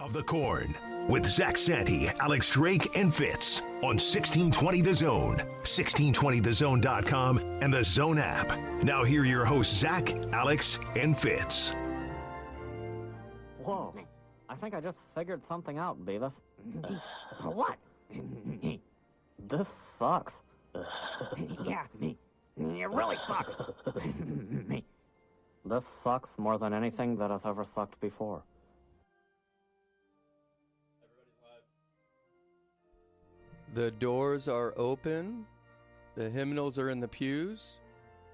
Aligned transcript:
of 0.00 0.12
the 0.12 0.22
Corn 0.22 0.74
with 1.08 1.24
Zach 1.24 1.56
Santy, 1.56 2.08
Alex 2.20 2.50
Drake, 2.50 2.96
and 2.96 3.14
Fitz 3.14 3.60
on 3.82 3.96
1620 3.98 4.80
The 4.80 4.94
Zone, 4.94 5.36
1620thezone.com, 5.62 7.38
and 7.38 7.72
the 7.72 7.84
Zone 7.84 8.18
app. 8.18 8.58
Now, 8.82 9.04
here 9.04 9.22
are 9.22 9.26
your 9.26 9.44
hosts, 9.44 9.76
Zach, 9.76 10.12
Alex, 10.32 10.78
and 10.96 11.16
Fitz. 11.18 11.74
Whoa. 13.62 13.94
I 14.48 14.54
think 14.54 14.74
I 14.74 14.80
just 14.80 14.98
figured 15.14 15.42
something 15.48 15.78
out, 15.78 16.04
Beavis. 16.04 16.32
what? 17.42 17.76
this 19.48 19.68
sucks. 19.98 20.32
yeah, 21.64 21.84
me. 21.98 22.16
it 22.56 22.90
really 22.90 23.16
sucks. 23.26 23.54
this 25.64 25.84
sucks 26.02 26.30
more 26.38 26.58
than 26.58 26.72
anything 26.72 27.16
that 27.16 27.30
has 27.30 27.40
ever 27.44 27.66
sucked 27.74 28.00
before. 28.00 28.42
The 33.76 33.90
doors 33.90 34.48
are 34.48 34.72
open. 34.78 35.44
The 36.14 36.30
hymnals 36.30 36.78
are 36.78 36.88
in 36.88 36.98
the 36.98 37.08
pews. 37.08 37.80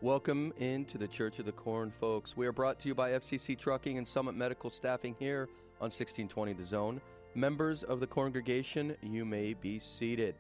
Welcome 0.01 0.53
into 0.59 0.99
the 0.99 1.09
Church 1.09 1.41
of 1.41 1.47
the 1.47 1.51
Corn, 1.51 1.91
folks. 1.91 2.37
We 2.37 2.47
are 2.47 2.53
brought 2.53 2.79
to 2.79 2.87
you 2.87 2.95
by 2.95 3.11
FCC 3.11 3.59
Trucking 3.59 3.99
and 3.99 4.07
Summit 4.07 4.37
Medical 4.37 4.71
Staffing 4.71 5.17
here 5.19 5.49
on 5.81 5.87
1620 5.87 6.53
The 6.53 6.65
Zone. 6.65 7.01
Members 7.35 7.83
of 7.83 7.99
the 7.99 8.07
congregation, 8.07 8.95
you 9.03 9.25
may 9.25 9.55
be 9.55 9.81
seated. 9.81 10.37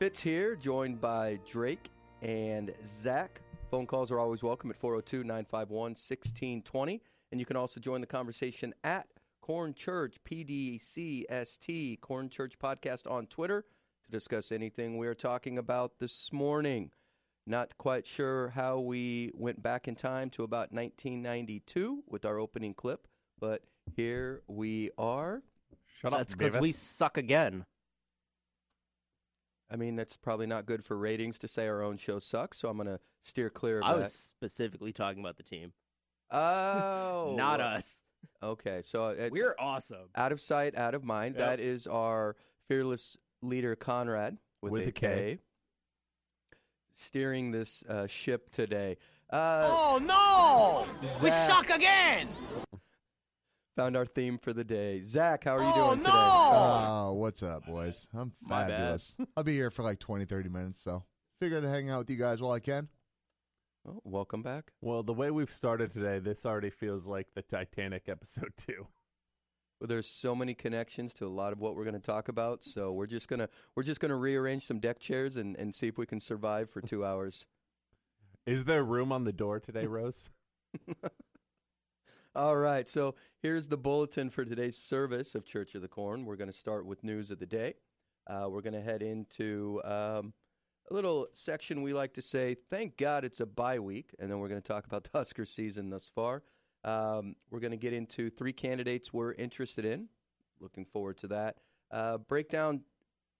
Fitz 0.00 0.20
here, 0.20 0.56
joined 0.56 1.00
by 1.00 1.38
Drake 1.48 1.88
and 2.22 2.72
Zach. 3.00 3.40
Phone 3.70 3.86
calls 3.86 4.10
are 4.10 4.18
always 4.18 4.42
welcome 4.42 4.70
at 4.70 4.76
402 4.76 5.18
951 5.18 5.80
1620. 5.90 7.00
And 7.30 7.38
you 7.38 7.46
can 7.46 7.56
also 7.56 7.78
join 7.78 8.00
the 8.00 8.08
conversation 8.08 8.74
at 8.82 9.06
Corn 9.46 9.74
Church, 9.74 10.16
PDCST, 10.28 12.00
Corn 12.00 12.28
Church 12.28 12.58
Podcast 12.58 13.08
on 13.08 13.28
Twitter 13.28 13.64
to 14.04 14.10
discuss 14.10 14.50
anything 14.50 14.98
we 14.98 15.06
are 15.06 15.14
talking 15.14 15.56
about 15.56 16.00
this 16.00 16.32
morning. 16.32 16.90
Not 17.46 17.78
quite 17.78 18.08
sure 18.08 18.48
how 18.48 18.80
we 18.80 19.30
went 19.34 19.62
back 19.62 19.86
in 19.86 19.94
time 19.94 20.30
to 20.30 20.42
about 20.42 20.72
1992 20.72 22.02
with 22.08 22.24
our 22.24 22.40
opening 22.40 22.74
clip, 22.74 23.06
but 23.38 23.62
here 23.94 24.42
we 24.48 24.90
are. 24.98 25.44
Shut 26.00 26.12
up, 26.12 26.18
That's 26.18 26.34
because 26.34 26.56
we 26.56 26.72
suck 26.72 27.16
again. 27.16 27.66
I 29.70 29.76
mean, 29.76 29.94
that's 29.94 30.16
probably 30.16 30.46
not 30.48 30.66
good 30.66 30.84
for 30.84 30.96
ratings 30.98 31.38
to 31.38 31.46
say 31.46 31.68
our 31.68 31.82
own 31.82 31.98
show 31.98 32.18
sucks, 32.18 32.58
so 32.58 32.68
I'm 32.68 32.78
going 32.78 32.88
to 32.88 32.98
steer 33.22 33.48
clear 33.50 33.78
of 33.78 33.84
I 33.84 33.92
that. 33.92 33.98
was 34.06 34.12
specifically 34.12 34.92
talking 34.92 35.20
about 35.20 35.36
the 35.36 35.44
team, 35.44 35.72
Oh, 36.32 37.34
not 37.36 37.60
us. 37.60 38.02
Okay, 38.42 38.82
so 38.84 39.08
it's 39.08 39.32
We're 39.32 39.54
awesome. 39.58 40.08
out 40.14 40.32
of 40.32 40.40
sight, 40.40 40.76
out 40.76 40.94
of 40.94 41.04
mind. 41.04 41.36
Yep. 41.38 41.46
That 41.46 41.60
is 41.60 41.86
our 41.86 42.36
fearless 42.68 43.16
leader, 43.42 43.76
Conrad, 43.76 44.38
with, 44.62 44.72
With 44.72 44.82
a 44.86 44.88
a 44.88 44.92
K, 44.92 45.06
K. 45.08 45.38
steering 46.94 47.50
this 47.50 47.82
uh, 47.88 48.06
ship 48.06 48.50
today. 48.50 48.96
Uh, 49.30 49.62
Oh 49.70 49.98
no! 50.02 50.86
We 51.22 51.30
suck 51.30 51.70
again. 51.70 52.28
Found 53.76 53.96
our 53.96 54.06
theme 54.06 54.38
for 54.38 54.52
the 54.54 54.64
day. 54.64 55.02
Zach, 55.02 55.44
how 55.44 55.56
are 55.56 55.62
you 55.62 55.70
Oh 55.74 55.86
doing 55.88 55.98
today? 55.98 56.10
no! 56.10 56.16
Oh, 56.18 57.12
what's 57.14 57.42
up, 57.42 57.66
boys? 57.66 58.06
I'm 58.14 58.32
fabulous. 58.48 59.14
I'll 59.36 59.42
be 59.44 59.52
here 59.52 59.70
for 59.70 59.82
like 59.82 59.98
20, 59.98 60.24
30 60.24 60.48
minutes, 60.48 60.80
so 60.80 61.02
figure 61.40 61.60
to 61.60 61.68
hang 61.68 61.90
out 61.90 61.98
with 61.98 62.10
you 62.10 62.16
guys 62.16 62.40
while 62.40 62.52
I 62.52 62.60
can. 62.60 62.88
Oh, 63.88 64.00
welcome 64.02 64.42
back. 64.42 64.72
Well, 64.80 65.04
the 65.04 65.12
way 65.12 65.30
we've 65.30 65.52
started 65.52 65.92
today, 65.92 66.18
this 66.18 66.44
already 66.44 66.70
feels 66.70 67.06
like 67.06 67.28
the 67.34 67.42
Titanic 67.42 68.08
episode 68.08 68.52
two. 68.66 68.88
Well, 69.78 69.86
there's 69.86 70.08
so 70.08 70.34
many 70.34 70.54
connections 70.54 71.14
to 71.14 71.26
a 71.26 71.28
lot 71.28 71.52
of 71.52 71.60
what 71.60 71.76
we're 71.76 71.84
going 71.84 71.94
to 71.94 72.00
talk 72.00 72.28
about, 72.28 72.64
so 72.64 72.92
we're 72.92 73.06
just 73.06 73.28
gonna 73.28 73.48
we're 73.74 73.84
just 73.84 74.00
gonna 74.00 74.16
rearrange 74.16 74.66
some 74.66 74.80
deck 74.80 74.98
chairs 74.98 75.36
and, 75.36 75.54
and 75.56 75.72
see 75.74 75.86
if 75.86 75.98
we 75.98 76.06
can 76.06 76.18
survive 76.18 76.70
for 76.70 76.80
two 76.80 77.04
hours. 77.04 77.44
Is 78.46 78.64
there 78.64 78.82
room 78.82 79.12
on 79.12 79.24
the 79.24 79.32
door 79.32 79.60
today, 79.60 79.86
Rose? 79.86 80.30
All 82.34 82.56
right, 82.56 82.88
so 82.88 83.14
here's 83.40 83.68
the 83.68 83.76
bulletin 83.76 84.30
for 84.30 84.44
today's 84.44 84.76
service 84.76 85.34
of 85.34 85.44
Church 85.44 85.74
of 85.74 85.82
the 85.82 85.88
Corn. 85.88 86.24
We're 86.24 86.36
going 86.36 86.50
to 86.50 86.56
start 86.56 86.86
with 86.86 87.04
news 87.04 87.30
of 87.30 87.38
the 87.38 87.46
day. 87.46 87.74
Uh, 88.26 88.46
we're 88.48 88.62
going 88.62 88.74
to 88.74 88.82
head 88.82 89.02
into 89.02 89.80
um, 89.84 90.32
a 90.90 90.94
little 90.94 91.26
section 91.34 91.82
we 91.82 91.92
like 91.92 92.14
to 92.14 92.22
say, 92.22 92.56
"Thank 92.70 92.96
God 92.96 93.24
it's 93.24 93.40
a 93.40 93.46
bye 93.46 93.78
week," 93.78 94.14
and 94.18 94.30
then 94.30 94.38
we're 94.38 94.48
going 94.48 94.60
to 94.60 94.66
talk 94.66 94.86
about 94.86 95.04
the 95.04 95.10
Husker 95.18 95.44
season 95.44 95.90
thus 95.90 96.10
far. 96.14 96.42
Um, 96.84 97.34
we're 97.50 97.60
going 97.60 97.72
to 97.72 97.76
get 97.76 97.92
into 97.92 98.30
three 98.30 98.52
candidates 98.52 99.12
we're 99.12 99.32
interested 99.32 99.84
in. 99.84 100.08
Looking 100.60 100.84
forward 100.84 101.18
to 101.18 101.28
that. 101.28 101.56
Uh, 101.90 102.18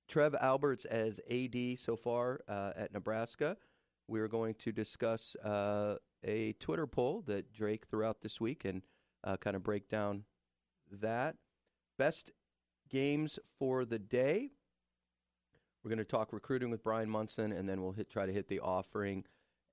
Trev 0.08 0.34
Alberts 0.40 0.84
as 0.84 1.20
AD 1.30 1.78
so 1.78 1.96
far 1.96 2.40
uh, 2.48 2.72
at 2.76 2.92
Nebraska. 2.92 3.56
We're 4.08 4.28
going 4.28 4.54
to 4.60 4.72
discuss 4.72 5.34
uh, 5.36 5.96
a 6.24 6.52
Twitter 6.54 6.86
poll 6.86 7.22
that 7.26 7.52
Drake 7.52 7.86
threw 7.86 8.04
out 8.04 8.20
this 8.20 8.40
week 8.40 8.64
and 8.64 8.82
uh, 9.24 9.36
kind 9.36 9.56
of 9.56 9.64
break 9.64 9.88
down 9.88 10.24
that. 10.92 11.36
Best 11.98 12.30
games 12.88 13.38
for 13.58 13.84
the 13.84 13.98
day. 13.98 14.50
We're 15.86 15.90
going 15.90 15.98
to 15.98 16.04
talk 16.04 16.32
recruiting 16.32 16.70
with 16.70 16.82
Bryan 16.82 17.08
Munson, 17.08 17.52
and 17.52 17.68
then 17.68 17.80
we'll 17.80 17.92
hit, 17.92 18.10
try 18.10 18.26
to 18.26 18.32
hit 18.32 18.48
the 18.48 18.58
offering 18.58 19.22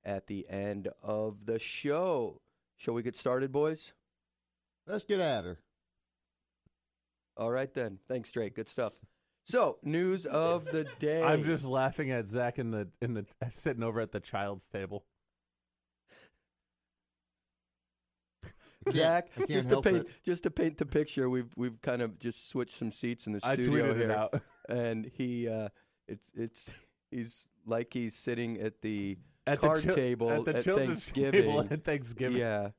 at 0.06 0.28
the 0.28 0.47
end 0.47 0.90
of 1.01 1.47
the 1.47 1.57
show. 1.57 2.40
Shall 2.78 2.94
we 2.94 3.01
get 3.01 3.18
started, 3.18 3.51
boys? 3.51 3.94
Let's 4.85 5.06
get 5.06 5.19
at 5.19 5.44
her. 5.44 5.57
All 7.35 7.50
right, 7.50 7.73
then. 7.73 7.97
Thanks, 8.07 8.29
Drake. 8.29 8.53
Good 8.53 8.69
stuff. 8.69 8.94
So, 9.46 9.79
news 9.81 10.28
of 10.28 10.66
the 10.66 10.84
day. 11.00 11.23
I'm 11.23 11.46
just 11.46 11.66
laughing 11.66 12.12
at 12.12 12.28
Zach 12.28 12.59
in 12.59 12.69
the 12.69 12.90
in 13.02 13.16
the 13.16 13.25
sitting 13.50 13.81
over 13.81 14.00
at 14.00 14.12
the 14.12 14.19
child's 14.19 14.68
table. 14.69 15.06
Zach, 18.91 19.29
I 19.41 19.46
just 19.46 19.69
to 19.69 19.81
paint 19.81 19.97
it. 19.97 20.07
just 20.23 20.44
to 20.44 20.52
paint 20.52 20.78
the 20.78 20.85
picture, 20.85 21.28
we've 21.28 21.52
we've 21.56 21.81
kind 21.81 22.03
of 22.03 22.19
just 22.19 22.50
switched 22.50 22.75
some 22.78 22.91
seats 22.91 23.25
in 23.25 23.34
the 23.34 23.40
I 23.44 23.56
studio 23.56 23.94
tweeted 23.94 23.97
here, 23.97 24.09
it 24.09 24.12
out. 24.12 24.41
and 24.69 25.09
he 25.16 25.47
uh, 25.47 25.69
it's 26.08 26.31
it's 26.36 26.69
he's 27.12 27.47
like 27.66 27.94
he's 27.94 28.16
sitting 28.16 28.59
at 28.59 28.81
the 28.81 29.18
At 29.47 29.62
card 29.62 29.78
the 29.80 29.81
chil- 29.84 29.96
table 29.96 30.31
at 30.31 30.46
the 30.46 30.56
at 30.58 30.64
children's 30.64 30.88
Thanksgiving. 31.06 31.41
table 31.50 31.68
at 31.69 31.84
Thanksgiving. 31.84 32.38
yeah. 32.38 32.69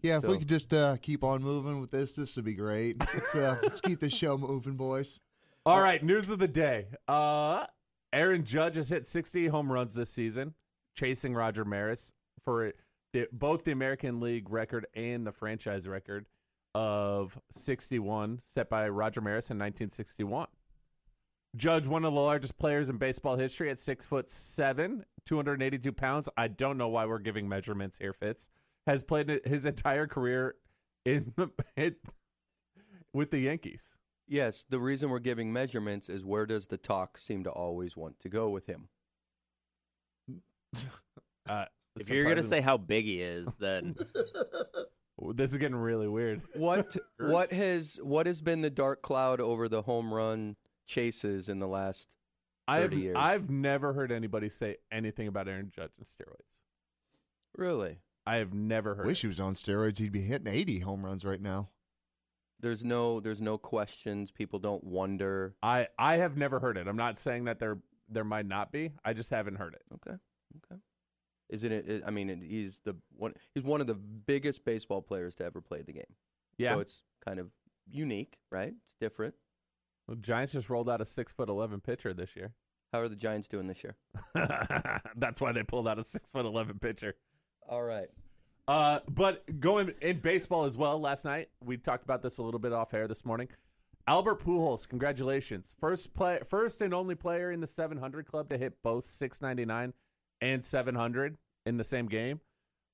Yeah, 0.00 0.16
if 0.16 0.22
So- 0.22 0.30
we 0.30 0.38
could 0.38 0.48
just 0.48 0.74
uh, 0.74 0.96
keep 1.00 1.22
on 1.22 1.42
moving 1.42 1.80
with 1.80 1.90
this, 1.92 2.14
this 2.16 2.34
would 2.36 2.44
be 2.44 2.54
great. 2.54 2.96
Let's, 2.98 3.34
uh, 3.34 3.56
let's 3.62 3.80
keep 3.80 4.00
the 4.00 4.10
show 4.10 4.36
moving, 4.36 4.74
boys. 4.74 5.20
All 5.64 5.80
right, 5.80 6.02
news 6.02 6.28
of 6.30 6.38
the 6.40 6.48
day. 6.48 6.86
Uh 7.06 7.66
Aaron 8.14 8.44
Judge 8.44 8.76
has 8.76 8.90
hit 8.90 9.06
60 9.06 9.46
home 9.46 9.72
runs 9.72 9.94
this 9.94 10.10
season, 10.10 10.52
chasing 10.94 11.34
Roger 11.34 11.64
Maris 11.64 12.12
for 12.44 12.72
the, 13.14 13.26
both 13.32 13.64
the 13.64 13.72
American 13.72 14.20
League 14.20 14.50
record 14.50 14.86
and 14.94 15.26
the 15.26 15.32
franchise 15.32 15.88
record 15.88 16.26
of 16.74 17.38
61 17.52 18.40
set 18.44 18.68
by 18.68 18.88
Roger 18.88 19.20
Maris 19.22 19.50
in 19.50 19.56
1961. 19.56 20.46
Judge, 21.56 21.86
one 21.86 22.04
of 22.04 22.14
the 22.14 22.20
largest 22.20 22.58
players 22.58 22.88
in 22.88 22.96
baseball 22.96 23.36
history 23.36 23.70
at 23.70 23.78
six 23.78 24.06
foot 24.06 24.30
seven, 24.30 25.04
282 25.26 25.92
pounds. 25.92 26.28
I 26.36 26.48
don't 26.48 26.78
know 26.78 26.88
why 26.88 27.04
we're 27.04 27.18
giving 27.18 27.48
measurements 27.48 27.98
here, 27.98 28.12
Fitz. 28.14 28.48
Has 28.86 29.02
played 29.02 29.40
his 29.44 29.66
entire 29.66 30.06
career 30.06 30.56
in 31.04 31.32
the, 31.36 31.50
it, 31.76 31.96
with 33.12 33.30
the 33.30 33.38
Yankees. 33.38 33.96
Yes, 34.26 34.64
the 34.68 34.80
reason 34.80 35.10
we're 35.10 35.18
giving 35.18 35.52
measurements 35.52 36.08
is 36.08 36.24
where 36.24 36.46
does 36.46 36.68
the 36.68 36.78
talk 36.78 37.18
seem 37.18 37.44
to 37.44 37.50
always 37.50 37.96
want 37.96 38.18
to 38.20 38.28
go 38.28 38.48
with 38.48 38.66
him? 38.66 38.88
Uh, 41.48 41.64
If 41.98 42.08
you're 42.08 42.24
gonna 42.28 42.40
say 42.40 42.60
how 42.60 42.76
big 42.76 43.04
he 43.04 43.20
is, 43.20 43.52
then 43.58 43.96
This 45.34 45.50
is 45.50 45.56
getting 45.56 45.76
really 45.76 46.08
weird. 46.08 46.40
What 46.54 46.96
what 47.18 47.52
has 47.52 47.98
what 48.02 48.26
has 48.26 48.40
been 48.40 48.60
the 48.60 48.70
dark 48.70 49.02
cloud 49.02 49.40
over 49.40 49.68
the 49.68 49.82
home 49.82 50.14
run 50.14 50.56
chases 50.86 51.48
in 51.48 51.58
the 51.58 51.68
last 51.68 52.08
I've 52.68 52.90
30 52.90 52.96
years. 52.96 53.16
I've 53.18 53.50
never 53.50 53.92
heard 53.92 54.12
anybody 54.12 54.48
say 54.48 54.76
anything 54.90 55.28
about 55.28 55.48
Aaron 55.48 55.72
Judge 55.74 55.92
and 55.98 56.06
steroids. 56.06 56.46
really? 57.56 57.98
I 58.24 58.36
have 58.36 58.54
never 58.54 58.94
heard. 58.94 59.06
Wish 59.06 59.18
it. 59.18 59.22
he 59.22 59.28
was 59.28 59.40
on 59.40 59.54
steroids. 59.54 59.98
He'd 59.98 60.12
be 60.12 60.22
hitting 60.22 60.46
80 60.46 60.78
home 60.80 61.04
runs 61.04 61.24
right 61.24 61.40
now. 61.40 61.70
There's 62.60 62.84
no 62.84 63.18
there's 63.18 63.40
no 63.40 63.58
questions. 63.58 64.30
People 64.30 64.60
don't 64.60 64.84
wonder. 64.84 65.56
I 65.60 65.88
I 65.98 66.18
have 66.18 66.36
never 66.36 66.60
heard 66.60 66.76
it. 66.76 66.86
I'm 66.86 66.96
not 66.96 67.18
saying 67.18 67.46
that 67.46 67.58
there 67.58 67.78
there 68.08 68.22
might 68.22 68.46
not 68.46 68.70
be. 68.70 68.92
I 69.04 69.12
just 69.12 69.30
haven't 69.30 69.56
heard 69.56 69.74
it. 69.74 69.82
Okay. 69.94 70.16
Okay. 70.64 70.80
Isn't 71.48 71.72
it? 71.72 71.88
it 71.88 72.02
I 72.06 72.10
mean, 72.10 72.30
it, 72.30 72.38
he's 72.40 72.80
the 72.84 72.94
one. 73.16 73.34
He's 73.54 73.64
one 73.64 73.80
of 73.80 73.88
the 73.88 73.94
biggest 73.94 74.64
baseball 74.64 75.02
players 75.02 75.34
to 75.36 75.44
ever 75.44 75.60
play 75.60 75.82
the 75.82 75.92
game. 75.92 76.14
Yeah. 76.56 76.74
So 76.74 76.80
it's 76.80 77.02
kind 77.24 77.40
of 77.40 77.50
unique, 77.90 78.36
right? 78.50 78.72
It's 78.86 78.94
different. 79.00 79.34
Well, 80.06 80.16
Giants 80.20 80.52
just 80.52 80.68
rolled 80.68 80.90
out 80.90 81.00
a 81.00 81.04
six 81.04 81.32
foot 81.32 81.48
eleven 81.48 81.80
pitcher 81.80 82.12
this 82.12 82.34
year. 82.36 82.52
How 82.92 83.00
are 83.00 83.08
the 83.08 83.16
Giants 83.16 83.48
doing 83.48 83.66
this 83.66 83.82
year? 83.82 83.96
That's 85.16 85.40
why 85.40 85.52
they 85.52 85.62
pulled 85.62 85.88
out 85.88 85.98
a 85.98 86.04
six 86.04 86.28
foot 86.28 86.44
eleven 86.44 86.78
pitcher. 86.78 87.14
All 87.68 87.82
right. 87.82 88.08
Uh, 88.68 89.00
but 89.08 89.60
going 89.60 89.92
in 90.00 90.20
baseball 90.20 90.64
as 90.64 90.76
well. 90.76 91.00
Last 91.00 91.24
night 91.24 91.48
we 91.64 91.76
talked 91.76 92.04
about 92.04 92.22
this 92.22 92.38
a 92.38 92.42
little 92.42 92.60
bit 92.60 92.72
off 92.72 92.94
air 92.94 93.08
this 93.08 93.24
morning. 93.24 93.48
Albert 94.08 94.42
Pujols, 94.44 94.88
congratulations! 94.88 95.74
First 95.78 96.12
play, 96.12 96.40
first 96.48 96.80
and 96.80 96.92
only 96.92 97.14
player 97.14 97.52
in 97.52 97.60
the 97.60 97.68
700 97.68 98.26
club 98.26 98.48
to 98.50 98.58
hit 98.58 98.74
both 98.82 99.04
699 99.04 99.92
and 100.40 100.64
700 100.64 101.36
in 101.66 101.76
the 101.76 101.84
same 101.84 102.06
game. 102.06 102.40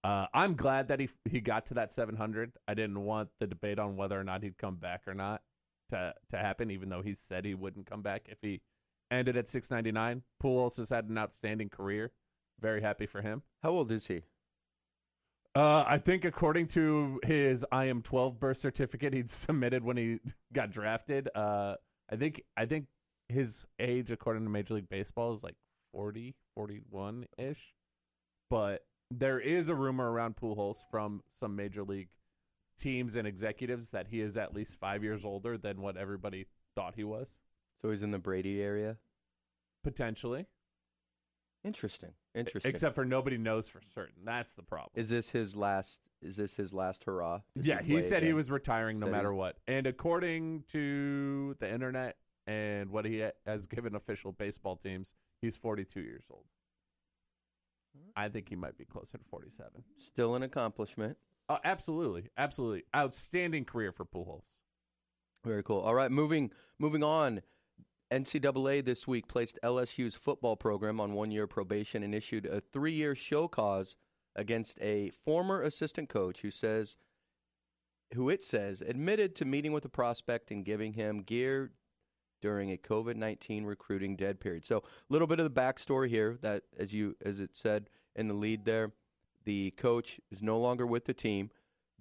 Uh, 0.05 0.27
I'm 0.35 0.55
glad 0.55 0.89
that 0.89 1.01
he 1.01 1.09
he 1.25 1.41
got 1.41 1.67
to 1.67 1.75
that 1.75 1.93
700. 1.93 2.53
I 2.69 2.75
didn't 2.75 3.03
want 3.03 3.31
the 3.41 3.47
debate 3.47 3.79
on 3.79 3.97
whether 3.97 4.21
or 4.21 4.25
not 4.25 4.43
he'd 4.43 4.59
come 4.59 4.77
back 4.77 5.03
or 5.07 5.15
not 5.15 5.41
to 5.89 6.15
to 6.31 6.39
happen, 6.39 6.71
even 6.71 6.89
though 6.89 7.03
he 7.03 7.15
said 7.15 7.45
he 7.45 7.55
wouldn't 7.55 7.87
come 7.87 8.03
back 8.03 8.27
if 8.29 8.39
he 8.43 8.61
ended 9.11 9.37
at 9.37 9.49
699. 9.49 10.23
Pujols 10.43 10.77
has 10.77 10.91
had 10.91 11.07
an 11.07 11.19
outstanding 11.19 11.69
career. 11.69 12.13
Very 12.61 12.81
happy 12.81 13.07
for 13.07 13.23
him. 13.23 13.43
How 13.63 13.71
old 13.71 13.93
is 13.93 14.07
he? 14.07 14.23
Uh, 15.55 15.85
I 15.87 15.99
think 15.99 16.25
according 16.25 16.67
to 16.69 17.21
his 17.25 17.65
I 17.73 17.87
am 17.87 18.03
12 18.03 18.39
birth 18.39 18.59
certificate 18.59 19.13
he'd 19.13 19.31
submitted 19.31 19.83
when 19.83 19.97
he 19.97 20.19
got 20.53 20.71
drafted, 20.71 21.29
uh, 21.35 21.75
I 22.11 22.17
think 22.17 22.43
I 22.57 22.67
think 22.67 22.87
his 23.29 23.67
age 23.79 24.11
according 24.11 24.45
to 24.45 24.51
Major 24.51 24.75
League 24.75 24.89
Baseball 24.89 25.35
is 25.35 25.43
like 25.43 25.57
40, 25.93 26.35
41 26.55 27.27
ish. 27.39 27.75
But 28.51 28.85
there 29.11 29.41
is 29.41 29.69
a 29.69 29.75
rumor 29.75 30.11
around 30.11 30.37
Pujols 30.37 30.85
from 30.91 31.23
some 31.33 31.57
major 31.57 31.83
league 31.83 32.09
teams 32.79 33.17
and 33.17 33.27
executives 33.27 33.91
that 33.91 34.07
he 34.09 34.21
is 34.21 34.37
at 34.37 34.55
least 34.55 34.77
five 34.79 35.03
years 35.03 35.25
older 35.25 35.59
than 35.59 35.81
what 35.81 35.97
everybody 35.97 36.47
thought 36.75 36.95
he 36.95 37.05
was. 37.05 37.39
So 37.83 37.91
he's 37.91 38.03
in 38.03 38.11
the 38.11 38.19
Brady 38.19 38.61
area. 38.63 38.97
Potentially. 39.85 40.47
Interesting. 41.65 42.11
Interesting. 42.35 42.71
Except 42.71 42.95
for 42.95 43.05
nobody 43.05 43.37
knows 43.37 43.69
for 43.69 43.81
certain. 43.95 44.15
That's 44.25 44.53
the 44.55 44.63
problem. 44.63 44.91
is 44.95 45.09
this 45.09 45.29
his 45.31 45.57
last? 45.57 46.01
Is 46.23 46.37
this 46.37 46.55
his 46.55 46.73
last 46.73 47.05
hurrah? 47.05 47.41
Does 47.57 47.67
yeah, 47.67 47.81
he 47.83 47.93
play 47.95 48.03
said 48.03 48.23
he 48.23 48.33
was 48.33 48.51
retiring 48.51 48.99
no 48.99 49.07
Said 49.07 49.13
matter 49.13 49.31
he's- 49.33 49.39
what. 49.39 49.57
And 49.69 49.87
according 49.87 50.65
to 50.69 51.55
the 51.61 51.73
internet 51.73 52.17
and 52.47 52.91
what 52.91 53.05
he 53.05 53.25
has 53.47 53.67
given 53.67 53.95
official 53.95 54.33
baseball 54.33 54.77
teams, 54.77 55.15
he's 55.43 55.57
42 55.57 56.01
years 56.01 56.25
old. 56.31 56.45
I 58.17 58.29
think 58.29 58.49
he 58.49 58.57
might 58.57 58.77
be 58.79 58.85
closer 58.85 59.19
to 59.19 59.25
47. 59.25 59.83
still 59.99 60.35
an 60.37 60.43
accomplishment. 60.43 61.17
Uh, 61.49 61.59
absolutely, 61.65 62.29
absolutely, 62.37 62.85
outstanding 62.95 63.65
career 63.65 63.93
for 63.93 64.05
Pujols. 64.05 64.57
Very 65.45 65.63
cool. 65.63 65.81
All 65.81 65.95
right, 65.95 66.11
moving 66.11 66.51
moving 66.79 67.03
on. 67.03 67.43
NCAA 68.11 68.85
this 68.85 69.07
week 69.07 69.29
placed 69.29 69.59
LSU's 69.63 70.15
football 70.15 70.57
program 70.57 70.99
on 70.99 71.13
one 71.13 71.31
year 71.31 71.47
probation 71.47 72.03
and 72.03 72.15
issued 72.15 72.47
a 72.47 72.61
three 72.61 72.93
year 72.93 73.15
show 73.15 73.49
cause 73.49 73.97
against 74.35 74.81
a 74.81 75.11
former 75.25 75.61
assistant 75.63 76.09
coach 76.09 76.41
who 76.41 76.51
says 76.51 76.97
who 78.15 78.31
it 78.31 78.43
says 78.43 78.81
admitted 78.81 79.37
to 79.37 79.45
meeting 79.45 79.73
with 79.73 79.85
a 79.85 79.91
prospect 79.91 80.51
and 80.51 80.65
giving 80.65 80.95
him 80.95 81.23
gear 81.23 81.73
during 82.41 82.71
a 82.73 82.77
COVID 82.79 83.17
nineteen 83.17 83.65
recruiting 83.65 84.17
dead 84.17 84.41
period. 84.41 84.65
So 84.65 84.79
a 84.79 84.83
little 85.11 85.27
bit 85.27 85.41
of 85.41 85.53
the 85.53 85.61
backstory 85.61 86.09
here 86.09 86.39
that 86.41 86.63
as 86.79 86.95
you 86.95 87.17
as 87.25 87.41
it 87.41 87.55
said 87.55 87.91
in 88.17 88.29
the 88.29 88.35
lead 88.35 88.65
there, 88.65 88.93
the 89.49 89.71
coach 89.79 90.21
is 90.31 90.43
no 90.43 90.59
longer 90.59 90.87
with 90.87 91.07
the 91.07 91.15
team. 91.15 91.49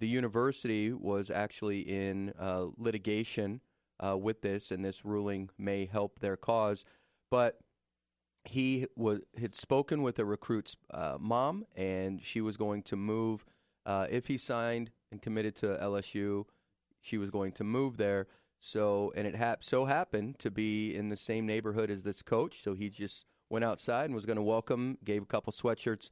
The 0.00 0.06
university 0.06 0.92
was 0.92 1.30
actually 1.30 1.80
in 1.80 2.34
uh, 2.38 2.66
litigation 2.76 3.62
uh, 3.98 4.18
with 4.18 4.42
this, 4.42 4.70
and 4.70 4.84
this 4.84 5.02
ruling 5.02 5.48
may 5.56 5.86
help 5.86 6.18
their 6.18 6.36
cause. 6.36 6.84
But 7.30 7.60
he 8.44 8.86
had 9.40 9.54
spoken 9.54 10.02
with 10.02 10.18
a 10.18 10.26
recruit's 10.26 10.76
uh, 10.92 11.16
mom, 11.18 11.64
and 11.74 12.22
she 12.22 12.42
was 12.42 12.58
going 12.58 12.82
to 12.82 12.96
move 12.96 13.46
uh, 13.86 14.08
if 14.10 14.26
he 14.26 14.36
signed 14.36 14.90
and 15.10 15.22
committed 15.22 15.56
to 15.56 15.78
LSU. 15.82 16.44
She 17.00 17.16
was 17.16 17.30
going 17.30 17.52
to 17.52 17.64
move 17.64 17.96
there. 17.96 18.26
So, 18.60 19.10
and 19.16 19.26
it 19.26 19.36
so 19.60 19.86
happened 19.86 20.38
to 20.40 20.50
be 20.50 20.94
in 20.94 21.08
the 21.08 21.16
same 21.16 21.46
neighborhood 21.46 21.90
as 21.90 22.02
this 22.02 22.20
coach. 22.20 22.60
So 22.60 22.74
he 22.74 22.90
just 22.90 23.24
went 23.48 23.64
outside 23.64 24.04
and 24.04 24.14
was 24.14 24.26
going 24.26 24.36
to 24.36 24.42
welcome, 24.42 24.98
gave 25.02 25.22
a 25.22 25.26
couple 25.26 25.50
sweatshirts. 25.50 26.10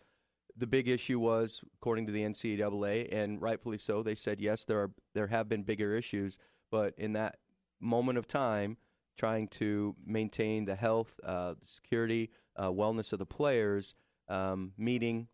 The 0.56 0.66
big 0.66 0.88
issue 0.88 1.18
was, 1.18 1.62
according 1.74 2.06
to 2.06 2.12
the 2.12 2.22
NCAA, 2.22 3.12
and 3.12 3.40
rightfully 3.40 3.78
so, 3.78 4.02
they 4.02 4.14
said 4.14 4.40
yes, 4.40 4.64
there 4.64 4.80
are 4.80 4.90
there 5.14 5.26
have 5.26 5.48
been 5.48 5.62
bigger 5.62 5.94
issues, 5.94 6.38
but 6.70 6.94
in 6.96 7.12
that 7.12 7.36
moment 7.80 8.18
of 8.18 8.26
time, 8.26 8.78
trying 9.16 9.48
to 9.48 9.94
maintain 10.04 10.64
the 10.64 10.74
health, 10.74 11.18
uh, 11.24 11.54
security, 11.62 12.30
uh, 12.56 12.70
wellness 12.70 13.12
of 13.12 13.18
the 13.18 13.26
players, 13.26 13.94
um, 14.28 14.72
meeting 14.76 15.28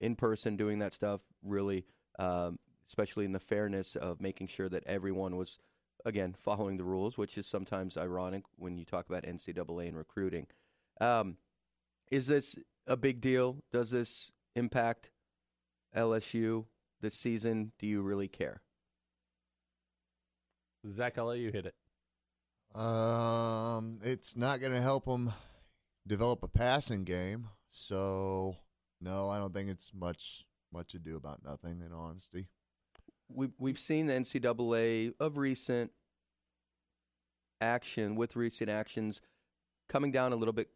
in 0.00 0.16
person, 0.16 0.56
doing 0.56 0.78
that 0.78 0.94
stuff, 0.94 1.22
really, 1.42 1.84
um, 2.18 2.58
especially 2.88 3.24
in 3.24 3.32
the 3.32 3.40
fairness 3.40 3.96
of 3.96 4.20
making 4.20 4.46
sure 4.46 4.68
that 4.68 4.84
everyone 4.86 5.36
was, 5.36 5.58
again, 6.04 6.34
following 6.38 6.76
the 6.76 6.84
rules, 6.84 7.18
which 7.18 7.36
is 7.36 7.46
sometimes 7.46 7.96
ironic 7.96 8.44
when 8.56 8.76
you 8.76 8.84
talk 8.84 9.08
about 9.08 9.24
NCAA 9.24 9.88
and 9.88 9.96
recruiting. 9.96 10.46
Um, 11.00 11.36
is 12.10 12.26
this 12.26 12.56
a 12.86 12.96
big 12.96 13.20
deal? 13.20 13.58
Does 13.72 13.90
this 13.90 14.30
impact 14.56 15.10
LSU 15.96 16.64
this 17.00 17.14
season? 17.14 17.72
Do 17.78 17.86
you 17.86 18.02
really 18.02 18.28
care? 18.28 18.62
Zach, 20.88 21.18
I'll 21.18 21.26
let 21.26 21.38
you 21.38 21.52
hit 21.52 21.66
it. 21.66 21.74
Um, 22.80 24.00
it's 24.02 24.36
not 24.36 24.60
going 24.60 24.72
to 24.72 24.82
help 24.82 25.04
them 25.04 25.32
develop 26.06 26.42
a 26.42 26.48
passing 26.48 27.04
game. 27.04 27.48
So, 27.70 28.56
no, 29.00 29.28
I 29.28 29.38
don't 29.38 29.54
think 29.54 29.68
it's 29.68 29.90
much 29.94 30.44
much 30.72 30.92
to 30.92 30.98
do 30.98 31.16
about 31.16 31.44
nothing. 31.44 31.82
In 31.84 31.92
honesty, 31.92 32.48
we 33.28 33.48
we've 33.58 33.78
seen 33.78 34.06
the 34.06 34.14
NCAA 34.14 35.14
of 35.18 35.36
recent 35.36 35.92
action 37.60 38.16
with 38.16 38.36
recent 38.36 38.68
actions 38.70 39.20
coming 39.88 40.10
down 40.10 40.32
a 40.32 40.36
little 40.36 40.52
bit, 40.52 40.68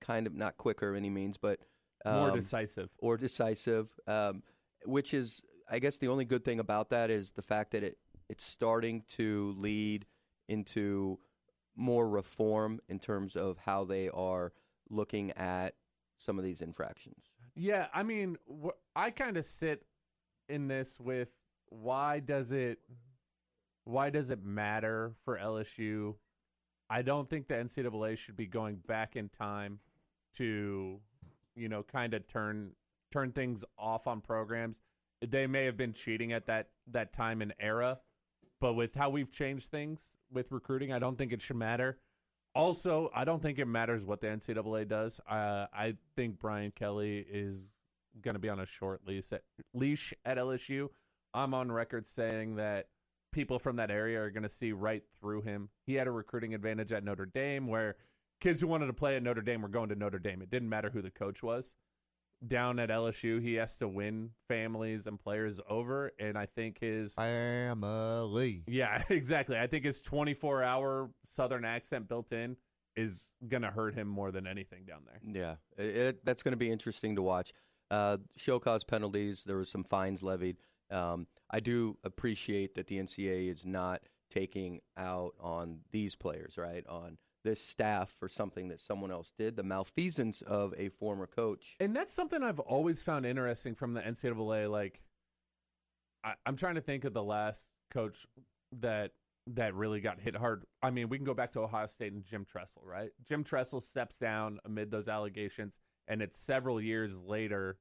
kind 0.00 0.26
of 0.26 0.34
not 0.34 0.56
quicker 0.56 0.94
any 0.94 1.10
means, 1.10 1.38
but 1.38 1.60
More 2.04 2.30
um, 2.30 2.36
decisive. 2.36 2.90
or 2.98 3.16
decisive. 3.16 3.90
Um, 4.06 4.42
which 4.84 5.14
is, 5.14 5.42
I 5.70 5.78
guess, 5.78 5.98
the 5.98 6.08
only 6.08 6.24
good 6.24 6.44
thing 6.44 6.60
about 6.60 6.90
that 6.90 7.10
is 7.10 7.32
the 7.32 7.42
fact 7.42 7.72
that 7.72 7.82
it 7.82 7.98
it's 8.28 8.44
starting 8.44 9.02
to 9.08 9.54
lead 9.56 10.06
into 10.48 11.18
more 11.76 12.08
reform 12.08 12.80
in 12.88 12.98
terms 12.98 13.36
of 13.36 13.58
how 13.58 13.84
they 13.84 14.08
are 14.08 14.52
looking 14.90 15.30
at 15.32 15.74
some 16.18 16.38
of 16.38 16.44
these 16.44 16.60
infractions. 16.60 17.30
Yeah, 17.54 17.86
I 17.94 18.02
mean, 18.02 18.36
wh- 18.48 18.76
I 18.94 19.10
kind 19.10 19.36
of 19.36 19.44
sit 19.44 19.84
in 20.48 20.68
this 20.68 20.98
with 20.98 21.30
why 21.68 22.20
does 22.20 22.52
it 22.52 22.78
why 23.84 24.10
does 24.10 24.30
it 24.30 24.44
matter 24.44 25.14
for 25.24 25.38
LSU? 25.38 26.14
I 26.90 27.02
don't 27.02 27.28
think 27.28 27.46
the 27.48 27.54
NCAA 27.54 28.18
should 28.18 28.36
be 28.36 28.46
going 28.46 28.76
back 28.86 29.16
in 29.16 29.28
time 29.28 29.78
to, 30.36 31.00
you 31.56 31.68
know, 31.68 31.82
kind 31.82 32.14
of 32.14 32.26
turn 32.26 32.72
turn 33.10 33.32
things 33.32 33.64
off 33.78 34.06
on 34.06 34.20
programs. 34.20 34.80
They 35.26 35.46
may 35.46 35.64
have 35.64 35.76
been 35.76 35.92
cheating 35.92 36.32
at 36.32 36.46
that 36.46 36.68
that 36.88 37.12
time 37.12 37.42
and 37.42 37.54
era, 37.58 37.98
but 38.60 38.74
with 38.74 38.94
how 38.94 39.10
we've 39.10 39.32
changed 39.32 39.70
things 39.70 40.12
with 40.30 40.52
recruiting, 40.52 40.92
I 40.92 40.98
don't 40.98 41.16
think 41.16 41.32
it 41.32 41.40
should 41.40 41.56
matter. 41.56 41.98
Also, 42.54 43.10
I 43.14 43.24
don't 43.24 43.42
think 43.42 43.58
it 43.58 43.66
matters 43.66 44.06
what 44.06 44.20
the 44.20 44.28
NCAA 44.28 44.88
does. 44.88 45.20
Uh, 45.28 45.66
I 45.72 45.94
think 46.14 46.38
Brian 46.38 46.70
Kelly 46.70 47.26
is 47.30 47.66
going 48.22 48.34
to 48.34 48.40
be 48.40 48.48
on 48.48 48.60
a 48.60 48.66
short 48.66 49.02
leash 49.06 49.32
at, 49.32 49.42
leash 49.74 50.14
at 50.24 50.38
LSU. 50.38 50.88
I'm 51.34 51.52
on 51.52 51.70
record 51.70 52.06
saying 52.06 52.56
that 52.56 52.86
people 53.32 53.58
from 53.58 53.76
that 53.76 53.90
area 53.90 54.22
are 54.22 54.30
going 54.30 54.42
to 54.42 54.48
see 54.48 54.72
right 54.72 55.02
through 55.20 55.42
him. 55.42 55.68
He 55.84 55.94
had 55.94 56.06
a 56.06 56.10
recruiting 56.10 56.54
advantage 56.54 56.92
at 56.92 57.04
Notre 57.04 57.26
Dame 57.26 57.66
where 57.66 57.96
kids 58.40 58.60
who 58.60 58.66
wanted 58.66 58.86
to 58.86 58.92
play 58.92 59.16
at 59.16 59.22
Notre 59.22 59.42
Dame 59.42 59.62
were 59.62 59.68
going 59.68 59.88
to 59.88 59.94
Notre 59.94 60.18
Dame. 60.18 60.42
It 60.42 60.50
didn't 60.50 60.68
matter 60.68 60.90
who 60.90 61.02
the 61.02 61.10
coach 61.10 61.42
was. 61.42 61.74
Down 62.46 62.78
at 62.78 62.90
LSU, 62.90 63.40
he 63.42 63.54
has 63.54 63.78
to 63.78 63.88
win 63.88 64.30
families 64.46 65.06
and 65.06 65.18
players 65.18 65.58
over, 65.70 66.12
and 66.18 66.36
I 66.36 66.44
think 66.46 66.78
his 66.78 67.14
family. 67.14 68.62
yeah, 68.68 69.02
exactly. 69.10 69.56
I 69.58 69.66
think 69.66 69.84
his 69.86 70.02
24 70.02 70.62
hour 70.62 71.10
Southern 71.26 71.64
accent 71.64 72.08
built 72.08 72.32
in 72.32 72.56
is 72.94 73.32
going 73.48 73.62
to 73.62 73.70
hurt 73.70 73.94
him 73.94 74.06
more 74.06 74.30
than 74.30 74.46
anything 74.46 74.84
down 74.84 75.00
there. 75.06 75.20
Yeah, 75.24 75.82
it, 75.82 75.96
it, 75.96 76.24
that's 76.26 76.42
going 76.42 76.52
to 76.52 76.58
be 76.58 76.70
interesting 76.70 77.16
to 77.16 77.22
watch. 77.22 77.52
Uh, 77.90 78.18
show 78.36 78.58
cause 78.58 78.84
penalties. 78.84 79.44
There 79.44 79.56
was 79.56 79.70
some 79.70 79.84
fines 79.84 80.22
levied. 80.22 80.56
Um, 80.90 81.26
I 81.50 81.60
do 81.60 81.96
appreciate 82.04 82.74
that 82.74 82.86
the 82.86 82.98
NCAA 82.98 83.50
is 83.50 83.64
not 83.64 84.02
taking 84.30 84.80
out 84.96 85.34
on 85.40 85.78
these 85.92 86.16
players, 86.16 86.58
right? 86.58 86.86
On 86.86 87.16
this 87.46 87.62
staff 87.62 88.12
for 88.18 88.28
something 88.28 88.68
that 88.68 88.80
someone 88.80 89.12
else 89.12 89.32
did, 89.38 89.54
the 89.56 89.62
malfeasance 89.62 90.42
of 90.42 90.74
a 90.76 90.88
former 90.88 91.26
coach. 91.26 91.76
And 91.78 91.94
that's 91.94 92.12
something 92.12 92.42
I've 92.42 92.58
always 92.58 93.02
found 93.02 93.24
interesting 93.24 93.76
from 93.76 93.94
the 93.94 94.00
NCAA. 94.00 94.68
Like, 94.68 95.00
I, 96.24 96.32
I'm 96.44 96.56
trying 96.56 96.74
to 96.74 96.80
think 96.80 97.04
of 97.04 97.14
the 97.14 97.22
last 97.22 97.68
coach 97.90 98.26
that 98.80 99.12
that 99.54 99.74
really 99.76 100.00
got 100.00 100.18
hit 100.18 100.34
hard. 100.34 100.64
I 100.82 100.90
mean, 100.90 101.08
we 101.08 101.18
can 101.18 101.24
go 101.24 101.34
back 101.34 101.52
to 101.52 101.60
Ohio 101.60 101.86
State 101.86 102.12
and 102.12 102.24
Jim 102.24 102.44
Tressel, 102.44 102.82
right? 102.84 103.10
Jim 103.28 103.44
Tressel 103.44 103.80
steps 103.80 104.18
down 104.18 104.58
amid 104.64 104.90
those 104.90 105.06
allegations, 105.06 105.78
and 106.08 106.20
it's 106.20 106.36
several 106.36 106.80
years 106.80 107.22
later, 107.22 107.78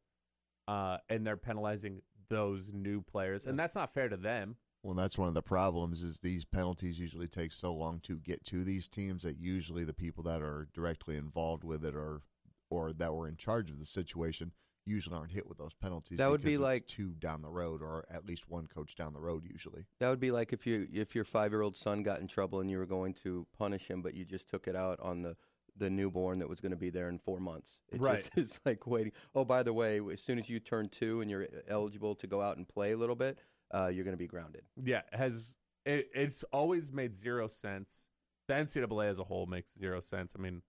uh, 0.67 0.97
and 1.09 1.25
they're 1.25 1.37
penalizing 1.37 2.03
those 2.29 2.69
new 2.71 3.01
players, 3.01 3.47
and 3.47 3.57
that's 3.57 3.73
not 3.73 3.95
fair 3.95 4.09
to 4.09 4.17
them. 4.17 4.57
Well, 4.85 4.93
that's 4.93 5.17
one 5.17 5.27
of 5.27 5.33
the 5.33 5.41
problems 5.41 6.03
is 6.03 6.19
these 6.19 6.45
penalties 6.45 6.99
usually 6.99 7.27
take 7.27 7.51
so 7.51 7.73
long 7.73 7.99
to 8.01 8.17
get 8.17 8.43
to 8.45 8.63
these 8.63 8.87
teams 8.87 9.23
that 9.23 9.37
usually 9.39 9.83
the 9.83 9.93
people 9.93 10.23
that 10.25 10.43
are 10.43 10.67
directly 10.75 11.17
involved 11.17 11.63
with 11.63 11.83
it 11.83 11.95
or 11.95 12.21
or 12.69 12.93
that 12.93 13.13
were 13.13 13.27
in 13.27 13.35
charge 13.35 13.71
of 13.71 13.79
the 13.79 13.85
situation 13.85 14.51
usually 14.85 15.15
aren't 15.15 15.31
hit 15.31 15.47
with 15.47 15.57
those 15.57 15.73
penalties. 15.73 16.19
That 16.19 16.29
would 16.29 16.43
be 16.43 16.53
it's 16.53 16.61
like- 16.61 16.85
two 16.85 17.15
down 17.15 17.41
the 17.41 17.49
road 17.49 17.81
or 17.81 18.05
at 18.11 18.27
least 18.27 18.47
one 18.47 18.67
coach 18.67 18.95
down 18.95 19.13
the 19.13 19.19
road 19.19 19.43
usually. 19.51 19.85
That 19.99 20.09
would 20.09 20.19
be 20.19 20.29
like 20.29 20.53
if 20.53 20.67
you 20.67 20.87
if 20.93 21.15
your 21.15 21.25
five 21.25 21.51
year 21.51 21.61
old 21.63 21.75
son 21.75 22.03
got 22.03 22.19
in 22.21 22.27
trouble 22.27 22.59
and 22.59 22.69
you 22.69 22.77
were 22.77 22.85
going 22.85 23.15
to 23.23 23.47
punish 23.57 23.87
him, 23.89 24.03
but 24.03 24.13
you 24.13 24.23
just 24.23 24.47
took 24.49 24.67
it 24.67 24.75
out 24.75 24.99
on 24.99 25.23
the 25.23 25.35
the 25.77 25.89
newborn 25.89 26.37
that 26.39 26.47
was 26.47 26.61
going 26.61 26.71
to 26.71 26.77
be 26.77 26.89
there 26.91 27.09
in 27.09 27.17
four 27.17 27.39
months. 27.39 27.79
It 27.91 27.99
Right. 27.99 28.17
just 28.19 28.29
is 28.37 28.59
like 28.65 28.85
waiting. 28.85 29.11
Oh, 29.33 29.43
by 29.45 29.63
the 29.63 29.73
way, 29.73 29.99
as 30.13 30.21
soon 30.21 30.37
as 30.37 30.47
you 30.47 30.59
turn 30.59 30.89
two 30.89 31.21
and 31.21 31.29
you're 31.31 31.47
eligible 31.67 32.13
to 32.15 32.27
go 32.27 32.39
out 32.41 32.55
and 32.57 32.67
play 32.67 32.91
a 32.93 32.97
little 32.97 33.15
bit, 33.15 33.39
uh, 33.73 33.87
you're 33.87 34.03
going 34.03 34.13
to 34.13 34.17
be 34.17 34.27
grounded. 34.27 34.63
Yeah, 34.83 35.01
has 35.11 35.53
it, 35.85 36.09
it's 36.13 36.43
always 36.51 36.91
made 36.91 37.15
zero 37.15 37.47
sense. 37.47 38.07
The 38.47 38.55
NCAA 38.55 39.09
as 39.09 39.19
a 39.19 39.23
whole 39.23 39.45
makes 39.45 39.71
zero 39.79 39.99
sense. 39.99 40.33
I 40.37 40.41
mean, 40.41 40.61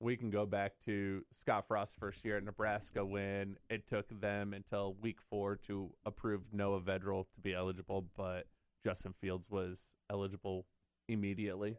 we 0.00 0.16
can 0.16 0.30
go 0.30 0.46
back 0.46 0.72
to 0.86 1.24
Scott 1.32 1.66
Frost's 1.68 1.94
first 1.94 2.24
year 2.24 2.38
at 2.38 2.44
Nebraska 2.44 3.04
when 3.04 3.56
it 3.68 3.86
took 3.86 4.08
them 4.20 4.54
until 4.54 4.96
week 5.00 5.18
four 5.28 5.56
to 5.66 5.90
approve 6.06 6.40
Noah 6.52 6.80
Vedral 6.80 7.26
to 7.34 7.40
be 7.40 7.54
eligible, 7.54 8.06
but 8.16 8.46
Justin 8.84 9.14
Fields 9.20 9.50
was 9.50 9.94
eligible 10.10 10.66
immediately. 11.08 11.76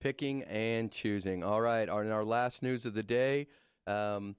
Picking 0.00 0.42
and 0.42 0.90
choosing. 0.90 1.42
All 1.44 1.60
right. 1.60 1.88
Our, 1.88 2.04
in 2.04 2.10
our 2.10 2.24
last 2.24 2.62
news 2.62 2.84
of 2.84 2.94
the 2.94 3.02
day, 3.02 3.46
um, 3.86 4.34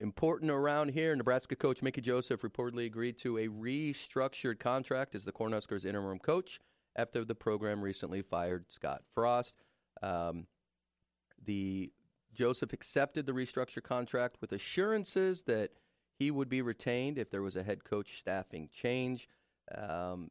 important 0.00 0.50
around 0.50 0.90
here, 0.90 1.14
Nebraska 1.14 1.56
coach 1.56 1.82
Mickey 1.82 2.00
Joseph 2.00 2.42
reportedly 2.42 2.86
agreed 2.86 3.18
to 3.18 3.38
a 3.38 3.48
restructured 3.48 4.58
contract 4.58 5.14
as 5.14 5.24
the 5.24 5.32
Cornhuskers 5.32 5.84
interim 5.84 6.18
coach 6.18 6.60
after 6.96 7.24
the 7.24 7.34
program 7.34 7.82
recently 7.82 8.22
fired 8.22 8.70
Scott 8.70 9.02
Frost. 9.14 9.54
Um, 10.02 10.46
the 11.44 11.92
Joseph 12.34 12.72
accepted 12.72 13.26
the 13.26 13.32
restructured 13.32 13.82
contract 13.84 14.36
with 14.40 14.52
assurances 14.52 15.44
that 15.44 15.70
he 16.18 16.30
would 16.30 16.48
be 16.48 16.62
retained 16.62 17.18
if 17.18 17.30
there 17.30 17.42
was 17.42 17.56
a 17.56 17.62
head 17.62 17.84
coach 17.84 18.18
staffing 18.18 18.68
change. 18.72 19.28
Um, 19.76 20.30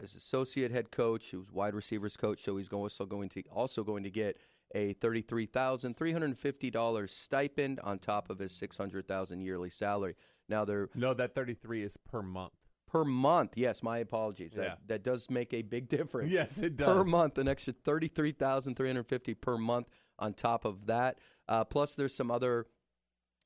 as 0.00 0.14
associate 0.14 0.70
head 0.70 0.90
coach, 0.90 1.26
he 1.26 1.36
was 1.36 1.50
wide 1.50 1.74
receivers 1.74 2.16
coach, 2.16 2.42
so 2.42 2.56
he's 2.56 2.68
also 2.68 3.06
going 3.06 3.28
to 3.30 3.42
also 3.50 3.82
going 3.82 4.04
to 4.04 4.10
get 4.10 4.38
a 4.74 4.92
thirty-three 4.94 5.46
thousand 5.46 5.96
three 5.96 6.12
hundred 6.12 6.26
and 6.26 6.38
fifty 6.38 6.70
dollars 6.70 7.12
stipend 7.12 7.80
on 7.80 7.98
top 7.98 8.30
of 8.30 8.38
his 8.38 8.52
six 8.52 8.76
hundred 8.76 9.06
thousand 9.08 9.40
yearly 9.40 9.70
salary. 9.70 10.14
Now 10.48 10.64
they're 10.64 10.88
No, 10.94 11.12
that 11.14 11.34
33 11.34 11.82
is 11.82 11.96
per 11.96 12.22
month. 12.22 12.52
per 12.88 13.04
month. 13.04 13.52
Yes, 13.56 13.82
my 13.82 13.98
apologies. 13.98 14.52
Yeah. 14.54 14.62
That 14.62 14.78
that 14.86 15.02
does 15.04 15.28
make 15.30 15.52
a 15.54 15.62
big 15.62 15.88
difference. 15.88 16.30
Yes, 16.32 16.58
it 16.58 16.76
does. 16.76 16.86
Per 16.86 17.04
month, 17.04 17.38
an 17.38 17.48
extra 17.48 17.72
thirty-three 17.72 18.32
thousand 18.32 18.76
three 18.76 18.88
hundred 18.88 19.08
fifty 19.08 19.34
per 19.34 19.56
month 19.58 19.88
on 20.18 20.34
top 20.34 20.64
of 20.64 20.86
that. 20.86 21.18
Uh, 21.48 21.64
plus, 21.64 21.94
there's 21.94 22.14
some 22.14 22.30
other 22.30 22.66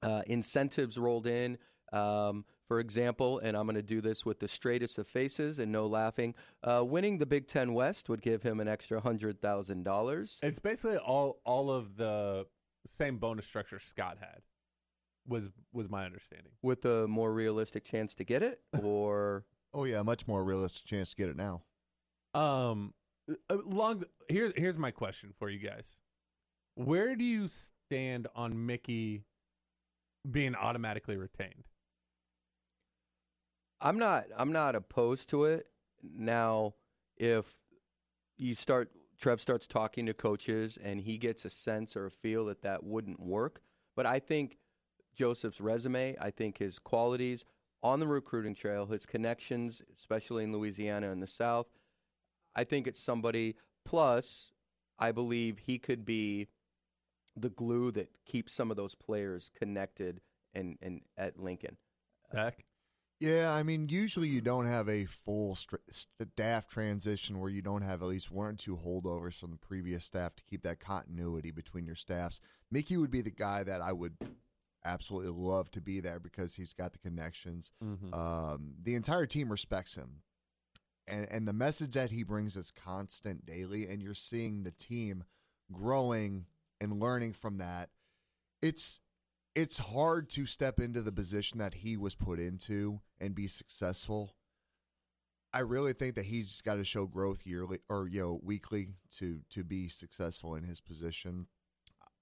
uh, 0.02 0.22
incentives 0.26 0.96
rolled 0.98 1.26
in. 1.26 1.58
Um, 1.92 2.44
for 2.70 2.78
example, 2.78 3.40
and 3.40 3.56
I'm 3.56 3.66
going 3.66 3.74
to 3.74 3.82
do 3.82 4.00
this 4.00 4.24
with 4.24 4.38
the 4.38 4.46
straightest 4.46 4.96
of 4.96 5.08
faces 5.08 5.58
and 5.58 5.72
no 5.72 5.88
laughing. 5.88 6.36
Uh, 6.62 6.84
winning 6.86 7.18
the 7.18 7.26
Big 7.26 7.48
Ten 7.48 7.74
West 7.74 8.08
would 8.08 8.22
give 8.22 8.44
him 8.44 8.60
an 8.60 8.68
extra 8.68 9.00
hundred 9.00 9.40
thousand 9.42 9.82
dollars. 9.82 10.38
It's 10.40 10.60
basically 10.60 10.96
all 10.96 11.40
all 11.44 11.72
of 11.72 11.96
the 11.96 12.46
same 12.86 13.18
bonus 13.18 13.44
structure 13.44 13.80
Scott 13.80 14.18
had. 14.20 14.42
Was 15.26 15.50
was 15.72 15.90
my 15.90 16.04
understanding. 16.04 16.52
with 16.62 16.84
a 16.84 17.08
more 17.08 17.32
realistic 17.32 17.82
chance 17.82 18.14
to 18.14 18.24
get 18.24 18.40
it, 18.44 18.60
or 18.84 19.44
Oh 19.74 19.82
yeah, 19.82 20.02
much 20.02 20.28
more 20.28 20.44
realistic 20.44 20.84
chance 20.84 21.10
to 21.10 21.16
get 21.16 21.28
it 21.28 21.36
now. 21.36 21.62
Um, 22.34 22.94
uh, 23.50 23.56
long. 23.66 24.04
Here's 24.28 24.52
here's 24.54 24.78
my 24.78 24.92
question 24.92 25.34
for 25.40 25.50
you 25.50 25.58
guys. 25.58 25.96
Where 26.76 27.16
do 27.16 27.24
you 27.24 27.48
stand 27.48 28.28
on 28.36 28.64
Mickey 28.64 29.24
being 30.30 30.54
automatically 30.54 31.16
retained? 31.16 31.64
I'm 33.80 33.98
not 33.98 34.26
I'm 34.36 34.52
not 34.52 34.74
opposed 34.74 35.28
to 35.30 35.44
it. 35.44 35.66
Now, 36.02 36.74
if 37.16 37.54
you 38.36 38.54
start 38.54 38.90
Trev 39.18 39.40
starts 39.40 39.66
talking 39.66 40.06
to 40.06 40.14
coaches 40.14 40.78
and 40.82 41.00
he 41.00 41.18
gets 41.18 41.44
a 41.44 41.50
sense 41.50 41.94
or 41.96 42.06
a 42.06 42.10
feel 42.10 42.46
that 42.46 42.62
that 42.62 42.84
wouldn't 42.84 43.20
work, 43.20 43.60
but 43.94 44.06
I 44.06 44.18
think 44.18 44.58
Joseph's 45.14 45.60
resume, 45.60 46.16
I 46.20 46.30
think 46.30 46.58
his 46.58 46.78
qualities 46.78 47.44
on 47.82 48.00
the 48.00 48.06
recruiting 48.06 48.54
trail, 48.54 48.86
his 48.86 49.06
connections, 49.06 49.82
especially 49.94 50.44
in 50.44 50.52
Louisiana 50.52 51.10
and 51.10 51.22
the 51.22 51.26
South, 51.26 51.66
I 52.54 52.64
think 52.64 52.86
it's 52.86 53.02
somebody 53.02 53.56
plus 53.84 54.52
I 54.98 55.12
believe 55.12 55.58
he 55.58 55.78
could 55.78 56.04
be 56.04 56.48
the 57.36 57.48
glue 57.48 57.90
that 57.92 58.10
keeps 58.26 58.52
some 58.52 58.70
of 58.70 58.76
those 58.76 58.94
players 58.94 59.50
connected 59.58 60.20
and, 60.54 60.76
and 60.82 61.00
at 61.16 61.38
Lincoln. 61.38 61.76
Zach? 62.32 62.64
Yeah, 63.20 63.52
I 63.52 63.62
mean, 63.62 63.90
usually 63.90 64.28
you 64.28 64.40
don't 64.40 64.64
have 64.64 64.88
a 64.88 65.04
full 65.04 65.54
str- 65.54 65.76
staff 65.90 66.66
transition 66.68 67.38
where 67.38 67.50
you 67.50 67.60
don't 67.60 67.82
have 67.82 68.00
at 68.02 68.08
least 68.08 68.30
one 68.30 68.46
or 68.46 68.52
two 68.54 68.78
holdovers 68.78 69.34
from 69.34 69.50
the 69.50 69.58
previous 69.58 70.06
staff 70.06 70.34
to 70.36 70.42
keep 70.44 70.62
that 70.62 70.80
continuity 70.80 71.50
between 71.50 71.84
your 71.84 71.96
staffs. 71.96 72.40
Mickey 72.70 72.96
would 72.96 73.10
be 73.10 73.20
the 73.20 73.30
guy 73.30 73.62
that 73.62 73.82
I 73.82 73.92
would 73.92 74.14
absolutely 74.86 75.32
love 75.32 75.70
to 75.72 75.82
be 75.82 76.00
there 76.00 76.18
because 76.18 76.54
he's 76.54 76.72
got 76.72 76.92
the 76.92 76.98
connections. 76.98 77.70
Mm-hmm. 77.84 78.14
Um, 78.14 78.72
the 78.82 78.94
entire 78.94 79.26
team 79.26 79.50
respects 79.50 79.96
him, 79.96 80.22
and 81.06 81.26
and 81.30 81.46
the 81.46 81.52
message 81.52 81.92
that 81.92 82.10
he 82.10 82.22
brings 82.22 82.56
is 82.56 82.70
constant 82.70 83.44
daily, 83.44 83.86
and 83.86 84.02
you're 84.02 84.14
seeing 84.14 84.62
the 84.62 84.70
team 84.70 85.24
growing 85.70 86.46
and 86.80 87.00
learning 87.00 87.34
from 87.34 87.58
that. 87.58 87.90
It's 88.62 89.00
it's 89.54 89.78
hard 89.78 90.30
to 90.30 90.46
step 90.46 90.78
into 90.78 91.02
the 91.02 91.12
position 91.12 91.58
that 91.58 91.74
he 91.74 91.96
was 91.96 92.14
put 92.14 92.38
into 92.38 93.00
and 93.20 93.34
be 93.34 93.48
successful. 93.48 94.34
I 95.52 95.60
really 95.60 95.92
think 95.92 96.14
that 96.14 96.26
he's 96.26 96.60
got 96.60 96.76
to 96.76 96.84
show 96.84 97.06
growth 97.06 97.40
yearly 97.44 97.80
or 97.88 98.08
you 98.08 98.20
know 98.20 98.40
weekly 98.42 98.94
to 99.18 99.40
to 99.50 99.64
be 99.64 99.88
successful 99.88 100.54
in 100.54 100.62
his 100.62 100.80
position. 100.80 101.46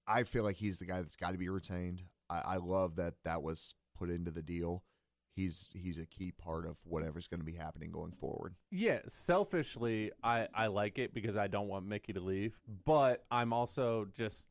I 0.07 0.23
feel 0.23 0.43
like 0.43 0.55
he's 0.55 0.79
the 0.79 0.85
guy 0.85 0.97
that's 0.97 1.15
got 1.15 1.31
to 1.31 1.37
be 1.37 1.49
retained. 1.49 2.01
I, 2.29 2.39
I 2.39 2.55
love 2.57 2.95
that 2.95 3.13
that 3.25 3.43
was 3.43 3.75
put 3.95 4.09
into 4.09 4.31
the 4.31 4.41
deal. 4.41 4.83
He's 5.35 5.69
he's 5.73 5.99
a 5.99 6.07
key 6.07 6.31
part 6.31 6.65
of 6.65 6.77
whatever's 6.83 7.27
going 7.27 7.39
to 7.39 7.45
be 7.45 7.53
happening 7.53 7.91
going 7.91 8.13
forward. 8.13 8.55
Yeah, 8.71 8.99
selfishly, 9.07 10.11
I 10.23 10.47
I 10.55 10.67
like 10.67 10.97
it 10.97 11.13
because 11.13 11.37
I 11.37 11.47
don't 11.47 11.67
want 11.67 11.85
Mickey 11.85 12.13
to 12.13 12.19
leave, 12.19 12.57
but 12.83 13.25
I'm 13.29 13.53
also 13.53 14.07
just 14.15 14.47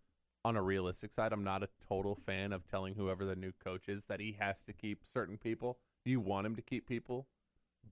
on 0.49 0.57
a 0.57 0.63
realistic 0.63 1.13
side. 1.13 1.33
I'm 1.33 1.45
not 1.45 1.63
a 1.63 1.69
total 1.87 2.17
fan 2.27 2.53
of 2.53 2.67
telling 2.67 2.95
whoever 2.95 3.27
the 3.27 3.37
new 3.37 3.53
coach 3.63 3.89
is 3.89 4.05
that 4.07 4.19
he 4.19 4.37
has 4.41 4.63
to 4.63 4.73
keep 4.73 5.05
certain 5.13 5.37
people. 5.37 5.79
You 6.05 6.21
want 6.21 6.47
him 6.47 6.57
to 6.57 6.63
keep 6.63 6.89
people, 6.89 7.27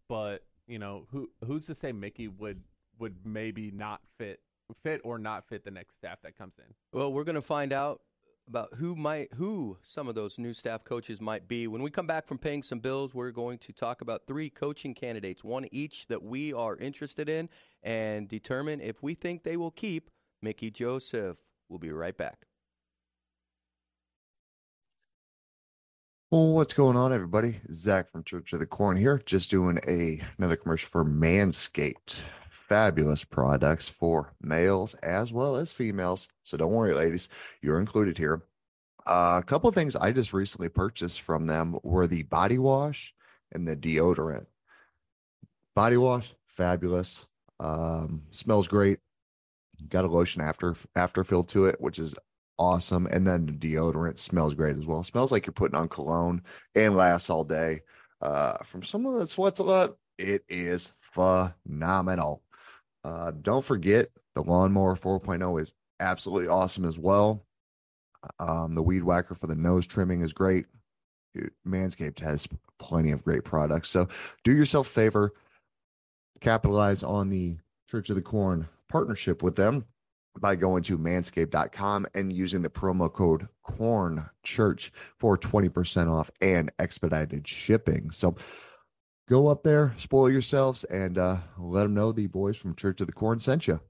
but 0.09 0.43
you 0.67 0.79
know 0.79 1.07
who 1.13 1.29
who's 1.47 1.67
to 1.67 1.75
say 1.75 1.93
Mickey 1.93 2.29
would 2.29 2.63
would 2.99 3.17
maybe 3.25 3.71
not 3.71 4.01
fit 4.19 4.41
fit 4.83 5.03
or 5.05 5.19
not 5.19 5.47
fit 5.47 5.65
the 5.65 5.71
next 5.71 5.97
staff 5.97 6.23
that 6.23 6.37
comes 6.37 6.59
in. 6.59 6.75
Well, 6.93 7.13
we're 7.13 7.25
going 7.25 7.37
to 7.37 7.43
find 7.43 7.75
out 7.75 8.01
about 8.49 8.73
who 8.75 8.97
might 8.97 9.35
who 9.35 9.77
some 9.83 10.09
of 10.09 10.15
those 10.15 10.39
new 10.39 10.55
staff 10.55 10.83
coaches 10.83 11.21
might 11.21 11.47
be. 11.47 11.67
When 11.67 11.83
we 11.83 11.91
come 11.91 12.07
back 12.07 12.27
from 12.27 12.39
paying 12.39 12.63
some 12.63 12.79
bills, 12.79 13.13
we're 13.13 13.33
going 13.33 13.59
to 13.59 13.73
talk 13.73 14.01
about 14.01 14.23
three 14.27 14.49
coaching 14.49 14.95
candidates, 14.95 15.45
one 15.45 15.67
each 15.71 16.07
that 16.07 16.23
we 16.23 16.55
are 16.55 16.77
interested 16.77 17.29
in 17.29 17.51
and 17.83 18.29
determine 18.29 18.81
if 18.81 19.03
we 19.03 19.15
think 19.15 19.43
they 19.43 19.59
will 19.59 19.71
keep 19.71 20.11
Mickey 20.41 20.71
Joseph. 20.71 21.37
We'll 21.69 21.79
be 21.79 21.91
right 21.91 22.17
back. 22.17 22.46
Well, 26.33 26.55
what's 26.55 26.75
going 26.75 26.97
on, 26.97 27.13
everybody? 27.13 27.61
Zach 27.71 28.11
from 28.11 28.25
Church 28.25 28.53
of 28.53 28.59
the 28.59 28.67
Corn 28.67 28.97
here, 28.97 29.23
just 29.25 29.49
doing 29.49 29.79
a 29.87 30.21
another 30.39 30.57
commercial 30.57 30.89
for 30.89 31.05
Manscaped. 31.05 32.25
Fabulous 32.51 33.23
products 33.23 33.89
for 33.89 34.35
males 34.43 34.95
as 34.95 35.33
well 35.33 35.55
as 35.55 35.73
females. 35.73 36.29
So 36.43 36.57
don't 36.57 36.73
worry, 36.73 36.95
ladies, 36.95 37.29
you're 37.63 37.79
included 37.79 38.19
here. 38.19 38.43
Uh, 39.07 39.41
a 39.41 39.47
couple 39.47 39.69
of 39.69 39.77
things 39.77 39.95
I 39.95 40.11
just 40.11 40.33
recently 40.33 40.69
purchased 40.69 41.21
from 41.21 41.47
them 41.47 41.79
were 41.85 42.09
the 42.09 42.25
body 42.25 42.59
wash 42.59 43.15
and 43.53 43.69
the 43.69 43.77
deodorant. 43.77 44.47
Body 45.77 45.97
wash, 45.97 46.35
fabulous. 46.45 47.29
Um, 47.61 48.23
smells 48.33 48.67
great. 48.67 48.99
Got 49.89 50.05
a 50.05 50.09
lotion 50.09 50.43
after 50.43 50.75
after 50.97 51.23
fill 51.23 51.45
to 51.45 51.67
it, 51.67 51.81
which 51.81 52.01
is 52.01 52.17
awesome. 52.59 53.07
And 53.07 53.27
then 53.27 53.47
the 53.47 53.53
deodorant 53.53 54.19
smells 54.19 54.55
great 54.55 54.77
as 54.77 54.87
well. 54.87 55.03
smells 55.03 55.33
like 55.33 55.47
you're 55.47 55.53
putting 55.53 55.77
on 55.77 55.89
cologne 55.89 56.43
and 56.75 56.97
lasts 56.97 57.31
all 57.31 57.45
day. 57.45 57.81
Uh, 58.21 58.59
from 58.59 58.83
someone 58.83 59.19
that 59.19 59.29
sweats 59.29 59.61
a 59.61 59.65
lot, 59.65 59.97
it 60.19 60.43
is 60.49 60.95
phenomenal. 60.99 62.43
Uh, 63.05 63.33
don't 63.43 63.65
forget 63.65 64.09
the 64.35 64.43
lawnmower 64.43 64.97
4.0 64.97 65.61
is 65.61 65.75
absolutely 66.01 66.49
awesome 66.49 66.85
as 66.85 66.99
well. 66.99 67.45
Um, 68.41 68.75
the 68.75 68.83
weed 68.83 69.05
whacker 69.05 69.35
for 69.35 69.47
the 69.47 69.55
nose 69.55 69.87
trimming 69.87 70.23
is 70.23 70.33
great. 70.33 70.67
Manscaped 71.67 72.19
has 72.21 72.49
plenty 72.79 73.11
of 73.11 73.23
great 73.23 73.45
products. 73.45 73.91
So 73.91 74.09
do 74.43 74.53
yourself 74.53 74.89
a 74.89 74.91
favor, 74.91 75.33
capitalize 76.41 77.03
on 77.03 77.29
the 77.29 77.59
Church 77.91 78.11
of 78.11 78.17
the 78.17 78.23
Corn 78.23 78.67
partnership 78.89 79.43
with 79.43 79.57
them 79.57 79.85
by 80.41 80.57
going 80.57 80.83
to 80.85 80.99
manscaped.com 80.99 82.07
and 82.15 82.33
using 82.33 82.63
the 82.63 82.71
promo 82.71 83.13
code 83.13 83.49
corn 83.63 84.29
church 84.43 84.93
for 85.17 85.37
20% 85.37 86.11
off 86.11 86.31
and 86.41 86.71
expedited 86.79 87.47
shipping. 87.47 88.11
So 88.11 88.37
go 89.29 89.49
up 89.49 89.63
there, 89.63 89.95
spoil 89.97 90.31
yourselves, 90.31 90.85
and 90.85 91.19
uh, 91.19 91.39
let 91.59 91.85
them 91.85 91.95
know 91.95 92.13
the 92.13 92.27
boys 92.27 92.57
from 92.57 92.75
Church 92.75 93.01
of 93.01 93.07
the 93.07 93.13
Corn 93.13 93.39
sent 93.39 93.67
you. 93.67 93.81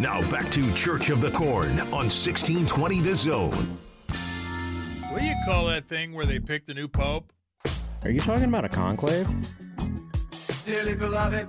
Now 0.00 0.20
back 0.30 0.50
to 0.52 0.72
Church 0.74 1.10
of 1.10 1.20
the 1.20 1.30
Corn 1.30 1.80
on 1.80 2.08
1620 2.10 3.00
The 3.00 3.16
Zone. 3.16 3.78
What 5.10 5.20
do 5.20 5.26
you 5.26 5.34
call 5.44 5.66
that 5.66 5.88
thing 5.88 6.12
where 6.12 6.26
they 6.26 6.38
pick 6.38 6.66
the 6.66 6.74
new 6.74 6.86
pope? 6.86 7.32
Are 8.04 8.10
you 8.10 8.20
talking 8.20 8.44
about 8.44 8.64
a 8.64 8.68
conclave? 8.68 9.26
Dearly 10.64 10.94
beloved, 10.94 11.48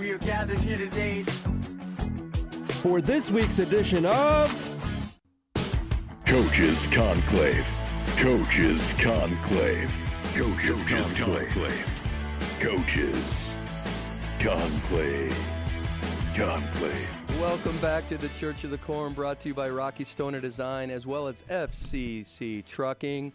we 0.00 0.10
are 0.12 0.18
gathered 0.18 0.58
here 0.60 0.78
today 0.78 1.22
For 2.80 3.02
this 3.02 3.30
week's 3.30 3.58
edition 3.58 4.06
of 4.06 4.70
Coaches 6.24 6.86
Conclave. 6.86 7.70
Coaches 8.16 8.94
Conclave. 8.98 10.02
Coaches 10.32 10.84
Conclave. 10.84 12.00
Coaches 12.60 13.56
Conclave. 14.38 15.36
Conclave. 16.34 17.38
Welcome 17.38 17.76
back 17.78 18.08
to 18.08 18.16
the 18.16 18.28
Church 18.30 18.64
of 18.64 18.70
the 18.70 18.78
Corn, 18.78 19.12
brought 19.12 19.40
to 19.40 19.48
you 19.48 19.54
by 19.54 19.68
Rocky 19.68 20.04
Stoner 20.04 20.40
Design 20.40 20.90
as 20.90 21.06
well 21.06 21.26
as 21.26 21.42
FCC 21.42 22.64
Trucking. 22.64 23.34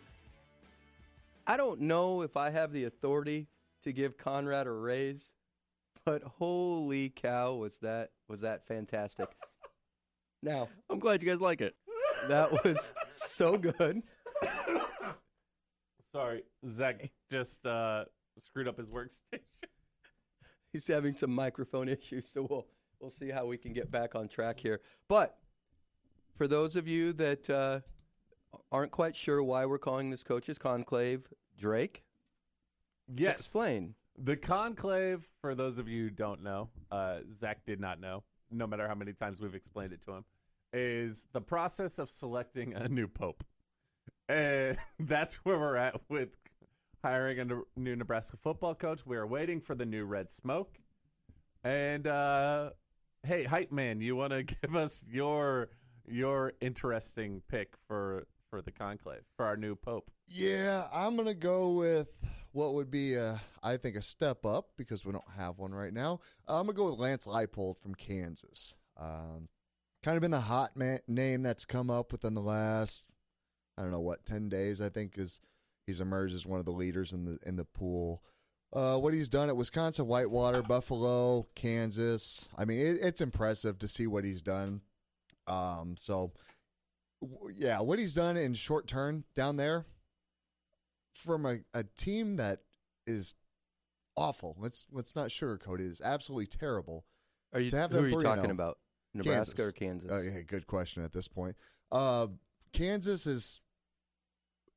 I 1.46 1.58
don't 1.58 1.82
know 1.82 2.24
if 2.24 2.36
I 2.36 2.50
have 2.50 2.72
the 2.72 2.86
authority 2.86 3.46
to 3.84 3.94
give 3.94 4.18
Conrad 4.18 4.66
a 4.66 4.72
raise, 4.72 5.32
but 6.06 6.22
holy 6.24 7.10
cow, 7.10 7.54
was 7.56 7.78
that 7.82 8.12
was 8.28 8.42
that 8.42 8.66
fantastic! 8.68 9.28
Now 10.44 10.70
I'm 10.90 11.00
glad 11.00 11.22
you 11.24 11.30
guys 11.30 11.42
like 11.42 11.62
it. 11.62 11.76
that 12.28 12.52
was 12.64 12.94
so 13.16 13.58
good. 13.58 14.04
Sorry, 16.14 16.44
Zach 16.68 17.10
just 17.32 17.66
uh, 17.66 18.06
screwed 18.40 18.68
up 18.68 18.78
his 18.78 18.88
workstation. 18.88 19.40
He's 20.72 20.88
having 20.88 21.16
some 21.16 21.32
microphone 21.32 21.90
issues, 21.90 22.30
so 22.32 22.48
we'll 22.50 22.66
we'll 23.00 23.12
see 23.12 23.30
how 23.30 23.46
we 23.46 23.58
can 23.58 23.74
get 23.74 23.92
back 23.92 24.16
on 24.16 24.28
track 24.28 24.60
here. 24.60 24.82
But 25.10 25.38
for 26.38 26.48
those 26.48 26.76
of 26.76 26.88
you 26.88 27.12
that 27.14 27.50
uh, 27.50 27.80
aren't 28.72 28.92
quite 28.92 29.16
sure 29.16 29.42
why 29.44 29.66
we're 29.66 29.78
calling 29.78 30.10
this 30.10 30.24
coaches 30.24 30.58
conclave, 30.58 31.28
Drake, 31.58 32.04
Yes. 33.14 33.40
explain. 33.40 33.96
The 34.18 34.36
conclave, 34.38 35.28
for 35.42 35.56
those 35.56 35.78
of 35.78 35.88
you 35.88 36.04
who 36.04 36.10
don't 36.10 36.42
know, 36.44 36.70
uh, 36.92 37.20
Zach 37.34 37.66
did 37.66 37.80
not 37.80 38.00
know, 38.00 38.24
no 38.50 38.66
matter 38.66 38.88
how 38.88 38.96
many 38.96 39.14
times 39.14 39.42
we've 39.42 39.56
explained 39.56 39.92
it 39.94 40.02
to 40.06 40.14
him, 40.14 40.26
is 40.72 41.26
the 41.34 41.42
process 41.42 42.00
of 42.00 42.10
selecting 42.10 42.74
a 42.74 42.88
new 42.88 43.08
pope. 43.08 43.44
And 44.30 44.78
that's 45.00 45.36
where 45.46 45.60
we're 45.60 45.76
at 45.76 46.00
with 46.10 46.30
hiring 47.04 47.40
a 47.40 47.46
new- 47.46 47.96
Nebraska 47.96 48.38
football 48.38 48.74
coach. 48.74 49.06
We 49.06 49.18
are 49.18 49.28
waiting 49.28 49.62
for 49.62 49.76
the 49.76 49.86
new 49.86 50.06
red 50.06 50.30
smoke. 50.30 50.78
And 51.64 52.08
uh, 52.08 52.72
hey, 53.24 53.44
hype 53.44 53.72
man, 53.72 54.02
you 54.02 54.16
want 54.16 54.32
to 54.32 54.44
give 54.62 54.76
us 54.76 55.04
your 55.08 55.70
your 56.08 56.54
interesting 56.62 57.42
pick 57.50 57.74
for 57.88 58.28
for 58.50 58.62
the 58.62 58.72
conclave 58.72 59.22
for 59.36 59.46
our 59.46 59.58
new 59.58 59.76
pope? 59.76 60.10
Yeah, 60.28 60.88
I'm 60.94 61.16
gonna 61.16 61.34
go 61.34 61.72
with 61.72 62.08
what 62.56 62.74
would 62.74 62.90
be, 62.90 63.16
a, 63.16 63.42
I 63.62 63.76
think, 63.76 63.98
a 63.98 64.02
step 64.02 64.46
up 64.46 64.70
because 64.78 65.06
we 65.06 65.12
don't 65.12 65.24
have 65.38 65.60
one 65.60 65.74
right 65.74 65.94
now. 65.94 66.22
I'm 66.48 66.66
gonna 66.66 66.74
go 66.74 66.90
with 66.90 67.00
Lance 67.00 67.26
Leipold 67.26 67.78
from 67.78 67.94
Kansas. 67.96 68.76
Um, 68.98 69.50
kind 70.02 70.16
of 70.16 70.22
been 70.22 70.32
the 70.32 70.40
hot 70.40 70.78
man, 70.78 71.02
name 71.06 71.44
that's 71.44 71.66
come 71.66 71.90
up 71.90 72.14
within 72.14 72.34
the 72.34 72.42
last, 72.42 73.04
I 73.78 73.82
don't 73.82 73.92
know 73.92 74.00
what, 74.00 74.26
ten 74.26 74.48
days. 74.48 74.80
I 74.80 74.88
think 74.88 75.18
is 75.18 75.42
he's 75.86 76.00
emerged 76.00 76.34
as 76.34 76.46
one 76.46 76.60
of 76.60 76.66
the 76.66 76.72
leaders 76.72 77.12
in 77.12 77.26
the 77.26 77.40
in 77.46 77.58
the 77.58 77.66
pool. 77.66 78.24
Uh, 78.72 78.98
what 78.98 79.14
he's 79.14 79.30
done 79.30 79.50
at 79.50 79.58
Wisconsin, 79.58 80.08
Whitewater, 80.08 80.62
Buffalo, 80.62 81.48
Kansas. 81.56 82.48
I 82.58 82.64
mean, 82.64 82.80
it, 82.80 83.00
it's 83.02 83.22
impressive 83.22 83.80
to 83.80 83.88
see 83.88 84.08
what 84.08 84.24
he's 84.24 84.42
done. 84.42 84.82
Um, 85.48 85.96
so 85.98 86.32
w- 87.22 87.54
yeah, 87.54 87.82
what 87.82 88.00
he's 88.00 88.14
done 88.14 88.38
in 88.38 88.54
short 88.54 88.88
term 88.88 89.26
down 89.36 89.58
there 89.58 89.86
from 91.16 91.46
a, 91.46 91.58
a 91.74 91.84
team 91.84 92.36
that 92.38 92.60
is 93.08 93.34
awful. 94.16 94.56
Let's 94.60 94.86
let's 94.92 95.16
not 95.16 95.30
sugarcoat 95.30 95.80
it. 95.80 95.86
Is 95.88 96.02
absolutely 96.02 96.48
terrible. 96.48 97.06
Are 97.54 97.60
you 97.60 97.70
To 97.72 97.78
have 97.78 97.92
who 97.92 98.00
are 98.00 98.08
you 98.08 98.16
3-0. 98.18 98.24
talking 98.24 98.52
about? 98.52 98.78
Nebraska 99.14 99.56
Kansas. 99.56 99.68
or 99.68 99.72
Kansas? 99.72 100.12
Okay, 100.12 100.44
good 100.46 100.68
question 100.68 101.04
at 101.04 101.14
this 101.14 101.28
point. 101.28 101.56
Uh, 101.92 102.28
Kansas 102.74 103.26
is 103.26 103.62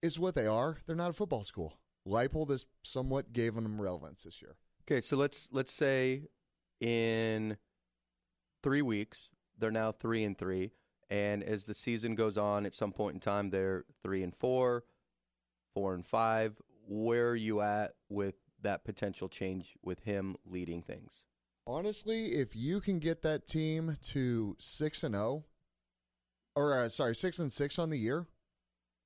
is 0.01 0.19
what 0.19 0.35
they 0.37 0.47
are. 0.47 0.79
They're 0.87 0.95
not 0.97 1.11
a 1.11 1.15
football 1.15 1.43
school. 1.43 1.75
Leipold 2.07 2.51
has 2.51 2.65
somewhat 2.85 3.33
given 3.33 3.65
them 3.65 3.81
relevance 3.81 4.23
this 4.23 4.41
year. 4.41 4.57
Okay, 4.87 5.01
so 5.01 5.17
let's 5.17 5.49
let's 5.51 5.73
say 5.73 6.23
in 6.81 7.57
three 8.63 8.83
weeks 8.83 9.31
they're 9.59 9.73
now 9.73 9.91
three 9.91 10.23
and 10.23 10.39
three, 10.39 10.71
and 11.11 11.43
as 11.43 11.65
the 11.65 11.75
season 11.75 12.15
goes 12.15 12.39
on, 12.39 12.65
at 12.65 12.75
some 12.75 12.93
point 12.93 13.15
in 13.15 13.21
time 13.21 13.51
they're 13.51 13.85
three 14.05 14.23
and 14.23 14.35
four, 14.37 14.85
four 15.79 15.95
and 15.95 16.05
five. 16.05 16.55
Where 16.89 17.29
are 17.29 17.37
you 17.37 17.61
at 17.61 17.95
with 18.09 18.35
that 18.63 18.85
potential 18.85 19.29
change 19.29 19.75
with 19.83 20.01
him 20.01 20.37
leading 20.45 20.83
things? 20.83 21.23
Honestly, 21.67 22.33
if 22.33 22.57
you 22.57 22.81
can 22.81 22.99
get 22.99 23.23
that 23.23 23.47
team 23.47 23.97
to 24.03 24.57
six 24.59 25.05
and 25.05 25.15
zero, 25.15 25.45
or 26.57 26.77
uh, 26.77 26.89
sorry, 26.89 27.15
six 27.15 27.39
and 27.39 27.53
six 27.53 27.79
on 27.79 27.91
the 27.91 27.99
year 27.99 28.27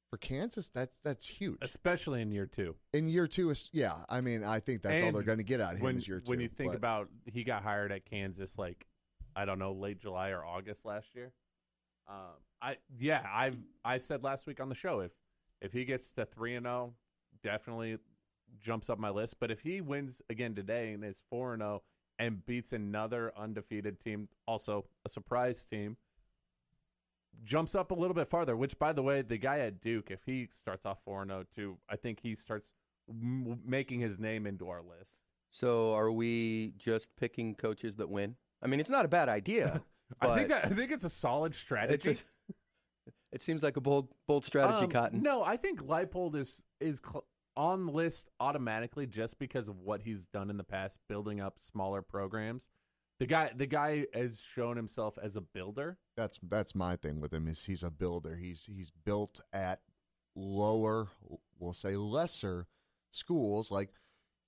for 0.09 0.17
Kansas, 0.17 0.71
that's 0.71 0.99
that's 1.01 1.27
huge. 1.27 1.59
Especially 1.61 2.23
in 2.23 2.31
year 2.31 2.47
two. 2.47 2.77
In 2.95 3.09
year 3.09 3.27
two, 3.27 3.51
is 3.51 3.69
yeah. 3.73 3.97
I 4.09 4.23
mean, 4.23 4.45
I 4.45 4.61
think 4.61 4.81
that's 4.81 5.03
all 5.03 5.13
they're 5.13 5.23
going 5.23 5.39
to 5.39 5.45
get 5.45 5.61
out 5.61 5.75
of 5.75 5.81
him 5.81 5.85
when, 5.85 5.97
is 5.97 6.09
year 6.09 6.21
two. 6.21 6.31
When 6.31 6.41
you 6.41 6.49
think 6.49 6.71
but- 6.71 6.79
about 6.79 7.09
he 7.27 7.45
got 7.45 7.63
hired 7.63 7.93
at 7.93 8.07
Kansas 8.07 8.57
like 8.57 8.87
I 9.37 9.45
don't 9.45 9.59
know 9.59 9.73
late 9.73 9.99
July 9.99 10.31
or 10.31 10.43
August 10.45 10.87
last 10.87 11.15
year. 11.15 11.33
Um, 12.09 12.37
I 12.63 12.77
yeah 12.99 13.27
I've 13.31 13.59
I 13.85 13.99
said 13.99 14.23
last 14.23 14.47
week 14.47 14.61
on 14.61 14.69
the 14.69 14.75
show 14.75 15.01
if 15.01 15.13
if 15.63 15.73
he 15.73 15.85
gets 15.85 16.11
to 16.13 16.27
three 16.27 16.55
and 16.57 16.65
zero, 16.67 16.93
definitely 17.43 17.97
jumps 18.61 18.91
up 18.91 18.99
my 18.99 19.09
list. 19.11 19.37
But 19.41 19.51
if 19.51 19.61
he 19.61 19.81
wins 19.81 20.21
again 20.29 20.55
today 20.55 20.93
and 20.93 21.03
is 21.05 21.23
four 21.31 21.55
and 21.55 21.63
zero 21.63 21.83
and 22.19 22.45
beats 22.45 22.73
another 22.73 23.33
undefeated 23.37 23.99
team, 24.01 24.29
also 24.47 24.85
a 25.05 25.09
surprise 25.09 25.65
team, 25.65 25.97
jumps 27.45 27.75
up 27.75 27.91
a 27.91 27.95
little 27.95 28.15
bit 28.15 28.29
farther. 28.29 28.57
Which 28.57 28.79
by 28.79 28.93
the 28.93 29.03
way, 29.03 29.23
the 29.23 29.39
guy 29.39 29.61
at 29.61 29.81
Duke, 29.81 30.11
if 30.11 30.21
he 30.25 30.49
starts 30.53 30.85
off 30.87 30.99
four 31.05 31.23
and 31.23 31.31
zero 31.31 31.45
too, 31.55 31.79
I 31.89 31.97
think 31.97 32.21
he 32.23 32.35
starts 32.35 32.69
m- 33.09 33.61
making 33.65 34.01
his 34.01 34.19
name 34.19 34.47
into 34.47 34.69
our 34.69 34.83
list. 34.83 35.21
So 35.51 35.93
are 35.95 36.11
we 36.11 36.73
just 36.79 37.15
picking 37.17 37.55
coaches 37.55 37.97
that 37.97 38.09
win? 38.09 38.37
I 38.63 38.67
mean, 38.69 38.81
it's 38.81 38.91
not 38.91 39.05
a 39.05 39.09
bad 39.09 39.29
idea. 39.29 39.83
I 40.21 40.35
think 40.35 40.49
that 40.49 40.67
I 40.67 40.69
think 40.69 40.91
it's 40.93 41.05
a 41.05 41.11
solid 41.11 41.55
strategy. 41.55 42.11
just- 42.11 42.25
it 43.33 43.43
seems 43.43 43.63
like 43.63 43.77
a 43.77 43.81
bold 43.81 44.09
bold 44.27 44.45
strategy, 44.45 44.85
Um, 44.85 44.91
Cotton. 44.91 45.23
No, 45.23 45.43
I 45.43 45.57
think 45.57 45.81
Leipold 45.83 46.35
is 46.37 46.63
is 46.81 47.01
cl- 47.05 47.25
on 47.57 47.87
the 47.87 47.93
list 47.93 48.31
automatically 48.41 49.07
just 49.07 49.39
because 49.39 49.69
of 49.69 49.79
what 49.81 50.03
he's 50.03 50.25
done 50.27 50.49
in 50.51 50.57
the 50.57 50.65
past, 50.65 50.99
building 51.09 51.41
up 51.41 51.59
smaller 51.59 52.01
programs. 52.03 52.69
The 53.19 53.27
guy, 53.27 53.53
the 53.55 53.67
guy 53.67 54.07
has 54.15 54.41
shown 54.41 54.77
himself 54.77 55.17
as 55.23 55.37
a 55.37 55.41
builder. 55.41 55.99
that's 56.17 56.39
that's 56.43 56.75
my 56.75 56.97
thing 56.97 57.21
with 57.21 57.33
him 57.33 57.47
is 57.49 57.65
he's 57.65 57.83
a 57.83 57.91
builder. 57.91 58.37
He's 58.37 58.65
he's 58.65 58.91
built 58.91 59.41
at 59.53 59.81
lower, 60.35 61.09
we'll 61.59 61.73
say 61.73 61.97
lesser 61.97 62.67
schools. 63.11 63.71
Like 63.71 63.91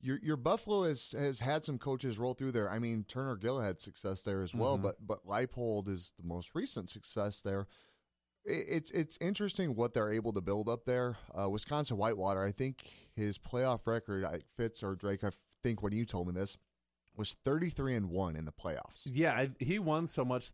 your 0.01 0.19
your 0.23 0.37
Buffalo 0.37 0.85
has 0.85 1.13
has 1.13 1.41
had 1.41 1.65
some 1.65 1.79
coaches 1.79 2.19
roll 2.19 2.35
through 2.35 2.53
there. 2.53 2.71
I 2.71 2.79
mean 2.79 3.05
Turner 3.07 3.37
Gill 3.37 3.61
had 3.61 3.79
success 3.81 4.23
there 4.23 4.43
as 4.43 4.55
well, 4.55 4.79
Mhm. 4.79 4.83
but 4.83 5.07
but 5.07 5.27
Leipold 5.27 5.89
is 5.89 6.13
the 6.19 6.27
most 6.27 6.55
recent 6.55 6.89
success 6.89 7.43
there. 7.43 7.67
It's 8.45 8.91
it's 8.91 9.17
interesting 9.21 9.75
what 9.75 9.95
they're 9.95 10.13
able 10.13 10.33
to 10.35 10.41
build 10.41 10.69
up 10.69 10.85
there. 10.85 11.17
Uh, 11.39 11.49
Wisconsin 11.49 11.97
Whitewater, 11.97 12.43
I 12.43 12.53
think 12.53 12.85
his 13.17 13.39
playoff 13.39 13.87
record, 13.87 14.25
I, 14.25 14.41
Fitz 14.57 14.83
or 14.83 14.95
Drake, 14.95 15.25
I 15.25 15.31
think 15.63 15.83
when 15.83 15.93
you 15.93 16.05
told 16.05 16.27
me 16.27 16.35
this, 16.35 16.59
was 17.17 17.37
thirty 17.45 17.71
three 17.71 17.95
and 17.95 18.11
one 18.11 18.37
in 18.37 18.45
the 18.45 18.53
playoffs. 18.53 19.07
Yeah, 19.07 19.33
I, 19.33 19.51
he 19.59 19.79
won 19.79 20.07
so 20.07 20.25
much 20.25 20.53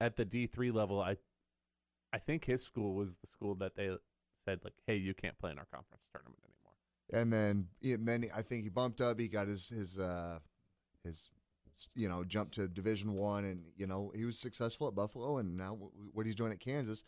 at 0.00 0.16
the 0.16 0.24
D 0.24 0.46
three 0.46 0.70
level. 0.70 1.00
I, 1.00 1.16
I 2.12 2.18
think 2.18 2.44
his 2.44 2.64
school 2.64 2.94
was 2.94 3.16
the 3.16 3.26
school 3.26 3.56
that 3.56 3.74
they 3.74 3.90
said 4.44 4.60
like, 4.62 4.74
"Hey, 4.86 4.96
you 4.96 5.14
can't 5.14 5.38
play 5.38 5.50
in 5.50 5.58
our 5.58 5.66
conference 5.72 6.04
tournament 6.12 6.38
anymore." 6.44 6.58
and 7.12 7.32
then 7.32 7.66
and 7.82 8.06
then 8.06 8.30
I 8.34 8.42
think 8.42 8.64
he 8.64 8.68
bumped 8.68 9.00
up. 9.00 9.18
He 9.18 9.28
got 9.28 9.48
his 9.48 9.68
his 9.68 9.98
uh 9.98 10.38
his 11.04 11.30
you 11.94 12.08
know 12.08 12.24
jump 12.24 12.50
to 12.52 12.68
Division 12.68 13.14
One, 13.14 13.44
and 13.44 13.62
you 13.76 13.86
know 13.86 14.12
he 14.14 14.24
was 14.24 14.38
successful 14.38 14.88
at 14.88 14.94
Buffalo, 14.94 15.38
and 15.38 15.56
now 15.56 15.76
what 16.12 16.26
he's 16.26 16.34
doing 16.34 16.52
at 16.52 16.60
Kansas. 16.60 17.04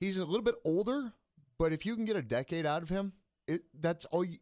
he's 0.00 0.18
a 0.18 0.24
little 0.24 0.42
bit 0.44 0.56
older, 0.64 1.12
but 1.58 1.72
if 1.72 1.84
you 1.86 1.94
can 1.96 2.04
get 2.04 2.16
a 2.16 2.22
decade 2.22 2.66
out 2.66 2.82
of 2.82 2.88
him, 2.88 3.12
it 3.46 3.62
that's 3.80 4.04
all. 4.06 4.24
You, 4.24 4.38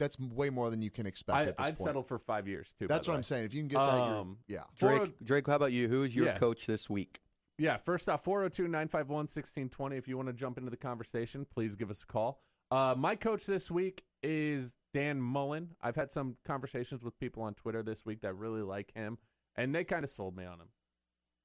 that's 0.00 0.16
way 0.20 0.48
more 0.48 0.70
than 0.70 0.80
you 0.80 0.90
can 0.92 1.06
expect 1.06 1.36
I, 1.36 1.42
at 1.42 1.56
this 1.58 1.66
I'd 1.66 1.76
point. 1.76 1.88
settle 1.88 2.02
for 2.04 2.20
five 2.20 2.46
years 2.46 2.72
too. 2.78 2.86
by 2.86 2.94
That's 2.94 3.06
the 3.06 3.10
what 3.10 3.14
way. 3.14 3.18
I'm 3.18 3.22
saying. 3.24 3.44
If 3.46 3.52
you 3.52 3.62
can 3.62 3.68
get 3.68 3.78
that, 3.78 4.00
Um, 4.00 4.38
yeah. 4.46 4.62
Drake, 4.78 5.12
Drake, 5.24 5.46
how 5.48 5.56
about 5.56 5.72
you? 5.72 5.88
Who 5.88 6.04
is 6.04 6.14
your 6.14 6.26
Yeah. 6.26 6.38
coach 6.38 6.66
this 6.66 6.88
week? 6.88 7.20
Yeah, 7.58 7.78
first 7.78 8.08
off, 8.08 8.22
402 8.22 8.68
951 8.68 9.26
1620. 9.26 9.96
If 9.96 10.06
you 10.06 10.16
want 10.16 10.28
to 10.28 10.32
jump 10.32 10.56
into 10.56 10.70
the 10.70 10.76
conversation, 10.76 11.44
please 11.52 11.74
give 11.74 11.90
us 11.90 12.04
a 12.04 12.06
call. 12.06 12.40
Uh, 12.70 12.94
my 12.96 13.16
coach 13.16 13.44
this 13.44 13.72
week 13.72 14.04
is 14.22 14.72
Dan 14.94 15.20
Mullen. 15.20 15.70
I've 15.80 15.96
had 15.96 16.12
some 16.12 16.36
conversations 16.44 17.02
with 17.02 17.18
people 17.18 17.42
on 17.42 17.54
Twitter 17.54 17.82
this 17.82 18.04
week 18.04 18.22
that 18.22 18.34
really 18.34 18.62
like 18.62 18.92
him, 18.94 19.18
and 19.56 19.74
they 19.74 19.84
kind 19.84 20.04
of 20.04 20.10
sold 20.10 20.36
me 20.36 20.44
on 20.44 20.60
him. 20.60 20.68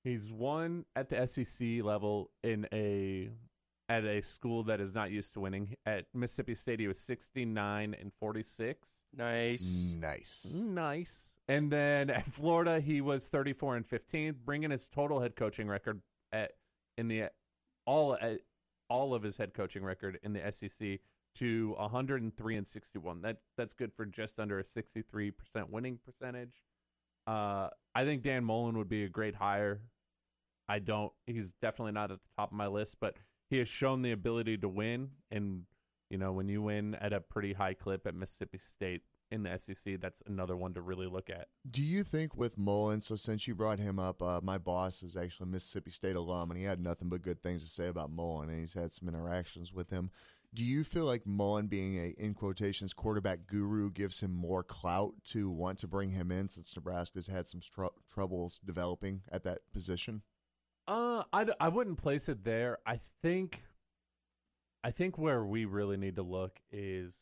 He's 0.03 0.31
won 0.31 0.85
at 0.95 1.09
the 1.09 1.25
SEC 1.27 1.83
level 1.83 2.29
in 2.43 2.67
a 2.73 3.29
at 3.89 4.05
a 4.05 4.21
school 4.21 4.63
that 4.63 4.79
is 4.79 4.95
not 4.95 5.11
used 5.11 5.33
to 5.33 5.39
winning. 5.39 5.75
At 5.85 6.05
Mississippi 6.13 6.55
State, 6.55 6.79
he 6.79 6.87
was 6.87 6.99
69 6.99 7.95
and 7.99 8.11
46. 8.19 8.89
Nice. 9.15 9.93
Nice. 9.97 10.47
Nice. 10.51 11.33
And 11.47 11.71
then 11.71 12.09
at 12.09 12.25
Florida, 12.25 12.79
he 12.79 13.01
was 13.01 13.27
34 13.27 13.77
and 13.77 13.87
15, 13.87 14.35
bringing 14.45 14.71
his 14.71 14.87
total 14.87 15.19
head 15.19 15.35
coaching 15.35 15.67
record 15.67 16.01
at 16.31 16.53
in 16.97 17.07
the 17.07 17.25
all 17.85 18.15
at, 18.19 18.39
all 18.89 19.13
of 19.13 19.23
his 19.23 19.37
head 19.37 19.53
coaching 19.53 19.83
record 19.83 20.19
in 20.23 20.33
the 20.33 20.51
SEC 20.51 20.99
to 21.35 21.75
103 21.77 22.55
and 22.55 22.67
61. 22.67 23.21
That 23.21 23.37
that's 23.57 23.73
good 23.73 23.91
for 23.93 24.05
just 24.05 24.39
under 24.39 24.59
a 24.59 24.63
63% 24.63 25.33
winning 25.69 25.99
percentage. 26.05 26.63
Uh, 27.25 27.69
I 27.95 28.03
think 28.03 28.23
Dan 28.23 28.43
Mullen 28.43 28.77
would 28.77 28.89
be 28.89 29.03
a 29.03 29.09
great 29.09 29.35
hire. 29.35 29.81
I 30.67 30.79
don't. 30.79 31.11
He's 31.25 31.53
definitely 31.61 31.93
not 31.93 32.11
at 32.11 32.19
the 32.19 32.29
top 32.37 32.51
of 32.51 32.57
my 32.57 32.67
list, 32.67 32.97
but 32.99 33.17
he 33.49 33.57
has 33.57 33.67
shown 33.67 34.01
the 34.01 34.11
ability 34.11 34.57
to 34.57 34.69
win. 34.69 35.09
And 35.31 35.63
you 36.09 36.17
know, 36.17 36.31
when 36.31 36.47
you 36.47 36.61
win 36.61 36.95
at 36.95 37.13
a 37.13 37.19
pretty 37.19 37.53
high 37.53 37.73
clip 37.73 38.05
at 38.07 38.15
Mississippi 38.15 38.59
State 38.59 39.01
in 39.31 39.43
the 39.43 39.57
SEC, 39.57 39.99
that's 39.99 40.21
another 40.27 40.55
one 40.55 40.73
to 40.75 40.81
really 40.81 41.07
look 41.07 41.29
at. 41.29 41.47
Do 41.69 41.81
you 41.81 42.03
think 42.03 42.35
with 42.35 42.57
Mullen? 42.57 43.01
So 43.01 43.15
since 43.15 43.47
you 43.47 43.55
brought 43.55 43.79
him 43.79 43.97
up, 43.99 44.21
uh, 44.21 44.39
my 44.43 44.57
boss 44.57 45.01
is 45.01 45.17
actually 45.17 45.45
a 45.49 45.51
Mississippi 45.53 45.91
State 45.91 46.15
alum, 46.15 46.51
and 46.51 46.59
he 46.59 46.65
had 46.65 46.79
nothing 46.79 47.09
but 47.09 47.23
good 47.23 47.41
things 47.41 47.63
to 47.63 47.69
say 47.69 47.87
about 47.87 48.11
Mullen, 48.11 48.49
and 48.49 48.59
he's 48.59 48.73
had 48.73 48.91
some 48.91 49.07
interactions 49.07 49.73
with 49.73 49.89
him. 49.89 50.11
Do 50.53 50.63
you 50.63 50.83
feel 50.83 51.05
like 51.05 51.25
Mullen, 51.25 51.65
being 51.65 51.97
a 51.97 52.13
in 52.21 52.35
quotations 52.35 52.93
quarterback 52.93 53.47
guru, 53.47 53.89
gives 53.89 54.19
him 54.19 54.31
more 54.31 54.63
clout 54.63 55.13
to 55.29 55.49
want 55.49 55.79
to 55.79 55.87
bring 55.87 56.11
him 56.11 56.31
in 56.31 56.47
since 56.47 56.75
Nebraska's 56.75 57.25
had 57.25 57.47
some 57.47 57.61
str- 57.61 57.85
troubles 58.07 58.59
developing 58.63 59.21
at 59.31 59.43
that 59.45 59.59
position? 59.73 60.21
Uh, 60.87 61.23
I, 61.33 61.47
I 61.59 61.69
wouldn't 61.69 61.97
place 61.97 62.29
it 62.29 62.43
there. 62.43 62.77
I 62.85 62.99
think, 63.21 63.63
I 64.83 64.91
think 64.91 65.17
where 65.17 65.43
we 65.43 65.65
really 65.65 65.97
need 65.97 66.17
to 66.17 66.23
look 66.23 66.59
is 66.71 67.15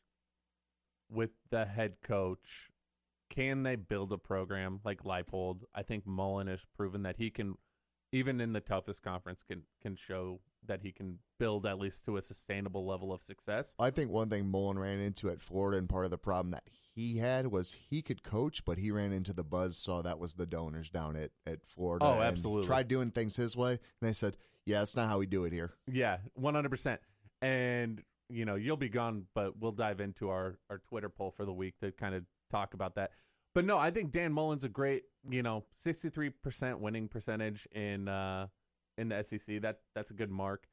with 1.09 1.29
the 1.51 1.63
head 1.65 2.01
coach. 2.03 2.69
Can 3.29 3.63
they 3.63 3.77
build 3.77 4.11
a 4.11 4.17
program 4.17 4.81
like 4.83 5.03
Leipold? 5.03 5.61
I 5.73 5.83
think 5.83 6.05
Mullen 6.05 6.47
has 6.47 6.65
proven 6.75 7.03
that 7.03 7.15
he 7.17 7.29
can, 7.29 7.55
even 8.11 8.41
in 8.41 8.53
the 8.53 8.59
toughest 8.59 9.01
conference, 9.01 9.43
can 9.47 9.63
can 9.81 9.95
show 9.95 10.39
that 10.67 10.81
he 10.81 10.91
can 10.91 11.17
build 11.39 11.65
at 11.65 11.79
least 11.79 12.05
to 12.05 12.17
a 12.17 12.21
sustainable 12.21 12.85
level 12.85 13.11
of 13.11 13.21
success. 13.21 13.73
I 13.79 13.89
think 13.89 14.11
one 14.11 14.29
thing 14.29 14.47
Mullen 14.47 14.77
ran 14.77 14.99
into 14.99 15.29
at 15.29 15.41
Florida, 15.41 15.77
and 15.77 15.89
part 15.89 16.05
of 16.05 16.11
the 16.11 16.17
problem 16.17 16.51
that 16.51 16.63
he 16.93 17.17
had 17.17 17.47
was 17.47 17.75
he 17.89 18.01
could 18.01 18.23
coach, 18.23 18.63
but 18.65 18.77
he 18.77 18.91
ran 18.91 19.11
into 19.11 19.33
the 19.33 19.43
buzz 19.43 19.77
saw 19.77 20.01
that 20.01 20.19
was 20.19 20.35
the 20.35 20.45
donors 20.45 20.89
down 20.89 21.15
at, 21.15 21.31
at 21.47 21.65
Florida. 21.65 22.05
Oh, 22.05 22.13
and 22.13 22.23
absolutely. 22.23 22.67
Tried 22.67 22.87
doing 22.87 23.11
things 23.11 23.35
his 23.35 23.55
way, 23.55 23.71
and 23.71 24.09
they 24.09 24.13
said, 24.13 24.37
"Yeah, 24.65 24.79
that's 24.79 24.95
not 24.95 25.09
how 25.09 25.19
we 25.19 25.25
do 25.25 25.45
it 25.45 25.53
here." 25.53 25.73
Yeah, 25.91 26.17
one 26.33 26.53
hundred 26.53 26.69
percent. 26.69 26.99
And 27.41 28.01
you 28.29 28.45
know, 28.45 28.55
you'll 28.55 28.77
be 28.77 28.89
gone, 28.89 29.25
but 29.33 29.57
we'll 29.59 29.71
dive 29.71 29.99
into 29.99 30.29
our 30.29 30.57
our 30.69 30.79
Twitter 30.89 31.09
poll 31.09 31.31
for 31.31 31.45
the 31.45 31.53
week 31.53 31.79
to 31.79 31.91
kind 31.91 32.13
of 32.13 32.23
talk 32.49 32.73
about 32.73 32.95
that. 32.95 33.11
But 33.53 33.65
no, 33.65 33.77
I 33.77 33.91
think 33.91 34.11
Dan 34.11 34.31
Mullen's 34.31 34.63
a 34.63 34.69
great, 34.69 35.03
you 35.29 35.43
know, 35.43 35.65
sixty 35.73 36.09
three 36.09 36.29
percent 36.29 36.79
winning 36.79 37.07
percentage 37.07 37.67
in 37.71 38.07
uh 38.07 38.47
in 38.97 39.09
the 39.09 39.23
SEC. 39.23 39.61
That 39.61 39.79
that's 39.93 40.11
a 40.11 40.13
good 40.13 40.31
mark. 40.31 40.67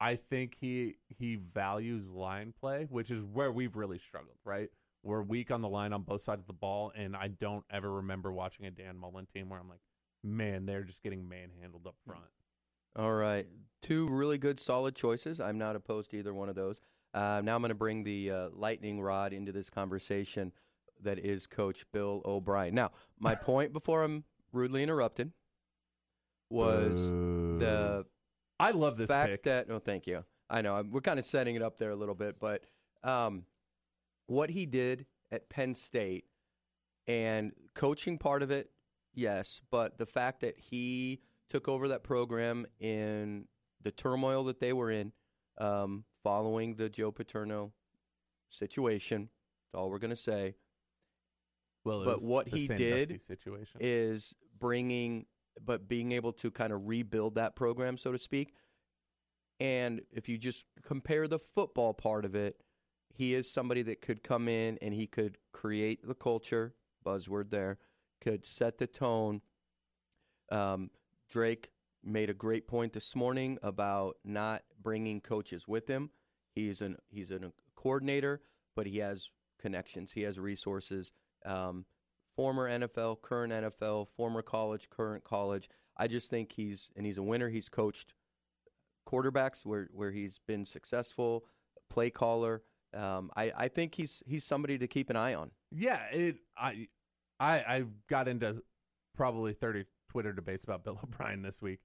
I 0.00 0.16
think 0.16 0.56
he 0.60 0.96
he 1.08 1.36
values 1.36 2.10
line 2.10 2.54
play, 2.58 2.86
which 2.90 3.10
is 3.10 3.22
where 3.22 3.52
we've 3.52 3.76
really 3.76 3.98
struggled, 3.98 4.38
right? 4.44 4.68
We're 5.04 5.22
weak 5.22 5.50
on 5.50 5.62
the 5.62 5.68
line 5.68 5.92
on 5.92 6.02
both 6.02 6.22
sides 6.22 6.40
of 6.40 6.46
the 6.46 6.52
ball, 6.52 6.92
and 6.94 7.16
I 7.16 7.28
don't 7.28 7.64
ever 7.70 7.90
remember 7.92 8.32
watching 8.32 8.66
a 8.66 8.70
Dan 8.70 8.96
Mullen 8.96 9.26
team 9.26 9.48
where 9.48 9.58
I'm 9.58 9.68
like, 9.68 9.80
man, 10.22 10.64
they're 10.64 10.84
just 10.84 11.02
getting 11.02 11.28
manhandled 11.28 11.86
up 11.86 11.96
front. 12.06 12.24
All 12.96 13.12
right. 13.12 13.46
Two 13.80 14.08
really 14.08 14.38
good, 14.38 14.60
solid 14.60 14.94
choices. 14.94 15.40
I'm 15.40 15.58
not 15.58 15.76
opposed 15.76 16.10
to 16.10 16.18
either 16.18 16.32
one 16.32 16.48
of 16.48 16.54
those. 16.54 16.80
Uh, 17.14 17.40
now 17.44 17.54
I'm 17.54 17.62
going 17.62 17.70
to 17.70 17.74
bring 17.74 18.04
the 18.04 18.30
uh, 18.30 18.48
lightning 18.54 19.00
rod 19.00 19.32
into 19.32 19.50
this 19.50 19.70
conversation 19.70 20.52
that 21.04 21.18
is 21.18 21.46
Coach 21.46 21.84
Bill 21.92 22.22
O'Brien. 22.24 22.74
Now, 22.74 22.90
my 23.18 23.34
point 23.34 23.72
before 23.72 24.02
I'm 24.02 24.24
rudely 24.52 24.82
interrupted 24.82 25.32
was 26.50 27.10
the 27.58 28.04
I 28.60 28.70
love 28.72 28.96
this 28.96 29.08
fact 29.10 29.30
pick. 29.30 29.42
that 29.44 29.68
no, 29.68 29.78
thank 29.78 30.06
you. 30.06 30.24
I 30.50 30.60
know 30.60 30.76
I'm, 30.76 30.90
we're 30.90 31.00
kind 31.00 31.18
of 31.18 31.24
setting 31.24 31.54
it 31.54 31.62
up 31.62 31.78
there 31.78 31.90
a 31.90 31.96
little 31.96 32.14
bit, 32.14 32.38
but 32.38 32.64
um, 33.02 33.44
what 34.26 34.50
he 34.50 34.66
did 34.66 35.06
at 35.30 35.48
Penn 35.48 35.74
State 35.74 36.26
and 37.06 37.52
coaching 37.74 38.18
part 38.18 38.42
of 38.42 38.50
it, 38.50 38.70
yes, 39.14 39.60
but 39.70 39.98
the 39.98 40.06
fact 40.06 40.40
that 40.42 40.58
he 40.58 41.22
took 41.48 41.68
over 41.68 41.88
that 41.88 42.02
program 42.02 42.66
in 42.80 43.46
the 43.82 43.90
turmoil 43.90 44.44
that 44.44 44.60
they 44.60 44.72
were 44.72 44.90
in, 44.90 45.12
um, 45.58 46.04
following 46.22 46.76
the 46.76 46.88
Joe 46.88 47.10
Paterno 47.10 47.72
situation. 48.48 49.28
That's 49.72 49.80
all 49.80 49.90
we're 49.90 49.98
going 49.98 50.10
to 50.10 50.16
say. 50.16 50.54
Well, 51.84 52.04
but 52.04 52.22
what 52.22 52.48
he 52.48 52.68
did 52.68 53.22
situation. 53.22 53.80
is 53.80 54.34
bringing, 54.58 55.26
but 55.64 55.88
being 55.88 56.12
able 56.12 56.32
to 56.34 56.50
kind 56.50 56.72
of 56.72 56.86
rebuild 56.86 57.34
that 57.34 57.56
program, 57.56 57.98
so 57.98 58.12
to 58.12 58.18
speak. 58.18 58.54
And 59.60 60.00
if 60.10 60.28
you 60.28 60.38
just 60.38 60.64
compare 60.82 61.28
the 61.28 61.38
football 61.38 61.94
part 61.94 62.24
of 62.24 62.34
it, 62.34 62.56
he 63.14 63.34
is 63.34 63.50
somebody 63.50 63.82
that 63.82 64.00
could 64.00 64.22
come 64.22 64.48
in 64.48 64.78
and 64.80 64.94
he 64.94 65.06
could 65.06 65.38
create 65.52 66.06
the 66.06 66.14
culture, 66.14 66.74
buzzword 67.04 67.50
there, 67.50 67.78
could 68.20 68.46
set 68.46 68.78
the 68.78 68.86
tone. 68.86 69.42
Um, 70.50 70.90
Drake 71.30 71.70
made 72.04 72.30
a 72.30 72.34
great 72.34 72.66
point 72.66 72.92
this 72.92 73.14
morning 73.14 73.58
about 73.62 74.16
not 74.24 74.62
bringing 74.82 75.20
coaches 75.20 75.68
with 75.68 75.88
him. 75.88 76.10
He's 76.54 76.82
an 76.82 76.96
he's 77.08 77.30
an, 77.30 77.44
a 77.44 77.52
coordinator, 77.76 78.42
but 78.74 78.86
he 78.86 78.98
has 78.98 79.30
connections. 79.60 80.12
He 80.12 80.22
has 80.22 80.38
resources. 80.38 81.12
Um, 81.44 81.84
former 82.36 82.68
NFL, 82.68 83.22
current 83.22 83.52
NFL, 83.52 84.08
former 84.16 84.42
college, 84.42 84.88
current 84.90 85.24
college. 85.24 85.68
I 85.96 86.06
just 86.08 86.30
think 86.30 86.52
he's 86.52 86.90
and 86.96 87.04
he's 87.04 87.18
a 87.18 87.22
winner. 87.22 87.48
He's 87.48 87.68
coached 87.68 88.14
quarterbacks 89.08 89.64
where 89.64 89.88
where 89.92 90.10
he's 90.10 90.40
been 90.46 90.64
successful, 90.64 91.44
play 91.90 92.10
caller. 92.10 92.62
Um, 92.94 93.30
I 93.36 93.52
I 93.56 93.68
think 93.68 93.94
he's 93.94 94.22
he's 94.26 94.44
somebody 94.44 94.78
to 94.78 94.86
keep 94.86 95.10
an 95.10 95.16
eye 95.16 95.34
on. 95.34 95.50
Yeah, 95.70 96.00
it. 96.12 96.36
I, 96.56 96.88
I, 97.40 97.54
I 97.56 97.84
got 98.08 98.28
into 98.28 98.62
probably 99.14 99.52
thirty 99.52 99.84
Twitter 100.08 100.32
debates 100.32 100.64
about 100.64 100.84
Bill 100.84 100.98
O'Brien 101.04 101.42
this 101.42 101.60
week. 101.60 101.80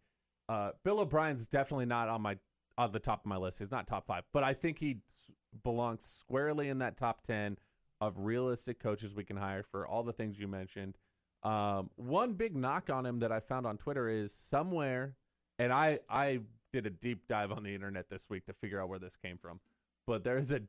Uh, 0.49 0.71
Bill 0.83 0.99
O'Brien's 0.99 1.47
definitely 1.47 1.85
not 1.85 2.07
on 2.07 2.21
my 2.21 2.37
on 2.77 2.91
the 2.91 2.99
top 2.99 3.21
of 3.21 3.25
my 3.25 3.37
list. 3.37 3.59
He's 3.59 3.71
not 3.71 3.87
top 3.87 4.05
five, 4.05 4.23
but 4.33 4.43
I 4.43 4.53
think 4.53 4.79
he 4.79 4.97
belongs 5.63 6.03
squarely 6.03 6.69
in 6.69 6.79
that 6.79 6.97
top 6.97 7.25
ten 7.25 7.57
of 7.99 8.13
realistic 8.17 8.79
coaches 8.79 9.15
we 9.15 9.23
can 9.23 9.37
hire 9.37 9.63
for 9.63 9.87
all 9.87 10.03
the 10.03 10.13
things 10.13 10.39
you 10.39 10.47
mentioned. 10.47 10.97
Um, 11.43 11.89
one 11.95 12.33
big 12.33 12.55
knock 12.55 12.89
on 12.89 13.05
him 13.05 13.19
that 13.19 13.31
I 13.31 13.39
found 13.39 13.65
on 13.65 13.77
Twitter 13.77 14.09
is 14.09 14.33
somewhere, 14.33 15.15
and 15.59 15.71
I 15.71 15.99
I 16.09 16.39
did 16.73 16.85
a 16.85 16.89
deep 16.89 17.27
dive 17.27 17.51
on 17.51 17.63
the 17.63 17.73
internet 17.73 18.09
this 18.09 18.29
week 18.29 18.45
to 18.45 18.53
figure 18.53 18.81
out 18.81 18.89
where 18.89 18.99
this 18.99 19.15
came 19.15 19.37
from. 19.37 19.59
But 20.05 20.23
there 20.23 20.37
is 20.37 20.51
a 20.51 20.61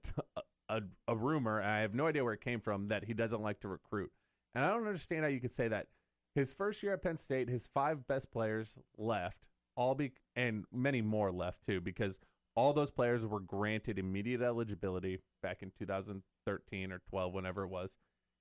a, 0.69 0.83
a 1.07 1.17
rumor, 1.17 1.59
and 1.61 1.71
I 1.71 1.81
have 1.81 1.95
no 1.95 2.07
idea 2.07 2.23
where 2.23 2.35
it 2.35 2.41
came 2.41 2.61
from, 2.61 2.89
that 2.89 3.05
he 3.05 3.15
doesn't 3.15 3.43
like 3.43 3.61
to 3.61 3.69
recruit. 3.69 4.13
And 4.55 4.65
I 4.65 4.71
don't 4.71 4.87
understand 4.87 5.23
how 5.23 5.29
you 5.29 5.41
could 5.41 5.53
say 5.53 5.69
that. 5.69 5.87
His 6.35 6.53
first 6.53 6.83
year 6.83 6.93
at 6.93 7.03
Penn 7.03 7.17
State, 7.17 7.49
his 7.49 7.67
five 7.67 8.07
best 8.07 8.31
players 8.31 8.77
left, 8.97 9.39
all 9.77 9.95
be 9.95 10.13
and 10.37 10.65
many 10.73 11.03
more 11.03 11.33
left 11.33 11.65
too, 11.65 11.81
because 11.81 12.21
all 12.59 12.73
those 12.73 12.91
players 12.91 13.25
were 13.25 13.39
granted 13.39 14.01
immediate 14.01 14.43
eligibility 14.43 15.21
back 15.45 15.63
in 15.63 15.71
2013 15.79 16.91
or 16.91 16.99
12, 17.09 17.33
whenever 17.33 17.63
it 17.63 17.69
was. 17.69 17.99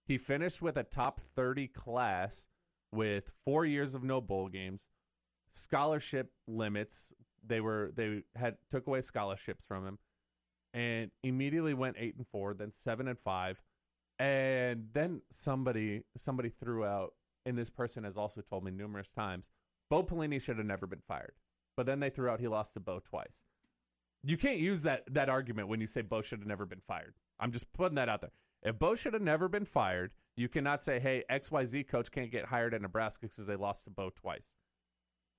He 0.08 0.18
finished 0.18 0.60
with 0.60 0.76
a 0.76 0.82
top 0.82 1.22
30 1.36 1.68
class 1.68 2.48
with 2.92 3.30
four 3.46 3.64
years 3.64 3.94
of 3.94 4.04
no 4.04 4.20
bowl 4.20 4.48
games, 4.48 4.88
scholarship 5.52 6.32
limits. 6.48 7.14
They 7.46 7.62
were 7.62 7.92
they 7.96 8.24
had 8.36 8.58
took 8.72 8.88
away 8.88 9.02
scholarships 9.02 9.66
from 9.66 9.86
him, 9.86 10.00
and 10.74 11.12
immediately 11.22 11.76
went 11.76 11.98
eight 12.00 12.16
and 12.18 12.26
four, 12.28 12.56
then 12.56 12.72
seven 12.72 13.08
and 13.08 13.20
five, 13.20 13.62
and 14.18 14.88
then 14.94 15.22
somebody 15.32 16.06
somebody 16.18 16.50
threw 16.50 16.86
out, 16.86 17.14
and 17.46 17.56
this 17.56 17.70
person 17.70 18.04
has 18.04 18.18
also 18.18 18.42
told 18.42 18.64
me 18.64 18.72
numerous 18.72 19.12
times, 19.12 19.52
Bo 19.92 20.02
Pelini 20.02 20.42
should 20.42 20.58
have 20.58 20.66
never 20.66 20.88
been 20.88 21.04
fired. 21.08 21.34
But 21.76 21.86
then 21.86 22.00
they 22.00 22.10
threw 22.10 22.30
out 22.30 22.40
he 22.40 22.48
lost 22.48 22.74
to 22.74 22.80
Bo 22.80 23.00
twice. 23.00 23.44
You 24.24 24.38
can't 24.38 24.60
use 24.60 24.82
that 24.84 25.04
that 25.14 25.30
argument 25.30 25.68
when 25.68 25.80
you 25.80 25.88
say 25.88 26.02
Bo 26.02 26.22
should 26.22 26.40
have 26.40 26.48
never 26.48 26.66
been 26.66 26.82
fired. 26.88 27.16
I'm 27.40 27.52
just 27.52 27.72
putting 27.74 27.96
that 27.96 28.10
out 28.10 28.22
there. 28.22 28.32
If 28.64 28.80
Bo 28.80 28.96
should 28.96 29.14
have 29.14 29.22
never 29.22 29.48
been 29.48 29.66
fired, 29.66 30.12
you 30.36 30.50
cannot 30.50 30.82
say, 30.82 31.00
"Hey, 31.00 31.24
XYZ 31.30 31.84
coach 31.88 32.12
can't 32.12 32.32
get 32.32 32.46
hired 32.46 32.74
at 32.74 32.82
Nebraska 32.82 33.28
because 33.28 33.46
they 33.46 33.56
lost 33.56 33.86
to 33.86 33.90
Bo 33.90 34.10
twice." 34.10 34.56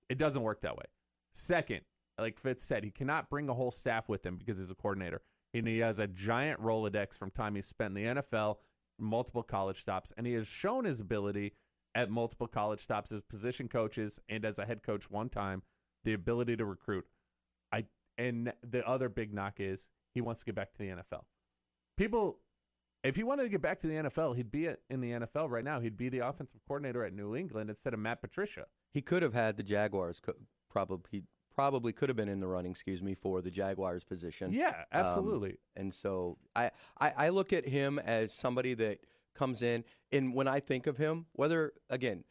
It 0.09 0.19
doesn't 0.19 0.43
work 0.43 0.61
that 0.63 0.77
way. 0.77 0.87
Second, 1.35 1.83
like 2.19 2.39
Fitz 2.39 2.65
said, 2.65 2.85
he 2.85 2.91
cannot 2.91 3.31
bring 3.31 3.49
a 3.49 3.55
whole 3.55 3.71
staff 3.71 4.09
with 4.09 4.25
him 4.25 4.37
because 4.37 4.59
he's 4.59 4.71
a 4.71 4.75
coordinator. 4.75 5.23
And 5.55 5.67
he 5.67 5.79
has 5.79 5.99
a 5.99 6.07
giant 6.07 6.61
Rolodex 6.61 7.15
from 7.15 7.31
time 7.31 7.55
he 7.55 7.63
spent 7.63 7.97
in 7.97 8.15
the 8.15 8.23
NFL, 8.23 8.59
multiple 8.99 9.43
college 9.43 9.81
stops, 9.81 10.13
and 10.17 10.27
he 10.27 10.35
has 10.35 10.47
shown 10.47 10.85
his 10.85 11.01
ability 11.01 11.55
at 11.95 12.11
multiple 12.11 12.47
college 12.47 12.81
stops 12.81 13.13
as 13.13 13.23
position 13.23 13.69
coaches 13.69 14.21
and 14.29 14.45
as 14.45 14.59
a 14.59 14.67
head 14.67 14.83
coach 14.83 15.11
one 15.11 15.29
time, 15.29 15.63
the 16.05 16.13
ability 16.13 16.57
to 16.57 16.65
recruit. 16.65 17.07
And 18.19 18.53
the 18.69 18.87
other 18.87 19.09
big 19.09 19.33
knock 19.33 19.55
is 19.61 19.89
he 20.13 20.21
wants 20.21 20.41
to 20.43 20.47
get 20.47 20.55
back 20.55 20.73
to 20.73 20.79
the 20.79 20.89
NFL. 20.89 21.23
People 21.97 22.39
if 23.05 23.15
he 23.15 23.23
wanted 23.23 23.45
to 23.45 23.49
get 23.49 23.63
back 23.63 23.79
to 23.81 23.87
the 23.87 23.95
NFL, 23.95 24.35
he'd 24.37 24.51
be 24.51 24.69
in 24.91 25.01
the 25.01 25.13
NFL 25.13 25.49
right 25.51 25.63
now. 25.63 25.79
He'd 25.79 25.97
be 25.97 26.09
the 26.09 26.19
offensive 26.19 26.61
coordinator 26.67 27.05
at 27.05 27.13
New 27.15 27.37
England 27.37 27.71
instead 27.71 27.95
of 27.95 28.01
Matt 28.01 28.21
Patricia. 28.21 28.67
He 28.93 29.01
could 29.01 29.23
have 29.23 29.35
had 29.35 29.57
the 29.57 29.63
Jaguars. 29.63 30.21
Probably 30.69 30.99
he 31.11 31.23
probably 31.55 31.93
could 31.93 32.09
have 32.09 32.17
been 32.17 32.29
in 32.29 32.41
the 32.41 32.47
running. 32.49 32.73
Excuse 32.73 33.01
me 33.03 33.15
for 33.15 33.41
the 33.41 33.51
Jaguars 33.51 34.03
position. 34.03 34.53
Yeah, 34.53 34.69
Um, 34.71 34.85
absolutely. 34.93 35.59
and 35.77 35.95
so 35.95 36.39
I, 36.57 36.71
I 37.01 37.13
I 37.17 37.29
look 37.29 37.53
at 37.53 37.67
him 37.69 37.99
as 38.01 38.33
somebody 38.33 38.75
that 38.75 38.99
comes 39.35 39.63
in, 39.63 39.85
and 40.11 40.35
when 40.35 40.49
I 40.49 40.59
think 40.59 40.89
of 40.89 40.97
him, 40.97 41.27
whether 41.35 41.73
again 41.91 42.25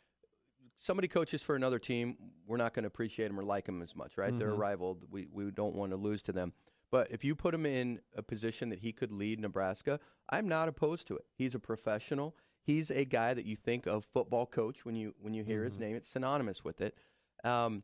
somebody 0.78 1.08
coaches 1.08 1.42
for 1.42 1.56
another 1.56 1.80
team, 1.80 2.18
we're 2.46 2.58
not 2.58 2.74
going 2.74 2.84
to 2.84 2.88
appreciate 2.88 3.30
him 3.32 3.40
or 3.40 3.44
like 3.44 3.68
him 3.68 3.82
as 3.82 3.96
much, 3.96 4.18
right? 4.18 4.38
They're 4.38 4.50
a 4.52 4.56
rival. 4.56 5.00
We 5.10 5.28
we 5.32 5.52
don't 5.52 5.76
want 5.76 5.92
to 5.92 5.98
lose 5.98 6.22
to 6.24 6.32
them. 6.32 6.54
But 6.90 7.12
if 7.12 7.24
you 7.26 7.36
put 7.36 7.54
him 7.54 7.66
in 7.66 8.00
a 8.16 8.22
position 8.24 8.70
that 8.70 8.80
he 8.80 8.94
could 8.94 9.12
lead 9.12 9.40
Nebraska, 9.42 10.00
I'm 10.30 10.48
not 10.48 10.70
opposed 10.70 11.08
to 11.08 11.18
it. 11.18 11.26
He's 11.34 11.54
a 11.56 11.60
professional. 11.60 12.36
He's 12.64 12.90
a 12.92 13.04
guy 13.06 13.34
that 13.34 13.46
you 13.46 13.56
think 13.58 13.86
of 13.88 14.06
football 14.06 14.46
coach 14.46 14.86
when 14.86 14.96
you 14.96 15.14
when 15.20 15.34
you 15.34 15.44
hear 15.44 15.64
his 15.64 15.76
Mhm. 15.76 15.80
name. 15.80 15.96
It's 15.96 16.08
synonymous 16.10 16.64
with 16.64 16.80
it. 16.82 16.98
Um, 17.44 17.84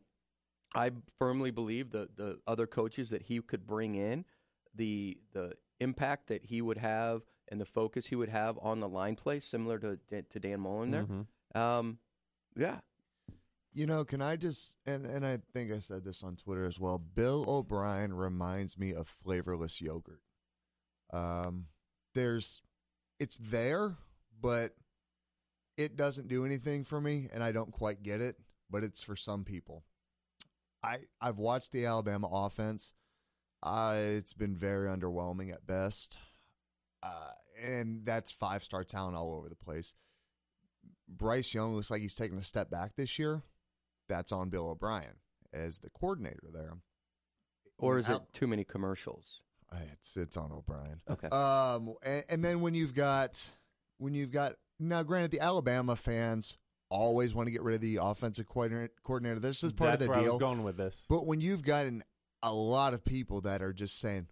I 0.74 0.90
firmly 1.18 1.50
believe 1.50 1.90
the 1.90 2.08
the 2.14 2.40
other 2.46 2.66
coaches 2.66 3.10
that 3.10 3.22
he 3.22 3.40
could 3.40 3.66
bring 3.66 3.94
in, 3.94 4.24
the 4.74 5.18
the 5.32 5.56
impact 5.80 6.28
that 6.28 6.44
he 6.44 6.62
would 6.62 6.78
have 6.78 7.22
and 7.48 7.60
the 7.60 7.66
focus 7.66 8.06
he 8.06 8.16
would 8.16 8.28
have 8.30 8.58
on 8.62 8.80
the 8.80 8.88
line 8.88 9.16
play, 9.16 9.40
similar 9.40 9.78
to 9.80 9.98
to 10.30 10.40
Dan 10.40 10.60
Mullen 10.60 10.90
there. 10.90 11.04
Mhm. 11.04 11.26
Um, 11.60 11.98
yeah, 12.56 12.78
You 13.72 13.86
know, 13.86 14.04
can 14.04 14.22
I 14.22 14.36
just 14.36 14.76
and 14.86 15.06
and 15.06 15.26
I 15.26 15.38
think 15.52 15.72
I 15.72 15.80
said 15.80 16.04
this 16.04 16.22
on 16.22 16.36
Twitter 16.36 16.64
as 16.66 16.78
well. 16.78 16.98
Bill 16.98 17.44
O'Brien 17.48 18.14
reminds 18.14 18.78
me 18.78 18.94
of 18.94 19.08
flavorless 19.08 19.80
yogurt. 19.80 20.20
Um, 21.12 21.66
there's, 22.14 22.62
it's 23.18 23.36
there, 23.36 23.96
but 24.40 24.74
it 25.76 25.96
doesn't 25.96 26.28
do 26.28 26.44
anything 26.46 26.84
for 26.84 27.00
me, 27.00 27.28
and 27.32 27.42
I 27.42 27.52
don't 27.52 27.72
quite 27.72 28.02
get 28.02 28.20
it. 28.20 28.36
But 28.70 28.84
it's 28.84 29.02
for 29.02 29.16
some 29.16 29.44
people. 29.44 29.84
I 30.82 30.98
I've 31.20 31.38
watched 31.38 31.72
the 31.72 31.86
Alabama 31.86 32.28
offense. 32.30 32.92
Uh, 33.62 33.96
it's 33.98 34.32
been 34.34 34.54
very 34.54 34.88
underwhelming 34.88 35.52
at 35.52 35.66
best, 35.66 36.18
uh, 37.02 37.30
and 37.62 38.04
that's 38.04 38.30
five 38.30 38.62
star 38.62 38.84
talent 38.84 39.16
all 39.16 39.32
over 39.34 39.48
the 39.48 39.54
place. 39.56 39.94
Bryce 41.16 41.54
Young 41.54 41.74
looks 41.74 41.90
like 41.90 42.00
he's 42.02 42.14
taking 42.14 42.38
a 42.38 42.44
step 42.44 42.70
back 42.70 42.92
this 42.96 43.18
year. 43.18 43.42
That's 44.08 44.32
on 44.32 44.50
Bill 44.50 44.68
O'Brien 44.68 45.14
as 45.52 45.78
the 45.78 45.90
coordinator 45.90 46.48
there. 46.52 46.74
or 47.78 47.98
is 47.98 48.08
it 48.08 48.20
too 48.32 48.46
many 48.46 48.64
commercials? 48.64 49.40
Uh, 49.72 49.76
It's 49.92 50.16
it's 50.16 50.36
on 50.36 50.52
O'Brien. 50.52 51.00
Okay. 51.10 51.28
Um, 51.28 51.94
and, 52.02 52.24
and 52.28 52.44
then 52.44 52.60
when 52.60 52.74
you've 52.74 52.94
got 52.94 53.42
when 53.98 54.14
you've 54.14 54.30
got 54.30 54.54
now, 54.78 55.02
granted, 55.02 55.30
the 55.30 55.40
Alabama 55.40 55.96
fans 55.96 56.56
always 56.90 57.34
want 57.34 57.46
to 57.46 57.52
get 57.52 57.62
rid 57.62 57.74
of 57.74 57.80
the 57.80 57.98
offensive 58.00 58.46
coordinator. 58.46 58.92
coordinator. 59.02 59.40
This 59.40 59.64
is 59.64 59.72
part 59.72 59.92
That's 59.92 60.02
of 60.02 60.06
the 60.06 60.10
where 60.10 60.18
I 60.18 60.22
deal. 60.24 60.32
was 60.34 60.40
going 60.40 60.62
with 60.64 60.76
this. 60.76 61.06
But 61.08 61.26
when 61.26 61.40
you've 61.40 61.64
gotten 61.64 62.04
a 62.42 62.52
lot 62.52 62.92
of 62.94 63.04
people 63.04 63.40
that 63.42 63.62
are 63.62 63.72
just 63.72 63.98
saying. 63.98 64.26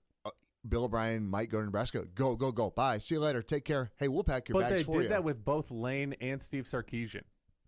Bill 0.68 0.84
O'Brien 0.84 1.26
might 1.26 1.50
go 1.50 1.58
to 1.58 1.64
Nebraska. 1.64 2.04
Go, 2.14 2.36
go, 2.36 2.52
go. 2.52 2.70
Bye. 2.70 2.98
See 2.98 3.14
you 3.16 3.20
later. 3.20 3.42
Take 3.42 3.64
care. 3.64 3.90
Hey, 3.96 4.08
we'll 4.08 4.24
pack 4.24 4.48
your 4.48 4.54
But 4.60 4.70
bags 4.70 4.86
they 4.86 4.92
did 5.00 5.10
that 5.10 5.24
with 5.24 5.44
both 5.44 5.70
Lane 5.70 6.14
and 6.20 6.40
Steve 6.40 6.64
Sarkisian. 6.64 7.22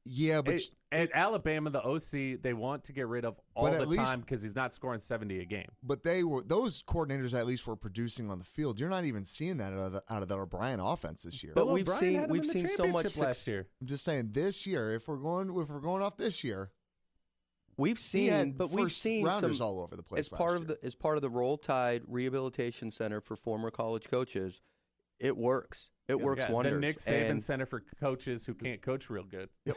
yeah, 0.05 0.43
but 0.43 0.55
It- 0.57 0.71
at 0.93 1.11
Alabama, 1.13 1.71
the 1.71 1.83
OC, 1.85 2.37
they 2.41 2.53
want 2.53 2.85
to 2.85 2.93
get 2.93 3.09
rid 3.09 3.25
of 3.25 3.41
all 3.57 3.69
the 3.69 3.85
least- 3.85 3.99
time 3.99 4.21
because 4.21 4.43
he's 4.43 4.55
not 4.55 4.73
scoring 4.73 5.01
70 5.01 5.41
a 5.41 5.45
game. 5.45 5.67
but 5.83 6.05
they 6.05 6.23
were 6.23 6.45
those 6.45 6.85
coordinators 6.85 7.35
at 7.35 7.47
least 7.47 7.67
were 7.67 7.75
producing 7.75 8.31
on 8.31 8.39
the 8.39 8.45
field. 8.45 8.79
You're 8.79 8.91
not 8.91 9.05
even 9.05 9.25
seeing 9.25 9.57
that 9.57 9.73
out 9.73 9.79
of 9.81 9.93
the, 9.95 10.05
out 10.09 10.23
of 10.23 10.29
that 10.29 10.39
O'Brien 10.39 10.79
offense 10.79 11.25
this 11.25 11.43
year. 11.43 11.53
But 11.57 11.65
Bill 11.65 11.75
we've 11.75 11.89
O'Brien 11.89 12.23
seen- 12.23 12.29
we've 12.31 12.47
seen 12.47 12.69
so 12.69 12.85
much 12.87 13.07
championship 13.07 13.17
last 13.23 13.47
year. 13.49 13.67
I'm 13.81 13.89
just 13.89 14.05
saying 14.05 14.31
this 14.33 14.67
year, 14.67 14.93
if 14.95 15.09
we're 15.09 15.17
going 15.17 15.49
if 15.49 15.69
we're 15.69 15.81
going 15.81 16.01
off 16.03 16.17
this 16.17 16.45
year, 16.45 16.71
We've 17.77 17.99
He 17.99 18.27
had 18.29 18.43
seen, 18.47 18.53
but 18.53 18.71
we've 18.71 18.93
seen 18.93 19.25
rounders 19.27 19.59
some, 19.59 19.67
all 19.67 19.81
over 19.81 19.97
the 19.97 20.03
place 20.03 20.21
as 20.21 20.29
part 20.29 20.53
last 20.53 20.61
of 20.63 20.67
the 20.69 20.79
as 20.85 20.95
part 20.95 21.17
of 21.17 21.23
the 21.23 21.31
Roll 21.31 21.57
Tide 21.59 22.03
Rehabilitation 22.07 22.91
Center 22.91 23.21
for 23.21 23.37
former 23.37 23.71
college 23.71 24.09
coaches. 24.09 24.63
It 25.21 25.37
works. 25.37 25.91
It 26.09 26.21
works 26.21 26.45
Yeah, 26.47 26.53
wonders. 26.53 26.75
The 26.75 26.81
Nick 26.81 26.99
Saban 26.99 27.31
And- 27.31 27.43
Center 27.43 27.67
for 27.67 27.83
coaches 28.01 28.45
who 28.45 28.53
can't 28.55 28.83
coach 28.83 29.09
real 29.09 29.25
good. 29.25 29.49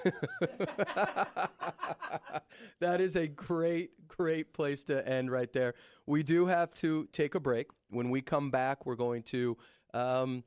that 2.80 3.02
is 3.02 3.16
a 3.16 3.28
great, 3.28 3.92
great 4.08 4.54
place 4.54 4.84
to 4.86 5.08
end 5.08 5.32
right 5.32 5.52
there. 5.54 5.76
We 6.06 6.24
do 6.24 6.48
have 6.48 6.74
to 6.76 7.08
take 7.14 7.36
a 7.36 7.40
break. 7.40 7.68
When 7.90 8.10
we 8.10 8.22
come 8.22 8.52
back, 8.52 8.86
we're 8.86 8.96
going 8.96 9.24
to 9.24 9.58
um, 9.94 10.44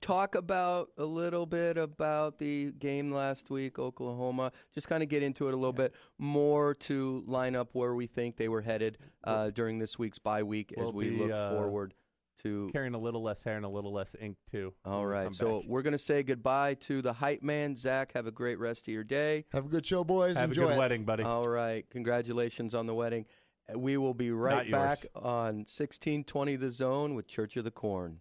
talk 0.00 0.34
about 0.34 0.90
a 0.96 1.04
little 1.04 1.46
bit 1.46 1.76
about 1.78 2.38
the 2.38 2.72
game 2.78 3.12
last 3.12 3.50
week, 3.50 3.78
Oklahoma. 3.78 4.52
Just 4.74 4.88
kind 4.88 5.02
of 5.02 5.08
get 5.08 5.22
into 5.22 5.48
it 5.48 5.54
a 5.54 5.56
little 5.56 5.72
bit 5.72 5.94
more 6.18 6.74
to 6.74 7.22
line 7.26 7.54
up 7.56 7.70
where 7.74 7.94
we 7.94 8.06
think 8.06 8.36
they 8.36 8.48
were 8.48 8.62
headed 8.62 8.98
uh, 9.24 9.50
during 9.50 9.78
this 9.78 9.98
week's 9.98 10.18
bye 10.18 10.42
week 10.42 10.72
as 10.76 10.84
We'll 10.84 10.92
we 10.92 11.10
be, 11.10 11.16
look 11.18 11.30
uh, 11.32 11.50
forward 11.52 11.94
to 12.44 12.70
Carrying 12.72 12.94
a 12.94 12.98
little 12.98 13.22
less 13.22 13.42
hair 13.42 13.56
and 13.56 13.64
a 13.64 13.68
little 13.68 13.92
less 13.92 14.14
ink 14.20 14.36
too. 14.48 14.72
all 14.84 15.00
when 15.00 15.06
we 15.08 15.12
right, 15.12 15.24
come 15.24 15.34
so 15.34 15.60
back. 15.60 15.68
we're 15.68 15.82
going 15.82 15.92
to 15.92 15.98
say 15.98 16.22
goodbye 16.22 16.74
to 16.74 17.02
the 17.02 17.12
hype 17.12 17.42
man, 17.42 17.74
Zach. 17.74 18.12
Have 18.14 18.28
a 18.28 18.30
great 18.30 18.60
rest 18.60 18.86
of 18.86 18.94
your 18.94 19.02
day. 19.02 19.44
have 19.52 19.66
a 19.66 19.68
good 19.68 19.84
show, 19.84 20.04
boys. 20.04 20.36
have 20.36 20.50
Enjoy 20.50 20.62
a 20.62 20.66
good 20.68 20.74
it. 20.74 20.78
wedding, 20.78 21.04
buddy. 21.04 21.24
All 21.24 21.48
right, 21.48 21.84
congratulations 21.90 22.74
on 22.76 22.86
the 22.86 22.94
wedding. 22.94 23.26
We 23.74 23.96
will 23.96 24.14
be 24.14 24.30
right 24.30 24.70
Not 24.70 24.78
back 24.88 24.98
yours. 25.02 25.10
on 25.16 25.54
1620 25.66 26.56
The 26.56 26.70
Zone 26.70 27.14
with 27.14 27.26
Church 27.26 27.56
of 27.56 27.64
the 27.64 27.70
Corn. 27.72 28.20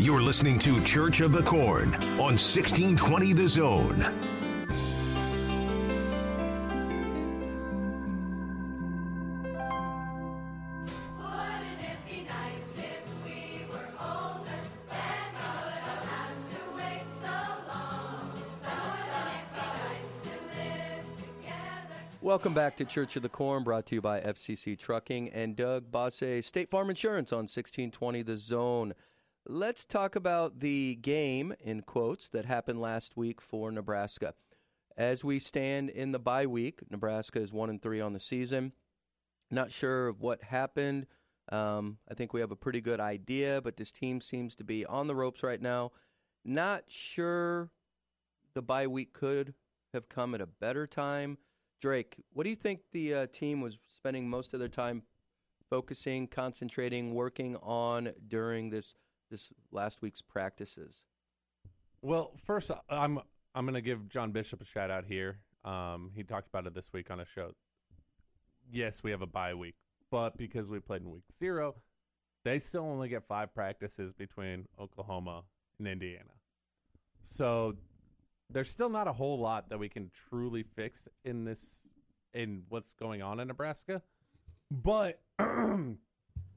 You're 0.00 0.22
listening 0.22 0.58
to 0.60 0.82
Church 0.82 1.20
of 1.20 1.30
the 1.30 1.42
Corn 1.42 1.94
on 2.14 2.38
1620 2.38 3.34
The 3.34 3.46
Zone. 3.46 4.06
Welcome 22.22 22.54
back 22.54 22.76
to 22.76 22.86
Church 22.86 23.16
of 23.16 23.22
the 23.22 23.28
Corn, 23.28 23.64
brought 23.64 23.84
to 23.86 23.96
you 23.96 24.00
by 24.00 24.20
FCC 24.20 24.78
Trucking 24.78 25.28
and 25.30 25.56
Doug 25.56 25.90
Bosse, 25.90 26.42
State 26.42 26.70
Farm 26.70 26.88
Insurance 26.88 27.34
on 27.34 27.40
1620 27.40 28.22
The 28.22 28.36
Zone. 28.38 28.94
Let's 29.52 29.84
talk 29.84 30.14
about 30.14 30.60
the 30.60 30.96
game, 31.02 31.54
in 31.58 31.82
quotes, 31.82 32.28
that 32.28 32.44
happened 32.44 32.80
last 32.80 33.16
week 33.16 33.40
for 33.40 33.72
Nebraska. 33.72 34.34
As 34.96 35.24
we 35.24 35.40
stand 35.40 35.90
in 35.90 36.12
the 36.12 36.20
bye 36.20 36.46
week, 36.46 36.82
Nebraska 36.88 37.40
is 37.40 37.52
1 37.52 37.68
and 37.68 37.82
3 37.82 38.00
on 38.00 38.12
the 38.12 38.20
season. 38.20 38.74
Not 39.50 39.72
sure 39.72 40.06
of 40.06 40.20
what 40.20 40.44
happened. 40.44 41.06
Um, 41.50 41.98
I 42.08 42.14
think 42.14 42.32
we 42.32 42.38
have 42.38 42.52
a 42.52 42.56
pretty 42.56 42.80
good 42.80 43.00
idea, 43.00 43.60
but 43.60 43.76
this 43.76 43.90
team 43.90 44.20
seems 44.20 44.54
to 44.54 44.62
be 44.62 44.86
on 44.86 45.08
the 45.08 45.16
ropes 45.16 45.42
right 45.42 45.60
now. 45.60 45.90
Not 46.44 46.84
sure 46.86 47.72
the 48.54 48.62
bye 48.62 48.86
week 48.86 49.12
could 49.12 49.54
have 49.92 50.08
come 50.08 50.32
at 50.36 50.40
a 50.40 50.46
better 50.46 50.86
time. 50.86 51.38
Drake, 51.80 52.22
what 52.32 52.44
do 52.44 52.50
you 52.50 52.56
think 52.56 52.82
the 52.92 53.14
uh, 53.14 53.26
team 53.32 53.60
was 53.60 53.78
spending 53.92 54.30
most 54.30 54.54
of 54.54 54.60
their 54.60 54.68
time 54.68 55.02
focusing, 55.68 56.28
concentrating, 56.28 57.14
working 57.14 57.56
on 57.56 58.12
during 58.28 58.70
this 58.70 58.94
this 59.30 59.48
last 59.72 60.02
week's 60.02 60.20
practices? 60.20 61.02
Well, 62.02 62.32
first, 62.44 62.70
I'm 62.88 63.20
I'm 63.54 63.64
going 63.64 63.74
to 63.74 63.80
give 63.80 64.08
John 64.08 64.32
Bishop 64.32 64.60
a 64.60 64.64
shout 64.64 64.90
out 64.90 65.04
here. 65.04 65.38
Um, 65.64 66.10
he 66.14 66.22
talked 66.22 66.48
about 66.48 66.66
it 66.66 66.74
this 66.74 66.92
week 66.92 67.10
on 67.10 67.20
a 67.20 67.26
show. 67.26 67.52
Yes, 68.70 69.02
we 69.02 69.10
have 69.10 69.22
a 69.22 69.26
bye 69.26 69.54
week, 69.54 69.74
but 70.10 70.36
because 70.36 70.68
we 70.68 70.80
played 70.80 71.02
in 71.02 71.10
week 71.10 71.24
zero, 71.36 71.74
they 72.44 72.58
still 72.58 72.84
only 72.84 73.08
get 73.08 73.24
five 73.26 73.54
practices 73.54 74.12
between 74.12 74.66
Oklahoma 74.78 75.42
and 75.78 75.88
Indiana. 75.88 76.30
So 77.24 77.76
there's 78.48 78.70
still 78.70 78.88
not 78.88 79.08
a 79.08 79.12
whole 79.12 79.38
lot 79.38 79.68
that 79.68 79.78
we 79.78 79.88
can 79.88 80.10
truly 80.28 80.62
fix 80.62 81.08
in 81.24 81.44
this 81.44 81.86
in 82.32 82.62
what's 82.68 82.92
going 82.92 83.22
on 83.22 83.40
in 83.40 83.48
Nebraska. 83.48 84.02
But 84.70 85.20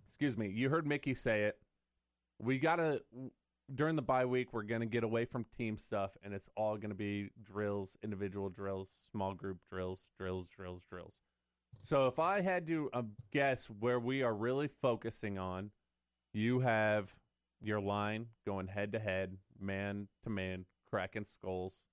excuse 0.07 0.38
me, 0.38 0.49
you 0.49 0.69
heard 0.69 0.86
Mickey 0.86 1.13
say 1.13 1.43
it. 1.43 1.57
We 2.39 2.58
gotta 2.60 3.02
during 3.74 3.96
the 3.96 4.02
bye 4.02 4.26
week. 4.26 4.54
We're 4.54 4.63
gonna 4.63 4.86
get 4.86 5.04
away 5.04 5.26
from 5.26 5.46
team 5.58 5.78
stuff, 5.78 6.12
and 6.24 6.34
it's 6.34 6.50
all 6.56 6.78
gonna 6.78 6.93
be 6.93 7.30
drills, 7.43 7.98
individual 8.04 8.50
drills, 8.50 8.89
small 9.12 9.34
group 9.34 9.58
drills, 9.69 10.06
drills, 10.17 10.48
drills, 10.56 10.84
drills. 10.89 11.13
So 11.82 12.08
if 12.08 12.19
I 12.19 12.41
had 12.41 12.67
to 12.67 12.89
uh, 12.93 13.02
guess 13.32 13.65
where 13.65 14.00
we 14.00 14.24
are 14.24 14.34
really 14.34 14.69
focusing 14.82 15.38
on, 15.38 15.72
you 16.34 16.62
have 16.62 17.13
your 17.62 17.80
line 17.80 18.28
going 18.46 18.67
head 18.67 18.91
to 18.93 19.00
head, 19.00 19.38
man 19.60 20.08
to 20.24 20.30
man, 20.30 20.65
cracking 20.89 21.26
skulls, 21.26 21.84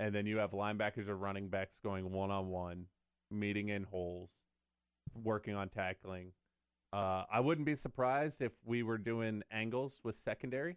and 0.00 0.14
then 0.14 0.26
you 0.26 0.38
have 0.38 0.50
linebackers 0.50 1.08
or 1.08 1.16
running 1.16 1.48
backs 1.48 1.78
going 1.82 2.10
one 2.10 2.30
on 2.30 2.48
one, 2.48 2.86
meeting 3.30 3.68
in 3.68 3.84
holes, 3.84 4.30
working 5.14 5.54
on 5.54 5.68
tackling. 5.68 6.32
Uh, 6.94 7.24
I 7.28 7.40
wouldn't 7.40 7.66
be 7.66 7.74
surprised 7.74 8.40
if 8.40 8.52
we 8.64 8.84
were 8.84 8.98
doing 8.98 9.42
angles 9.50 9.98
with 10.04 10.14
secondary, 10.14 10.76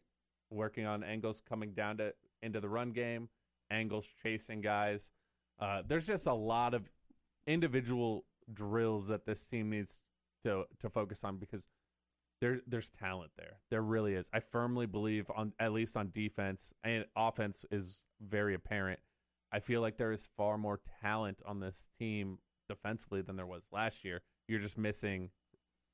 working 0.50 0.88
on 0.88 1.04
angles 1.04 1.44
coming 1.48 1.74
down 1.74 1.98
to 1.98 2.14
into 2.42 2.60
the 2.60 2.70
run 2.70 2.92
game, 2.92 3.30
angles 3.70 4.08
chasing 4.24 4.62
guys. 4.62 5.12
Uh, 5.60 5.84
there's 5.88 6.08
just 6.08 6.26
a 6.26 6.34
lot 6.34 6.74
of 6.74 6.90
individual 7.46 8.26
drills 8.52 9.08
that 9.08 9.28
this 9.28 9.46
team 9.46 9.70
needs 9.70 10.00
to 10.44 10.64
to 10.80 10.90
focus 10.90 11.24
on 11.24 11.38
because 11.38 11.68
there 12.42 12.62
there's 12.66 12.90
talent 12.90 13.32
there. 13.38 13.58
There 13.70 13.84
really 13.84 14.16
is. 14.16 14.28
I 14.34 14.40
firmly 14.40 14.88
believe 14.88 15.30
on 15.36 15.54
at 15.60 15.72
least 15.72 15.96
on 15.96 16.10
defense 16.16 16.74
and 16.84 17.06
offense 17.16 17.64
is 17.70 18.02
very 18.28 18.56
apparent. 18.56 19.00
I 19.52 19.60
feel 19.60 19.82
like 19.82 19.98
there 19.98 20.12
is 20.12 20.28
far 20.36 20.58
more 20.58 20.80
talent 21.02 21.42
on 21.46 21.60
this 21.60 21.90
team 22.00 22.40
defensively 22.68 23.22
than 23.22 23.36
there 23.36 23.46
was 23.46 23.68
last 23.72 24.04
year. 24.04 24.22
You're 24.48 24.60
just 24.60 24.78
missing, 24.78 25.30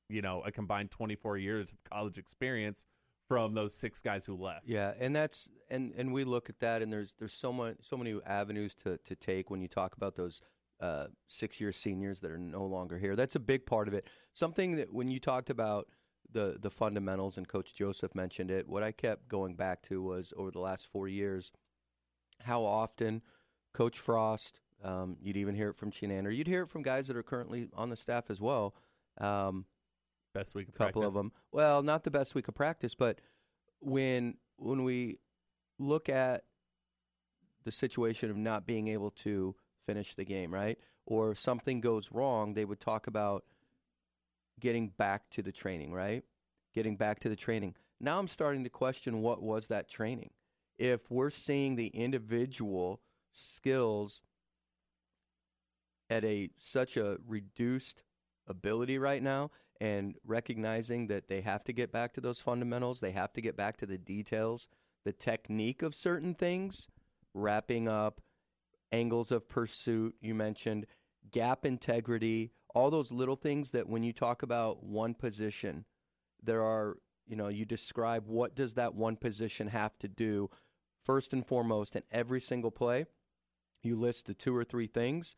you 0.10 0.22
know, 0.22 0.42
a 0.46 0.52
combined 0.52 0.92
24 0.92 1.38
years 1.38 1.72
of 1.72 1.78
college 1.84 2.18
experience 2.18 2.86
from 3.28 3.54
those 3.54 3.74
six 3.74 4.02
guys 4.02 4.26
who 4.26 4.36
left. 4.36 4.68
Yeah, 4.68 4.94
and 5.00 5.16
that's 5.16 5.50
and 5.70 5.94
and 5.98 6.13
we 6.13 6.24
look 6.24 6.50
at 6.50 6.60
that, 6.60 6.82
and 6.82 6.92
there's 6.92 7.16
there's 7.18 7.34
so 7.34 7.54
much 7.54 7.78
so 7.82 7.98
many 7.98 8.20
avenues 8.26 8.76
to 8.76 8.98
to 8.98 9.16
take 9.16 9.50
when 9.50 9.62
you 9.62 9.68
talk 9.68 9.96
about 9.96 10.16
those 10.16 10.42
uh, 10.80 11.08
six 11.28 11.62
year 11.62 11.72
seniors 11.72 12.20
that 12.20 12.32
are 12.32 12.38
no 12.38 12.66
longer 12.66 12.98
here. 12.98 13.16
That's 13.16 13.36
a 13.36 13.39
big 13.39 13.66
part 13.66 13.88
of 13.88 13.94
it. 13.94 14.08
Something 14.34 14.76
that 14.76 14.94
when 14.94 15.08
you 15.08 15.20
talked 15.20 15.50
about 15.50 15.88
the 16.34 16.58
the 16.60 16.70
fundamentals, 16.70 17.38
and 17.38 17.48
Coach 17.48 17.74
Joseph 17.76 18.13
mentioned 18.13 18.52
it. 18.52 18.68
What 18.68 18.84
I 18.84 18.92
kept 18.92 19.30
going 19.30 19.56
back 19.56 19.82
to 19.84 20.02
was 20.02 20.34
over 20.36 20.52
the 20.52 20.60
last 20.60 20.88
four 20.88 21.08
years, 21.08 21.52
how 22.42 22.63
often 22.63 23.22
Coach 23.74 24.00
Frost, 24.00 24.60
um, 24.84 25.18
you'd 25.22 25.38
even 25.38 25.56
hear 25.56 25.70
it 25.70 25.78
from 25.78 25.92
Chinander, 25.92 26.36
you'd 26.36 26.48
hear 26.48 26.63
it 26.63 26.70
from 26.70 26.82
guys 26.82 27.08
that 27.08 27.16
are 27.16 27.24
currently 27.24 27.70
on 27.74 27.89
the 27.89 27.96
staff 27.96 28.26
as 28.30 28.42
well. 28.42 28.76
Um, 29.20 29.66
Best 30.34 30.56
week 30.56 30.67
of 30.69 30.76
couple 30.76 31.04
of 31.04 31.13
them. 31.13 31.32
Well, 31.52 31.84
not 31.84 32.04
the 32.04 32.12
best 32.12 32.34
week 32.34 32.48
of 32.48 32.56
practice, 32.56 32.96
but 32.96 33.19
when 33.80 34.36
when 34.58 34.84
we 34.84 35.19
look 35.80 36.10
at 36.10 36.43
the 37.63 37.72
situation 37.72 38.30
of 38.30 38.38
not 38.38 38.65
being 38.65 38.88
able 38.88 39.12
to 39.12 39.56
finish 39.86 40.15
the 40.15 40.26
game, 40.26 40.54
right? 40.54 40.78
Or 41.06 41.32
if 41.32 41.39
something 41.39 41.82
goes 41.82 42.12
wrong, 42.12 42.54
they 42.54 42.65
would 42.65 42.80
talk 42.80 43.08
about 43.08 43.43
getting 44.60 44.89
back 44.89 45.30
to 45.32 45.41
the 45.41 45.52
training, 45.52 45.93
right? 45.93 46.24
Getting 46.74 46.96
back 46.96 47.19
to 47.22 47.30
the 47.30 47.36
training. 47.36 47.76
Now 48.00 48.19
I'm 48.19 48.28
starting 48.28 48.63
to 48.63 48.69
question 48.69 49.22
what 49.22 49.41
was 49.41 49.67
that 49.67 49.89
training. 49.89 50.32
If 50.78 51.12
we're 51.12 51.30
seeing 51.30 51.76
the 51.76 51.88
individual 51.88 53.02
skills 53.32 54.22
at 56.10 56.24
a 56.24 56.50
such 56.58 56.98
a 56.98 57.17
reduced 57.28 58.04
ability 58.48 58.98
right 58.98 59.24
now 59.24 59.52
and 59.81 60.15
recognizing 60.25 61.07
that 61.07 61.27
they 61.27 61.41
have 61.41 61.63
to 61.65 61.73
get 61.73 61.91
back 61.91 62.13
to 62.13 62.21
those 62.21 62.39
fundamentals, 62.39 62.99
they 62.99 63.12
have 63.12 63.33
to 63.33 63.41
get 63.41 63.57
back 63.57 63.77
to 63.77 63.86
the 63.86 63.97
details, 63.97 64.67
the 65.03 65.12
technique 65.12 65.81
of 65.81 65.95
certain 65.95 66.33
things, 66.33 66.88
wrapping 67.33 67.88
up 67.88 68.21
angles 68.91 69.31
of 69.31 69.49
pursuit 69.49 70.15
you 70.21 70.36
mentioned, 70.36 70.86
gap 71.31 71.65
integrity, 71.65 72.51
all 72.75 72.91
those 72.91 73.12
little 73.12 73.36
things 73.36 73.71
that 73.71 73.89
when 73.89 74.03
you 74.03 74.13
talk 74.13 74.43
about 74.43 74.83
one 74.83 75.13
position, 75.13 75.86
there 76.41 76.63
are, 76.63 76.97
you 77.25 77.36
know, 77.36 77.47
you 77.47 77.65
describe 77.65 78.27
what 78.27 78.55
does 78.55 78.75
that 78.75 78.93
one 78.93 79.15
position 79.15 79.67
have 79.67 79.97
to 79.99 80.07
do 80.07 80.49
first 81.03 81.33
and 81.33 81.45
foremost 81.45 81.95
in 81.95 82.03
every 82.12 82.39
single 82.39 82.71
play. 82.71 83.05
You 83.81 83.99
list 83.99 84.27
the 84.27 84.33
two 84.33 84.55
or 84.55 84.63
three 84.63 84.88
things 84.88 85.36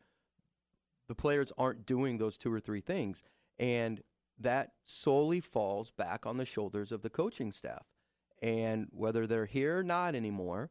the 1.08 1.14
players 1.14 1.52
aren't 1.56 1.86
doing 1.86 2.18
those 2.18 2.38
two 2.38 2.52
or 2.52 2.60
three 2.60 2.80
things. 2.80 3.22
And 3.58 4.02
that 4.38 4.72
solely 4.84 5.40
falls 5.40 5.90
back 5.90 6.26
on 6.26 6.36
the 6.36 6.44
shoulders 6.44 6.92
of 6.92 7.02
the 7.02 7.10
coaching 7.10 7.52
staff. 7.52 7.86
And 8.42 8.88
whether 8.90 9.26
they're 9.26 9.46
here 9.46 9.78
or 9.78 9.82
not 9.82 10.14
anymore, 10.14 10.70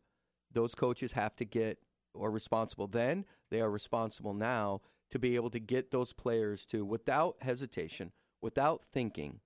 those 0.51 0.75
coaches 0.75 1.13
have 1.13 1.35
to 1.37 1.45
get 1.45 1.79
or 2.13 2.31
responsible 2.31 2.87
then, 2.87 3.25
they 3.51 3.61
are 3.61 3.69
responsible 3.69 4.33
now 4.33 4.81
to 5.11 5.19
be 5.19 5.35
able 5.35 5.49
to 5.49 5.59
get 5.59 5.91
those 5.91 6.13
players 6.13 6.65
to, 6.67 6.85
without 6.85 7.35
hesitation, 7.41 8.11
without 8.41 8.83
thinking, 8.93 9.39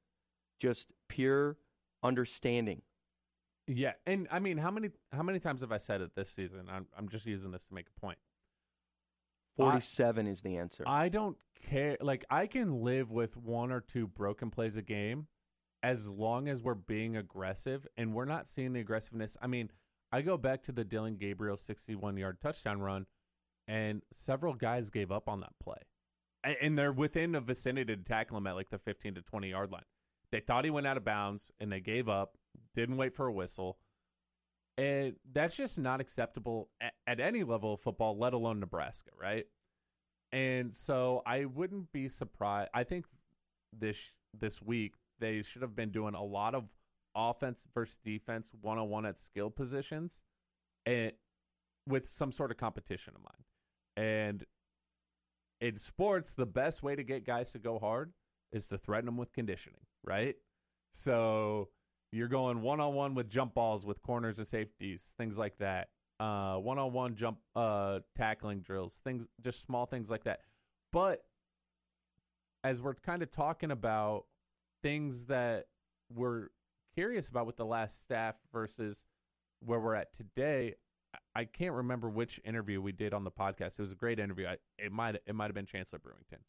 just 0.60 0.89
pure 1.08 1.58
understanding. 2.03 2.82
Yeah, 3.67 3.93
and 4.08 4.27
I 4.32 4.39
mean, 4.39 4.58
how 4.58 4.71
many 4.71 4.89
how 5.12 5.21
many 5.21 5.39
times 5.39 5.62
have 5.62 5.71
I 5.71 5.77
said 5.77 6.01
it 6.01 6.15
this 6.15 6.32
season? 6.32 6.67
I'm 6.71 6.88
I'm 6.97 7.08
just 7.08 7.25
using 7.25 7.51
this 7.51 7.65
to 7.65 7.73
make 7.73 7.86
a 7.95 7.99
point. 7.99 8.17
47 9.63 10.28
is 10.28 10.41
the 10.41 10.58
answer. 10.58 10.84
I 10.88 11.10
don't 11.10 11.38
care. 11.69 11.98
Like 12.02 12.26
I 12.30 12.48
can 12.48 12.84
live 12.84 13.12
with 13.12 13.38
one 13.38 13.72
or 13.72 13.82
two 13.82 14.08
broken 14.08 14.50
plays 14.50 14.78
a 14.78 14.82
game, 14.82 15.28
as 15.84 16.08
long 16.08 16.48
as 16.48 16.62
we're 16.62 16.74
being 16.74 17.17
aggressive 17.17 17.88
and 17.98 18.13
we're 18.13 18.26
not 18.26 18.48
seeing 18.48 18.74
the 18.74 18.80
aggressiveness. 18.80 19.38
I 19.41 19.48
mean, 19.48 19.69
I 20.12 20.22
go 20.22 20.38
back 20.38 20.63
to 20.63 20.72
the 20.72 20.84
Dillon 20.84 21.17
Gabriel 21.17 21.58
61 21.58 22.17
yard 22.17 22.38
touchdown 22.41 22.82
run, 22.82 23.06
and 23.67 24.02
several 24.12 24.54
guys 24.54 24.89
gave 24.89 25.12
up 25.12 25.30
on 25.30 25.41
that 25.41 25.54
play, 25.62 25.78
and 26.62 26.78
they're 26.78 26.91
within 26.91 27.36
a 27.36 27.41
vicinity 27.41 27.95
to 27.95 28.04
tackle 28.04 28.38
him 28.38 28.48
at 28.48 28.56
like 28.56 28.69
the 28.69 28.80
15 28.80 29.15
to 29.15 29.22
20 29.22 29.50
yard 29.50 29.72
line. 29.72 29.84
They 30.32 30.39
thought 30.39 30.63
he 30.63 30.72
went 30.72 30.88
out 30.88 30.98
of 30.98 31.06
bounds 31.06 31.52
and 31.60 31.72
they 31.72 31.80
gave 31.80 32.08
up. 32.08 32.38
Didn't 32.76 32.98
wait 32.98 33.15
for 33.15 33.26
a 33.26 33.34
whistle. 33.34 33.78
And 34.80 35.15
that's 35.34 35.58
just 35.58 35.78
not 35.78 36.00
acceptable 36.00 36.70
at, 36.80 36.94
at 37.06 37.20
any 37.20 37.44
level 37.44 37.74
of 37.74 37.82
football, 37.82 38.18
let 38.18 38.34
alone 38.34 38.62
Nebraska, 38.62 39.10
right? 39.20 39.46
And 40.32 40.74
so 40.74 41.22
I 41.26 41.46
wouldn't 41.46 41.92
be 41.92 42.08
surprised. 42.08 42.70
I 42.74 42.86
think 42.86 43.06
this 43.78 44.00
this 44.39 44.62
week 44.62 44.94
they 45.20 45.42
should 45.42 45.63
have 45.63 45.76
been 45.76 45.92
doing 45.92 46.15
a 46.15 46.24
lot 46.24 46.56
of 46.56 46.63
offense 47.13 47.68
versus 47.74 47.98
defense 48.06 48.50
one 48.62 48.78
on 48.78 48.88
one 48.88 49.06
at 49.06 49.20
skill 49.20 49.50
positions, 49.50 50.24
and 50.86 51.12
with 51.86 52.10
some 52.10 52.32
sort 52.32 52.50
of 52.50 52.56
competition 52.56 53.15
in 53.18 53.22
mind. 53.22 53.44
And 53.98 54.46
in 55.60 55.78
sports, 55.78 56.36
the 56.36 56.46
best 56.46 56.84
way 56.84 56.96
to 56.96 57.04
get 57.04 57.26
guys 57.26 57.52
to 57.52 57.60
go 57.60 57.80
hard 57.80 58.13
is 58.54 58.68
to 58.68 58.78
threaten 58.78 59.08
them 59.08 59.18
with 59.18 59.34
conditioning, 59.34 59.82
right? 60.06 60.36
So 60.94 61.68
you're 62.12 62.28
going 62.28 62.62
one 62.62 62.80
on 62.80 62.93
one 62.93 63.15
with 63.15 63.30
jump 63.30 63.54
balls 63.54 63.86
with 63.86 64.02
corners 64.02 64.39
and 64.39 64.48
safeties, 64.48 65.13
things 65.17 65.38
like 65.38 65.58
that. 65.60 65.89
One 66.19 66.78
on 66.80 66.91
one 66.91 67.15
jump 67.15 67.39
uh, 67.56 68.00
tackling 68.15 68.62
drills, 68.62 69.00
things 69.04 69.26
just 69.41 69.62
small 69.62 69.86
things 69.86 70.10
like 70.10 70.24
that. 70.26 70.41
But 70.91 71.24
as 72.63 72.82
we're 72.82 72.95
kind 72.95 73.22
of 73.22 73.32
talking 73.32 73.72
about 73.72 74.26
things 74.82 75.26
that 75.28 75.67
we're 76.13 76.48
curious 76.95 77.30
about 77.30 77.45
with 77.45 77.58
the 77.58 77.65
last 77.65 78.02
staff 78.02 78.36
versus 78.52 79.06
where 79.62 79.80
we're 79.80 79.95
at 79.95 80.13
today, 80.13 80.76
I- 81.36 81.45
can't 81.45 81.74
remember 81.74 82.10
which 82.10 82.39
interview 82.43 82.82
we 82.82 82.91
did 82.91 83.13
on 83.13 83.24
the 83.24 83.32
podcast. 83.32 83.80
It 83.80 83.84
was 83.84 83.91
a 83.91 83.95
great 83.95 84.19
interview. 84.19 84.48
I, 84.48 84.58
it 84.78 84.91
might 84.91 85.15
it 85.26 85.36
might 85.36 85.45
have 85.45 85.56
been 85.56 85.65
Chancellor 85.65 86.00
Brewington, 86.00 86.39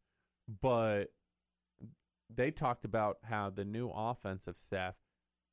but 0.60 1.12
they 2.34 2.50
talked 2.50 2.84
about 2.84 3.18
how 3.22 3.50
the 3.50 3.64
new 3.64 3.88
offensive 3.88 4.58
staff, 4.58 4.94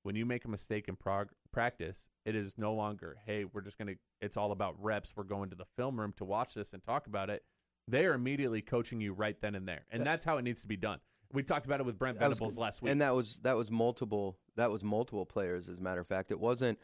when 0.07 0.15
you 0.15 0.25
make 0.25 0.45
a 0.45 0.47
mistake 0.47 0.87
in 0.87 0.95
prog- 0.95 1.33
practice, 1.51 2.07
it 2.23 2.33
is 2.33 2.57
no 2.57 2.73
longer, 2.73 3.17
hey, 3.25 3.43
we're 3.43 3.59
just 3.59 3.77
going 3.77 3.89
to, 3.89 3.95
it's 4.21 4.37
all 4.37 4.53
about 4.53 4.81
reps. 4.81 5.11
We're 5.17 5.25
going 5.25 5.49
to 5.49 5.55
the 5.57 5.65
film 5.75 5.99
room 5.99 6.13
to 6.15 6.23
watch 6.23 6.53
this 6.53 6.71
and 6.71 6.81
talk 6.81 7.07
about 7.07 7.29
it. 7.29 7.43
They 7.89 8.05
are 8.05 8.13
immediately 8.13 8.61
coaching 8.61 9.01
you 9.01 9.11
right 9.11 9.35
then 9.41 9.53
and 9.53 9.67
there. 9.67 9.81
And 9.91 10.07
that's 10.07 10.23
how 10.23 10.37
it 10.37 10.43
needs 10.43 10.61
to 10.61 10.67
be 10.67 10.77
done. 10.77 10.99
We 11.33 11.43
talked 11.43 11.65
about 11.65 11.81
it 11.81 11.85
with 11.85 11.99
Brent 11.99 12.19
That 12.19 12.29
was 12.29 12.39
Venables 12.39 12.57
last 12.57 12.81
week. 12.81 12.93
and 12.93 13.01
that 13.01 13.13
was 13.13 13.41
that 13.43 13.57
was 13.57 13.69
multiple 13.69 14.37
that 14.55 14.71
was 14.71 14.81
multiple 14.81 15.25
players 15.25 15.67
as 15.67 15.77
a 15.77 15.81
matter 15.81 15.99
of 15.99 16.07
fact 16.07 16.31
it 16.31 16.39
wasn't 16.39 16.79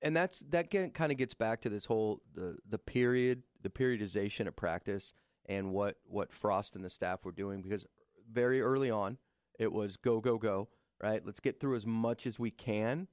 and 0.00 0.16
that's 0.16 0.44
that 0.50 0.70
kind 0.70 1.10
of 1.10 1.18
gets 1.18 1.34
back 1.34 1.60
to 1.62 1.68
this 1.68 1.84
whole 1.84 2.22
the 2.32 2.58
the 2.68 2.78
period 2.78 3.42
the 3.62 3.70
periodization 3.70 4.46
of 4.46 4.54
practice 4.54 5.14
and 5.46 5.72
what 5.72 5.96
what 6.06 6.32
Frost 6.32 6.76
and 6.76 6.84
the 6.84 6.90
staff 6.90 7.24
were 7.24 7.32
doing 7.32 7.60
because 7.60 7.84
very 8.30 8.60
early 8.60 8.88
on 8.88 9.18
it 9.58 9.72
was 9.72 9.96
go 9.96 10.20
go 10.20 10.38
go 10.38 10.68
right 11.02 11.24
let's 11.24 11.40
get 11.40 11.60
through 11.60 11.76
as 11.76 11.86
much 11.86 12.26
as 12.26 12.38
we 12.38 12.50
can 12.50 13.08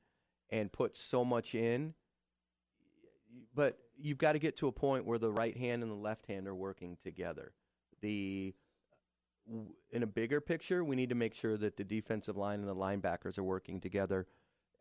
and 0.49 0.71
put 0.71 0.95
so 0.95 1.25
much 1.25 1.55
in 1.55 1.93
but 3.53 3.79
you've 3.97 4.17
got 4.17 4.33
to 4.33 4.39
get 4.39 4.57
to 4.57 4.67
a 4.67 4.71
point 4.71 5.05
where 5.05 5.17
the 5.17 5.31
right 5.31 5.57
hand 5.57 5.83
and 5.83 5.91
the 5.91 5.95
left 5.95 6.25
hand 6.27 6.47
are 6.47 6.55
working 6.55 6.97
together 7.03 7.53
the 8.01 8.53
in 9.91 10.03
a 10.03 10.07
bigger 10.07 10.41
picture, 10.41 10.83
we 10.83 10.95
need 10.95 11.09
to 11.09 11.15
make 11.15 11.33
sure 11.33 11.57
that 11.57 11.77
the 11.77 11.83
defensive 11.83 12.35
line 12.35 12.59
and 12.59 12.67
the 12.67 12.75
linebackers 12.75 13.37
are 13.37 13.43
working 13.43 13.79
together. 13.79 14.25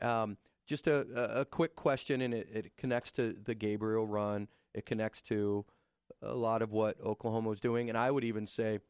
Um, 0.01 0.37
just 0.67 0.87
a, 0.87 1.41
a, 1.41 1.45
quick 1.45 1.77
question, 1.77 2.23
and 2.23 2.33
it, 2.33 2.49
it 2.53 2.77
connects 2.79 3.13
to 3.13 3.37
the 3.45 3.55
Gabriel 3.55 4.07
run. 4.07 4.49
It 4.73 4.87
connects 4.87 5.21
to 5.23 5.67
a 6.23 6.35
lot 6.35 6.63
of 6.63 6.73
what 6.73 6.99
Oklahoma 7.01 7.51
was 7.51 7.61
doing, 7.61 7.91
and 7.91 7.99
I 7.99 8.11
would 8.11 8.25
even 8.25 8.47
say 8.47 8.81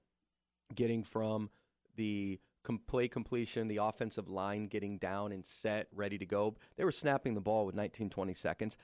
getting 0.74 1.02
from 1.02 1.50
the 1.96 2.38
com- 2.64 2.80
play 2.86 3.06
completion, 3.08 3.68
the 3.68 3.76
offensive 3.76 4.28
line 4.28 4.66
getting 4.66 4.98
down 4.98 5.32
and 5.32 5.44
set, 5.44 5.88
ready 5.92 6.18
to 6.18 6.26
go. 6.26 6.56
They 6.76 6.84
were 6.84 6.92
snapping 6.92 7.34
the 7.34 7.40
ball 7.40 7.66
with 7.66 7.74
19, 7.74 8.10
20 8.10 8.34
seconds. 8.34 8.76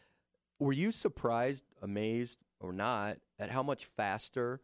Were 0.59 0.73
you 0.73 0.93
surprised, 0.93 1.65
amazed, 1.83 2.39
or 2.61 2.73
not 2.73 3.17
at 3.39 3.51
how 3.51 3.63
much 3.63 3.87
faster 3.97 4.61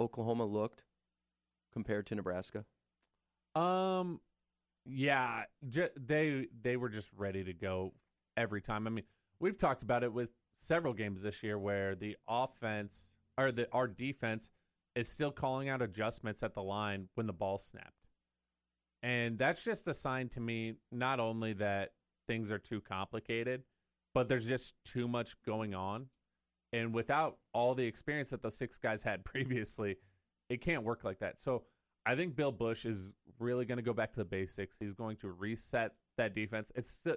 Oklahoma 0.00 0.44
looked 0.44 0.82
compared 1.72 2.06
to 2.08 2.14
Nebraska? 2.16 2.64
Um, 3.54 4.20
yeah, 4.84 5.44
they 5.62 6.48
they 6.60 6.76
were 6.76 6.88
just 6.88 7.10
ready 7.16 7.44
to 7.44 7.52
go 7.52 7.94
every 8.36 8.60
time. 8.60 8.86
I 8.86 8.90
mean, 8.90 9.04
we've 9.40 9.56
talked 9.56 9.82
about 9.82 10.02
it 10.02 10.12
with 10.12 10.30
several 10.56 10.92
games 10.92 11.22
this 11.22 11.42
year 11.42 11.58
where 11.58 11.94
the 11.94 12.16
offense 12.28 13.16
or 13.38 13.52
the 13.52 13.68
our 13.72 13.86
defense 13.86 14.50
is 14.96 15.08
still 15.08 15.30
calling 15.30 15.68
out 15.68 15.80
adjustments 15.82 16.42
at 16.42 16.54
the 16.54 16.62
line 16.62 17.08
when 17.14 17.26
the 17.26 17.32
ball 17.32 17.58
snapped, 17.58 18.08
and 19.02 19.38
that's 19.38 19.62
just 19.62 19.86
a 19.86 19.94
sign 19.94 20.28
to 20.30 20.40
me 20.40 20.74
not 20.90 21.20
only 21.20 21.52
that 21.52 21.92
things 22.26 22.50
are 22.50 22.58
too 22.58 22.80
complicated, 22.80 23.62
but 24.14 24.28
there's 24.28 24.46
just 24.46 24.74
too 24.84 25.06
much 25.06 25.36
going 25.44 25.74
on, 25.74 26.06
and 26.72 26.92
without 26.92 27.36
all 27.52 27.74
the 27.74 27.84
experience 27.84 28.30
that 28.30 28.42
those 28.42 28.56
six 28.56 28.78
guys 28.78 29.02
had 29.02 29.24
previously, 29.32 29.96
it 30.48 30.60
can't 30.60 30.82
work 30.82 31.04
like 31.04 31.20
that. 31.20 31.40
So. 31.40 31.64
I 32.08 32.14
think 32.14 32.36
Bill 32.36 32.52
Busch 32.52 32.84
is 32.84 33.10
really 33.40 33.64
going 33.64 33.78
to 33.78 33.82
go 33.82 33.92
back 33.92 34.12
to 34.12 34.20
the 34.20 34.24
basics. 34.24 34.76
He's 34.78 34.92
going 34.94 35.16
to 35.16 35.28
reset 35.32 35.90
that 36.16 36.36
defense. 36.36 36.70
It's 36.76 36.88
still, 36.88 37.16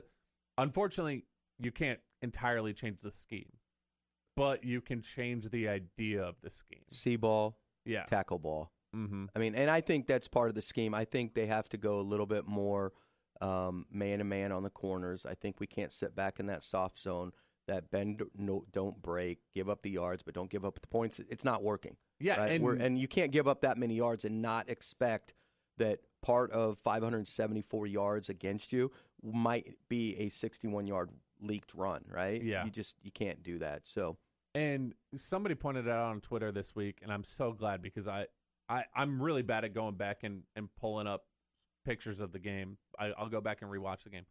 unfortunately 0.58 1.26
you 1.60 1.72
can't 1.72 2.00
entirely 2.22 2.74
change 2.74 3.02
the 3.02 3.12
scheme, 3.12 3.52
but 4.36 4.64
you 4.64 4.82
can 4.82 5.02
change 5.02 5.50
the 5.50 5.68
idea 5.68 6.24
of 6.24 6.36
the 6.42 6.50
scheme. 6.50 6.84
See 6.92 7.18
ball, 7.18 7.58
Yeah. 7.90 8.04
tackle 8.04 8.40
ball. 8.40 8.72
Mm-hmm. 8.96 9.26
I 9.36 9.40
mean, 9.40 9.56
and 9.56 9.70
I 9.70 9.82
think 9.82 10.08
that's 10.08 10.28
part 10.28 10.50
of 10.50 10.56
the 10.56 10.62
scheme. 10.62 10.94
I 10.94 11.06
think 11.06 11.34
they 11.34 11.46
have 11.48 11.68
to 11.70 11.78
go 11.78 12.00
a 12.00 12.02
little 12.02 12.26
bit 12.26 12.48
more 12.48 12.94
man 13.42 14.18
to 14.20 14.24
man 14.24 14.52
on 14.52 14.64
the 14.64 14.70
corners. 14.70 15.26
I 15.30 15.36
think 15.36 15.60
we 15.60 15.68
can't 15.68 15.94
sit 15.94 16.16
back 16.16 16.40
in 16.40 16.48
that 16.48 16.64
soft 16.64 17.00
zone, 17.00 17.32
that 17.68 17.92
bend, 17.92 18.24
no, 18.36 18.66
don't 18.72 19.02
break, 19.02 19.40
give 19.54 19.70
up 19.70 19.82
the 19.84 19.92
yards, 19.92 20.24
but 20.24 20.34
don't 20.34 20.50
give 20.50 20.66
up 20.66 20.80
the 20.82 20.88
points. 20.88 21.20
It's 21.30 21.46
not 21.46 21.64
working. 21.64 21.96
Yeah, 22.20 22.38
right? 22.40 22.52
and- 22.54 22.64
We're, 22.64 22.76
and 22.76 22.98
you 23.00 23.08
can't 23.08 23.32
give 23.32 23.48
up 23.48 23.62
that 23.62 23.78
many 23.78 23.96
yards 23.96 24.26
and 24.26 24.42
not 24.42 24.70
expect 24.70 25.34
that 25.78 26.00
part 26.22 26.52
of 26.52 26.78
574 26.80 27.88
yards 27.88 28.28
against 28.30 28.74
you 28.74 28.92
might 29.24 29.76
be 29.88 30.18
a 30.18 30.30
61 30.30 30.88
yard 30.88 31.10
leaked 31.42 31.74
run, 31.74 32.04
right? 32.10 32.42
Yeah. 32.44 32.66
you 32.66 32.72
just 32.72 32.96
you 33.02 33.12
can't 33.12 33.42
do 33.44 33.60
that. 33.60 33.84
So 33.86 34.18
And 34.56 34.94
somebody 35.16 35.56
pointed 35.56 35.88
out 35.88 36.10
on 36.10 36.22
Twitter 36.22 36.52
this 36.52 36.76
week, 36.76 37.00
and 37.04 37.12
I'm 37.12 37.24
so 37.24 37.52
glad 37.52 37.82
because 37.82 38.08
I, 38.08 38.26
I 38.68 38.84
I'm 38.96 39.22
really 39.22 39.44
bad 39.44 39.64
at 39.64 39.74
going 39.74 39.96
back 39.96 40.24
and, 40.24 40.44
and 40.56 40.70
pulling 40.80 41.08
up 41.08 41.26
pictures 41.86 42.20
of 42.20 42.32
the 42.32 42.40
game. 42.40 42.78
I, 43.00 43.12
I'll 43.18 43.30
go 43.30 43.42
back 43.42 43.62
and 43.62 43.70
rewatch 43.70 44.04
the 44.04 44.10
game, 44.10 44.26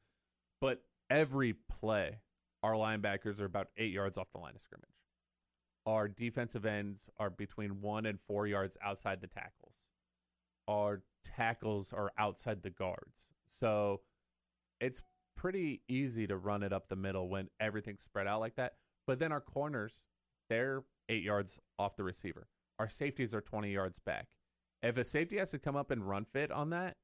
but 0.61 0.83
every 1.09 1.55
play, 1.81 2.19
our 2.63 2.73
linebackers 2.73 3.41
are 3.41 3.45
about 3.45 3.69
eight 3.77 3.93
yards 3.93 4.19
off 4.19 4.31
the 4.33 4.39
line 4.39 4.55
of 4.57 4.61
scrimmage. 4.61 4.89
Our 5.87 6.09
defensive 6.09 6.67
ends 6.67 7.09
are 7.19 7.31
between 7.31 7.81
one 7.81 8.05
and 8.05 8.19
four 8.21 8.47
yards 8.47 8.77
outside 8.83 9.21
the 9.21 9.27
tackles. 9.27 9.75
Our 10.67 11.03
tackles 11.25 11.93
are 11.93 12.13
outside 12.19 12.63
the 12.63 12.71
guards. 12.71 13.33
So 13.49 14.01
it's 14.81 15.01
pretty 15.37 15.81
easy 15.89 16.27
to 16.27 16.37
run 16.37 16.63
it 16.63 16.73
up 16.73 16.89
the 16.89 16.97
middle 16.97 17.29
when 17.29 17.49
everything's 17.59 18.03
spread 18.03 18.27
out 18.27 18.41
like 18.41 18.57
that. 18.57 18.75
But 19.09 19.19
then 19.19 19.33
our 19.33 19.41
corners, 19.41 20.03
they're 20.51 20.85
eight 21.09 21.23
yards 21.23 21.59
off 21.79 21.97
the 21.97 22.05
receiver. 22.05 22.47
Our 22.79 22.91
safeties 22.91 23.35
are 23.35 23.41
20 23.41 23.73
yards 23.73 23.99
back. 23.99 24.27
If 24.83 24.99
a 24.99 25.03
safety 25.03 25.39
has 25.39 25.51
to 25.53 25.59
come 25.59 25.77
up 25.77 25.91
and 25.91 26.07
run 26.07 26.27
fit 26.27 26.53
on 26.53 26.71
that, 26.71 26.95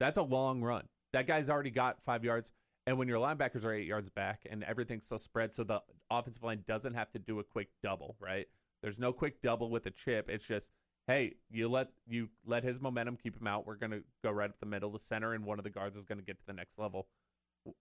that's 0.00 0.16
a 0.16 0.22
long 0.22 0.62
run. 0.62 0.84
That 1.12 1.26
guy's 1.26 1.50
already 1.50 1.70
got 1.70 2.02
five 2.02 2.24
yards. 2.24 2.50
And 2.86 2.96
when 2.96 3.08
your 3.08 3.20
linebackers 3.20 3.66
are 3.66 3.74
eight 3.74 3.86
yards 3.86 4.08
back 4.08 4.46
and 4.50 4.64
everything's 4.64 5.06
so 5.06 5.18
spread, 5.18 5.54
so 5.54 5.62
the 5.62 5.82
offensive 6.10 6.42
line 6.42 6.64
doesn't 6.66 6.94
have 6.94 7.12
to 7.12 7.18
do 7.18 7.40
a 7.40 7.44
quick 7.44 7.68
double, 7.82 8.16
right? 8.18 8.46
There's 8.82 8.98
no 8.98 9.12
quick 9.12 9.42
double 9.42 9.68
with 9.68 9.84
a 9.84 9.90
chip. 9.90 10.30
It's 10.30 10.46
just, 10.46 10.70
hey, 11.08 11.34
you 11.50 11.68
let 11.68 11.88
you 12.08 12.30
let 12.46 12.64
his 12.64 12.80
momentum 12.80 13.18
keep 13.22 13.38
him 13.38 13.46
out. 13.46 13.66
We're 13.66 13.74
gonna 13.76 14.00
go 14.24 14.30
right 14.30 14.48
up 14.48 14.58
the 14.60 14.66
middle, 14.66 14.90
the 14.90 14.98
center, 14.98 15.34
and 15.34 15.44
one 15.44 15.58
of 15.58 15.64
the 15.64 15.70
guards 15.70 15.98
is 15.98 16.06
gonna 16.06 16.22
get 16.22 16.38
to 16.38 16.46
the 16.46 16.54
next 16.54 16.78
level. 16.78 17.06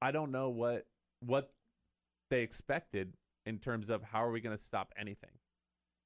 I 0.01 0.11
don't 0.11 0.31
know 0.31 0.49
what 0.49 0.85
what 1.21 1.53
they 2.29 2.41
expected 2.41 3.13
in 3.49 3.57
terms 3.57 3.89
of 3.89 4.03
how 4.03 4.23
are 4.23 4.31
we 4.31 4.39
going 4.39 4.55
to 4.55 4.63
stop 4.63 4.93
anything. 4.97 5.31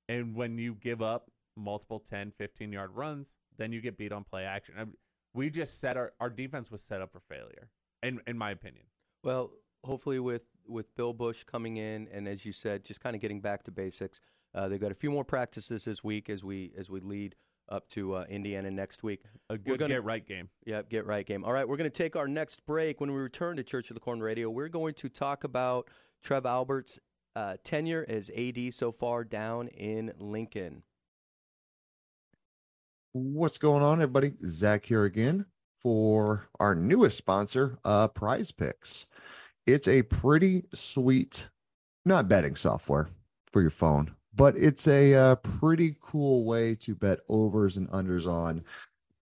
And 0.07 0.33
when 0.33 0.57
you 0.57 0.75
give 0.75 1.01
up 1.01 1.29
multiple 1.55 2.03
10, 2.09 2.31
15 2.37 2.71
yard 2.71 2.91
runs, 2.95 3.33
then 3.57 3.71
you 3.71 3.81
get 3.81 3.97
beat 3.97 4.11
on 4.11 4.23
play 4.23 4.43
action. 4.45 4.75
I, 4.79 4.85
we 5.33 5.49
just 5.49 5.79
set 5.79 5.97
our 5.97 6.13
our 6.19 6.29
defense 6.29 6.71
was 6.71 6.81
set 6.81 7.01
up 7.01 7.11
for 7.11 7.19
failure, 7.19 7.69
in 8.01 8.19
in 8.27 8.37
my 8.37 8.51
opinion. 8.51 8.85
Well, 9.23 9.51
hopefully 9.83 10.19
with 10.19 10.43
with 10.67 10.95
Bill 10.95 11.13
Busch 11.13 11.43
coming 11.43 11.77
in, 11.77 12.07
and 12.13 12.27
as 12.27 12.45
you 12.45 12.51
said, 12.53 12.83
just 12.83 13.01
kind 13.01 13.15
of 13.15 13.21
getting 13.21 13.41
back 13.41 13.63
to 13.63 13.71
basics. 13.71 14.21
Uh, 14.55 14.67
they've 14.67 14.79
got 14.79 14.91
a 14.91 14.95
few 14.95 15.09
more 15.09 15.25
practices 15.25 15.83
this 15.85 16.03
week 16.03 16.29
as 16.29 16.43
we 16.43 16.71
as 16.77 16.89
we 16.89 16.99
lead 16.99 17.35
up 17.69 17.87
to 17.89 18.15
uh, 18.15 18.25
Indiana 18.29 18.69
next 18.69 19.03
week. 19.03 19.23
A 19.49 19.57
good 19.57 19.79
gonna- 19.79 19.95
get 19.95 20.03
right 20.03 20.25
game. 20.25 20.49
Yep, 20.65 20.89
get 20.89 21.05
right 21.05 21.25
game. 21.25 21.43
All 21.43 21.53
right, 21.53 21.67
we're 21.67 21.77
going 21.77 21.89
to 21.89 21.97
take 21.97 22.15
our 22.15 22.27
next 22.27 22.65
break. 22.65 23.01
When 23.01 23.11
we 23.11 23.17
return 23.17 23.57
to 23.57 23.63
Church 23.63 23.89
of 23.89 23.95
the 23.95 23.99
Corn 23.99 24.21
Radio, 24.21 24.49
we're 24.49 24.69
going 24.69 24.93
to 24.95 25.09
talk 25.09 25.43
about 25.43 25.89
Trev 26.21 26.45
Alberts' 26.45 26.99
uh, 27.35 27.55
tenure 27.63 28.05
as 28.07 28.29
AD 28.29 28.73
so 28.73 28.91
far 28.91 29.23
down 29.23 29.67
in 29.69 30.13
Lincoln. 30.19 30.83
What's 33.13 33.57
going 33.57 33.83
on, 33.83 34.01
everybody? 34.01 34.33
Zach 34.45 34.85
here 34.85 35.03
again 35.03 35.45
for 35.81 36.47
our 36.59 36.73
newest 36.73 37.17
sponsor, 37.17 37.77
uh, 37.83 38.07
PrizePicks. 38.07 39.05
It's 39.67 39.87
a 39.87 40.01
pretty 40.03 40.63
sweet, 40.73 41.49
not 42.05 42.27
betting 42.27 42.55
software 42.55 43.09
for 43.51 43.61
your 43.61 43.69
phone, 43.69 44.15
but 44.33 44.57
it's 44.57 44.87
a 44.87 45.13
uh, 45.13 45.35
pretty 45.35 45.95
cool 46.01 46.45
way 46.45 46.75
to 46.75 46.95
bet 46.95 47.19
overs 47.29 47.77
and 47.77 47.89
unders 47.89 48.27
on 48.27 48.63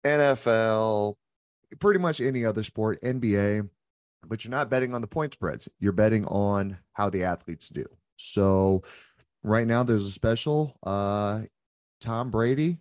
NFL, 0.06 1.16
pretty 1.80 2.00
much 2.00 2.22
any 2.22 2.46
other 2.46 2.64
sport, 2.64 3.02
NBA, 3.02 3.70
but 4.26 4.44
you're 4.44 4.52
not 4.52 4.70
betting 4.70 4.94
on 4.94 5.02
the 5.02 5.08
point 5.08 5.34
spreads. 5.34 5.68
You're 5.80 5.92
betting 5.92 6.26
on 6.26 6.78
how 6.94 7.10
the 7.10 7.24
athletes 7.24 7.70
do. 7.70 7.86
So 8.24 8.84
right 9.44 9.68
now 9.68 9.84
there's 9.84 10.06
a 10.06 10.12
special 10.12 10.78
uh 10.84 11.42
Tom 12.00 12.32
Brady 12.32 12.78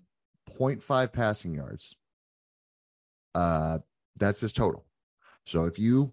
0.5 0.50 1.12
passing 1.12 1.54
yards. 1.54 1.94
Uh 3.34 3.78
that's 4.16 4.40
his 4.40 4.52
total. 4.52 4.84
So 5.44 5.66
if 5.66 5.78
you 5.78 6.12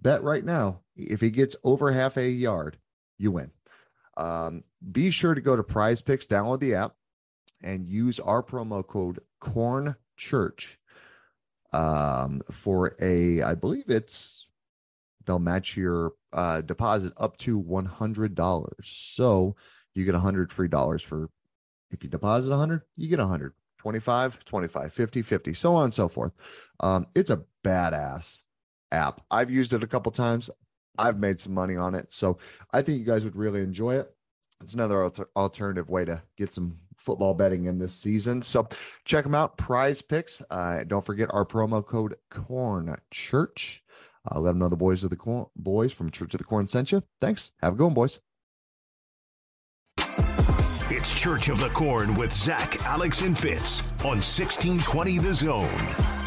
bet 0.00 0.22
right 0.22 0.44
now, 0.44 0.80
if 0.96 1.20
he 1.20 1.30
gets 1.30 1.56
over 1.64 1.92
half 1.92 2.16
a 2.16 2.28
yard, 2.28 2.78
you 3.18 3.32
win. 3.32 3.50
Um, 4.16 4.64
be 4.92 5.10
sure 5.10 5.34
to 5.34 5.40
go 5.40 5.56
to 5.56 5.62
PrizePicks, 5.62 6.26
download 6.26 6.60
the 6.60 6.74
app, 6.74 6.94
and 7.62 7.86
use 7.86 8.18
our 8.20 8.42
promo 8.42 8.86
code 8.86 9.20
Corn 9.40 9.96
Church 10.16 10.78
um, 11.72 12.42
for 12.50 12.96
a, 13.00 13.42
I 13.42 13.54
believe 13.54 13.88
it's 13.88 14.47
they'll 15.28 15.38
match 15.38 15.76
your 15.76 16.14
uh, 16.32 16.62
deposit 16.62 17.12
up 17.18 17.36
to 17.36 17.58
one 17.58 17.84
hundred 17.84 18.34
dollars. 18.34 18.88
So 18.88 19.54
you 19.94 20.04
get 20.04 20.14
a 20.14 20.20
hundred 20.20 20.50
free 20.50 20.68
dollars 20.68 21.02
for 21.02 21.30
if 21.90 22.02
you 22.02 22.10
deposit 22.10 22.52
a 22.52 22.56
hundred, 22.56 22.82
you 22.96 23.08
get 23.08 23.20
a 23.20 23.26
hundred. 23.26 23.52
25, 23.78 24.44
25, 24.44 24.92
50, 24.92 25.22
50, 25.22 25.54
so 25.54 25.76
on 25.76 25.84
and 25.84 25.94
so 25.94 26.08
forth. 26.08 26.32
Um, 26.80 27.06
it's 27.14 27.30
a 27.30 27.44
badass 27.64 28.42
app. 28.90 29.20
I've 29.30 29.52
used 29.52 29.72
it 29.72 29.84
a 29.84 29.86
couple 29.86 30.10
times. 30.10 30.50
I've 30.98 31.20
made 31.20 31.38
some 31.38 31.54
money 31.54 31.76
on 31.76 31.94
it. 31.94 32.10
So 32.10 32.38
I 32.72 32.82
think 32.82 32.98
you 32.98 33.04
guys 33.04 33.22
would 33.22 33.36
really 33.36 33.62
enjoy 33.62 33.94
it. 33.94 34.12
It's 34.60 34.74
another 34.74 35.04
alter- 35.04 35.30
alternative 35.36 35.90
way 35.90 36.04
to 36.06 36.20
get 36.36 36.52
some 36.52 36.76
football 36.96 37.34
betting 37.34 37.66
in 37.66 37.78
this 37.78 37.94
season. 37.94 38.42
So 38.42 38.68
check 39.04 39.22
them 39.22 39.34
out. 39.34 39.56
PrizePicks. 39.56 40.42
Uh, 40.50 40.82
don't 40.82 41.06
forget 41.06 41.30
our 41.32 41.44
promo 41.46 41.86
code 41.86 42.16
Corn 42.30 42.96
Church. 43.12 43.84
Uh, 44.30 44.40
let 44.40 44.50
them 44.50 44.58
know 44.58 44.68
the 44.68 44.76
boys 44.76 45.04
of 45.04 45.10
the 45.10 45.16
corn, 45.16 45.46
boys 45.56 45.92
from 45.92 46.10
Church 46.10 46.34
of 46.34 46.38
the 46.38 46.44
Corn 46.44 46.66
sent 46.66 46.92
you. 46.92 47.02
Thanks. 47.20 47.50
Have 47.62 47.74
a 47.74 47.76
good 47.76 47.84
one, 47.84 47.94
boys. 47.94 48.20
It's 50.90 51.12
Church 51.12 51.48
of 51.48 51.58
the 51.58 51.68
Corn 51.68 52.14
with 52.14 52.32
Zach, 52.32 52.82
Alex, 52.84 53.22
and 53.22 53.36
Fitz 53.38 53.92
on 54.04 54.18
1620 54.18 55.18
The 55.18 55.34
Zone. 55.34 56.17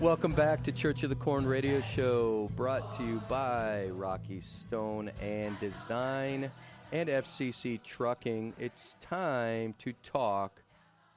Welcome 0.00 0.32
back 0.32 0.62
to 0.62 0.72
Church 0.72 1.02
of 1.02 1.10
the 1.10 1.14
Corn 1.14 1.44
Radio 1.44 1.82
Show, 1.82 2.50
brought 2.56 2.90
to 2.96 3.04
you 3.04 3.20
by 3.28 3.88
Rocky 3.88 4.40
Stone 4.40 5.10
and 5.20 5.60
Design 5.60 6.50
and 6.90 7.10
FCC 7.10 7.82
Trucking. 7.82 8.54
It's 8.58 8.96
time 9.02 9.74
to 9.80 9.92
talk 10.02 10.62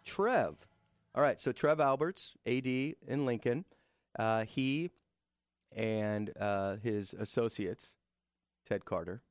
Trev. 0.04 0.68
All 1.16 1.22
right, 1.24 1.40
so 1.40 1.54
Trev 1.54 1.80
Alberts, 1.80 2.36
AD 2.46 2.66
in 2.68 3.26
Lincoln, 3.26 3.64
uh, 4.20 4.44
he 4.44 4.90
and 5.74 6.34
uh, 6.38 6.76
his 6.84 7.14
associates, 7.14 7.94
Ted 8.68 8.84
Carter, 8.84 9.22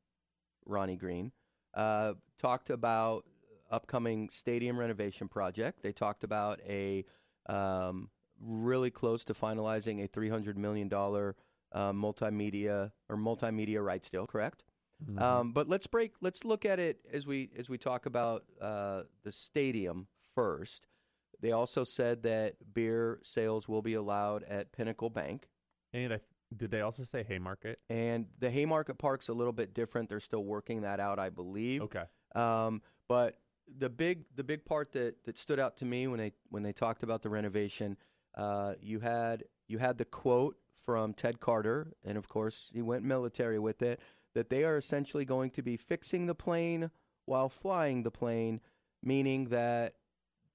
Ronnie 0.64 0.96
Green, 0.96 1.30
uh, 1.74 2.14
talked 2.40 2.70
about 2.70 3.26
upcoming 3.70 4.30
stadium 4.30 4.78
renovation 4.78 5.28
project. 5.28 5.82
They 5.82 5.92
talked 5.92 6.24
about 6.24 6.58
a 6.66 7.04
um, 7.50 8.08
really 8.44 8.90
close 8.90 9.24
to 9.26 9.34
finalizing 9.34 10.04
a 10.04 10.08
$300 10.08 10.56
million 10.56 10.92
uh, 10.92 11.92
multimedia 11.92 12.92
or 13.08 13.16
multimedia 13.16 13.84
rights 13.84 14.10
deal, 14.10 14.26
correct? 14.26 14.64
Um, 15.18 15.52
but 15.52 15.68
let's 15.68 15.86
break. 15.86 16.12
Let's 16.20 16.44
look 16.44 16.64
at 16.64 16.78
it 16.78 17.00
as 17.12 17.26
we 17.26 17.50
as 17.58 17.68
we 17.68 17.78
talk 17.78 18.06
about 18.06 18.44
uh, 18.60 19.02
the 19.24 19.32
stadium 19.32 20.06
first. 20.34 20.86
They 21.40 21.52
also 21.52 21.82
said 21.82 22.22
that 22.22 22.54
beer 22.72 23.18
sales 23.24 23.68
will 23.68 23.82
be 23.82 23.94
allowed 23.94 24.44
at 24.44 24.72
Pinnacle 24.72 25.10
Bank. 25.10 25.48
And 25.92 26.12
I 26.12 26.16
th- 26.16 26.28
did 26.56 26.70
they 26.70 26.82
also 26.82 27.02
say 27.02 27.24
Haymarket? 27.24 27.80
And 27.90 28.26
the 28.38 28.50
Haymarket 28.50 28.98
Park's 28.98 29.28
a 29.28 29.32
little 29.32 29.52
bit 29.52 29.74
different. 29.74 30.08
They're 30.08 30.20
still 30.20 30.44
working 30.44 30.82
that 30.82 31.00
out, 31.00 31.18
I 31.18 31.30
believe. 31.30 31.82
Okay. 31.82 32.04
Um, 32.34 32.80
but 33.08 33.38
the 33.78 33.88
big 33.88 34.24
the 34.36 34.44
big 34.44 34.64
part 34.64 34.92
that, 34.92 35.24
that 35.24 35.36
stood 35.38 35.58
out 35.58 35.76
to 35.78 35.84
me 35.84 36.06
when 36.06 36.18
they 36.18 36.32
when 36.50 36.62
they 36.62 36.72
talked 36.72 37.02
about 37.02 37.22
the 37.22 37.28
renovation, 37.28 37.96
uh, 38.36 38.74
you 38.80 39.00
had 39.00 39.44
you 39.68 39.78
had 39.78 39.98
the 39.98 40.04
quote 40.04 40.56
from 40.74 41.14
Ted 41.14 41.40
Carter, 41.40 41.92
and 42.04 42.18
of 42.18 42.28
course 42.28 42.70
he 42.72 42.82
went 42.82 43.04
military 43.04 43.58
with 43.58 43.82
it, 43.82 44.00
that 44.34 44.50
they 44.50 44.64
are 44.64 44.76
essentially 44.76 45.24
going 45.24 45.50
to 45.50 45.62
be 45.62 45.76
fixing 45.76 46.26
the 46.26 46.34
plane 46.34 46.90
while 47.26 47.48
flying 47.48 48.02
the 48.02 48.10
plane, 48.10 48.60
meaning 49.02 49.46
that 49.46 49.94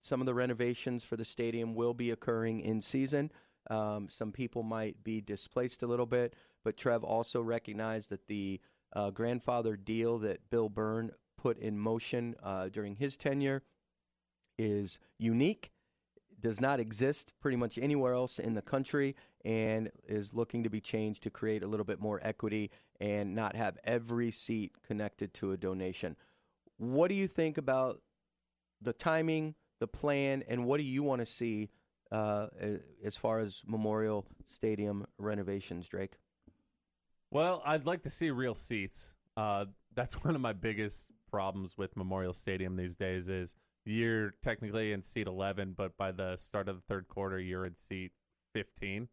some 0.02 0.22
of 0.22 0.26
the 0.26 0.34
renovations 0.34 1.04
for 1.04 1.16
the 1.16 1.26
stadium 1.26 1.76
will 1.76 1.94
be 1.94 2.12
occurring 2.12 2.60
in 2.60 2.82
season. 2.82 3.32
Um, 3.70 4.08
some 4.10 4.32
people 4.32 4.64
might 4.64 5.04
be 5.04 5.22
displaced 5.22 5.84
a 5.84 5.88
little 5.88 6.06
bit, 6.06 6.34
but 6.64 6.78
Trev 6.78 7.04
also 7.04 7.42
recognized 7.42 8.10
that 8.10 8.28
the 8.28 8.62
uh, 8.94 9.12
grandfather 9.12 9.76
deal 9.76 10.18
that 10.20 10.50
Bill 10.50 10.70
Byrne 10.70 11.12
put 11.38 11.58
in 11.58 11.78
motion 11.78 12.36
uh, 12.42 12.70
during 12.70 12.96
his 12.96 13.18
tenure 13.18 13.64
is 14.58 15.00
unique, 15.18 15.72
does 16.40 16.62
not 16.62 16.80
exist 16.80 17.34
pretty 17.42 17.58
much 17.58 17.78
anywhere 17.78 18.14
else 18.14 18.40
in 18.40 18.54
the 18.54 18.62
country, 18.62 19.16
and 19.44 19.92
is 20.08 20.34
looking 20.34 20.64
to 20.64 20.70
be 20.70 20.82
changed 20.82 21.24
to 21.24 21.30
create 21.30 21.64
a 21.64 21.68
little 21.68 21.86
bit 21.86 22.00
more 22.00 22.20
equity 22.24 22.72
and 23.00 23.36
not 23.36 23.56
have 23.56 23.78
every 23.84 24.32
seat 24.32 24.74
connected 24.86 25.34
to 25.36 25.52
a 25.52 25.58
donation. 25.58 26.16
What 26.78 27.08
do 27.10 27.16
you 27.16 27.28
think 27.28 27.58
about 27.58 28.02
the 28.82 28.94
timing, 28.94 29.56
the 29.80 29.88
plan, 29.88 30.44
and 30.48 30.66
what 30.66 30.78
do 30.78 30.84
you 30.84 31.04
want 31.04 31.22
to 31.22 31.26
see 31.26 31.70
uh, 32.12 32.48
as 33.04 33.16
far 33.16 33.40
as 33.40 33.62
Memorial 33.66 34.26
Stadium 34.46 35.06
renovations, 35.18 35.88
Drake? 35.88 36.18
Well, 37.32 37.62
I'd 37.66 37.86
like 37.86 38.04
to 38.04 38.10
see 38.10 38.30
real 38.32 38.56
seats. 38.56 39.14
Uh, 39.36 39.66
that's 39.96 40.14
one 40.24 40.36
of 40.36 40.42
my 40.42 40.54
biggest 40.54 41.10
problems 41.30 41.78
with 41.78 41.96
Memorial 41.98 42.34
Stadium 42.34 42.76
these 42.76 42.96
days 42.96 43.28
is 43.28 43.56
you're 43.88 44.34
technically 44.44 44.92
in 44.92 45.02
seat 45.02 45.28
11, 45.28 45.74
but 45.78 45.96
by 45.98 46.12
the 46.12 46.36
start 46.38 46.68
of 46.68 46.76
the 46.76 46.82
third 46.88 47.08
quarter, 47.08 47.40
you're 47.40 47.66
in 47.66 47.76
seat 47.76 48.12
15. 48.54 49.08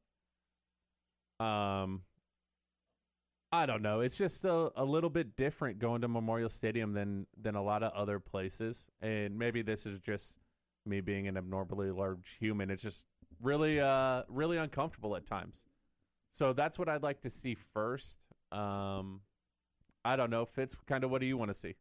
Um, 1.40 2.02
I 3.52 3.66
don't 3.66 3.82
know. 3.82 4.00
It's 4.00 4.16
just 4.16 4.44
a, 4.44 4.70
a 4.76 4.84
little 4.84 5.10
bit 5.10 5.36
different 5.36 5.78
going 5.78 6.00
to 6.00 6.08
Memorial 6.08 6.48
Stadium 6.48 6.92
than 6.92 7.26
than 7.40 7.54
a 7.54 7.62
lot 7.62 7.82
of 7.84 7.92
other 7.92 8.18
places, 8.18 8.88
and 9.00 9.38
maybe 9.38 9.62
this 9.62 9.86
is 9.86 10.00
just 10.00 10.34
me 10.84 11.00
being 11.00 11.28
an 11.28 11.36
abnormally 11.36 11.90
large 11.90 12.36
human. 12.40 12.70
It's 12.70 12.82
just 12.82 13.04
really 13.40 13.80
uh 13.80 14.22
really 14.28 14.56
uncomfortable 14.56 15.14
at 15.14 15.26
times. 15.26 15.64
So 16.32 16.52
that's 16.52 16.80
what 16.80 16.88
I'd 16.88 17.04
like 17.04 17.20
to 17.22 17.30
see 17.30 17.56
first. 17.72 18.18
Um, 18.50 19.20
I 20.04 20.16
don't 20.16 20.30
know. 20.30 20.44
Fitz, 20.46 20.76
kind 20.86 21.04
of 21.04 21.10
what 21.10 21.20
do 21.20 21.26
you 21.26 21.36
want 21.36 21.50
to 21.50 21.54
see? 21.54 21.76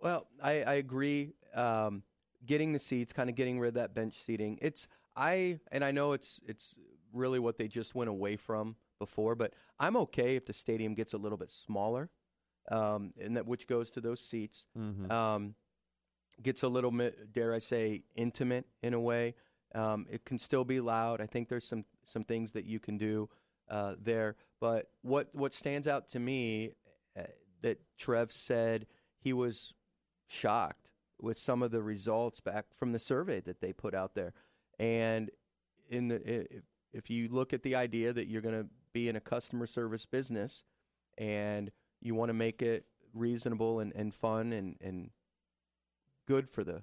Well, 0.00 0.26
I, 0.42 0.62
I 0.62 0.74
agree. 0.74 1.34
Um, 1.54 2.02
getting 2.46 2.72
the 2.72 2.78
seats, 2.78 3.12
kind 3.12 3.28
of 3.28 3.36
getting 3.36 3.58
rid 3.58 3.68
of 3.68 3.74
that 3.74 3.94
bench 3.94 4.16
seating. 4.24 4.58
It's 4.62 4.86
I 5.16 5.58
and 5.72 5.84
I 5.84 5.90
know 5.90 6.12
it's 6.12 6.40
it's 6.46 6.74
really 7.12 7.38
what 7.38 7.58
they 7.58 7.68
just 7.68 7.94
went 7.94 8.10
away 8.10 8.36
from 8.36 8.76
before, 8.98 9.34
but 9.34 9.54
I'm 9.78 9.96
okay 9.96 10.36
if 10.36 10.46
the 10.46 10.52
stadium 10.52 10.94
gets 10.94 11.12
a 11.14 11.18
little 11.18 11.38
bit 11.38 11.50
smaller, 11.50 12.10
um, 12.70 13.12
and 13.20 13.36
that 13.36 13.46
which 13.46 13.66
goes 13.66 13.90
to 13.92 14.00
those 14.00 14.20
seats. 14.20 14.66
Mhm. 14.76 15.10
Um, 15.10 15.54
gets 16.42 16.62
a 16.62 16.68
little 16.68 16.92
bit, 16.92 17.32
dare 17.32 17.52
I 17.52 17.58
say, 17.58 18.02
intimate 18.14 18.66
in 18.82 18.94
a 18.94 19.00
way. 19.00 19.34
Um, 19.74 20.06
it 20.08 20.24
can 20.24 20.38
still 20.38 20.64
be 20.64 20.80
loud. 20.80 21.20
I 21.20 21.26
think 21.26 21.48
there's 21.48 21.66
some 21.66 21.84
some 22.04 22.24
things 22.24 22.52
that 22.52 22.64
you 22.64 22.78
can 22.78 22.96
do 22.96 23.28
uh, 23.68 23.94
there. 24.00 24.36
But 24.60 24.90
what 25.02 25.34
what 25.34 25.52
stands 25.52 25.86
out 25.86 26.08
to 26.08 26.18
me 26.20 26.72
uh, 27.18 27.22
that 27.62 27.80
Trev 27.96 28.32
said 28.32 28.86
he 29.18 29.32
was 29.32 29.74
shocked 30.28 30.90
with 31.20 31.36
some 31.36 31.62
of 31.62 31.72
the 31.72 31.82
results 31.82 32.38
back 32.40 32.66
from 32.76 32.92
the 32.92 32.98
survey 32.98 33.40
that 33.40 33.60
they 33.60 33.72
put 33.72 33.94
out 33.94 34.14
there, 34.14 34.32
and 34.78 35.30
in 35.90 36.08
the 36.08 36.46
if, 36.92 37.10
you 37.10 37.28
look 37.28 37.52
at 37.52 37.62
the 37.62 37.74
idea 37.74 38.12
that 38.12 38.28
you're 38.28 38.42
going 38.42 38.62
to 38.62 38.68
be 38.92 39.08
in 39.08 39.16
a 39.16 39.20
customer 39.20 39.66
service 39.66 40.06
business 40.06 40.64
and 41.16 41.70
you 42.00 42.14
want 42.14 42.28
to 42.28 42.34
make 42.34 42.62
it 42.62 42.86
reasonable 43.14 43.80
and, 43.80 43.92
and 43.94 44.14
fun 44.14 44.52
and, 44.52 44.76
and 44.80 45.10
good 46.26 46.48
for 46.48 46.64
the 46.64 46.82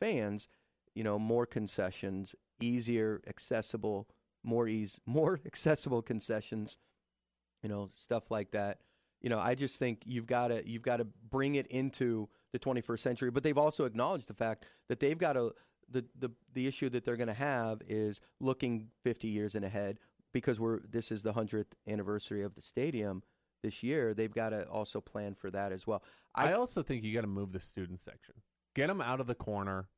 fans, 0.00 0.48
you 0.94 1.04
know, 1.04 1.18
more 1.18 1.46
concessions, 1.46 2.34
easier, 2.60 3.20
accessible, 3.26 4.08
more 4.42 4.68
ease, 4.68 4.98
more 5.06 5.40
accessible 5.46 6.02
concessions, 6.02 6.76
you 7.62 7.68
know, 7.68 7.90
stuff 7.94 8.30
like 8.30 8.52
that. 8.52 8.78
You 9.20 9.30
know, 9.30 9.38
I 9.38 9.54
just 9.56 9.78
think 9.78 10.02
you've 10.04 10.26
got 10.26 10.48
to 10.48 10.68
you've 10.68 10.82
got 10.82 10.98
to 10.98 11.04
bring 11.04 11.56
it 11.56 11.66
into 11.68 12.28
the 12.52 12.58
21st 12.58 13.00
century. 13.00 13.30
But 13.30 13.42
they've 13.42 13.58
also 13.58 13.84
acknowledged 13.84 14.28
the 14.28 14.34
fact 14.34 14.64
that 14.88 15.00
they've 15.00 15.18
got 15.18 15.34
to 15.34 15.54
the 15.90 16.04
the 16.18 16.30
the 16.52 16.66
issue 16.66 16.88
that 16.90 17.04
they're 17.04 17.16
going 17.16 17.28
to 17.28 17.34
have 17.34 17.80
is 17.88 18.20
looking 18.40 18.88
50 19.04 19.28
years 19.28 19.54
in 19.54 19.64
ahead 19.64 19.98
because 20.32 20.60
we're 20.60 20.80
this 20.80 21.10
is 21.10 21.22
the 21.22 21.32
100th 21.32 21.72
anniversary 21.86 22.42
of 22.42 22.54
the 22.54 22.62
stadium 22.62 23.22
this 23.62 23.82
year. 23.82 24.14
They've 24.14 24.32
got 24.32 24.50
to 24.50 24.68
also 24.68 25.00
plan 25.00 25.34
for 25.34 25.50
that 25.50 25.72
as 25.72 25.86
well. 25.86 26.02
I, 26.34 26.52
also 26.52 26.82
think 26.82 27.02
you 27.02 27.14
got 27.14 27.22
to 27.22 27.26
move 27.26 27.52
the 27.52 27.60
student 27.60 28.00
section. 28.00 28.34
Get 28.76 28.86
them 28.86 29.00
out 29.00 29.20
of 29.20 29.26
the 29.26 29.34
corner. 29.34 29.88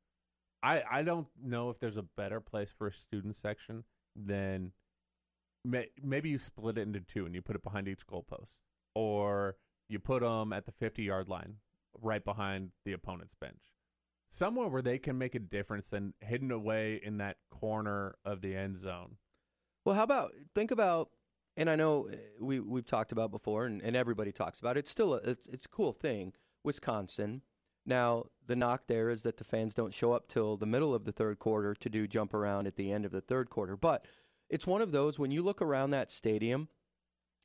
I 0.63 0.81
I 0.89 1.03
don't 1.03 1.27
know 1.43 1.69
if 1.69 1.79
there's 1.79 1.97
a 1.97 2.05
better 2.17 2.39
place 2.39 2.73
for 2.75 2.87
a 2.87 2.93
student 2.93 3.35
section 3.35 3.83
than 4.15 4.71
may, 5.65 5.87
maybe 6.01 6.29
you 6.29 6.39
split 6.39 6.77
it 6.77 6.81
into 6.81 7.01
two 7.01 7.25
and 7.25 7.35
you 7.35 7.41
put 7.41 7.55
it 7.55 7.63
behind 7.63 7.87
each 7.87 8.07
goalpost, 8.07 8.59
or 8.95 9.57
you 9.89 9.99
put 9.99 10.21
them 10.21 10.53
at 10.53 10.65
the 10.65 10.71
50 10.71 11.03
yard 11.03 11.27
line, 11.27 11.55
right 11.99 12.23
behind 12.23 12.71
the 12.85 12.93
opponent's 12.93 13.35
bench, 13.35 13.73
somewhere 14.29 14.67
where 14.67 14.81
they 14.81 14.97
can 14.97 15.17
make 15.17 15.35
a 15.35 15.39
difference 15.39 15.89
than 15.89 16.13
hidden 16.19 16.51
away 16.51 16.99
in 17.03 17.17
that 17.17 17.37
corner 17.49 18.15
of 18.23 18.41
the 18.41 18.55
end 18.55 18.77
zone. 18.77 19.17
Well, 19.83 19.95
how 19.95 20.03
about 20.03 20.33
think 20.53 20.71
about, 20.71 21.09
and 21.57 21.69
I 21.69 21.75
know 21.75 22.09
uh, 22.11 22.15
we 22.39 22.59
we've 22.59 22.85
talked 22.85 23.11
about 23.11 23.31
before, 23.31 23.65
and, 23.65 23.81
and 23.81 23.95
everybody 23.95 24.31
talks 24.31 24.59
about 24.59 24.77
it. 24.77 24.81
It's 24.81 24.91
still 24.91 25.15
a 25.15 25.17
it's, 25.17 25.47
it's 25.47 25.65
a 25.65 25.69
cool 25.69 25.93
thing. 25.93 26.33
Wisconsin. 26.63 27.41
Now 27.83 28.25
the 28.45 28.55
knock 28.55 28.83
there 28.87 29.09
is 29.09 29.23
that 29.23 29.37
the 29.37 29.43
fans 29.43 29.73
don't 29.73 29.93
show 29.93 30.13
up 30.13 30.27
till 30.27 30.55
the 30.55 30.67
middle 30.67 30.93
of 30.93 31.03
the 31.03 31.11
third 31.11 31.39
quarter 31.39 31.73
to 31.73 31.89
do 31.89 32.07
jump 32.07 32.33
around 32.33 32.67
at 32.67 32.75
the 32.75 32.91
end 32.91 33.05
of 33.05 33.11
the 33.11 33.21
third 33.21 33.49
quarter. 33.49 33.75
But 33.75 34.05
it's 34.49 34.67
one 34.67 34.81
of 34.81 34.91
those 34.91 35.17
when 35.17 35.31
you 35.31 35.41
look 35.41 35.61
around 35.61 35.89
that 35.89 36.11
stadium, 36.11 36.67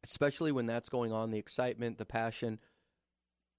especially 0.05 0.53
when 0.53 0.67
that's 0.67 0.91
going 0.91 1.13
on, 1.13 1.31
the 1.31 1.39
excitement, 1.39 1.97
the 1.97 2.05
passion. 2.05 2.59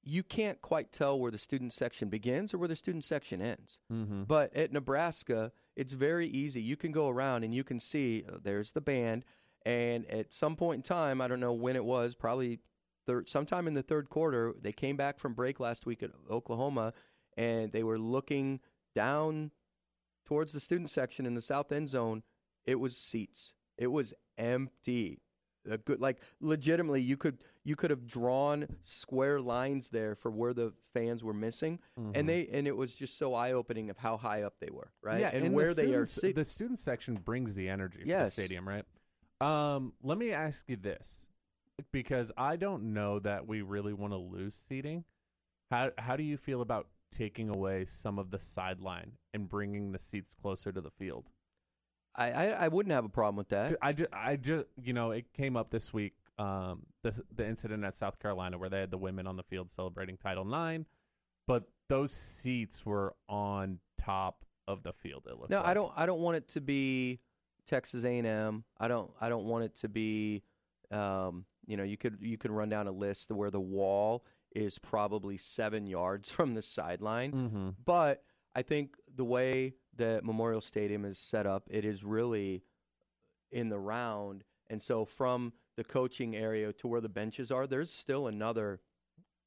You 0.10 0.24
can't 0.24 0.62
quite 0.62 0.94
tell 0.94 1.20
where 1.20 1.32
the 1.32 1.38
student 1.38 1.74
section 1.74 2.08
begins 2.08 2.54
or 2.54 2.60
where 2.60 2.70
the 2.70 2.78
student 2.78 3.04
section 3.04 3.42
ends. 3.42 3.80
Mm-hmm. 3.92 4.24
But 4.24 4.56
at 4.56 4.72
Nebraska, 4.72 5.52
it's 5.76 5.92
very 5.92 6.28
easy. 6.28 6.62
You 6.62 6.78
can 6.78 6.94
go 6.94 7.10
around 7.10 7.44
and 7.44 7.54
you 7.54 7.66
can 7.66 7.82
see 7.82 8.24
uh, 8.28 8.38
there's 8.42 8.72
the 8.72 8.80
band, 8.80 9.26
and 9.66 10.06
at 10.10 10.32
some 10.32 10.56
point 10.56 10.78
in 10.78 10.84
time, 10.84 11.20
I 11.20 11.28
don't 11.28 11.42
know 11.42 11.52
when 11.52 11.76
it 11.76 11.84
was, 11.84 12.16
probably 12.16 12.60
third, 13.06 13.28
sometime 13.28 13.68
in 13.68 13.74
the 13.74 13.84
third 13.84 14.10
quarter, 14.10 14.54
they 14.62 14.72
came 14.72 14.96
back 14.96 15.20
from 15.20 15.34
break 15.34 15.60
last 15.60 15.86
week 15.86 16.02
at 16.02 16.12
Oklahoma, 16.32 16.94
and 17.36 17.74
they 17.74 17.84
were 17.84 18.00
looking 18.00 18.62
down 18.96 19.52
towards 20.26 20.54
the 20.54 20.62
student 20.62 20.90
section 20.90 21.26
in 21.26 21.34
the 21.34 21.42
south 21.42 21.74
end 21.74 21.90
zone. 21.90 22.24
It 22.66 22.76
was 22.76 22.96
seats. 22.96 23.54
It 23.78 23.88
was 23.88 24.14
empty. 24.38 25.20
A 25.70 25.78
good 25.78 26.00
like 26.00 26.18
legitimately 26.42 27.02
you 27.02 27.18
could 27.18 27.38
you 27.64 27.76
could 27.76 27.90
have 27.90 28.08
drawn 28.08 28.68
square 28.84 29.40
lines 29.42 29.90
there 29.90 30.16
for 30.16 30.32
where 30.32 30.54
the 30.54 30.72
fans 30.94 31.24
were 31.24 31.34
missing 31.34 31.80
Mhm. 32.00 32.12
and 32.16 32.30
they 32.30 32.48
and 32.48 32.68
it 32.68 32.76
was 32.76 32.96
just 32.96 33.18
so 33.18 33.34
eye 33.34 33.52
opening 33.54 33.90
of 33.90 33.98
how 33.98 34.18
high 34.18 34.44
up 34.44 34.56
they 34.60 34.70
were 34.72 34.92
right 35.02 35.20
Yeah, 35.20 35.30
and, 35.30 35.46
the 35.46 35.50
where 35.52 35.74
they 35.74 35.94
are 35.94 36.06
sit- 36.06 36.36
the 36.36 36.46
student 36.46 36.80
section 36.80 37.16
brings 37.16 37.56
the 37.56 37.68
energy 37.70 38.04
Yes. 38.06 38.28
the 38.36 38.42
stadium, 38.42 38.68
right? 38.68 38.86
Um, 39.40 39.94
let 40.02 40.18
me 40.18 40.32
ask 40.32 40.68
you 40.68 40.78
this, 40.78 41.28
because 41.92 42.32
I 42.38 42.56
don't 42.56 42.94
know 42.94 43.20
that 43.20 43.46
we 43.48 43.62
really 43.62 43.94
want 43.94 44.12
to 44.14 44.18
lose 44.18 44.56
seating. 44.56 45.04
How 45.70 45.92
how 46.00 46.16
do 46.16 46.24
you 46.24 46.38
feel 46.38 46.62
about 46.62 46.88
taking 47.12 47.50
away 47.50 47.86
some 47.86 48.18
of 48.20 48.32
the 48.32 48.40
sideline 48.40 49.12
and 49.34 49.48
bringing 49.48 49.92
the 49.92 50.00
seats 50.00 50.34
closer 50.34 50.72
to 50.72 50.82
the 50.82 50.90
field? 50.90 51.30
I, 52.18 52.32
I 52.32 52.46
I 52.46 52.68
wouldn't 52.68 52.94
have 52.94 53.06
a 53.06 53.10
problem 53.10 53.36
with 53.36 53.50
that 53.50 53.78
I 53.82 53.94
just, 53.94 54.10
I 54.12 54.36
just, 54.38 54.66
you 54.82 54.94
know, 54.94 55.12
it 55.12 55.32
came 55.34 55.56
up 55.56 55.70
this 55.70 55.94
week. 55.94 56.14
Um, 56.40 56.84
the 57.04 57.14
the 57.36 57.48
incident 57.48 57.84
at 57.84 57.96
South 57.96 58.20
Carolina 58.20 58.58
where 58.58 58.70
they 58.70 58.80
had 58.80 58.92
the 58.92 58.98
women 58.98 59.26
on 59.28 59.36
the 59.38 59.44
field 59.44 59.70
celebrating 59.72 60.18
Title 60.18 60.46
IX, 60.52 60.84
but 61.48 61.64
those 61.90 62.12
seats 62.12 62.86
were 62.86 63.16
on 63.30 63.80
top 64.00 64.46
of 64.68 64.84
the 64.84 64.94
field. 64.94 65.24
It 65.30 65.38
looked 65.38 65.50
No, 65.50 65.58
like. 65.58 65.66
I 65.68 65.74
don't. 65.74 65.92
I 65.96 66.06
don't 66.06 66.20
want 66.20 66.38
it 66.38 66.48
to 66.50 66.62
be 66.62 67.20
Texas 67.68 68.04
A&M. 68.04 68.64
I 68.80 68.88
don't. 68.88 69.10
I 69.22 69.30
don't 69.30 69.46
want 69.46 69.64
it 69.64 69.76
to 69.82 69.90
be. 69.90 70.44
Um, 70.92 71.46
you 71.66 71.76
know, 71.78 71.84
you 71.84 71.98
could 71.98 72.18
you 72.22 72.38
could 72.38 72.52
run 72.52 72.70
down 72.70 72.88
a 72.88 72.92
list 72.92 73.32
where 73.32 73.50
the 73.52 73.60
wall 73.62 74.24
is 74.56 74.78
probably 74.80 75.38
seven 75.38 75.86
yards 75.88 76.30
from 76.38 76.54
the 76.54 76.62
sideline. 76.62 77.32
Mhm. 77.32 77.76
But 77.84 78.24
I 78.56 78.62
think 78.62 78.96
the 79.16 79.26
way 79.26 79.74
that 79.98 80.24
Memorial 80.24 80.62
Stadium 80.62 81.06
is 81.06 81.18
set 81.20 81.46
up, 81.46 81.68
it 81.70 81.86
is 81.86 82.04
really 82.04 82.64
in 83.52 83.70
the 83.70 83.80
round, 83.80 84.44
and 84.70 84.82
so 84.82 85.06
from 85.06 85.54
the 85.78 85.84
coaching 85.84 86.36
area 86.36 86.74
to 86.74 86.88
where 86.88 87.02
the 87.02 87.10
benches 87.10 87.52
are, 87.52 87.68
there's 87.68 87.92
still 87.92 88.28
another 88.28 88.82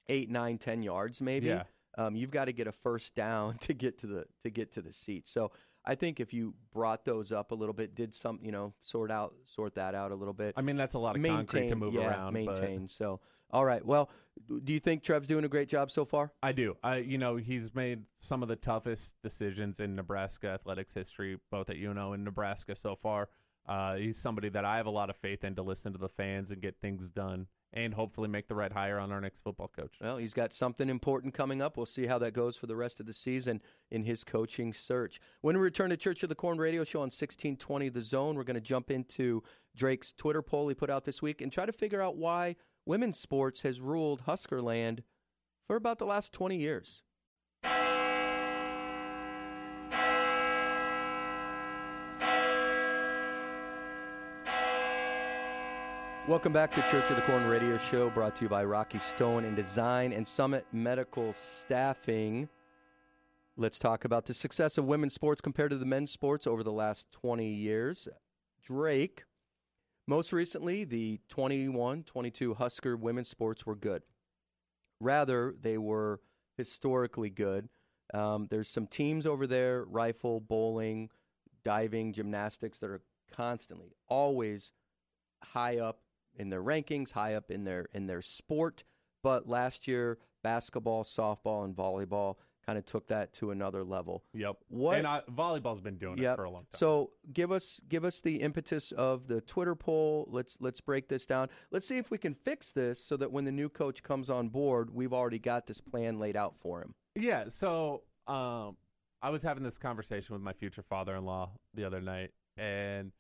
eight, 0.09 0.31
nine, 0.31 0.59
ten 0.59 0.83
yards 0.83 1.21
maybe. 1.21 1.49
Yeah. 1.49 1.65
Um, 1.99 2.15
you've 2.15 2.31
got 2.31 2.45
to 2.45 2.53
get 2.53 2.67
a 2.67 2.73
first 2.73 3.15
down 3.15 3.59
to 3.61 3.75
get 3.75 3.99
to 3.99 4.07
the 4.07 4.25
to 4.45 4.51
get 4.51 4.73
to 4.73 4.83
the 4.83 4.93
seat. 4.93 5.29
So 5.29 5.51
I 5.85 5.95
think 5.95 6.21
if 6.21 6.33
you 6.33 6.55
brought 6.73 7.05
those 7.05 7.33
up 7.33 7.53
a 7.53 7.55
little 7.55 7.73
bit, 7.73 7.95
did 7.95 8.15
some 8.15 8.39
you 8.43 8.53
know 8.53 8.75
sort 8.83 9.11
out 9.11 9.35
sort 9.45 9.75
that 9.77 9.95
out 9.95 10.13
a 10.13 10.15
little 10.15 10.35
bit. 10.35 10.55
I 10.57 10.63
mean, 10.63 10.77
that's 10.77 10.95
a 10.95 10.99
lot 10.99 11.17
of 11.17 11.23
concrete 11.23 11.69
to 11.69 11.77
move 11.77 11.95
yeah, 11.95 12.09
around, 12.09 12.35
but- 12.35 12.61
Maintain. 12.61 12.89
So 12.89 13.21
all 13.53 13.65
right. 13.65 13.85
Well, 13.85 14.11
do 14.65 14.73
you 14.73 14.81
think 14.81 15.03
Trev's 15.03 15.27
doing 15.27 15.45
a 15.45 15.49
great 15.49 15.69
job 15.69 15.91
so 15.91 16.05
far? 16.05 16.33
I 16.43 16.53
do. 16.53 16.77
I 16.83 16.99
you 16.99 17.19
know 17.19 17.37
he's 17.37 17.75
made 17.75 18.03
some 18.19 18.43
of 18.43 18.49
the 18.49 18.57
toughest 18.57 19.15
decisions 19.23 19.81
in 19.81 19.95
Nebraska 19.95 20.49
athletics 20.49 20.95
history, 20.95 21.39
both 21.51 21.71
at 21.71 21.77
UNO 21.77 22.13
and 22.13 22.25
Nebraska 22.25 22.75
so 22.75 22.97
far. 22.97 23.29
Uh, 23.69 23.97
he's 23.97 24.19
somebody 24.19 24.49
that 24.49 24.65
I 24.65 24.77
have 24.79 24.87
a 24.87 24.91
lot 24.91 25.11
of 25.11 25.17
faith 25.17 25.45
in 25.45 25.55
to 25.57 25.63
listen 25.63 25.93
to 25.93 25.99
the 25.99 26.09
fans 26.09 26.51
and 26.51 26.63
get 26.63 26.81
things 26.81 27.11
done, 27.11 27.47
and 27.73 27.95
hopefully 27.95 28.29
make 28.29 28.49
the 28.49 28.55
right 28.55 28.73
hire 28.73 28.99
on 28.99 29.13
our 29.13 29.21
next 29.21 29.41
football 29.41 29.69
coach. 29.69 29.95
Well, 30.01 30.17
he's 30.17 30.35
got 30.35 30.53
something 30.53 30.89
important 30.89 31.35
coming 31.35 31.63
up. 31.63 31.77
We'll 31.77 31.87
see 31.87 32.07
how 32.07 32.19
that 32.19 32.33
goes 32.33 32.57
for 32.57 32.67
the 32.67 32.77
rest 32.77 33.01
of 33.01 33.07
the 33.07 33.13
season 33.13 33.61
in 33.91 34.03
his 34.03 34.25
coaching 34.25 34.73
search. 34.73 35.21
When 35.41 35.57
we 35.57 35.63
return 35.63 35.91
to 35.91 35.97
Church 35.97 36.23
of 36.23 36.29
the 36.29 36.35
Corn 36.35 36.59
radio 36.59 36.85
show 36.85 36.99
on 36.99 37.05
1620 37.05 37.89
The 37.89 38.01
Zone, 38.01 38.37
we're 38.37 38.45
going 38.45 38.55
to 38.55 38.61
jump 38.61 38.91
into 38.91 39.43
Drake's 39.77 40.13
Twitter 40.13 40.43
poll 40.43 40.69
he 40.69 40.75
put 40.75 40.91
out 40.91 41.05
this 41.05 41.23
week 41.23 41.41
and 41.41 41.53
try 41.53 41.67
to 41.67 41.73
figure 41.73 42.03
out 42.03 42.17
why 42.17 42.57
women's 42.87 43.19
sports 43.19 43.63
has 43.63 43.81
ruled 43.81 44.25
Huskerland 44.27 45.01
for 45.67 45.77
about 45.77 45.99
the 45.99 46.07
last 46.07 46.33
20 46.33 46.57
years. 46.57 47.03
Welcome 56.31 56.53
back 56.53 56.73
to 56.77 56.83
Church 56.83 57.11
of 57.11 57.17
the 57.17 57.23
Corn 57.23 57.49
radio 57.49 57.77
show 57.77 58.09
brought 58.09 58.37
to 58.37 58.45
you 58.45 58.49
by 58.49 58.63
Rocky 58.63 59.01
Stone 59.01 59.45
and 59.45 59.57
Design 59.57 60.13
and 60.13 60.25
Summit 60.25 60.65
Medical 60.73 61.35
Staffing. 61.37 62.49
Let's 63.57 63.81
talk 63.81 64.05
about 64.05 64.27
the 64.27 64.35
success 64.35 64.79
of 64.79 64.85
women's 64.85 65.13
sports 65.13 65.41
compared 65.41 65.73
to 65.73 65.77
the 65.77 65.85
men's 65.85 66.13
sports 66.13 66.47
over 66.47 66.63
the 66.63 66.71
last 66.71 67.11
20 67.11 67.49
years. 67.49 68.07
Drake, 68.63 69.25
most 70.07 70.33
recently, 70.33 70.85
the 70.85 71.19
21 71.31 72.05
22 72.05 72.55
Husker 72.55 72.97
women's 72.97 73.29
sports 73.29 73.67
were 73.67 73.75
good. 73.75 74.05
Rather, 75.01 75.57
they 75.61 75.79
were 75.79 76.21
historically 76.57 77.31
good. 77.31 77.69
Um, 78.15 78.47
there's 78.53 78.69
some 78.69 78.87
teams 78.87 79.27
over 79.27 79.49
there 79.49 79.83
rifle, 79.83 80.39
bowling, 80.39 81.11
diving, 81.65 82.13
gymnastics 82.13 82.79
that 82.79 82.91
are 82.91 83.03
constantly, 83.33 83.97
always 84.09 84.71
high 85.43 85.79
up 85.79 85.99
in 86.37 86.51
their 86.51 86.63
rankings, 86.63 87.13
high 87.13 87.35
up 87.35 87.51
in 87.51 87.65
their 87.65 87.87
in 87.93 88.07
their 88.07 88.23
sport. 88.23 88.85
But 89.23 89.49
last 89.49 89.87
year, 89.87 90.19
basketball, 90.43 91.05
softball, 91.05 91.65
and 91.65 91.77
volleyball 91.77 92.37
kind 92.67 92.79
of 92.79 92.85
took 92.85 93.09
that 93.09 93.33
to 93.33 93.51
another 93.51 93.83
level. 93.85 94.23
Yep. 94.35 94.57
What? 94.69 94.99
And 94.99 95.07
I, 95.07 95.23
volleyball's 95.31 95.81
been 95.81 95.97
doing 95.97 96.19
Yep. 96.19 96.33
it 96.33 96.37
for 96.37 96.45
a 96.45 96.51
long 96.51 96.63
time. 96.71 96.79
So 96.79 97.11
give 97.33 97.51
us 97.53 97.81
give 97.89 98.05
us 98.05 98.21
the 98.21 98.37
impetus 98.37 98.93
of 98.93 99.29
the 99.29 99.41
Twitter 99.41 99.75
poll. 99.75 100.27
Let's 100.31 100.57
let's 100.61 100.81
break 100.81 101.09
this 101.09 101.27
down. 101.27 101.49
Let's 101.71 101.87
see 101.87 101.99
if 101.99 102.11
we 102.11 102.19
can 102.19 102.35
fix 102.35 102.73
this 102.73 103.03
so 103.05 103.17
that 103.19 103.33
when 103.33 103.45
the 103.45 103.53
new 103.53 103.69
coach 103.69 104.03
comes 104.03 104.31
on 104.31 104.49
board, 104.49 104.91
we've 104.95 105.13
already 105.13 105.39
got 105.39 105.67
this 105.67 105.81
plan 105.81 106.19
laid 106.19 106.37
out 106.37 106.55
for 106.59 106.81
him. 106.83 106.95
Yeah, 107.17 107.45
so 107.49 108.03
um, 108.27 108.77
I 109.23 109.31
was 109.31 109.43
having 109.43 109.65
this 109.65 109.77
conversation 109.79 110.35
with 110.35 110.43
my 110.43 110.53
future 110.53 110.83
father-in-law 110.83 111.51
the 111.75 111.85
other 111.85 112.01
night, 112.01 112.31
and 112.57 113.11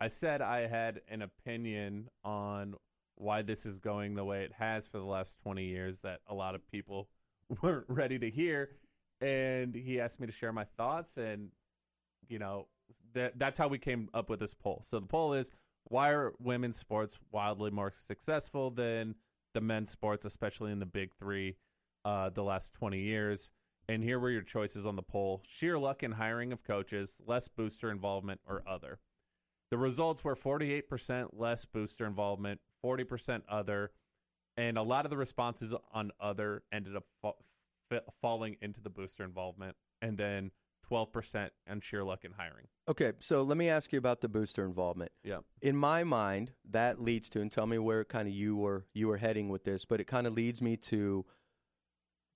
I 0.00 0.08
said 0.08 0.40
I 0.40 0.66
had 0.66 1.00
an 1.08 1.22
opinion 1.22 2.08
on 2.24 2.74
why 3.16 3.42
this 3.42 3.66
is 3.66 3.78
going 3.78 4.14
the 4.14 4.24
way 4.24 4.44
it 4.44 4.52
has 4.52 4.86
for 4.86 4.98
the 4.98 5.04
last 5.04 5.36
20 5.42 5.64
years 5.64 5.98
that 6.00 6.20
a 6.28 6.34
lot 6.34 6.54
of 6.54 6.66
people 6.70 7.08
weren't 7.62 7.86
ready 7.88 8.18
to 8.18 8.30
hear, 8.30 8.70
and 9.20 9.74
he 9.74 10.00
asked 10.00 10.20
me 10.20 10.26
to 10.26 10.32
share 10.32 10.52
my 10.52 10.64
thoughts, 10.64 11.16
and 11.16 11.50
you 12.28 12.38
know 12.38 12.66
that 13.14 13.38
that's 13.38 13.58
how 13.58 13.68
we 13.68 13.78
came 13.78 14.08
up 14.14 14.30
with 14.30 14.38
this 14.40 14.54
poll. 14.54 14.82
So 14.86 15.00
the 15.00 15.06
poll 15.06 15.34
is 15.34 15.50
why 15.84 16.10
are 16.10 16.32
women's 16.38 16.78
sports 16.78 17.18
wildly 17.32 17.70
more 17.70 17.92
successful 18.06 18.70
than 18.70 19.14
the 19.54 19.60
men's 19.60 19.90
sports, 19.90 20.24
especially 20.24 20.70
in 20.70 20.78
the 20.78 20.86
big 20.86 21.10
three, 21.18 21.56
uh, 22.04 22.30
the 22.30 22.42
last 22.42 22.74
20 22.74 23.00
years? 23.00 23.50
And 23.88 24.02
here 24.02 24.20
were 24.20 24.30
your 24.30 24.42
choices 24.42 24.84
on 24.84 24.96
the 24.96 25.02
poll 25.02 25.42
sheer 25.48 25.78
luck 25.78 26.02
in 26.02 26.12
hiring 26.12 26.52
of 26.52 26.62
coaches, 26.62 27.16
less 27.26 27.48
booster 27.48 27.90
involvement, 27.90 28.40
or 28.46 28.62
other. 28.68 28.98
The 29.70 29.78
results 29.78 30.24
were 30.24 30.34
48% 30.34 31.28
less 31.32 31.64
booster 31.64 32.06
involvement, 32.06 32.60
40% 32.84 33.42
other, 33.48 33.90
and 34.56 34.78
a 34.78 34.82
lot 34.82 35.04
of 35.04 35.10
the 35.10 35.16
responses 35.16 35.74
on 35.92 36.10
other 36.20 36.62
ended 36.72 36.96
up 36.96 37.04
fa- 37.20 37.32
fa- 37.90 38.02
falling 38.20 38.56
into 38.62 38.80
the 38.80 38.90
booster 38.90 39.24
involvement, 39.24 39.76
and 40.00 40.16
then 40.16 40.50
12% 40.90 41.50
on 41.68 41.80
sheer 41.80 42.02
luck 42.02 42.24
in 42.24 42.32
hiring. 42.32 42.66
Okay, 42.88 43.12
so 43.20 43.42
let 43.42 43.58
me 43.58 43.68
ask 43.68 43.92
you 43.92 43.98
about 43.98 44.20
the 44.20 44.28
booster 44.28 44.64
involvement. 44.64 45.12
Yeah. 45.22 45.40
In 45.60 45.76
my 45.76 46.02
mind, 46.04 46.52
that 46.70 47.02
leads 47.02 47.28
to, 47.30 47.40
and 47.40 47.52
tell 47.52 47.66
me 47.66 47.78
where 47.78 48.04
kind 48.04 48.26
of 48.26 48.34
you 48.34 48.56
were 48.56 48.86
you 48.94 49.08
were 49.08 49.18
heading 49.18 49.48
with 49.48 49.64
this, 49.64 49.84
but 49.84 50.00
it 50.00 50.06
kind 50.06 50.26
of 50.26 50.32
leads 50.32 50.62
me 50.62 50.76
to 50.76 51.26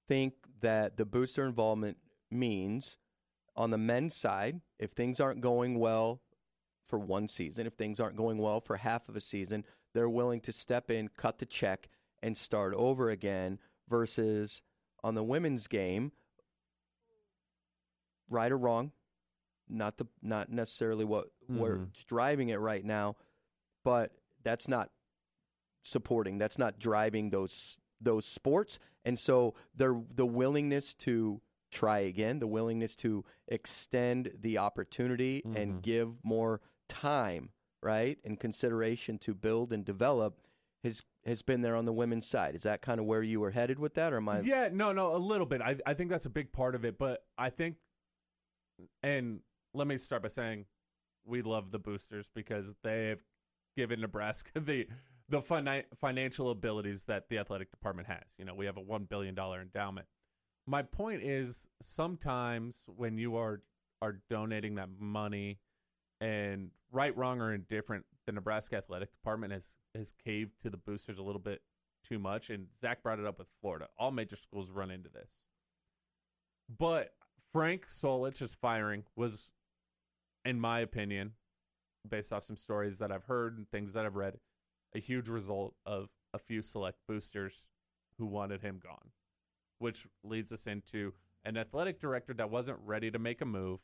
think 0.07 0.35
that 0.61 0.97
the 0.99 1.07
booster 1.07 1.47
involvement 1.47 1.97
means 2.31 2.99
on 3.57 3.71
the 3.71 3.79
men's 3.79 4.19
side, 4.19 4.61
if 4.79 4.93
things 4.93 5.21
aren't 5.21 5.41
going 5.41 5.79
well 5.79 6.21
for 6.87 6.99
one 6.99 7.29
season, 7.29 7.67
if 7.67 7.75
things 7.75 8.01
aren't 8.01 8.17
going 8.17 8.39
well 8.39 8.61
for 8.61 8.77
half 8.77 9.09
of 9.09 9.17
a 9.17 9.21
season, 9.21 9.65
they're 9.95 10.09
willing 10.09 10.41
to 10.43 10.53
step 10.53 10.91
in, 10.91 11.09
cut 11.09 11.39
the 11.39 11.47
check, 11.47 11.89
and 12.23 12.37
start 12.37 12.75
over 12.75 13.11
again. 13.11 13.59
Versus 13.89 14.63
on 15.03 15.15
the 15.15 15.25
women's 15.25 15.67
game, 15.67 16.13
right 18.29 18.51
or 18.51 18.57
wrong, 18.57 18.93
not 19.69 19.99
the 19.99 20.07
not 20.23 20.51
necessarily 20.51 21.05
what 21.05 21.29
Mhm. 21.51 21.59
what's 21.59 22.05
driving 22.05 22.49
it 22.49 22.57
right 22.61 22.85
now, 22.85 23.17
but 23.85 24.13
that's 24.43 24.69
not 24.69 24.91
supporting. 25.83 26.39
That's 26.39 26.59
not 26.59 26.79
driving 26.79 27.31
those 27.31 27.79
those 28.01 28.25
sports, 28.27 28.79
and 29.05 29.19
so 29.19 29.55
they're 29.75 30.03
the 30.15 30.27
willingness 30.27 30.95
to 30.95 31.41
try 31.71 32.01
again, 32.01 32.39
the 32.39 32.47
willingness 32.47 32.97
to 32.97 33.25
extend 33.49 34.33
the 34.41 34.59
opportunity 34.59 35.43
Mhm. 35.43 35.57
and 35.57 35.83
give 35.83 36.23
more 36.25 36.61
time, 36.93 37.51
right, 37.83 38.19
and 38.25 38.39
consideration 38.39 39.19
to 39.19 39.35
build 39.35 39.73
and 39.73 39.85
develop 39.85 40.39
has 40.85 41.03
has 41.25 41.43
been 41.43 41.63
there 41.63 41.77
on 41.77 41.85
the 41.85 41.93
women's 41.93 42.27
side. 42.27 42.55
Is 42.55 42.63
that 42.63 42.83
kind 42.83 42.99
of 43.01 43.07
where 43.07 43.23
you 43.23 43.41
were 43.41 43.51
headed 43.51 43.79
with 43.79 43.95
that, 43.95 44.13
or 44.13 44.17
am 44.19 44.29
I? 44.29 44.41
Yeah, 44.41 44.69
no, 44.73 44.93
no, 44.93 45.15
a 45.15 45.19
little 45.19 45.47
bit. 45.47 45.61
I 45.63 45.77
I 45.87 45.95
think 45.95 46.11
that's 46.11 46.27
a 46.27 46.31
big 46.31 46.53
part 46.53 46.75
of 46.75 46.85
it, 46.85 46.99
but 46.99 47.25
I 47.39 47.51
think, 47.51 47.77
and 49.03 49.41
let 49.75 49.87
me 49.87 49.97
start 49.99 50.23
by 50.23 50.29
saying, 50.29 50.67
we 51.25 51.43
love 51.43 51.71
the 51.71 51.79
boosters 51.79 52.29
because 52.35 52.75
they 52.83 53.09
have 53.09 53.21
given 53.77 54.01
Nebraska 54.01 54.51
the 54.61 54.87
the 55.29 55.41
fina- 55.41 55.85
financial 55.99 56.51
abilities 56.51 57.05
that 57.05 57.29
the 57.29 57.39
athletic 57.39 57.71
department 57.71 58.09
has. 58.09 58.25
You 58.39 58.45
know, 58.45 58.55
we 58.55 58.67
have 58.67 58.77
a 58.77 58.83
one 58.83 59.05
billion 59.05 59.35
dollar 59.35 59.61
endowment. 59.61 60.07
My 60.67 60.83
point 60.83 61.23
is, 61.23 61.67
sometimes 61.81 62.85
when 62.87 63.19
you 63.19 63.37
are 63.37 63.63
are 64.01 64.19
donating 64.29 64.75
that 64.75 64.89
money, 64.99 65.59
and 66.23 66.71
right, 66.93 67.17
wrong, 67.17 67.41
or 67.41 67.53
indifferent, 67.53 68.05
the 68.27 68.33
Nebraska 68.33 68.77
athletic 68.77 69.11
department 69.11 69.53
has 69.53 69.75
has 69.97 70.15
caved 70.25 70.53
to 70.63 70.71
the 70.71 70.77
boosters 70.77 71.19
a 71.19 71.23
little 71.23 71.41
bit 71.41 71.63
too 72.09 72.21
much. 72.21 72.49
And 72.49 72.69
Zach 72.81 73.03
brought 73.03 73.19
it 73.19 73.27
up 73.27 73.39
with 73.39 73.49
Florida. 73.61 73.89
All 73.99 74.13
major 74.13 74.37
schools 74.37 74.71
run 74.71 74.93
into 74.93 75.09
this. 75.09 75.31
But 76.79 77.13
Frank 77.53 77.87
Solich's 77.89 78.55
firing 78.55 79.03
was, 79.17 79.49
in 80.45 80.61
my 80.61 80.81
opinion, 80.81 81.33
based 82.09 82.33
off 82.33 82.45
some 82.45 82.57
stories 82.57 82.99
that 82.99 83.11
I've 83.11 83.25
heard 83.25 83.59
and 83.59 83.69
things 83.69 83.93
that 83.93 84.07
I've 84.07 84.17
read, 84.17 84.39
a 84.95 85.01
huge 85.01 85.29
result 85.29 85.75
of 85.85 86.09
a 86.33 86.39
few 86.39 86.63
select 86.63 86.99
boosters 87.09 87.65
who 88.17 88.27
wanted 88.27 88.63
him 88.63 88.81
gone, 88.83 89.11
which 89.81 90.07
leads 90.23 90.53
us 90.53 90.69
into 90.69 91.13
an 91.45 91.57
athletic 91.57 92.01
director 92.01 92.33
that 92.35 92.51
wasn't 92.51 92.79
ready 92.85 93.11
to 93.11 93.19
make 93.19 93.41
a 93.41 93.47
move, 93.47 93.81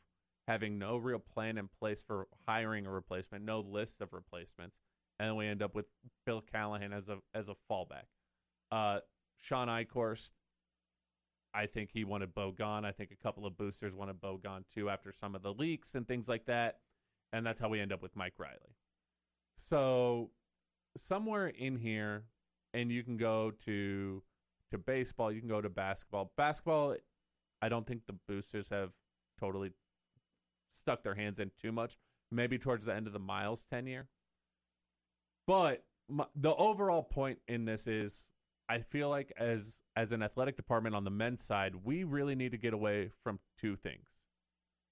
having 0.49 0.79
no 0.79 0.97
real 0.97 1.19
plan 1.19 1.59
in 1.59 1.67
place 1.67 2.01
for 2.01 2.27
hiring 2.47 2.87
a 2.87 2.89
replacement, 2.89 3.45
no 3.45 3.59
list 3.59 4.01
of 4.01 4.11
replacements, 4.13 4.77
and 5.19 5.37
we 5.37 5.45
end 5.45 5.61
up 5.61 5.75
with 5.75 5.85
Bill 6.25 6.41
Callahan 6.41 6.91
as 6.91 7.07
a 7.07 7.19
as 7.35 7.49
a 7.49 7.55
fallback. 7.71 8.07
Uh, 8.71 9.01
Shawn 9.37 9.67
Eichorst, 9.67 10.31
I 11.53 11.67
think 11.67 11.91
he 11.93 12.03
wanted 12.03 12.33
Bo 12.33 12.51
gone. 12.51 12.83
I 12.83 12.91
think 12.91 13.11
a 13.11 13.23
couple 13.23 13.45
of 13.45 13.57
boosters 13.59 13.93
wanted 13.93 14.19
Bo 14.19 14.37
gone 14.37 14.65
too 14.73 14.89
after 14.89 15.11
some 15.11 15.35
of 15.35 15.43
the 15.43 15.53
leaks 15.53 15.93
and 15.93 16.07
things 16.07 16.27
like 16.27 16.47
that, 16.47 16.79
and 17.31 17.45
that's 17.45 17.61
how 17.61 17.69
we 17.69 17.79
end 17.79 17.93
up 17.93 18.01
with 18.01 18.15
Mike 18.15 18.33
Riley. 18.39 18.75
So 19.55 20.31
somewhere 20.97 21.49
in 21.49 21.77
here, 21.77 22.23
and 22.73 22.91
you 22.91 23.03
can 23.03 23.17
go 23.17 23.51
to 23.65 24.23
to 24.71 24.77
baseball, 24.79 25.31
you 25.31 25.41
can 25.41 25.49
go 25.49 25.61
to 25.61 25.69
basketball. 25.69 26.31
Basketball, 26.35 26.95
I 27.61 27.69
don't 27.69 27.85
think 27.85 28.07
the 28.07 28.15
boosters 28.27 28.67
have 28.69 28.89
totally 29.39 29.73
stuck 30.73 31.03
their 31.03 31.15
hands 31.15 31.39
in 31.39 31.51
too 31.61 31.71
much. 31.71 31.97
Maybe 32.31 32.59
towards 32.59 32.85
the 32.85 32.93
end 32.93 33.07
of 33.07 33.13
the 33.13 33.19
Miles 33.19 33.65
tenure, 33.71 34.07
but 35.47 35.83
my, 36.07 36.25
the 36.35 36.53
overall 36.55 37.01
point 37.01 37.39
in 37.47 37.65
this 37.65 37.87
is, 37.87 38.29
I 38.69 38.81
feel 38.81 39.09
like 39.09 39.33
as 39.37 39.81
as 39.95 40.11
an 40.11 40.21
athletic 40.21 40.55
department 40.55 40.95
on 40.95 41.03
the 41.03 41.09
men's 41.09 41.43
side, 41.43 41.73
we 41.83 42.03
really 42.03 42.35
need 42.35 42.51
to 42.51 42.57
get 42.57 42.73
away 42.73 43.09
from 43.23 43.39
two 43.59 43.75
things. 43.75 44.07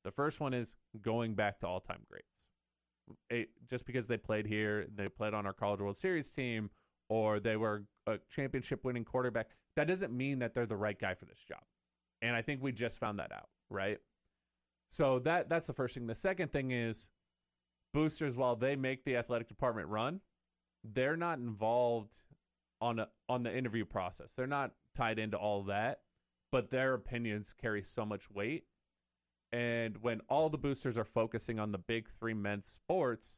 The 0.03 0.11
first 0.11 0.39
one 0.39 0.53
is 0.53 0.73
going 1.01 1.35
back 1.35 1.59
to 1.59 1.67
all 1.67 1.79
time 1.79 2.01
greats. 2.09 2.25
It, 3.29 3.49
just 3.69 3.85
because 3.85 4.07
they 4.07 4.17
played 4.17 4.47
here, 4.47 4.87
they 4.95 5.07
played 5.09 5.33
on 5.33 5.45
our 5.45 5.53
College 5.53 5.81
World 5.81 5.97
Series 5.97 6.29
team, 6.29 6.71
or 7.09 7.39
they 7.39 7.55
were 7.55 7.83
a 8.07 8.17
championship 8.29 8.83
winning 8.83 9.05
quarterback, 9.05 9.49
that 9.75 9.87
doesn't 9.87 10.11
mean 10.15 10.39
that 10.39 10.53
they're 10.53 10.65
the 10.65 10.75
right 10.75 10.99
guy 10.99 11.13
for 11.13 11.25
this 11.25 11.39
job. 11.39 11.61
And 12.21 12.35
I 12.35 12.41
think 12.41 12.63
we 12.63 12.71
just 12.71 12.99
found 12.99 13.19
that 13.19 13.31
out, 13.31 13.49
right? 13.69 13.99
So 14.89 15.19
that 15.19 15.49
that's 15.49 15.67
the 15.67 15.73
first 15.73 15.93
thing. 15.93 16.07
The 16.07 16.15
second 16.15 16.51
thing 16.51 16.71
is 16.71 17.09
boosters, 17.93 18.35
while 18.35 18.55
they 18.55 18.75
make 18.75 19.03
the 19.03 19.17
athletic 19.17 19.47
department 19.47 19.87
run, 19.89 20.21
they're 20.83 21.17
not 21.17 21.39
involved 21.39 22.19
on 22.79 22.99
a, 22.99 23.07
on 23.27 23.43
the 23.43 23.55
interview 23.55 23.85
process. 23.85 24.33
They're 24.33 24.47
not 24.47 24.71
tied 24.95 25.19
into 25.19 25.37
all 25.37 25.63
that, 25.63 26.01
but 26.51 26.69
their 26.69 26.93
opinions 26.93 27.53
carry 27.59 27.83
so 27.83 28.05
much 28.05 28.29
weight. 28.29 28.65
And 29.51 29.97
when 30.01 30.21
all 30.29 30.49
the 30.49 30.57
boosters 30.57 30.97
are 30.97 31.05
focusing 31.05 31.59
on 31.59 31.71
the 31.71 31.77
big 31.77 32.07
three 32.19 32.33
men's 32.33 32.67
sports, 32.67 33.37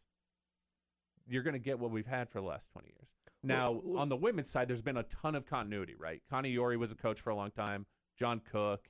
you're 1.28 1.43
going 1.43 1.54
to 1.54 1.60
get 1.60 1.80
what 1.80 1.91
we've 1.91 2.08
had 2.08 2.30
for 2.30 2.41
the 2.41 2.47
last 2.47 2.70
20 2.74 2.88
years. 2.88 3.10
Now, 3.43 3.82
on 3.95 4.10
the 4.10 4.16
women's 4.18 4.50
side, 4.50 4.68
there's 4.68 4.82
been 4.82 4.97
a 4.97 5.04
ton 5.04 5.36
of 5.36 5.45
continuity, 5.45 5.95
right? 5.97 6.22
Connie 6.30 6.50
Yori 6.50 6.76
was 6.76 6.91
a 6.91 6.95
coach 6.95 7.22
for 7.22 7.30
a 7.30 7.36
long 7.36 7.52
time. 7.52 7.86
John 8.18 8.41
Cook. 8.52 8.89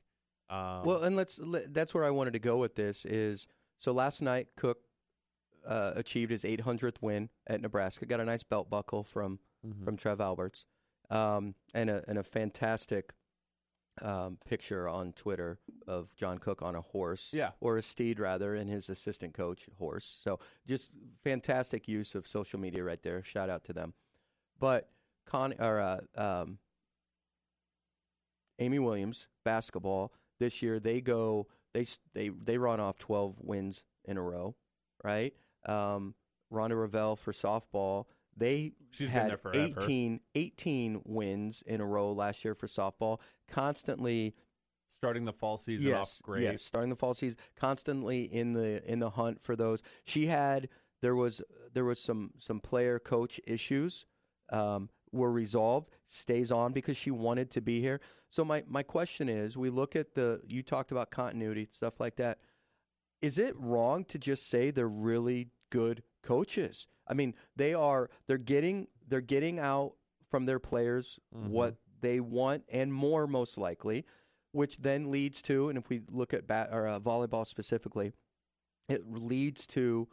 Um, 0.49 0.83
well, 0.83 1.03
and 1.03 1.15
let's 1.15 1.37
let, 1.39 1.73
that's 1.73 1.93
where 1.93 2.03
I 2.05 2.09
wanted 2.09 2.33
to 2.33 2.39
go 2.39 2.57
with 2.57 2.75
this 2.75 3.05
is 3.05 3.47
so 3.77 3.91
last 3.91 4.21
night 4.21 4.47
Cook 4.57 4.79
uh, 5.67 5.93
achieved 5.95 6.31
his 6.31 6.43
800th 6.43 7.01
win 7.01 7.29
at 7.47 7.61
Nebraska. 7.61 8.05
Got 8.05 8.19
a 8.19 8.25
nice 8.25 8.43
belt 8.43 8.69
buckle 8.69 9.03
from 9.03 9.39
Mhm. 9.65 9.83
from 9.83 9.97
Trev 9.97 10.21
Alberts, 10.21 10.65
um, 11.09 11.53
and 11.73 11.89
a 11.89 12.01
and 12.07 12.17
a 12.17 12.23
fantastic 12.23 13.13
um, 14.01 14.37
picture 14.45 14.87
on 14.87 15.11
Twitter 15.11 15.59
of 15.85 16.15
John 16.15 16.37
Cook 16.37 16.61
on 16.61 16.73
a 16.75 16.79
horse, 16.81 17.33
Yeah. 17.33 17.51
or 17.59 17.75
a 17.75 17.81
steed 17.81 18.17
rather, 18.21 18.55
and 18.55 18.69
his 18.69 18.89
assistant 18.89 19.33
coach 19.33 19.67
horse. 19.77 20.17
So 20.23 20.39
just 20.65 20.93
fantastic 21.21 21.89
use 21.89 22.15
of 22.15 22.25
social 22.25 22.57
media 22.61 22.81
right 22.85 23.03
there. 23.03 23.21
Shout 23.21 23.49
out 23.49 23.65
to 23.65 23.73
them. 23.73 23.93
But 24.57 24.89
Con 25.25 25.53
or 25.59 25.79
uh, 25.81 25.99
um, 26.15 26.59
Amy 28.59 28.79
Williams 28.79 29.27
basketball 29.43 30.13
this 30.39 30.61
year 30.61 30.79
they 30.79 31.01
go 31.01 31.47
they 31.73 31.85
they 32.13 32.29
they 32.29 32.57
run 32.57 32.79
off 32.79 32.97
12 32.97 33.35
wins 33.41 33.83
in 34.05 34.17
a 34.17 34.21
row, 34.21 34.55
right? 35.03 35.33
Um, 35.65 36.15
Rhonda 36.51 36.71
Revelle 36.71 37.17
for 37.17 37.31
softball 37.31 38.05
they 38.39 38.71
She's 38.91 39.09
been 39.09 39.19
had 39.19 39.29
there 39.29 39.37
forever. 39.37 39.79
18, 39.81 40.21
18 40.33 41.01
wins 41.05 41.61
in 41.65 41.81
a 41.81 41.85
row 41.85 42.11
last 42.11 42.43
year 42.43 42.55
for 42.55 42.67
softball. 42.67 43.19
Constantly 43.47 44.33
starting 44.87 45.25
the 45.25 45.33
fall 45.33 45.57
season 45.57 45.89
yes, 45.89 45.99
off 45.99 46.19
great. 46.23 46.43
Yes, 46.43 46.63
starting 46.63 46.89
the 46.89 46.95
fall 46.95 47.13
season, 47.13 47.37
constantly 47.55 48.23
in 48.23 48.53
the 48.53 48.83
in 48.89 48.99
the 48.99 49.11
hunt 49.11 49.41
for 49.41 49.55
those. 49.55 49.81
She 50.05 50.27
had 50.27 50.69
there 51.01 51.15
was 51.15 51.41
there 51.73 51.85
was 51.85 51.99
some 51.99 52.31
some 52.39 52.59
player 52.59 52.97
coach 52.97 53.39
issues 53.45 54.05
um, 54.51 54.89
were 55.11 55.31
resolved. 55.31 55.89
Stays 56.07 56.51
on 56.51 56.71
because 56.73 56.97
she 56.97 57.11
wanted 57.11 57.51
to 57.51 57.61
be 57.61 57.81
here. 57.81 57.99
So 58.29 58.45
my 58.45 58.63
my 58.67 58.83
question 58.83 59.29
is, 59.29 59.57
we 59.57 59.69
look 59.69 59.95
at 59.95 60.13
the 60.13 60.41
you 60.47 60.63
talked 60.63 60.91
about 60.91 61.11
continuity 61.11 61.67
stuff 61.71 61.99
like 61.99 62.15
that. 62.17 62.39
Is 63.21 63.37
it 63.37 63.55
wrong 63.57 64.05
to 64.05 64.17
just 64.17 64.49
say 64.49 64.71
they're 64.71 64.87
really 64.87 65.49
good 65.71 66.03
coaches? 66.23 66.87
I 67.07 67.13
mean, 67.15 67.33
they 67.55 67.73
are. 67.73 68.09
They're 68.27 68.37
getting 68.37 68.87
they're 69.07 69.21
getting 69.21 69.59
out 69.59 69.93
from 70.29 70.45
their 70.45 70.59
players 70.59 71.19
what 71.31 71.75
they 72.01 72.19
want 72.19 72.63
and 72.69 72.93
more, 72.93 73.27
most 73.27 73.57
likely, 73.57 74.05
which 74.51 74.77
then 74.77 75.11
leads 75.11 75.41
to, 75.43 75.69
and 75.69 75.77
if 75.77 75.89
we 75.89 76.01
look 76.09 76.33
at 76.33 76.47
bat, 76.47 76.69
or 76.71 76.87
uh, 76.87 76.99
volleyball 76.99 77.47
specifically, 77.47 78.13
it 78.87 79.11
leads 79.11 79.67
to 79.67 80.07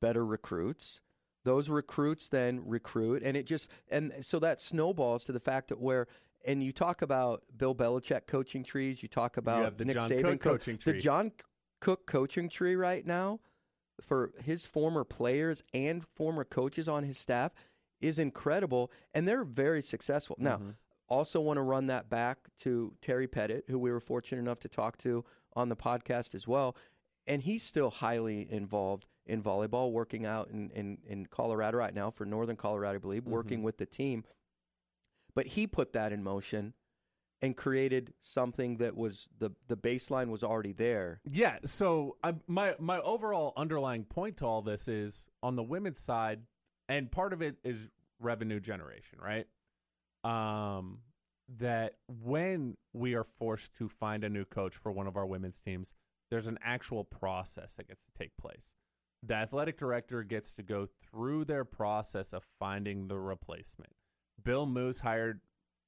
better 0.00 0.24
recruits. 0.24 1.00
Those 1.44 1.70
recruits 1.70 2.28
then 2.28 2.62
recruit, 2.66 3.22
and 3.22 3.36
it 3.36 3.46
just 3.46 3.70
and 3.88 4.12
so 4.20 4.38
that 4.40 4.60
snowballs 4.60 5.24
to 5.24 5.32
the 5.32 5.40
fact 5.40 5.68
that 5.68 5.80
where 5.80 6.08
and 6.44 6.62
you 6.62 6.72
talk 6.72 7.02
about 7.02 7.42
Bill 7.56 7.74
Belichick 7.74 8.26
coaching 8.26 8.62
trees, 8.64 9.02
you 9.02 9.08
talk 9.08 9.36
about 9.36 9.76
the 9.78 9.84
Nick 9.84 9.96
John 9.96 10.10
Saban 10.10 10.22
Cook 10.22 10.40
co- 10.40 10.50
coaching 10.50 10.76
the 10.76 10.92
tree. 10.92 11.00
John 11.00 11.32
Cook 11.80 12.06
coaching 12.06 12.48
tree 12.48 12.74
right 12.76 13.06
now 13.06 13.40
for 14.02 14.32
his 14.42 14.64
former 14.66 15.04
players 15.04 15.62
and 15.74 16.04
former 16.14 16.44
coaches 16.44 16.88
on 16.88 17.04
his 17.04 17.18
staff 17.18 17.52
is 18.00 18.18
incredible, 18.18 18.90
and 19.14 19.28
they're 19.28 19.44
very 19.44 19.82
successful. 19.82 20.36
Now, 20.38 20.56
Mm-hmm. 20.56 20.70
also 21.08 21.40
want 21.40 21.58
to 21.58 21.62
run 21.62 21.86
that 21.88 22.08
back 22.08 22.38
to 22.60 22.94
Terry 23.02 23.26
Pettit, 23.26 23.64
who 23.68 23.78
we 23.78 23.90
were 23.90 24.00
fortunate 24.00 24.40
enough 24.40 24.60
to 24.60 24.68
talk 24.68 24.96
to 24.98 25.24
on 25.54 25.68
the 25.68 25.76
podcast 25.76 26.34
as 26.34 26.46
well, 26.48 26.76
and 27.26 27.42
he's 27.42 27.62
still 27.62 27.90
highly 27.90 28.46
involved 28.50 29.04
in 29.26 29.42
volleyball, 29.42 29.92
working 29.92 30.24
out 30.24 30.48
in, 30.50 30.70
in, 30.70 30.98
in 31.06 31.26
Colorado 31.26 31.76
right 31.78 31.94
now 31.94 32.10
for 32.10 32.24
Northern 32.24 32.56
Colorado, 32.56 32.94
I 32.96 32.98
believe, 32.98 33.26
working 33.26 33.62
with 33.62 33.76
the 33.76 33.86
team. 33.86 34.24
But 35.34 35.46
he 35.46 35.66
put 35.66 35.92
that 35.92 36.12
in 36.12 36.22
motion 36.22 36.74
and 37.42 37.56
created 37.56 38.12
something 38.20 38.76
that 38.78 38.96
was 38.96 39.28
the 39.38 39.50
the 39.68 39.76
baseline 39.76 40.28
was 40.28 40.44
already 40.44 40.72
there. 40.72 41.20
Yeah. 41.30 41.58
So 41.64 42.16
I, 42.22 42.34
my 42.46 42.74
my 42.78 43.00
overall 43.00 43.52
underlying 43.56 44.04
point 44.04 44.38
to 44.38 44.46
all 44.46 44.62
this 44.62 44.88
is 44.88 45.26
on 45.42 45.56
the 45.56 45.62
women's 45.62 46.00
side, 46.00 46.40
and 46.88 47.10
part 47.10 47.32
of 47.32 47.42
it 47.42 47.56
is 47.64 47.88
revenue 48.20 48.60
generation, 48.60 49.18
right? 49.20 49.46
Um, 50.22 50.98
that 51.58 51.94
when 52.06 52.76
we 52.92 53.14
are 53.14 53.24
forced 53.24 53.74
to 53.76 53.88
find 53.88 54.22
a 54.22 54.28
new 54.28 54.44
coach 54.44 54.76
for 54.76 54.92
one 54.92 55.06
of 55.06 55.16
our 55.16 55.26
women's 55.26 55.60
teams, 55.60 55.94
there's 56.30 56.46
an 56.46 56.58
actual 56.62 57.04
process 57.04 57.74
that 57.74 57.88
gets 57.88 58.02
to 58.02 58.12
take 58.18 58.36
place. 58.36 58.74
The 59.22 59.34
athletic 59.34 59.78
director 59.78 60.22
gets 60.22 60.52
to 60.52 60.62
go 60.62 60.86
through 61.02 61.46
their 61.46 61.64
process 61.64 62.32
of 62.32 62.44
finding 62.58 63.08
the 63.08 63.18
replacement. 63.18 63.92
Bill 64.44 64.66
Moos 64.66 65.00
hired 65.00 65.40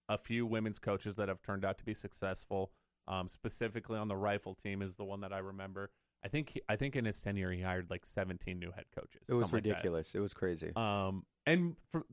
a 0.08 0.18
few 0.18 0.46
women's 0.46 0.78
coaches 0.78 1.16
that 1.16 1.28
have 1.28 1.42
turned 1.42 1.64
out 1.64 1.78
to 1.78 1.84
be 1.84 1.94
successful. 1.94 2.72
Um, 3.08 3.26
specifically 3.26 3.98
on 3.98 4.06
the 4.06 4.16
rifle 4.16 4.54
team 4.54 4.80
is 4.80 4.94
the 4.94 5.04
one 5.04 5.20
that 5.22 5.32
I 5.32 5.38
remember. 5.38 5.90
I 6.24 6.28
think 6.28 6.50
he, 6.50 6.62
I 6.68 6.76
think 6.76 6.94
in 6.94 7.04
his 7.04 7.20
tenure 7.20 7.50
he 7.50 7.60
hired 7.60 7.90
like 7.90 8.06
17 8.06 8.58
new 8.58 8.70
head 8.70 8.84
coaches. 8.94 9.22
It 9.28 9.34
was 9.34 9.42
something 9.42 9.56
like 9.56 9.64
ridiculous. 9.64 10.14
It 10.14 10.20
was 10.20 10.32
crazy. 10.32 10.70
Um, 10.76 11.24
and 11.46 11.74
for, 11.90 12.04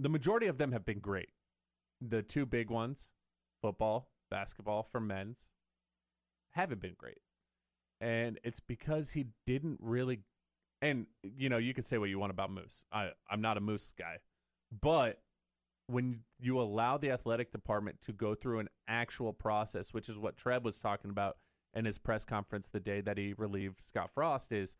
the 0.00 0.08
majority 0.08 0.48
of 0.48 0.58
them 0.58 0.72
have 0.72 0.84
been 0.84 0.98
great. 0.98 1.30
The 2.00 2.22
two 2.22 2.44
big 2.44 2.70
ones, 2.70 3.06
football, 3.60 4.08
basketball 4.30 4.82
for 4.82 5.00
men's, 5.00 5.38
haven't 6.50 6.80
been 6.80 6.96
great. 6.98 7.20
And 8.00 8.40
it's 8.42 8.58
because 8.58 9.12
he 9.12 9.26
didn't 9.46 9.78
really 9.80 10.20
and 10.80 11.06
you 11.22 11.48
know, 11.48 11.58
you 11.58 11.72
can 11.72 11.84
say 11.84 11.98
what 11.98 12.10
you 12.10 12.18
want 12.18 12.32
about 12.32 12.50
Moos. 12.50 12.84
I 12.92 13.10
I'm 13.30 13.40
not 13.40 13.56
a 13.56 13.60
Moos 13.60 13.94
guy. 13.96 14.18
But 14.80 15.20
when 15.92 16.20
you 16.40 16.60
allow 16.60 16.96
the 16.96 17.10
athletic 17.10 17.52
department 17.52 18.00
to 18.02 18.12
go 18.12 18.34
through 18.34 18.60
an 18.60 18.68
actual 18.88 19.32
process, 19.32 19.92
which 19.92 20.08
is 20.08 20.18
what 20.18 20.36
Trev 20.36 20.64
was 20.64 20.80
talking 20.80 21.10
about 21.10 21.36
in 21.74 21.84
his 21.84 21.98
press 21.98 22.24
conference 22.24 22.68
the 22.68 22.80
day 22.80 23.00
that 23.00 23.18
he 23.18 23.34
relieved 23.36 23.80
Scott 23.86 24.10
Frost 24.14 24.52
is 24.52 24.76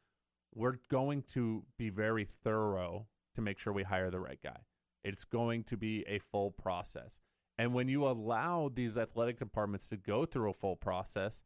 we're 0.55 0.79
going 0.91 1.23
to 1.33 1.65
be 1.79 1.89
very 1.89 2.27
thorough 2.45 3.07
to 3.35 3.41
make 3.41 3.59
sure 3.59 3.73
we 3.73 3.83
hire 3.83 4.11
the 4.11 4.21
right 4.21 4.41
guy. 4.43 4.59
It's 5.05 5.25
going 5.25 5.65
to 5.65 5.77
be 5.77 6.05
a 6.07 6.19
full 6.19 6.51
process. 6.51 7.21
And 7.59 7.75
when 7.75 7.89
you 7.89 8.07
allow 8.07 8.71
these 8.73 8.97
athletic 8.97 9.39
departments 9.39 9.89
to 9.89 9.97
go 9.97 10.25
through 10.27 10.51
a 10.51 10.55
full 10.55 10.77
process, 10.77 11.43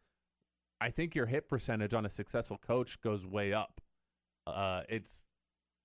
I 0.81 0.91
think 0.91 1.15
your 1.15 1.27
hit 1.27 1.49
percentage 1.49 1.95
on 1.95 2.07
a 2.07 2.11
successful 2.11 2.59
coach 2.59 3.01
goes 3.01 3.27
way 3.27 3.53
up. 3.53 3.81
Uh, 4.47 4.83
it's 4.89 5.23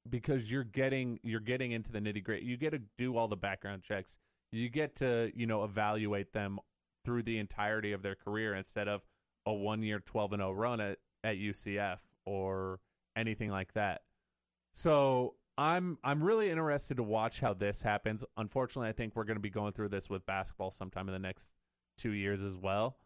because 0.10 0.52
you're 0.52 0.64
getting 0.64 1.20
you're 1.24 1.40
getting 1.40 1.72
into 1.72 1.92
the 1.92 2.00
nitty 2.00 2.24
gritty. 2.24 2.46
You 2.46 2.58
get 2.58 2.72
to 2.72 2.82
do 2.98 3.18
all 3.18 3.28
the 3.28 3.36
background 3.36 3.84
checks. 3.84 4.18
You 4.52 4.70
get 4.70 4.96
to 4.98 5.32
you 5.36 5.46
know 5.46 5.64
evaluate 5.64 6.34
them 6.34 6.60
through 7.06 7.24
the 7.24 7.38
entirety 7.38 7.92
of 7.94 8.02
their 8.02 8.16
career 8.16 8.56
instead 8.56 8.88
of 8.88 9.02
a 9.46 9.54
one 9.54 9.82
year 9.84 10.00
twelve 10.00 10.34
and 10.34 10.42
zero 10.42 10.52
run 10.52 10.80
at 10.80 10.98
at 11.24 11.38
UCF 11.38 11.98
or 12.26 12.80
anything 13.16 13.50
like 13.50 13.74
that. 13.74 14.02
So 14.74 15.36
I'm 15.58 15.98
I'm 16.04 16.24
really 16.24 16.50
interested 16.50 16.98
to 16.98 17.04
watch 17.04 17.40
how 17.40 17.54
this 17.54 17.82
happens. 17.82 18.24
Unfortunately, 18.38 18.90
I 18.90 18.94
think 18.94 19.16
we're 19.16 19.26
going 19.26 19.36
to 19.36 19.42
be 19.42 19.50
going 19.50 19.74
through 19.74 19.90
this 19.90 20.10
with 20.10 20.26
basketball 20.26 20.72
sometime 20.72 21.08
in 21.08 21.14
the 21.14 21.20
next 21.20 21.52
two 21.98 22.12
years 22.12 22.42
as 22.42 22.58
well. 22.58 22.98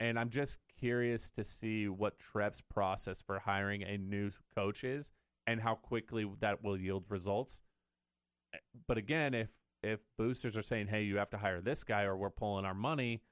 And 0.00 0.18
I'm 0.18 0.30
just 0.30 0.58
curious 0.78 1.30
to 1.32 1.44
see 1.44 1.88
what 1.88 2.18
Trev's 2.18 2.62
process 2.62 3.20
for 3.20 3.38
hiring 3.38 3.82
a 3.82 3.98
new 3.98 4.30
coach 4.54 4.82
is 4.82 5.12
and 5.50 5.60
how 5.60 5.74
quickly 5.74 6.30
that 6.38 6.62
will 6.62 6.78
yield 6.78 7.04
results. 7.08 7.62
But 8.86 8.98
again, 8.98 9.34
if 9.34 9.48
if 9.82 10.00
boosters 10.16 10.56
are 10.56 10.62
saying, 10.62 10.86
"Hey, 10.86 11.02
you 11.02 11.16
have 11.16 11.30
to 11.30 11.38
hire 11.38 11.60
this 11.60 11.82
guy," 11.82 12.04
or 12.04 12.16
we're 12.16 12.30
pulling 12.30 12.64
our 12.64 12.74
money, 12.74 13.22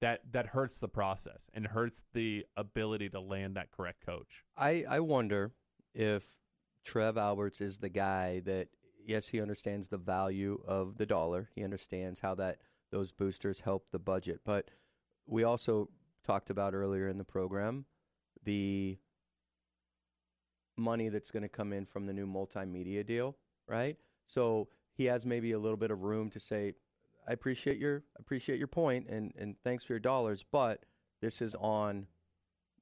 that 0.00 0.20
that 0.32 0.46
hurts 0.46 0.78
the 0.78 0.88
process 0.88 1.50
and 1.54 1.66
hurts 1.66 2.04
the 2.12 2.46
ability 2.56 3.08
to 3.10 3.20
land 3.20 3.56
that 3.56 3.72
correct 3.72 4.04
coach. 4.06 4.44
I, 4.56 4.84
I 4.88 5.00
wonder 5.00 5.52
if 5.94 6.36
Trev 6.84 7.18
Alberts 7.18 7.60
is 7.60 7.78
the 7.78 7.88
guy 7.88 8.40
that 8.40 8.68
yes, 9.04 9.26
he 9.26 9.40
understands 9.40 9.88
the 9.88 9.98
value 9.98 10.62
of 10.66 10.96
the 10.96 11.06
dollar. 11.06 11.50
He 11.54 11.64
understands 11.64 12.20
how 12.20 12.36
that 12.36 12.58
those 12.92 13.10
boosters 13.10 13.60
help 13.60 13.90
the 13.90 13.98
budget. 13.98 14.40
But 14.44 14.70
we 15.26 15.42
also 15.42 15.88
talked 16.24 16.50
about 16.50 16.74
earlier 16.74 17.08
in 17.08 17.18
the 17.18 17.24
program 17.24 17.86
the 18.44 18.98
money 20.78 21.08
that's 21.08 21.30
going 21.30 21.42
to 21.42 21.48
come 21.48 21.72
in 21.72 21.84
from 21.84 22.06
the 22.06 22.12
new 22.12 22.26
multimedia 22.26 23.04
deal, 23.06 23.36
right? 23.66 23.96
So 24.26 24.68
he 24.94 25.04
has 25.06 25.26
maybe 25.26 25.52
a 25.52 25.58
little 25.58 25.76
bit 25.76 25.90
of 25.90 26.02
room 26.02 26.30
to 26.30 26.40
say, 26.40 26.74
I 27.28 27.32
appreciate 27.32 27.78
your 27.78 28.04
appreciate 28.18 28.58
your 28.58 28.68
point 28.68 29.06
and, 29.08 29.32
and 29.38 29.56
thanks 29.62 29.84
for 29.84 29.92
your 29.92 30.00
dollars, 30.00 30.44
but 30.50 30.84
this 31.20 31.42
is 31.42 31.54
on 31.56 32.06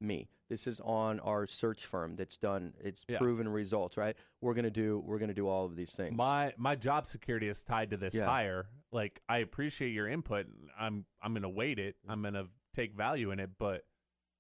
me. 0.01 0.29
This 0.49 0.69
is 0.69 0.81
on 0.85 1.19
our 1.21 1.49
search 1.49 1.87
firm 1.87 2.15
that's 2.15 2.37
done 2.37 2.73
it's 2.81 3.05
Yeah. 3.09 3.19
proven 3.19 3.49
results, 3.49 3.97
right? 3.97 4.15
We're 4.41 4.55
gonna 4.55 4.71
do 4.71 5.03
we're 5.05 5.19
gonna 5.19 5.35
do 5.35 5.49
all 5.49 5.65
of 5.65 5.75
these 5.75 5.93
things. 5.93 6.17
My 6.17 6.53
my 6.57 6.77
job 6.77 7.07
security 7.07 7.49
is 7.49 7.65
tied 7.65 7.91
to 7.91 7.97
this 7.97 8.15
Yeah. 8.15 8.27
hire. 8.27 8.69
Like 8.93 9.21
I 9.29 9.39
appreciate 9.39 9.91
your 9.91 10.07
input. 10.07 10.47
I'm 10.79 11.05
I'm 11.21 11.33
going 11.33 11.43
to 11.43 11.49
weight 11.49 11.81
it. 11.81 11.97
Mm-hmm. 12.03 12.11
I'm 12.13 12.23
going 12.23 12.35
to 12.35 12.47
take 12.73 12.95
value 12.95 13.33
in 13.33 13.41
it, 13.41 13.51
but 13.59 13.83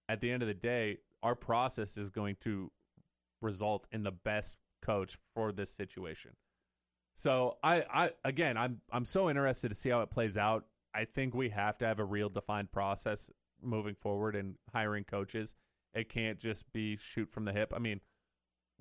at 0.09 0.21
the 0.21 0.31
end 0.31 0.43
of 0.43 0.47
the 0.47 0.55
day, 0.55 0.99
our 1.25 1.35
process 1.35 1.97
is 1.97 2.11
going 2.11 2.37
to 2.45 2.71
result 3.47 3.87
in 3.93 4.03
the 4.03 4.13
best 4.13 4.57
coach 4.83 5.17
for 5.35 5.53
this 5.53 5.71
situation. 5.71 6.33
So 7.15 7.57
I, 7.63 7.77
I 8.03 8.11
again 8.25 8.57
I'm 8.57 8.81
I'm 8.93 9.05
so 9.07 9.31
interested 9.31 9.69
to 9.71 9.75
see 9.75 9.91
how 9.91 10.03
it 10.03 10.11
plays 10.11 10.37
out. 10.37 10.65
I 10.95 11.05
think 11.07 11.35
we 11.35 11.49
have 11.51 11.79
to 11.79 11.87
have 11.87 11.99
a 12.01 12.05
real 12.05 12.29
defined 12.29 12.71
process 12.73 13.31
moving 13.63 13.95
forward 13.95 14.37
in 14.37 14.57
hiring 14.73 15.05
coaches. 15.05 15.55
It 15.95 16.09
can't 16.09 16.39
just 16.39 16.71
be 16.73 16.97
shoot 16.97 17.29
from 17.31 17.45
the 17.47 17.53
hip. 17.53 17.73
I 17.75 17.79
mean, 17.79 18.01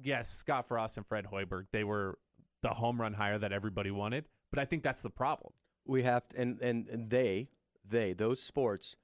yes, 0.02 0.30
Scott 0.30 0.68
Frost 0.68 0.98
and 0.98 1.06
Fred 1.08 1.26
Hoiberg, 1.26 1.68
they 1.72 1.84
were 1.86 2.18
the 2.62 2.70
home 2.70 3.00
run 3.00 3.14
hire 3.14 3.40
that 3.40 3.54
everybody 3.54 3.92
wanted, 3.92 4.26
but 4.52 4.60
I 4.60 4.66
think 4.66 4.84
that's 4.84 5.02
the 5.02 5.10
problem. 5.10 5.54
we 5.86 6.04
have 6.04 6.28
to, 6.30 6.42
and, 6.42 6.62
and 6.62 6.90
and 6.90 7.10
they 7.10 7.48
they 7.88 8.14
those 8.14 8.42
sports 8.42 8.96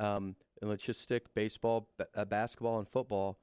um 0.00 0.36
and 0.60 0.70
let's 0.70 0.84
just 0.84 1.00
stick 1.02 1.24
baseball 1.34 1.88
b- 1.98 2.04
uh, 2.14 2.24
basketball 2.24 2.78
and 2.78 2.88
football 2.88 3.38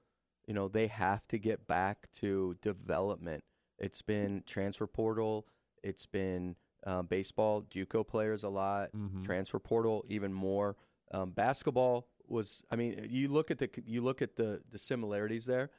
you 0.48 0.54
know 0.54 0.68
they 0.68 0.88
have 0.88 1.28
to 1.28 1.38
get 1.38 1.66
back 1.68 2.08
to 2.14 2.56
development 2.62 3.44
it's 3.80 4.02
been 4.02 4.44
transfer 4.46 4.88
portal 4.88 5.46
it's 5.84 6.06
been 6.06 6.56
um, 6.86 7.08
baseball 7.08 7.64
JUCO 7.64 8.08
players 8.08 8.44
a 8.44 8.50
lot 8.50 8.92
Mhm. 8.94 9.24
transfer 9.26 9.60
portal 9.60 10.06
even 10.08 10.32
more 10.34 10.76
um, 11.12 11.32
basketball 11.32 12.08
was 12.28 12.62
i 12.72 12.76
mean 12.76 13.06
you 13.10 13.28
look 13.28 13.52
at 13.52 13.58
the 13.58 13.70
you 13.86 14.02
look 14.02 14.22
at 14.22 14.36
the 14.36 14.62
the 14.72 14.80
similarities 14.80 15.46
there 15.46 15.70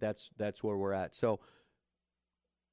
that's 0.00 0.30
that's 0.36 0.62
where 0.62 0.76
we're 0.76 0.92
at 0.92 1.14
so 1.14 1.40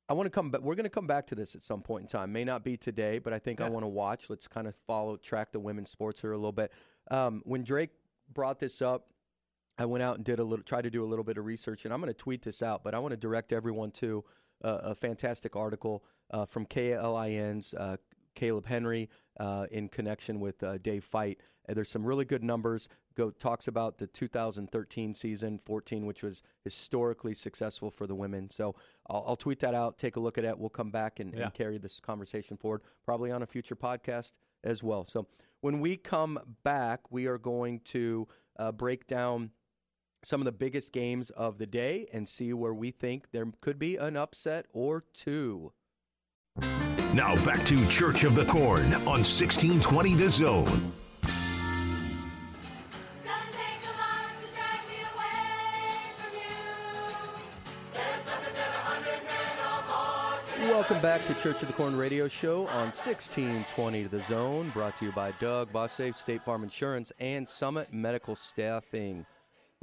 I 0.09 0.13
want 0.13 0.25
to 0.27 0.29
come 0.31 0.51
back. 0.51 0.59
We're 0.61 0.75
going 0.75 0.83
to 0.83 0.89
come 0.89 1.07
back 1.07 1.27
to 1.27 1.35
this 1.35 1.55
at 1.55 1.61
some 1.61 1.81
point 1.81 2.01
in 2.03 2.07
time. 2.09 2.33
May 2.33 2.43
not 2.43 2.61
be 2.61 2.75
today, 2.75 3.19
but 3.19 3.31
I 3.31 3.39
think 3.39 3.61
I 3.61 3.69
want 3.69 3.83
to 3.85 3.87
watch. 3.87 4.29
Let's 4.29 4.49
kind 4.49 4.67
of 4.67 4.75
follow, 4.85 5.15
track 5.15 5.53
the 5.53 5.61
women's 5.61 5.89
sports 5.91 6.19
here 6.19 6.33
a 6.33 6.37
little 6.37 6.51
bit. 6.51 6.73
Um, 7.09 7.41
when 7.45 7.63
Drake 7.63 7.91
brought 8.31 8.59
this 8.59 8.81
up, 8.81 9.07
I 9.78 9.86
went 9.86 10.03
out 10.03 10.17
and 10.17 10.24
did 10.26 10.39
a 10.39 10.43
little, 10.43 10.63
tried 10.63 10.84
to 10.84 10.89
do 10.91 11.03
a 11.03 11.07
little 11.07 11.24
bit 11.24 11.38
of 11.38 11.45
research, 11.45 11.86
and 11.86 11.93
I'm 11.93 11.99
going 11.99 12.13
to 12.13 12.17
tweet 12.17 12.43
this 12.43 12.61
out. 12.61 12.84
But 12.84 12.93
I 12.93 12.99
want 12.99 13.11
to 13.13 13.17
direct 13.17 13.51
everyone 13.51 13.91
to 13.91 14.24
uh, 14.63 14.80
a 14.84 14.95
fantastic 14.95 15.55
article 15.55 16.03
uh, 16.32 16.45
from 16.45 16.65
KLIN's 16.65 17.74
uh, 17.74 17.97
Caleb 18.36 18.65
Henry 18.67 19.09
uh, 19.39 19.65
in 19.71 19.89
connection 19.89 20.39
with 20.39 20.61
uh, 20.63 20.78
Dave 20.78 21.07
Feit. 21.11 21.38
And 21.65 21.78
there's 21.78 21.89
some 21.89 22.05
really 22.05 22.26
good 22.26 22.43
numbers. 22.43 22.89
Go 23.15 23.30
talks 23.32 23.67
about 23.67 23.97
the 23.97 24.07
2013 24.07 25.13
season, 25.13 25.59
14, 25.65 26.05
which 26.05 26.24
was 26.24 26.41
historically 26.63 27.34
successful 27.34 27.89
for 27.89 28.05
the 28.05 28.15
women. 28.15 28.49
So 28.49 28.76
I'll, 29.09 29.24
I'll 29.30 29.36
tweet 29.36 29.59
that 29.59 29.74
out. 29.74 29.97
Take 29.97 30.15
a 30.17 30.19
look 30.19 30.38
at 30.38 30.43
it. 30.45 30.57
We'll 30.57 30.69
come 30.69 30.91
back 30.91 31.19
and, 31.19 31.34
Yeah. 31.34 31.43
and 31.45 31.53
carry 31.53 31.78
this 31.78 31.99
conversation 31.99 32.57
forward, 32.57 32.82
probably 33.05 33.32
on 33.32 33.41
a 33.43 33.45
future 33.47 33.76
podcast 33.76 34.32
as 34.63 34.84
well. 34.84 35.05
So 35.05 35.28
when 35.61 35.80
we 35.80 35.95
come 35.95 36.39
back, 36.63 36.99
we 37.11 37.28
are 37.28 37.38
going 37.38 37.80
to 37.86 38.28
uh, 38.57 38.71
break 38.71 39.07
down 39.07 39.51
some 40.26 40.41
of 40.41 40.45
the 40.45 40.51
biggest 40.51 40.93
games 40.93 41.30
of 41.32 41.57
the 41.57 41.65
day 41.65 42.07
and 42.13 42.28
see 42.28 42.53
where 42.53 42.74
we 42.74 42.91
think 42.91 43.32
there 43.32 43.45
could 43.61 43.78
be 43.78 43.97
an 43.97 44.15
upset 44.15 44.65
or 44.74 45.03
two. 45.13 45.71
Now 47.13 47.36
back 47.45 47.63
to 47.65 47.88
Church 47.88 48.24
of 48.24 48.36
the 48.36 48.45
Corn 48.45 48.86
on 48.93 49.24
1620 49.24 50.15
The 50.15 50.30
Zone. 50.30 50.93
Welcome 60.61 61.01
back 61.01 61.26
to 61.28 61.34
Church 61.36 61.61
of 61.61 61.67
the 61.67 61.74
Corn 61.74 61.95
Radio 61.95 62.28
Show 62.28 62.67
on 62.67 62.88
1620 62.88 64.03
The 64.03 64.19
Zone, 64.21 64.69
brought 64.74 64.97
to 64.97 65.05
you 65.05 65.11
by 65.11 65.32
Doug, 65.39 65.71
Boss 65.71 65.93
State 65.93 66.43
Farm 66.43 66.63
Insurance, 66.63 67.11
and 67.19 67.47
Summit 67.47 67.93
Medical 67.93 68.36
Staffing. 68.36 69.26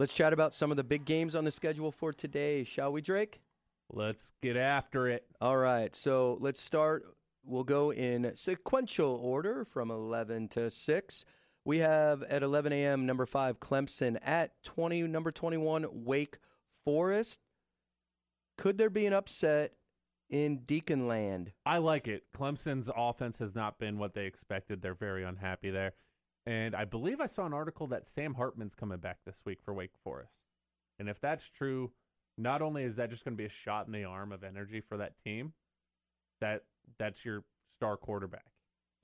Let's 0.01 0.15
chat 0.15 0.33
about 0.33 0.55
some 0.55 0.71
of 0.71 0.79
the 0.79 0.83
big 0.83 1.05
games 1.05 1.37
on 1.37 1.45
the 1.45 1.51
schedule 1.51 1.93
for 1.93 2.11
today, 2.11 2.65
shall 2.65 2.91
we, 2.91 3.03
Drake? 3.03 3.43
Let's 3.91 4.33
get 4.41 4.57
after 4.57 5.07
it. 5.09 5.27
All 5.43 5.59
right, 5.59 5.95
so 5.95 6.39
let's 6.41 6.59
start. 6.59 7.05
We'll 7.45 7.65
go 7.65 7.93
in 7.93 8.33
sequential 8.35 9.21
order 9.23 9.63
from 9.63 9.91
11 9.91 10.49
to 10.53 10.71
6. 10.71 11.25
We 11.67 11.81
have 11.81 12.23
at 12.23 12.43
11 12.43 12.73
a.m. 12.73 13.05
number 13.05 13.27
5 13.27 13.61
Clemson 13.61 14.17
at 14.23 14.53
20 14.63 15.03
number 15.03 15.31
21 15.31 15.85
Wake 15.93 16.39
Forest. 16.83 17.41
Could 18.57 18.79
there 18.79 18.89
be 18.89 19.05
an 19.05 19.13
upset 19.13 19.75
in 20.31 20.61
Deaconland? 20.61 21.49
I 21.67 21.77
like 21.77 22.09
it. 22.09 22.25
Clemson's 22.35 22.89
offense 22.97 23.39
has 23.41 23.55
not 23.55 23.79
been 23.79 23.99
what 23.99 24.15
they 24.15 24.25
expected. 24.25 24.81
They're 24.81 24.95
very 24.95 25.25
unhappy 25.25 25.69
there. 25.69 25.93
And 26.47 26.75
I 26.75 26.85
believe 26.85 27.21
I 27.21 27.27
saw 27.27 27.47
an 27.47 27.53
article 27.53 27.87
that 27.89 28.07
Sam 28.07 28.35
Hartman's 28.35 28.75
coming 28.75 28.99
back 28.99 29.19
this 29.25 29.41
week 29.45 29.59
for 29.63 29.75
Wake 29.75 29.93
Forest. 30.03 30.33
And 30.99 31.09
if 31.09 31.21
that's 31.21 31.49
true, 31.49 31.91
not 32.39 32.63
only 32.63 32.85
is 32.85 32.97
that 32.97 33.11
just 33.11 33.25
going 33.25 33.35
to 33.35 33.41
be 33.41 33.47
a 33.47 33.51
shot 33.51 33.87
in 33.87 33.93
the 33.93 34.05
arm 34.05 34.33
of 34.33 34.43
energy 34.43 34.81
for 34.81 34.97
that 34.97 35.13
team, 35.23 35.53
that 36.41 36.65
that's 36.99 37.25
your 37.25 37.45
star 37.77 37.97
quarterback 37.97 38.47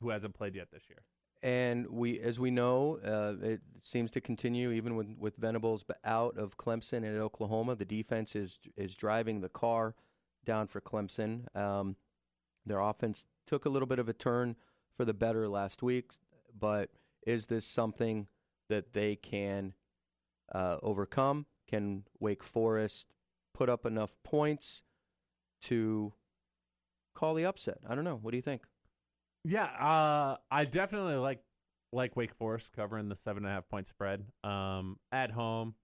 who 0.00 0.10
hasn't 0.10 0.34
played 0.34 0.54
yet 0.54 0.68
this 0.72 0.84
year. 0.88 1.02
And 1.42 1.86
we, 1.90 2.18
as 2.18 2.40
we 2.40 2.50
know, 2.50 2.98
uh, 3.04 3.44
it 3.44 3.60
seems 3.80 4.10
to 4.12 4.20
continue 4.20 4.70
even 4.72 4.96
with 4.96 5.14
with 5.18 5.36
Venables 5.36 5.84
out 6.04 6.36
of 6.38 6.56
Clemson 6.56 7.04
and 7.04 7.18
Oklahoma. 7.18 7.76
The 7.76 7.84
defense 7.84 8.34
is 8.34 8.58
is 8.76 8.94
driving 8.94 9.42
the 9.42 9.48
car 9.48 9.94
down 10.44 10.66
for 10.66 10.80
Clemson. 10.80 11.54
Um, 11.54 11.96
their 12.64 12.80
offense 12.80 13.26
took 13.46 13.64
a 13.64 13.68
little 13.68 13.86
bit 13.86 13.98
of 13.98 14.08
a 14.08 14.12
turn 14.12 14.56
for 14.96 15.04
the 15.04 15.14
better 15.14 15.48
last 15.48 15.82
week, 15.82 16.12
but 16.58 16.90
is 17.26 17.46
this 17.46 17.66
something 17.66 18.28
that 18.68 18.92
they 18.92 19.16
can 19.16 19.74
uh, 20.54 20.78
overcome? 20.82 21.46
Can 21.68 22.04
Wake 22.20 22.44
Forest 22.44 23.08
put 23.52 23.68
up 23.68 23.84
enough 23.84 24.14
points 24.24 24.82
to 25.62 26.12
call 27.14 27.34
the 27.34 27.44
upset? 27.44 27.78
I 27.86 27.94
don't 27.94 28.04
know. 28.04 28.18
What 28.20 28.30
do 28.30 28.36
you 28.36 28.42
think? 28.42 28.62
Yeah, 29.44 29.64
uh, 29.64 30.36
I 30.50 30.64
definitely 30.64 31.16
like 31.16 31.40
like 31.92 32.16
Wake 32.16 32.34
Forest 32.34 32.72
covering 32.74 33.08
the 33.08 33.16
seven 33.16 33.44
and 33.44 33.52
a 33.52 33.54
half 33.54 33.68
point 33.68 33.86
spread 33.86 34.24
um, 34.44 34.98
at 35.12 35.30
home. 35.30 35.74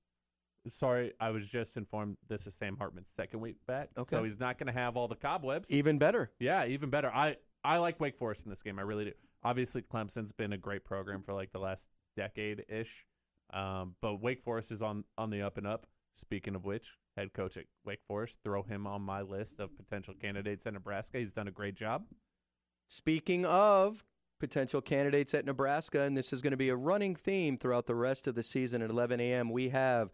sorry, 0.68 1.12
I 1.20 1.30
was 1.30 1.46
just 1.46 1.76
informed 1.76 2.16
this 2.28 2.46
is 2.46 2.54
Sam 2.54 2.76
Hartman's 2.76 3.10
second 3.14 3.40
week 3.40 3.56
back. 3.66 3.90
Okay. 3.96 4.16
So 4.16 4.24
he's 4.24 4.38
not 4.38 4.58
going 4.58 4.66
to 4.66 4.72
have 4.72 4.96
all 4.96 5.08
the 5.08 5.16
cobwebs. 5.16 5.70
Even 5.70 5.98
better. 5.98 6.32
Yeah, 6.38 6.66
even 6.66 6.90
better. 6.90 7.08
I 7.12 7.36
I 7.64 7.78
like 7.78 8.00
Wake 8.00 8.16
Forest 8.18 8.44
in 8.44 8.50
this 8.50 8.62
game. 8.62 8.78
I 8.78 8.82
really 8.82 9.06
do. 9.06 9.12
Obviously, 9.44 9.82
Clemson's 9.82 10.32
been 10.32 10.52
a 10.52 10.58
great 10.58 10.84
program 10.84 11.22
for 11.22 11.32
like 11.32 11.52
the 11.52 11.58
last 11.58 11.88
decade 12.16 12.64
ish, 12.68 13.06
um, 13.52 13.94
but 14.00 14.20
Wake 14.20 14.42
Forest 14.42 14.70
is 14.70 14.82
on 14.82 15.04
on 15.18 15.30
the 15.30 15.42
up 15.42 15.58
and 15.58 15.66
up. 15.66 15.86
Speaking 16.14 16.54
of 16.54 16.64
which, 16.64 16.98
head 17.16 17.32
coach 17.32 17.56
at 17.56 17.64
Wake 17.84 18.02
Forest, 18.06 18.38
throw 18.44 18.62
him 18.62 18.86
on 18.86 19.02
my 19.02 19.22
list 19.22 19.60
of 19.60 19.76
potential 19.76 20.14
candidates 20.20 20.66
at 20.66 20.74
Nebraska. 20.74 21.18
He's 21.18 21.32
done 21.32 21.48
a 21.48 21.52
great 21.52 21.74
job. 21.74 22.04
Speaking 22.88 23.46
of 23.46 24.04
potential 24.38 24.80
candidates 24.80 25.34
at 25.34 25.46
Nebraska, 25.46 26.02
and 26.02 26.16
this 26.16 26.32
is 26.32 26.42
going 26.42 26.50
to 26.50 26.56
be 26.56 26.68
a 26.68 26.76
running 26.76 27.14
theme 27.14 27.56
throughout 27.56 27.86
the 27.86 27.94
rest 27.94 28.26
of 28.26 28.34
the 28.34 28.42
season 28.42 28.82
at 28.82 28.90
11 28.90 29.20
a.m. 29.20 29.50
We 29.50 29.70
have 29.70 30.10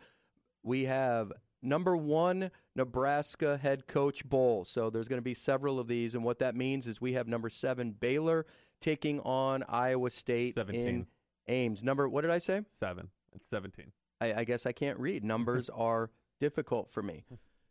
we 0.63 0.85
have 0.85 1.33
number 1.63 1.97
one 1.97 2.51
Nebraska 2.77 3.57
head 3.57 3.87
coach 3.87 4.29
bowl. 4.29 4.65
So 4.65 4.91
there's 4.91 5.09
going 5.09 5.19
to 5.19 5.23
be 5.23 5.35
several 5.35 5.81
of 5.81 5.89
these, 5.89 6.15
and 6.15 6.23
what 6.23 6.39
that 6.39 6.55
means 6.55 6.87
is 6.87 7.01
we 7.01 7.15
have 7.15 7.27
number 7.27 7.49
seven 7.49 7.93
Baylor 7.93 8.47
taking 8.81 9.21
on 9.21 9.65
Iowa 9.69 10.11
State 10.11 10.55
17. 10.55 10.87
in 10.89 11.07
Ames. 11.49 11.83
Number 11.83 12.09
what 12.09 12.23
did 12.23 12.31
I 12.31 12.39
say? 12.39 12.63
Seven. 12.71 13.09
It's 13.35 13.49
seventeen. 13.49 13.93
I, 14.21 14.35
I 14.35 14.45
guess 14.45 14.67
I 14.67 14.73
can't 14.73 14.99
read. 14.99 15.25
Numbers 15.25 15.69
are 15.75 16.11
difficult 16.41 16.91
for 16.91 17.03
me. 17.03 17.25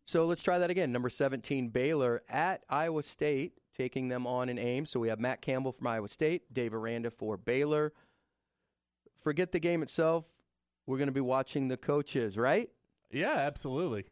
So 0.05 0.25
let's 0.25 0.41
try 0.41 0.57
that 0.59 0.69
again. 0.69 0.93
Number 0.93 1.09
17, 1.09 1.67
Baylor 1.67 2.21
at 2.29 2.63
Iowa 2.69 3.03
State, 3.03 3.55
taking 3.75 4.07
them 4.07 4.25
on 4.25 4.47
in 4.47 4.57
Ames. 4.57 4.89
So 4.89 5.01
we 5.01 5.09
have 5.09 5.19
Matt 5.19 5.41
Campbell 5.41 5.73
from 5.73 5.87
Iowa 5.87 6.07
State, 6.07 6.53
Dave 6.53 6.73
Aranda 6.73 7.11
for 7.11 7.35
Baylor. 7.35 7.91
Forget 9.21 9.51
the 9.51 9.59
game 9.59 9.83
itself. 9.83 10.25
We're 10.85 10.97
going 10.97 11.07
to 11.09 11.13
be 11.13 11.19
watching 11.19 11.67
the 11.67 11.75
coaches, 11.75 12.37
right? 12.37 12.69
Yeah, 13.11 13.33
absolutely. 13.35 14.05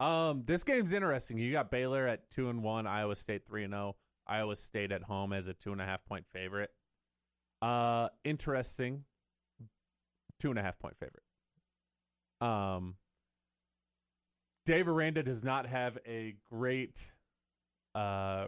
Um, 0.00 0.42
this 0.44 0.64
game's 0.64 0.92
interesting. 0.92 1.38
You 1.38 1.52
got 1.52 1.70
Baylor 1.70 2.08
at 2.08 2.28
two 2.30 2.50
and 2.50 2.62
one, 2.62 2.88
Iowa 2.88 3.14
State 3.14 3.46
three 3.46 3.62
and 3.62 3.72
zero. 3.72 3.94
Iowa 4.28 4.56
State 4.56 4.92
at 4.92 5.02
home 5.02 5.32
as 5.32 5.46
a 5.46 5.54
two 5.54 5.72
and 5.72 5.80
a 5.80 5.84
half 5.84 6.04
point 6.04 6.26
favorite. 6.32 6.70
Uh, 7.62 8.08
interesting. 8.24 9.04
Two 10.38 10.50
and 10.50 10.58
a 10.58 10.62
half 10.62 10.78
point 10.78 10.94
favorite. 10.98 11.22
Um, 12.40 12.94
Dave 14.66 14.86
Aranda 14.86 15.22
does 15.22 15.42
not 15.42 15.66
have 15.66 15.98
a 16.06 16.36
great 16.50 17.10
uh 17.94 18.46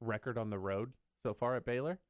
record 0.00 0.36
on 0.36 0.50
the 0.50 0.58
road 0.58 0.92
so 1.22 1.32
far 1.32 1.56
at 1.56 1.64
Baylor. 1.64 2.00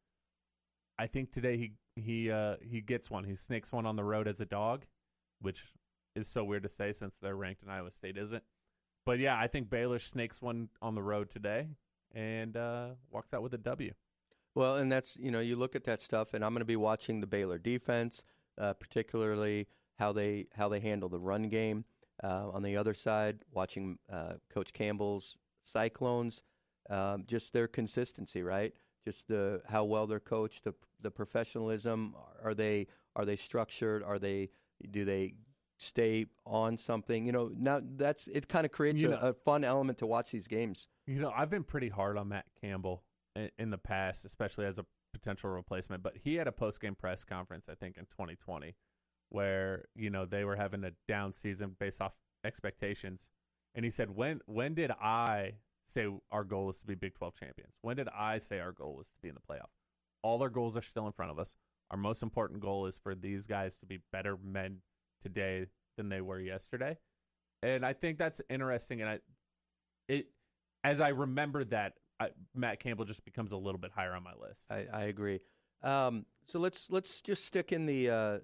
I 0.98 1.06
think 1.06 1.32
today 1.32 1.56
he 1.58 1.72
he 2.00 2.30
uh 2.30 2.56
he 2.62 2.80
gets 2.80 3.10
one. 3.10 3.24
He 3.24 3.36
snakes 3.36 3.70
one 3.70 3.86
on 3.86 3.96
the 3.96 4.04
road 4.04 4.26
as 4.26 4.40
a 4.40 4.46
dog, 4.46 4.84
which 5.40 5.62
is 6.16 6.26
so 6.26 6.44
weird 6.44 6.62
to 6.62 6.68
say 6.68 6.92
since 6.92 7.16
they're 7.20 7.36
ranked 7.36 7.62
and 7.62 7.70
Iowa 7.70 7.90
State 7.90 8.16
isn't. 8.16 8.42
But 9.04 9.18
yeah, 9.18 9.38
I 9.38 9.48
think 9.48 9.68
Baylor 9.68 9.98
snakes 9.98 10.40
one 10.40 10.68
on 10.80 10.94
the 10.94 11.02
road 11.02 11.30
today 11.30 11.68
and 12.14 12.56
uh, 12.56 12.88
walks 13.10 13.32
out 13.32 13.42
with 13.42 13.54
a 13.54 13.58
W. 13.58 13.92
Well, 14.54 14.76
and 14.76 14.92
that's, 14.92 15.16
you 15.16 15.30
know, 15.30 15.40
you 15.40 15.56
look 15.56 15.74
at 15.74 15.84
that 15.84 16.02
stuff, 16.02 16.34
and 16.34 16.44
I'm 16.44 16.52
going 16.52 16.60
to 16.60 16.66
be 16.66 16.76
watching 16.76 17.20
the 17.20 17.26
Baylor 17.26 17.58
defense, 17.58 18.22
uh, 18.58 18.74
particularly 18.74 19.66
how 19.98 20.12
they 20.12 20.46
how 20.54 20.68
they 20.68 20.80
handle 20.80 21.08
the 21.08 21.18
run 21.18 21.44
game. 21.44 21.84
Uh, 22.22 22.50
on 22.52 22.62
the 22.62 22.76
other 22.76 22.94
side, 22.94 23.38
watching 23.50 23.98
uh, 24.12 24.34
Coach 24.52 24.72
Campbell's 24.72 25.36
Cyclones, 25.64 26.42
um, 26.88 27.24
just 27.26 27.52
their 27.52 27.66
consistency, 27.66 28.42
right? 28.42 28.74
Just 29.04 29.26
the 29.28 29.62
how 29.68 29.84
well 29.84 30.06
they're 30.06 30.20
coached, 30.20 30.64
the 30.64 30.74
the 31.00 31.10
professionalism. 31.10 32.14
Are 32.44 32.54
they 32.54 32.86
are 33.16 33.24
they 33.24 33.36
structured? 33.36 34.02
Are 34.02 34.18
they 34.18 34.50
do 34.90 35.04
they 35.04 35.34
stay 35.82 36.26
on 36.46 36.78
something? 36.78 37.26
You 37.26 37.32
know, 37.32 37.50
now 37.56 37.80
that's 37.82 38.26
it. 38.28 38.48
Kind 38.48 38.64
of 38.66 38.72
creates 38.72 39.00
You 39.00 39.08
know- 39.08 39.18
a 39.18 39.32
fun 39.32 39.64
element 39.64 39.98
to 39.98 40.06
watch 40.06 40.30
these 40.30 40.46
games. 40.48 40.88
You 41.06 41.20
know, 41.20 41.32
I've 41.34 41.50
been 41.50 41.64
pretty 41.64 41.88
hard 41.88 42.16
on 42.16 42.28
Matt 42.28 42.46
Campbell 42.60 43.02
in, 43.34 43.50
in 43.58 43.70
the 43.70 43.78
past, 43.78 44.24
especially 44.24 44.66
as 44.66 44.78
a 44.78 44.86
potential 45.12 45.50
replacement. 45.50 46.02
But 46.02 46.16
he 46.16 46.36
had 46.36 46.46
a 46.46 46.52
post 46.52 46.80
game 46.80 46.94
press 46.94 47.24
conference, 47.24 47.66
I 47.68 47.74
think, 47.74 47.96
in 47.96 48.04
2020, 48.06 48.74
where 49.30 49.84
you 49.94 50.10
know 50.10 50.24
they 50.26 50.44
were 50.44 50.56
having 50.56 50.84
a 50.84 50.92
down 51.08 51.32
season 51.32 51.76
based 51.78 52.00
off 52.00 52.14
expectations, 52.44 53.30
and 53.74 53.84
he 53.84 53.90
said, 53.90 54.10
"When 54.10 54.40
when 54.46 54.74
did 54.74 54.90
I 54.90 55.54
say 55.86 56.06
our 56.30 56.44
goal 56.44 56.70
is 56.70 56.78
to 56.80 56.86
be 56.86 56.94
Big 56.94 57.14
12 57.14 57.34
champions? 57.34 57.74
When 57.82 57.96
did 57.96 58.08
I 58.08 58.38
say 58.38 58.60
our 58.60 58.72
goal 58.72 58.96
was 58.96 59.08
to 59.10 59.18
be 59.20 59.28
in 59.28 59.34
the 59.34 59.40
playoff? 59.40 59.70
All 60.22 60.40
our 60.42 60.48
goals 60.48 60.76
are 60.76 60.82
still 60.82 61.06
in 61.06 61.12
front 61.12 61.32
of 61.32 61.38
us. 61.38 61.56
Our 61.90 61.96
most 61.96 62.22
important 62.22 62.60
goal 62.60 62.86
is 62.86 62.96
for 62.98 63.14
these 63.14 63.46
guys 63.46 63.78
to 63.80 63.86
be 63.86 63.98
better 64.12 64.36
men 64.42 64.78
today 65.22 65.66
than 65.96 66.08
they 66.08 66.20
were 66.20 66.40
yesterday." 66.40 66.98
And 67.62 67.86
I 67.86 67.92
think 67.92 68.18
that's 68.18 68.40
interesting, 68.50 69.00
and 69.00 69.10
I 69.10 69.18
it 70.08 70.26
as 70.84 71.00
I 71.00 71.08
remember 71.08 71.64
that, 71.64 71.94
I, 72.18 72.30
Matt 72.54 72.80
Campbell 72.80 73.04
just 73.04 73.24
becomes 73.24 73.52
a 73.52 73.56
little 73.56 73.78
bit 73.78 73.92
higher 73.92 74.14
on 74.14 74.22
my 74.22 74.34
list. 74.40 74.66
I, 74.70 74.86
I 74.92 75.02
agree. 75.04 75.40
Um, 75.82 76.26
so 76.46 76.58
let's 76.58 76.90
let's 76.90 77.20
just 77.20 77.44
stick 77.44 77.72
in 77.72 77.86
the 77.86 78.10
uh, 78.10 78.38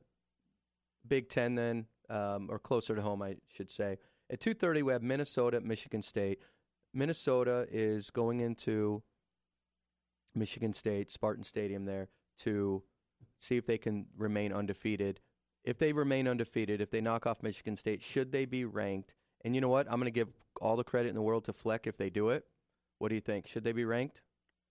Big 1.06 1.28
Ten 1.28 1.54
then, 1.54 1.86
um, 2.08 2.48
or 2.50 2.58
closer 2.58 2.94
to 2.94 3.02
home, 3.02 3.22
I 3.22 3.36
should 3.48 3.70
say. 3.70 3.98
At 4.30 4.40
two 4.40 4.54
thirty, 4.54 4.82
we 4.82 4.92
have 4.92 5.02
Minnesota 5.02 5.60
Michigan 5.60 6.02
State. 6.02 6.40
Minnesota 6.94 7.66
is 7.70 8.10
going 8.10 8.40
into 8.40 9.02
Michigan 10.34 10.72
State 10.72 11.10
Spartan 11.10 11.44
Stadium 11.44 11.84
there 11.84 12.08
to 12.38 12.82
see 13.40 13.56
if 13.56 13.66
they 13.66 13.78
can 13.78 14.06
remain 14.16 14.52
undefeated. 14.52 15.20
If 15.68 15.76
they 15.76 15.92
remain 15.92 16.26
undefeated, 16.26 16.80
if 16.80 16.90
they 16.90 17.02
knock 17.02 17.26
off 17.26 17.42
Michigan 17.42 17.76
State, 17.76 18.02
should 18.02 18.32
they 18.32 18.46
be 18.46 18.64
ranked? 18.64 19.12
And 19.44 19.54
you 19.54 19.60
know 19.60 19.68
what? 19.68 19.86
I'm 19.86 20.00
going 20.00 20.06
to 20.06 20.10
give 20.10 20.28
all 20.62 20.76
the 20.76 20.82
credit 20.82 21.10
in 21.10 21.14
the 21.14 21.20
world 21.20 21.44
to 21.44 21.52
Fleck 21.52 21.86
if 21.86 21.98
they 21.98 22.08
do 22.08 22.30
it. 22.30 22.46
What 23.00 23.10
do 23.10 23.14
you 23.14 23.20
think? 23.20 23.46
Should 23.46 23.64
they 23.64 23.72
be 23.72 23.84
ranked? 23.84 24.22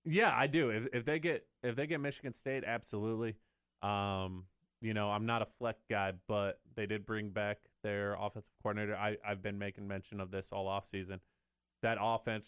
Yeah, 0.06 0.34
I 0.36 0.48
do. 0.48 0.72
If 0.72 0.88
if 0.94 1.06
they 1.06 1.20
get 1.20 1.46
if 1.62 1.76
they 1.76 1.86
get 1.86 2.00
Michigan 2.00 2.34
State, 2.34 2.64
absolutely. 2.66 3.36
Um, 3.84 4.46
you 4.82 4.96
know, 4.96 5.12
I'm 5.12 5.28
not 5.28 5.44
a 5.44 5.48
Fleck 5.60 5.76
guy, 5.88 6.14
but 6.28 6.60
they 6.76 6.88
did 6.88 7.06
bring 7.06 7.30
back 7.30 7.60
their 7.84 8.16
offensive 8.20 8.54
coordinator. 8.64 8.96
I 8.96 9.18
I've 9.24 9.44
been 9.44 9.60
making 9.60 9.88
mention 9.88 10.20
of 10.20 10.32
this 10.32 10.50
all 10.52 10.68
off 10.68 10.88
season. 10.88 11.20
That 11.84 12.00
offense 12.02 12.48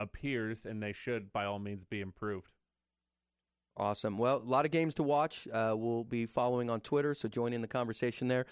appears, 0.00 0.66
and 0.66 0.82
they 0.82 0.92
should 0.92 1.32
by 1.32 1.44
all 1.44 1.60
means 1.60 1.84
be 1.84 2.00
improved. 2.00 2.50
Awesome. 3.76 4.18
Well, 4.18 4.36
a 4.36 4.48
lot 4.48 4.64
of 4.64 4.70
games 4.70 4.94
to 4.96 5.02
watch. 5.02 5.48
Uh, 5.48 5.74
we'll 5.76 6.04
be 6.04 6.26
following 6.26 6.68
on 6.68 6.80
Twitter, 6.80 7.14
so 7.14 7.28
join 7.28 7.52
in 7.52 7.62
the 7.62 7.68
conversation 7.68 8.28
there. 8.28 8.46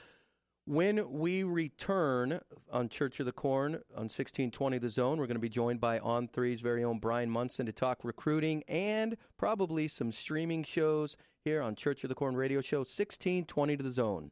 When 0.64 1.10
we 1.10 1.44
return 1.44 2.40
on 2.70 2.90
Church 2.90 3.20
of 3.20 3.26
the 3.26 3.32
Corn 3.32 3.74
on 3.94 4.04
1620 4.04 4.76
The 4.76 4.88
Zone, 4.90 5.18
we're 5.18 5.26
going 5.26 5.36
to 5.36 5.40
be 5.40 5.48
joined 5.48 5.80
by 5.80 5.98
On 5.98 6.28
Three's 6.28 6.60
very 6.60 6.84
own 6.84 6.98
Bryan 6.98 7.30
Munson 7.30 7.64
to 7.64 7.72
talk 7.72 8.00
recruiting 8.02 8.62
and 8.68 9.16
probably 9.38 9.88
some 9.88 10.12
streaming 10.12 10.62
shows 10.62 11.16
here 11.42 11.62
on 11.62 11.74
Church 11.74 12.04
of 12.04 12.08
the 12.08 12.14
Corn 12.14 12.36
Radio 12.36 12.60
Show 12.60 12.80
1620 12.80 13.76
to 13.78 13.82
The 13.82 13.90
Zone. 13.90 14.30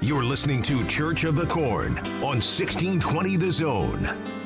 You're 0.00 0.22
listening 0.22 0.62
to 0.62 0.86
Church 0.86 1.24
of 1.24 1.34
the 1.34 1.46
Corn 1.46 1.98
on 1.98 2.38
1620 2.38 3.36
The 3.36 3.50
Zone. 3.50 4.45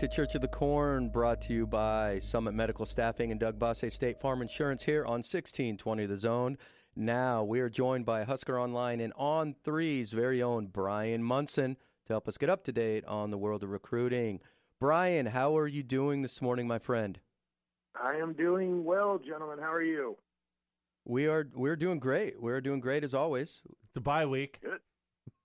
To 0.00 0.08
Church 0.08 0.34
of 0.34 0.40
the 0.40 0.48
Corn, 0.48 1.10
brought 1.10 1.42
to 1.42 1.52
you 1.52 1.66
by 1.66 2.20
Summit 2.20 2.54
Medical 2.54 2.86
Staffing 2.86 3.32
and 3.32 3.38
Doug 3.38 3.58
Bosse 3.58 3.84
State 3.90 4.18
Farm 4.18 4.40
Insurance 4.40 4.82
here 4.82 5.04
on 5.04 5.18
1620 5.18 6.06
The 6.06 6.16
Zone. 6.16 6.56
Now 6.96 7.44
we 7.44 7.60
are 7.60 7.68
joined 7.68 8.06
by 8.06 8.24
Husker 8.24 8.58
Online 8.58 9.02
and 9.02 9.12
On 9.16 9.54
Three's 9.62 10.12
very 10.12 10.42
own 10.42 10.68
Bryan 10.68 11.22
Munson 11.22 11.76
to 12.06 12.14
help 12.14 12.28
us 12.28 12.38
get 12.38 12.48
up 12.48 12.64
to 12.64 12.72
date 12.72 13.04
on 13.04 13.30
the 13.30 13.36
world 13.36 13.62
of 13.62 13.68
recruiting. 13.68 14.40
Bryan, 14.78 15.26
how 15.26 15.54
are 15.58 15.68
you 15.68 15.82
doing 15.82 16.22
this 16.22 16.40
morning, 16.40 16.66
my 16.66 16.78
friend? 16.78 17.20
I 17.94 18.14
am 18.14 18.32
doing 18.32 18.82
well, 18.86 19.18
gentlemen. 19.18 19.58
How 19.58 19.70
are 19.70 19.82
you? 19.82 20.16
We 21.04 21.26
are 21.26 21.46
we're 21.54 21.76
doing 21.76 21.98
great. 21.98 22.40
We're 22.40 22.62
doing 22.62 22.80
great 22.80 23.04
as 23.04 23.12
always. 23.12 23.60
It's 23.88 23.98
a 23.98 24.00
bye 24.00 24.24
week. 24.24 24.60
Good. 24.62 24.80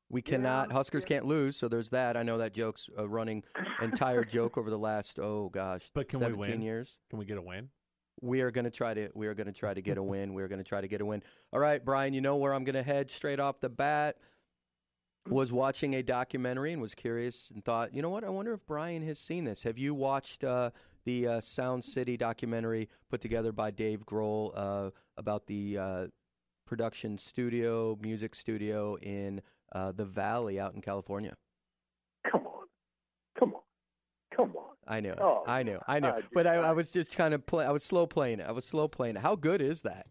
We 0.09 0.21
cannot. 0.21 0.71
Huskers 0.71 1.03
can't 1.03 1.25
lose, 1.25 1.57
so 1.57 1.67
there's 1.67 1.89
that. 1.89 2.15
I 2.15 2.23
know 2.23 2.37
that 2.37 2.53
joke's 2.53 2.89
a 2.95 3.07
running 3.07 3.43
entire 3.81 4.23
joke 4.23 4.57
over 4.57 4.69
the 4.69 4.77
last 4.77 5.17
oh 5.19 5.49
gosh, 5.49 5.89
But 5.93 6.07
can 6.09 6.19
we 6.19 6.25
17 6.25 6.39
win? 6.39 6.61
years. 6.61 6.97
Can 7.09 7.19
we 7.19 7.25
get 7.25 7.37
a 7.37 7.41
win? 7.41 7.69
We 8.21 8.41
are 8.41 8.51
going 8.51 8.65
to 8.65 8.71
try 8.71 8.93
to. 8.93 9.09
We 9.13 9.27
are 9.27 9.33
going 9.33 9.47
to 9.47 9.53
try 9.53 9.73
to 9.73 9.81
get 9.81 9.97
a 9.97 10.03
win. 10.03 10.33
We 10.33 10.41
are 10.43 10.47
going 10.47 10.59
to 10.63 10.67
try 10.67 10.79
to 10.79 10.87
get 10.87 11.01
a 11.01 11.05
win. 11.05 11.21
All 11.51 11.59
right, 11.59 11.83
Bryan. 11.83 12.13
You 12.13 12.21
know 12.21 12.35
where 12.37 12.53
I'm 12.53 12.63
going 12.63 12.75
to 12.75 12.83
head 12.83 13.09
straight 13.11 13.39
off 13.39 13.59
the 13.59 13.69
bat. 13.69 14.17
Was 15.27 15.51
watching 15.51 15.95
a 15.95 16.03
documentary 16.03 16.71
and 16.71 16.79
was 16.79 16.93
curious 16.93 17.49
and 17.51 17.65
thought, 17.65 17.95
you 17.95 18.03
know 18.03 18.11
what? 18.11 18.23
I 18.23 18.29
wonder 18.29 18.53
if 18.53 18.63
Bryan 18.67 19.01
has 19.07 19.17
seen 19.17 19.43
this. 19.43 19.63
Have 19.63 19.75
you 19.79 19.95
watched 19.95 20.43
uh, 20.43 20.69
the 21.03 21.27
uh, 21.27 21.41
Sound 21.41 21.83
City 21.83 22.15
documentary 22.15 22.89
put 23.09 23.21
together 23.21 23.51
by 23.51 23.71
Dave 23.71 24.05
Grohl 24.05 24.51
uh, 24.55 24.91
about 25.17 25.47
the 25.47 25.79
uh, 25.79 26.07
production 26.67 27.17
studio, 27.17 27.97
music 27.99 28.35
studio 28.35 28.97
in 29.01 29.41
uh, 29.75 29.91
the 29.91 30.05
Valley 30.05 30.59
out 30.59 30.73
in 30.73 30.81
California? 30.81 31.35
Come 32.31 32.47
on, 32.47 32.65
come 33.37 33.53
on, 33.53 33.61
come 34.35 34.55
on. 34.55 34.63
I 34.87 34.99
know, 34.99 35.15
Oh, 35.19 35.43
I 35.47 35.63
know, 35.63 35.79
I 35.87 35.99
know. 35.99 36.09
I 36.09 36.21
but 36.33 36.47
I, 36.47 36.55
I 36.55 36.71
was 36.71 36.91
just 36.91 37.15
kind 37.15 37.33
of 37.33 37.45
play. 37.45 37.65
I 37.65 37.71
was 37.71 37.83
slow 37.83 38.05
playing 38.07 38.39
it. 38.39 38.45
I 38.47 38.51
was 38.51 38.65
slow 38.65 38.87
playing 38.87 39.15
it. 39.15 39.21
How 39.21 39.35
good 39.35 39.61
is 39.61 39.81
that? 39.81 40.07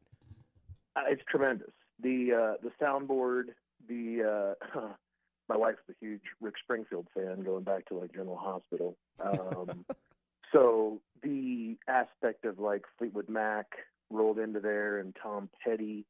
Uh, 0.96 1.02
it's 1.08 1.22
tremendous. 1.28 1.70
The 2.02 2.32
uh, 2.32 2.62
the 2.62 2.70
soundboard, 2.84 3.54
the 3.88 4.56
uh, 4.74 4.80
my 5.48 5.56
wife's 5.56 5.78
a 5.88 5.94
huge 6.00 6.22
Rick 6.40 6.54
Springfield 6.62 7.06
fan, 7.14 7.42
going 7.42 7.64
back 7.64 7.86
to 7.86 7.94
like 7.94 8.12
General 8.12 8.36
Hospital. 8.36 8.96
Um, 9.20 9.84
so 10.52 11.00
the 11.22 11.76
aspect 11.88 12.44
of 12.44 12.58
like 12.58 12.82
Fleetwood 12.98 13.28
Mac 13.28 13.66
rolled 14.10 14.38
into 14.38 14.60
there 14.60 14.98
and 14.98 15.16
Tom 15.22 15.48
Petty, 15.64 16.04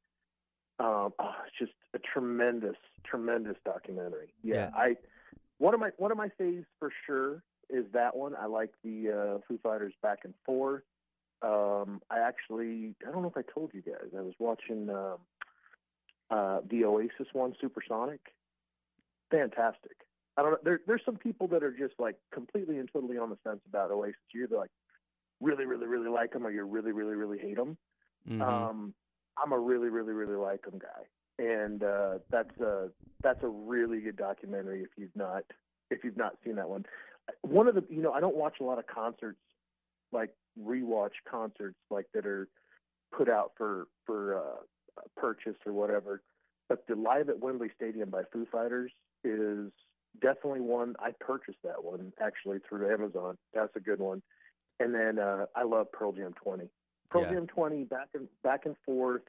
um, 0.79 1.13
oh, 1.19 1.35
it's 1.47 1.59
just 1.59 1.73
a 1.95 1.99
tremendous, 1.99 2.77
tremendous 3.05 3.57
documentary. 3.65 4.33
Yeah, 4.43 4.55
Yeah. 4.55 4.71
I 4.77 4.97
one 5.59 5.75
of 5.75 5.81
my 5.81 5.91
one 5.99 6.11
of 6.11 6.17
my 6.19 6.29
faves 6.41 6.67
for 6.79 6.91
sure 7.07 7.43
is 7.71 7.85
that 7.93 8.17
one. 8.17 8.35
I 8.37 8.47
like 8.47 8.71
the 8.83 9.11
uh, 9.11 9.39
Foo 9.47 9.59
Fighters 9.63 9.95
back 10.03 10.21
and 10.25 10.35
forth. 10.45 10.83
Um, 11.43 12.01
I 12.11 12.19
actually, 12.21 12.95
I 13.07 13.11
don't 13.13 13.23
know 13.23 13.29
if 13.29 13.37
I 13.37 13.43
told 13.53 13.71
you 13.73 13.83
guys, 13.83 14.11
I 14.17 14.21
was 14.23 14.35
watching 14.39 14.91
um 14.91 15.19
uh, 16.31 16.61
the 16.69 16.85
Oasis 16.85 17.29
one, 17.33 17.55
Supersonic. 17.61 18.21
Fantastic. 19.31 19.93
I 20.37 20.43
don't 20.43 20.53
know. 20.53 20.59
There, 20.65 20.81
there's 20.87 21.03
some 21.05 21.17
people 21.17 21.47
that 21.49 21.63
are 21.63 21.71
just 21.71 21.95
like 21.99 22.17
completely 22.33 22.79
and 22.79 22.89
totally 22.93 23.19
on 23.19 23.31
the 23.31 23.37
fence 23.45 23.61
about 23.69 23.91
Oasis. 23.91 24.17
You're 24.33 24.45
either 24.45 24.57
like 24.57 24.71
really, 25.41 25.65
really, 25.67 25.87
really 25.87 26.09
like 26.09 26.33
them, 26.33 26.47
or 26.47 26.51
you 26.51 26.65
really, 26.65 26.93
really, 26.93 27.15
really 27.15 27.39
hate 27.39 27.57
them. 27.57 27.77
Mhm. 28.29 28.41
Um, 28.43 28.95
I'm 29.43 29.53
a 29.53 29.59
really, 29.59 29.89
really, 29.89 30.13
really 30.13 30.37
like 30.37 30.63
them 30.63 30.79
guy, 30.79 31.45
and 31.45 31.83
uh, 31.83 32.19
that's 32.31 32.59
a 32.61 32.89
that's 33.23 33.43
a 33.43 33.49
really 33.49 34.01
good 34.01 34.17
documentary. 34.17 34.83
If 34.83 34.91
you've 34.97 35.17
not 35.17 35.45
if 35.91 36.05
you've 36.05 36.17
not 36.17 36.37
seen 36.45 36.57
that 36.57 36.69
one, 36.69 36.85
one 37.43 37.69
of 37.69 37.75
the 37.75 37.85
you 37.89 38.03
know 38.03 38.13
I 38.13 38.21
don't 38.21 38.37
watch 38.37 38.57
a 38.61 38.65
lot 38.65 38.79
of 38.79 38.87
concerts 38.87 39.39
like 40.13 40.31
rewatch 40.61 41.11
concerts 41.29 41.77
like 41.91 42.07
that 42.15 42.27
are 42.27 42.49
put 43.17 43.29
out 43.29 43.53
for 43.57 43.89
for 44.07 44.39
uh, 44.39 45.01
purchase 45.17 45.57
or 45.67 45.73
whatever. 45.73 46.23
But 46.69 46.87
the 46.89 46.95
live 46.95 47.29
at 47.29 47.41
Wembley 47.41 47.69
Stadium 47.77 48.11
by 48.11 48.23
Foo 48.33 48.47
Fighters 48.51 48.93
is 49.23 49.71
definitely 50.23 50.61
one. 50.61 50.95
I 50.99 51.11
purchased 51.21 51.59
that 51.65 51.83
one 51.85 52.13
actually 52.21 52.59
through 52.67 52.93
Amazon. 52.93 53.37
That's 53.53 53.75
a 53.77 53.81
good 53.81 53.99
one. 53.99 54.23
And 54.81 54.95
then 54.95 55.19
uh, 55.19 55.47
I 55.55 55.65
love 55.65 55.93
Pearl 55.93 56.13
Jam 56.13 56.35
20. 56.43 56.69
Pearl 57.11 57.23
Yeah. 57.23 57.33
Jam 57.33 57.47
20 57.47 57.85
back 57.85 58.09
and 58.15 58.29
back 58.43 58.67
and 58.67 58.77
forth. 58.85 59.23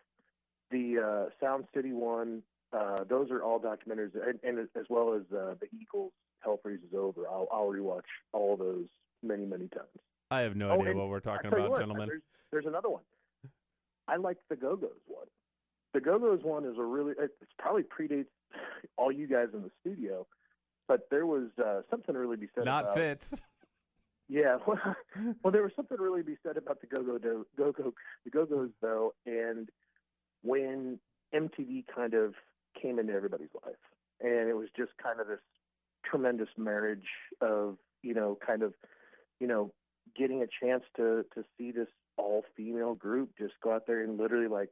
The 0.72 1.00
uh, 1.00 1.30
Sound 1.40 1.66
City 1.74 1.94
one. 1.94 2.42
Uh, 2.74 3.04
those 3.08 3.30
are 3.32 3.44
all 3.44 3.60
documentaries, 3.60 4.12
and, 4.28 4.40
and 4.44 4.60
as 4.60 4.86
well 4.90 5.14
as 5.14 5.22
uh, 5.32 5.56
the 5.60 5.68
Eagles. 5.80 6.12
Hell 6.40 6.60
freezes 6.62 6.94
over. 6.96 7.28
I'll, 7.28 7.48
I'll 7.52 7.68
rewatch 7.68 8.02
all 8.34 8.58
those 8.58 8.86
many 9.24 9.46
many 9.46 9.68
times. 9.68 9.88
I 10.32 10.42
have 10.42 10.56
no 10.56 10.70
Oh, 10.72 10.82
idea 10.82 10.96
what 10.96 11.10
we're 11.10 11.20
talking 11.20 11.46
I'll 11.46 11.52
tell 11.52 11.60
you 11.60 11.66
about, 11.66 11.72
what, 11.72 11.80
gentlemen. 11.80 12.08
There's, 12.10 12.22
there's 12.52 12.66
another 12.66 12.90
one. 12.90 13.04
I 14.08 14.18
like 14.18 14.38
the 14.50 14.56
Go 14.56 14.76
Go's 14.76 14.90
one. 15.08 15.28
The 15.94 16.02
Go 16.02 16.20
Go's 16.20 16.44
one 16.44 16.66
is 16.66 16.78
a 16.78 16.84
really. 16.84 17.12
It 17.14 17.32
it's 17.42 17.52
probably 17.58 17.84
predates 17.84 18.26
all 18.98 19.12
you 19.12 19.28
guys 19.28 19.48
in 19.54 19.62
the 19.62 19.72
studio, 19.82 20.28
but 20.88 21.08
there 21.10 21.26
was 21.26 21.48
uh, 21.64 21.82
something 21.90 22.16
really 22.16 22.38
be 22.38 22.48
said. 22.56 22.66
Not 22.66 22.84
about, 22.86 22.96
Fitz. 22.96 23.40
Yeah, 24.28 24.58
well, 25.44 25.52
there 25.52 25.64
was 25.64 25.72
something 25.76 25.98
really 26.00 26.22
to 26.22 26.26
be 26.26 26.38
said 26.44 26.58
about 26.58 26.82
the 26.82 26.88
Go 26.88 27.04
Go 27.04 27.20
Go 27.20 27.72
Go 27.72 27.94
the 28.24 28.32
Go 28.32 28.46
Go's 28.46 28.72
though, 28.82 29.14
and 29.26 29.70
when 30.42 31.00
MTV 31.34 31.86
kind 31.94 32.14
of 32.14 32.34
came 32.82 33.00
into 33.00 33.14
everybody's 33.14 33.50
life, 33.66 33.76
and 34.22 34.50
it 34.50 34.56
was 34.56 34.70
just 34.76 34.92
kind 35.02 35.20
of 35.20 35.28
this 35.28 35.40
tremendous 36.04 36.50
marriage 36.58 37.08
of 37.42 37.78
you 38.02 38.14
know 38.14 38.38
kind 38.46 38.64
of 38.64 38.74
you 39.40 39.48
know 39.48 39.72
getting 40.18 40.42
a 40.42 40.48
chance 40.64 40.84
to 40.96 41.26
to 41.34 41.44
see 41.58 41.72
this 41.72 41.88
all 42.18 42.44
female 42.56 42.96
group 42.96 43.32
just 43.38 43.54
go 43.62 43.74
out 43.74 43.86
there 43.88 44.02
and 44.02 44.18
literally 44.18 44.48
like 44.48 44.70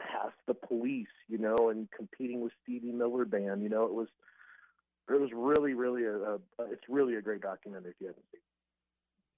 pass 0.00 0.32
the 0.46 0.54
police, 0.54 1.06
you 1.28 1.38
know, 1.38 1.70
and 1.70 1.88
competing 1.90 2.40
with 2.40 2.52
Stevie 2.62 2.92
Miller 2.92 3.24
Band, 3.24 3.62
you 3.62 3.68
know, 3.68 3.84
it 3.84 3.92
was 3.92 4.08
it 5.08 5.20
was 5.20 5.30
really 5.34 5.74
really 5.74 6.04
a, 6.04 6.14
a 6.14 6.38
it's 6.70 6.84
really 6.88 7.16
a 7.16 7.22
great 7.22 7.42
documentary 7.42 7.90
if 7.90 7.96
you 8.00 8.06
haven't 8.06 8.24
seen. 8.30 8.40
it. 8.40 8.42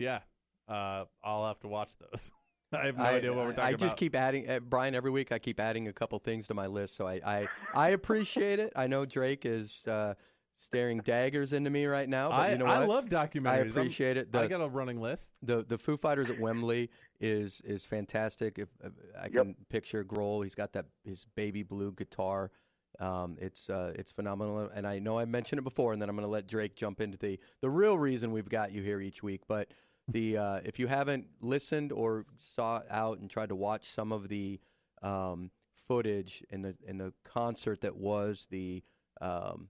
Yeah. 0.00 0.20
Uh, 0.68 1.04
I'll 1.22 1.46
have 1.46 1.60
to 1.60 1.68
watch 1.68 1.90
those. 1.98 2.30
I 2.72 2.86
have 2.86 2.96
no 2.96 3.04
I, 3.04 3.14
idea 3.14 3.30
what 3.32 3.38
we're 3.38 3.52
talking 3.52 3.54
about. 3.54 3.66
I 3.66 3.70
about. 3.70 3.80
just 3.80 3.96
keep 3.96 4.14
adding, 4.14 4.48
uh, 4.48 4.60
Bryan. 4.60 4.94
Every 4.94 5.10
week, 5.10 5.32
I 5.32 5.38
keep 5.38 5.58
adding 5.58 5.88
a 5.88 5.92
couple 5.92 6.18
things 6.20 6.46
to 6.48 6.54
my 6.54 6.66
list. 6.66 6.96
So 6.96 7.06
I, 7.06 7.20
I, 7.24 7.48
I 7.74 7.88
appreciate 7.90 8.60
it. 8.60 8.72
I 8.76 8.86
know 8.86 9.04
Drake 9.04 9.44
is 9.44 9.82
uh, 9.88 10.14
staring 10.60 10.98
daggers 10.98 11.52
into 11.52 11.70
me 11.70 11.86
right 11.86 12.08
now. 12.08 12.28
But 12.28 12.34
I, 12.34 12.52
you 12.52 12.58
know 12.58 12.66
I 12.66 12.84
love 12.84 13.06
documentaries. 13.06 13.46
I 13.46 13.58
I'm- 13.58 13.70
appreciate 13.70 14.16
it. 14.16 14.28
I 14.34 14.46
got 14.46 14.60
a 14.60 14.68
running 14.68 15.00
list. 15.00 15.32
The 15.42 15.64
the 15.64 15.78
Foo 15.78 15.96
Fighters 15.96 16.30
at 16.30 16.38
Wembley 16.38 16.90
is 17.20 17.60
is 17.64 17.84
fantastic. 17.84 18.58
If, 18.58 18.68
if 18.84 18.92
I 19.20 19.28
can 19.28 19.56
picture 19.68 20.04
Grohl, 20.04 20.44
he's 20.44 20.54
got 20.54 20.72
that 20.74 20.86
his 21.04 21.26
baby 21.34 21.62
blue 21.62 21.92
guitar. 21.92 22.50
Um, 22.98 23.36
it's 23.40 23.70
uh, 23.70 23.92
it's 23.96 24.12
phenomenal, 24.12 24.70
and 24.74 24.86
I 24.86 24.98
know 24.98 25.18
I 25.18 25.24
mentioned 25.24 25.58
it 25.58 25.62
before, 25.62 25.92
and 25.92 26.02
then 26.02 26.08
I'm 26.08 26.16
going 26.16 26.26
to 26.26 26.30
let 26.30 26.46
Drake 26.46 26.76
jump 26.76 27.00
into 27.00 27.16
the 27.16 27.38
the 27.62 27.70
real 27.70 27.98
reason 27.98 28.30
we've 28.30 28.48
got 28.48 28.72
you 28.72 28.82
here 28.82 29.00
each 29.00 29.22
week. 29.22 29.42
But 29.48 29.72
the 30.12 30.36
uh, 30.36 30.60
if 30.64 30.78
you 30.78 30.86
haven't 30.86 31.26
listened 31.40 31.92
or 31.92 32.26
saw 32.38 32.82
out 32.90 33.18
and 33.18 33.30
tried 33.30 33.50
to 33.50 33.56
watch 33.56 33.88
some 33.88 34.12
of 34.12 34.28
the 34.28 34.60
um, 35.02 35.50
footage 35.86 36.44
in 36.50 36.62
the 36.62 36.74
in 36.86 36.98
the 36.98 37.12
concert 37.24 37.80
that 37.82 37.96
was 37.96 38.46
the 38.50 38.82
um, 39.20 39.68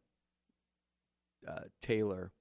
uh, 1.47 1.61
Taylor, 1.82 2.32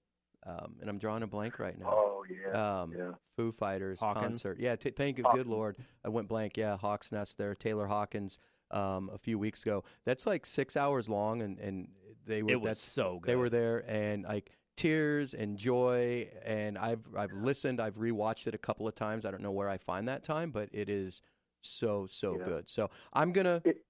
um, 0.46 0.76
and 0.82 0.90
I'm 0.90 0.98
drawing 0.98 1.24
a 1.24 1.28
blank 1.28 1.60
right 1.60 1.78
now. 1.78 1.90
Oh 1.92 2.26
yeah, 2.30 2.82
um, 2.82 2.94
yeah. 2.98 3.12
Foo 3.36 3.52
Fighters 3.52 4.00
Hawkins? 4.00 4.26
concert. 4.26 4.58
Yeah, 4.60 4.76
t- 4.76 4.92
thank 4.92 5.18
you, 5.18 5.24
Hawkins. 5.24 5.44
good 5.44 5.50
lord, 5.50 5.78
I 6.04 6.10
went 6.10 6.28
blank. 6.28 6.58
Yeah, 6.58 6.78
Hawks 6.78 7.12
Nest 7.12 7.38
there, 7.38 7.56
Taylor 7.56 7.88
Hawkins. 7.88 8.40
Um, 8.72 9.10
a 9.12 9.18
few 9.18 9.40
weeks 9.40 9.64
ago, 9.64 9.84
that's 10.06 10.28
like 10.28 10.46
six 10.46 10.78
hours 10.78 11.10
long, 11.10 11.42
and 11.42 11.58
and 11.58 11.88
they 12.28 12.44
were 12.44 12.52
It 12.52 12.62
was 12.62 12.70
that's, 12.70 12.84
so 12.84 13.20
good. 13.20 13.32
They 13.32 13.36
were 13.36 13.50
there, 13.50 13.84
and 13.90 14.24
like 14.26 14.52
tears 14.80 15.34
and 15.34 15.58
joy, 15.58 16.30
and 16.46 16.78
I've 16.78 17.06
I've 17.16 17.34
listened, 17.34 17.82
I've 17.82 17.96
rewatched 17.98 18.48
it 18.48 18.56
a 18.56 18.58
couple 18.58 18.88
of 18.88 18.96
times. 18.96 19.26
I 19.26 19.32
don't 19.32 19.42
know 19.44 19.52
where 19.52 19.70
I 19.70 19.78
find 19.78 20.08
that 20.08 20.24
time, 20.24 20.52
but 20.52 20.70
it 20.72 20.88
is 20.90 21.22
so 21.62 22.08
so 22.10 22.38
Yeah. 22.38 22.46
good. 22.46 22.70
So 22.70 22.90
I'm 23.12 23.34
gonna 23.34 23.62
It- 23.66 23.84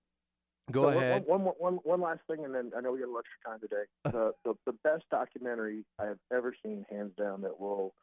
go 0.71 0.83
So 0.83 0.89
ahead. 0.89 1.25
One, 1.27 1.43
one, 1.43 1.53
one, 1.59 1.73
one 1.83 2.01
last 2.01 2.21
thing, 2.27 2.43
and 2.43 2.53
then 2.55 2.71
I 2.75 2.81
know 2.81 2.91
we 2.91 2.99
got 2.99 3.05
a 3.05 3.13
little 3.13 3.19
extra 3.19 3.51
time 3.51 3.59
today. 3.59 3.85
The, 4.11 4.33
the 4.43 4.55
the 4.65 4.73
best 4.83 5.03
documentary 5.11 5.85
I 5.99 6.05
have 6.05 6.17
ever 6.33 6.55
seen, 6.63 6.83
hands 6.89 7.13
down, 7.15 7.41
that 7.41 7.59
will 7.59 7.93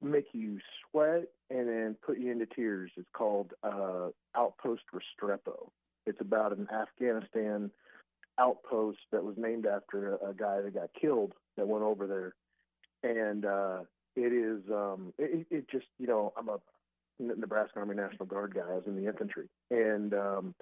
make 0.00 0.28
you 0.32 0.58
sweat 0.90 1.24
and 1.50 1.68
then 1.68 1.96
put 2.00 2.18
you 2.18 2.32
into 2.32 2.46
tears. 2.46 2.92
It's 2.96 3.08
called 3.14 3.52
uh, 3.62 4.08
Outpost 4.34 4.82
Restrepo. 4.94 5.70
It's 6.06 6.20
about 6.20 6.52
an 6.56 6.68
Afghanistan 6.70 7.70
outpost 8.38 8.98
that 9.12 9.24
was 9.24 9.36
named 9.36 9.66
after 9.66 10.14
a, 10.14 10.30
a 10.30 10.34
guy 10.34 10.60
that 10.60 10.74
got 10.74 10.90
killed 11.00 11.32
that 11.56 11.66
went 11.66 11.84
over 11.84 12.06
there, 12.06 12.34
and 13.02 13.44
uh, 13.44 13.80
it 14.14 14.32
is 14.32 14.62
um, 14.70 15.12
it, 15.18 15.46
it 15.50 15.70
just 15.70 15.86
you 15.98 16.06
know 16.06 16.32
I'm 16.36 16.48
a 16.48 16.58
Nebraska 17.18 17.78
Army 17.78 17.94
National 17.94 18.26
Guard 18.26 18.54
guy. 18.54 18.62
I 18.68 18.74
was 18.74 18.84
in 18.86 18.96
the 18.96 19.06
infantry, 19.06 19.48
and 19.70 20.12
um, 20.14 20.54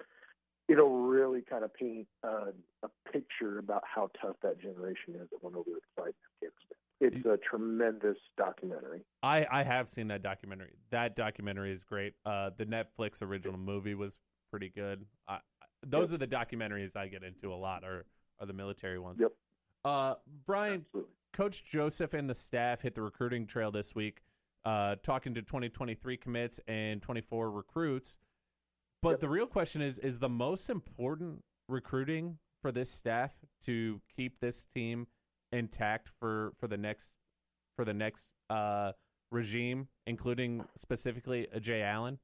it'll 0.67 1.01
really 1.01 1.41
kind 1.41 1.63
of 1.63 1.73
paint 1.73 2.07
uh, 2.23 2.51
a 2.83 2.89
picture 3.11 3.59
about 3.59 3.83
how 3.83 4.09
tough 4.21 4.35
that 4.43 4.59
generation 4.61 5.15
is 5.15 5.27
that 5.31 5.43
went 5.43 5.55
over 5.55 5.69
to 5.69 5.81
fight 5.95 6.15
in 6.41 6.47
Afghanistan. 6.47 6.77
It's 7.01 7.25
a 7.25 7.37
tremendous 7.47 8.17
documentary. 8.37 9.01
I, 9.21 9.45
I 9.51 9.63
have 9.63 9.89
seen 9.89 10.07
that 10.07 10.23
documentary. 10.23 10.71
That 10.91 11.15
documentary 11.15 11.73
is 11.73 11.83
great. 11.83 12.13
Uh, 12.25 12.51
the 12.57 12.65
Netflix 12.65 13.21
original 13.21 13.57
movie 13.57 13.95
was 13.95 14.17
pretty 14.49 14.69
good. 14.69 15.05
I, 15.27 15.39
Those 15.85 16.13
are 16.13 16.17
the 16.17 16.27
documentaries 16.27 16.95
I 16.95 17.07
get 17.07 17.23
into 17.23 17.53
a 17.53 17.55
lot, 17.55 17.83
are 17.83 18.05
are 18.39 18.45
the 18.45 18.53
military 18.53 18.99
ones. 18.99 19.19
Yep. 19.21 19.31
Uh, 19.85 20.15
Bryan, 20.45 20.85
Absolutely. 20.87 21.11
Coach 21.33 21.65
Joseph 21.65 22.13
and 22.13 22.29
the 22.29 22.35
staff 22.35 22.81
hit 22.81 22.95
the 22.95 23.01
recruiting 23.01 23.45
trail 23.45 23.71
this 23.71 23.95
week, 23.95 24.21
uh, 24.65 24.95
talking 25.03 25.33
to 25.35 25.41
2023 25.41 26.17
commits 26.17 26.59
and 26.67 27.01
24 27.01 27.51
recruits. 27.51 28.17
But 29.01 29.11
Yep. 29.11 29.19
the 29.19 29.29
real 29.29 29.47
question 29.47 29.81
is: 29.81 29.99
Is 29.99 30.17
the 30.19 30.29
most 30.29 30.69
important 30.69 31.43
recruiting 31.69 32.37
for 32.61 32.71
this 32.71 32.89
staff 32.91 33.33
to 33.63 34.01
keep 34.15 34.39
this 34.39 34.65
team 34.65 35.07
intact 35.51 36.09
for 36.19 36.53
for 36.59 36.67
the 36.67 36.77
next 36.77 37.15
for 37.75 37.85
the 37.85 37.93
next 37.93 38.31
uh, 38.49 38.93
regime, 39.31 39.87
including 40.07 40.65
specifically 40.77 41.47
Ajay 41.55 41.83
Allen? 41.83 42.17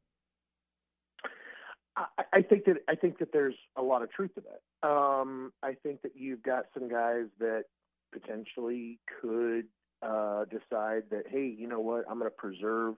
I, 1.98 2.42
think 2.42 2.66
that 2.66 2.78
I 2.88 2.96
think 2.96 3.20
that 3.20 3.34
there's 3.34 3.56
a 3.76 3.82
lot 3.82 4.02
of 4.02 4.12
truth 4.12 4.32
to 4.36 4.42
that. 4.42 4.88
Um, 4.88 5.52
I 5.62 5.74
think 5.74 6.02
that 6.04 6.14
you've 6.16 6.42
got 6.42 6.66
some 6.74 6.90
guys 6.90 7.26
that 7.40 7.66
potentially 8.14 9.00
could 9.22 9.66
uh, 10.02 10.46
decide 10.46 11.04
that, 11.12 11.24
hey, 11.30 11.54
you 11.58 11.68
know 11.68 11.80
what, 11.80 12.06
I'm 12.10 12.18
going 12.18 12.30
to 12.32 12.36
preserve 12.36 12.96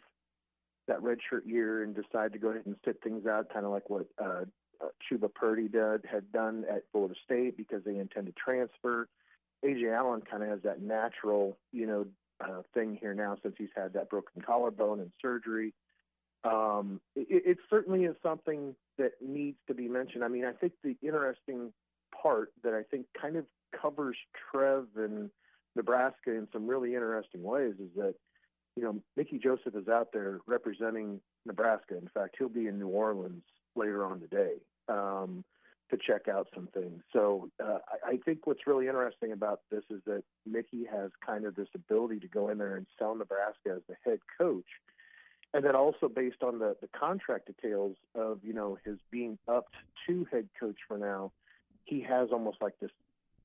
that 0.88 1.00
redshirt 1.00 1.46
year 1.46 1.84
and 1.84 1.96
decide 1.96 2.34
to 2.34 2.40
go 2.40 2.50
ahead 2.50 2.66
and 2.66 2.76
sit 2.86 3.02
things 3.04 3.26
out, 3.26 3.52
kind 3.52 3.66
of 3.66 3.72
like 3.72 3.90
what 3.90 4.06
uh, 4.22 4.44
uh, 4.82 4.88
Chubba 5.10 5.34
Purdy 5.34 5.68
did, 5.68 6.06
had 6.10 6.32
done 6.32 6.66
at 6.70 6.84
Florida 6.92 7.16
State 7.24 7.58
because 7.58 7.84
they 7.84 7.98
intend 7.98 8.28
to 8.28 8.34
transfer. 8.34 9.08
Ajay 9.66 9.96
Allen 9.96 10.22
kind 10.30 10.44
of 10.44 10.50
has 10.50 10.60
that 10.64 10.82
natural, 10.82 11.58
you 11.72 11.88
know, 11.88 12.06
uh, 12.44 12.62
thing 12.74 12.98
here 13.00 13.14
now 13.14 13.38
since 13.42 13.56
he's 13.58 13.70
had 13.76 13.94
that 13.94 14.10
broken 14.10 14.42
collarbone 14.42 15.00
and 15.00 15.12
surgery. 15.22 15.74
Um, 16.44 17.00
it, 17.16 17.44
it 17.46 17.58
certainly 17.70 18.04
is 18.04 18.16
something 18.22 18.76
that 18.98 19.14
needs 19.22 19.58
to 19.68 19.74
be 19.74 19.88
mentioned. 19.88 20.24
I 20.24 20.28
mean, 20.28 20.46
I 20.46 20.52
think 20.52 20.74
the 20.84 20.96
interesting 21.02 21.74
part 22.22 22.54
that 22.64 22.74
I 22.74 22.84
think 22.84 23.08
kind 23.20 23.36
of 23.36 23.46
covers 23.80 24.18
Trev 24.52 24.86
and 24.96 25.30
Nebraska 25.76 26.32
in 26.32 26.48
some 26.54 26.68
really 26.68 26.94
interesting 26.94 27.44
ways 27.44 27.74
is 27.80 27.90
that, 27.96 28.16
you 28.76 28.84
know, 28.84 29.02
Mickey 29.18 29.40
Joseph 29.40 29.76
is 29.76 29.88
out 29.88 30.10
there 30.14 30.40
representing 30.46 31.20
Nebraska. 31.46 31.98
In 31.98 32.10
fact, 32.14 32.36
he'll 32.38 32.50
be 32.50 32.68
in 32.68 32.80
New 32.80 32.88
Orleans 32.88 33.44
later 33.76 34.06
on 34.06 34.20
today 34.20 34.54
um, 34.88 35.44
to 35.90 35.98
check 35.98 36.28
out 36.28 36.48
some 36.54 36.68
things. 36.74 37.02
So 37.12 37.50
uh, 37.64 37.80
I, 38.06 38.12
I 38.12 38.18
think 38.24 38.46
what's 38.46 38.68
really 38.68 38.88
interesting 38.88 39.32
about 39.32 39.62
this 39.72 39.84
is 39.90 40.02
that 40.06 40.24
Mickey 40.46 40.86
has 40.92 41.12
kind 41.26 41.46
of 41.46 41.56
this 41.56 41.68
ability 41.76 42.20
to 42.20 42.28
go 42.28 42.50
in 42.50 42.58
there 42.60 42.76
and 42.76 42.86
sell 42.98 43.16
Nebraska 43.16 43.76
as 43.76 43.82
the 43.88 43.96
head 44.06 44.20
coach. 44.38 44.66
And 45.54 45.64
then 45.64 45.76
also 45.76 46.10
based 46.10 46.42
on 46.42 46.60
the, 46.60 46.76
the 46.82 46.88
contract 46.88 47.48
details 47.48 47.96
of, 48.16 48.40
you 48.44 48.54
know, 48.54 48.78
his 48.84 48.98
being 49.12 49.38
upped 49.48 49.76
to 50.08 50.26
head 50.32 50.50
coach 50.60 50.78
for 50.88 50.98
now, 50.98 51.32
he 51.86 52.02
has 52.02 52.30
almost 52.32 52.58
like 52.62 52.74
this 52.80 52.90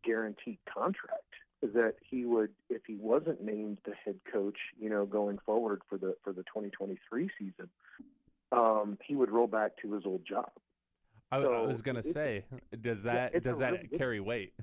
guaranteed 0.03 0.59
contract 0.73 1.35
that 1.63 1.95
he 2.09 2.25
would, 2.25 2.51
if 2.71 2.83
he 2.87 2.95
wasn't 2.95 3.43
named 3.43 3.79
the 3.85 3.93
head 4.05 4.17
coach, 4.33 4.57
you 4.81 4.89
know, 4.89 5.05
going 5.05 5.39
forward 5.45 5.83
for 5.89 5.99
the 5.99 6.15
for 6.23 6.33
the 6.33 6.43
2023 6.45 7.29
season, 7.39 7.69
um, 8.53 8.97
he 9.05 9.15
would 9.15 9.31
roll 9.31 9.49
back 9.49 9.73
to 9.83 9.93
his 9.93 10.05
old 10.07 10.25
job. 10.25 10.51
I, 11.31 11.39
I 11.39 11.67
was 11.67 11.83
gonna 11.83 12.03
say, 12.03 12.45
does 12.81 13.03
that 13.03 13.35
it's 13.35 13.45
does 13.45 13.59
that 13.59 13.73
really 13.73 13.89
carry 13.99 14.21
weight? 14.21 14.55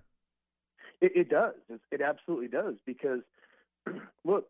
It, 1.01 1.11
it 1.15 1.29
does. 1.29 1.53
It, 1.69 1.81
it 1.91 2.01
absolutely 2.01 2.47
does 2.47 2.75
because 2.85 3.21
look, 4.23 4.47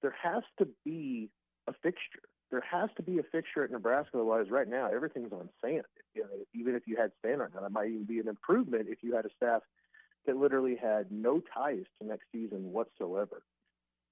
there 0.00 0.14
has 0.20 0.42
to 0.58 0.66
be 0.84 1.28
a 1.72 1.76
fixture. 1.82 2.26
There 2.50 2.64
has 2.70 2.90
to 2.96 3.02
be 3.02 3.18
a 3.18 3.22
fixture 3.22 3.64
at 3.64 3.70
Nebraska. 3.70 4.10
Otherwise, 4.14 4.50
right 4.50 4.68
now 4.68 4.90
everything's 4.92 5.32
on 5.32 5.48
sand. 5.62 5.84
You 6.14 6.22
know, 6.22 6.28
even 6.54 6.74
if 6.74 6.82
you 6.86 6.96
had 6.96 7.10
sand 7.22 7.40
right 7.40 7.54
now, 7.54 7.62
that 7.62 7.72
might 7.72 7.88
even 7.88 8.04
be 8.04 8.20
an 8.20 8.28
improvement 8.28 8.86
if 8.88 8.98
you 9.02 9.14
had 9.14 9.24
a 9.24 9.30
staff 9.36 9.62
that 10.26 10.36
literally 10.36 10.76
had 10.76 11.10
no 11.10 11.40
ties 11.40 11.86
to 11.98 12.06
next 12.06 12.26
season 12.30 12.72
whatsoever. 12.72 13.42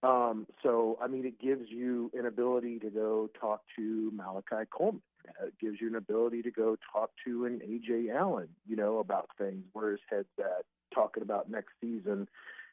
Um, 0.03 0.47
so, 0.63 0.99
I 1.03 1.07
mean, 1.09 1.27
it 1.27 1.39
gives 1.39 1.69
you 1.69 2.11
an 2.19 2.25
ability 2.25 2.79
to 2.81 2.91
go 2.91 3.29
talk 3.39 3.61
to 3.77 4.11
Malachi 4.15 4.65
Coleman. 4.71 5.03
Uh, 5.29 5.49
It 5.49 5.59
gives 5.61 5.79
you 5.81 5.89
an 5.89 5.97
ability 5.97 6.41
to 6.43 6.51
go 6.51 6.79
talk 6.91 7.11
to 7.27 7.45
an 7.45 7.61
Ajay 7.61 8.11
Allen, 8.11 8.49
you 8.67 8.77
know, 8.77 8.99
about 8.99 9.29
things, 9.37 9.65
where 9.75 9.91
his 9.91 10.01
head's 10.09 10.29
at, 10.39 10.65
talking 10.95 11.23
about 11.23 11.51
next 11.51 11.73
season, 11.83 12.27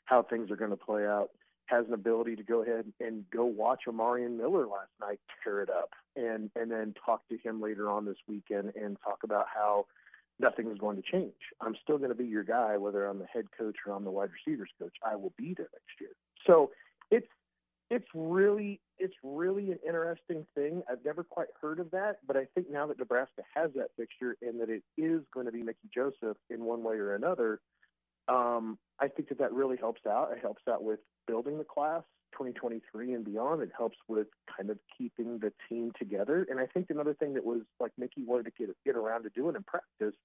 how 0.05 0.23
things 0.23 0.49
are 0.49 0.55
going 0.55 0.72
to 0.72 0.77
play 0.77 1.05
out. 1.05 1.31
Has 1.68 1.85
an 1.88 1.94
ability 1.94 2.35
to 2.38 2.44
go 2.44 2.64
ahead 2.64 2.85
and 2.99 3.23
go 3.30 3.45
watch 3.45 3.81
Amarian 3.88 4.38
Miller 4.38 4.68
last 4.68 4.91
night 4.99 5.19
tear 5.44 5.61
it 5.61 5.69
up, 5.69 5.91
and 6.15 6.49
and 6.56 6.72
then 6.72 6.94
talk 7.06 7.27
to 7.30 7.38
him 7.38 7.61
later 7.61 7.89
on 7.89 8.06
this 8.06 8.18
weekend 8.27 8.73
and 8.76 8.98
talk 9.03 9.19
about 9.23 9.45
how 9.53 9.85
nothing 10.39 10.72
is 10.72 10.77
going 10.77 10.95
to 10.95 11.03
change. 11.03 11.34
I'm 11.61 11.76
still 11.84 11.98
going 11.98 12.10
to 12.10 12.15
be 12.15 12.26
your 12.26 12.44
guy, 12.44 12.77
whether 12.77 13.06
I'm 13.06 13.19
the 13.19 13.26
head 13.26 13.45
coach 13.57 13.76
or 13.85 13.94
I'm 13.94 14.03
the 14.03 14.11
wide 14.11 14.30
receivers 14.45 14.69
coach. 14.80 14.94
I 15.06 15.15
will 15.15 15.34
be 15.38 15.53
there 15.56 15.69
next 15.73 15.99
year. 15.99 16.11
So 16.45 16.72
it's 17.11 17.27
it's 17.89 18.07
really 18.14 18.80
it's 18.99 19.15
really 19.23 19.72
an 19.72 19.80
interesting 19.85 20.45
thing. 20.56 20.84
I've 20.89 21.03
never 21.06 21.23
quite 21.23 21.48
heard 21.61 21.80
of 21.80 21.91
that, 21.91 22.18
but 22.26 22.35
I 22.35 22.45
think 22.56 22.69
now 22.72 22.88
that 22.88 22.99
Nebraska 22.99 23.44
has 23.56 23.72
that 23.76 23.89
fixture 23.95 24.35
and 24.41 24.60
that 24.60 24.69
it 24.69 24.84
is 24.98 25.22
going 25.34 25.45
to 25.45 25.52
be 25.52 25.64
Mickey 25.64 25.89
Joseph 25.94 26.38
in 26.49 26.64
one 26.65 26.84
way 26.84 26.95
or 26.95 27.15
another, 27.15 27.60
um, 28.28 28.78
I 28.99 29.08
think 29.08 29.30
that 29.30 29.38
that 29.40 29.54
really 29.54 29.78
helps 29.78 30.06
out. 30.06 30.32
It 30.32 30.40
helps 30.41 30.64
out 30.70 30.84
with 30.84 30.99
building 31.28 31.58
the 31.58 31.64
class 31.64 32.04
2023 32.34 33.14
and 33.14 33.26
beyond. 33.26 33.62
It 33.62 33.72
helps 33.78 33.98
with 34.08 34.28
kind 34.56 34.70
of 34.70 34.78
keeping 34.98 35.40
the 35.40 35.52
team 35.70 35.91
together. 35.98 36.45
And 36.49 36.60
I 36.60 36.66
think 36.66 36.90
another 36.90 37.14
thing 37.14 37.34
that 37.36 37.45
was 37.45 37.62
like 37.80 37.91
Mickey 37.98 38.24
wanted 38.26 38.45
to 38.45 38.52
get 38.58 38.76
get 38.86 38.95
around 38.95 39.24
to 39.24 39.30
doing 39.30 39.56
in 39.56 39.64
practice, 39.64 40.16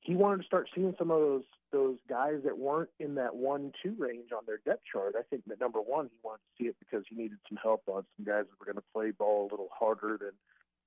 he 0.00 0.16
wanted 0.16 0.38
to 0.38 0.46
start 0.46 0.68
seeing 0.74 0.94
some 0.98 1.10
of 1.10 1.20
those 1.20 1.44
those 1.70 1.96
guys 2.08 2.40
that 2.44 2.58
weren't 2.58 2.90
in 3.00 3.14
that 3.14 3.34
one 3.34 3.72
two 3.82 3.94
range 3.98 4.30
on 4.36 4.42
their 4.46 4.58
depth 4.64 4.82
chart. 4.90 5.14
I 5.18 5.22
think 5.30 5.42
that 5.46 5.60
number 5.60 5.80
one, 5.80 6.08
he 6.10 6.18
wanted 6.22 6.38
to 6.38 6.62
see 6.62 6.68
it 6.68 6.76
because 6.80 7.04
he 7.08 7.16
needed 7.16 7.38
some 7.48 7.58
help 7.62 7.82
on 7.86 8.04
some 8.16 8.26
guys 8.26 8.44
that 8.44 8.58
were 8.60 8.66
going 8.70 8.76
to 8.76 8.92
play 8.92 9.10
ball 9.10 9.48
a 9.48 9.50
little 9.50 9.68
harder 9.72 10.18
than 10.18 10.32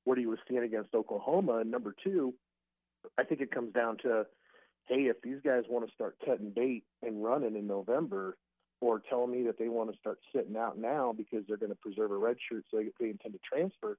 what 0.03 0.17
he 0.17 0.25
was 0.25 0.39
seeing 0.47 0.63
against 0.63 0.93
Oklahoma. 0.93 1.57
And 1.57 1.71
number 1.71 1.95
two, 2.03 2.33
I 3.17 3.23
think 3.23 3.41
it 3.41 3.51
comes 3.51 3.73
down 3.73 3.97
to, 4.03 4.25
hey, 4.87 5.03
if 5.03 5.21
these 5.21 5.39
guys 5.43 5.63
want 5.69 5.87
to 5.87 5.93
start 5.93 6.17
cutting 6.25 6.51
bait 6.55 6.83
and 7.01 7.23
running 7.23 7.55
in 7.55 7.67
November, 7.67 8.37
or 8.81 9.01
telling 9.09 9.31
me 9.31 9.43
that 9.43 9.57
they 9.57 9.69
want 9.69 9.91
to 9.91 9.97
start 9.97 10.19
sitting 10.33 10.57
out 10.57 10.77
now 10.77 11.13
because 11.15 11.43
they're 11.47 11.57
going 11.57 11.71
to 11.71 11.77
preserve 11.77 12.11
a 12.11 12.17
red 12.17 12.35
shirt 12.49 12.63
so 12.69 12.77
they, 12.77 13.09
intend 13.09 13.33
to 13.33 13.39
transfer, 13.39 13.97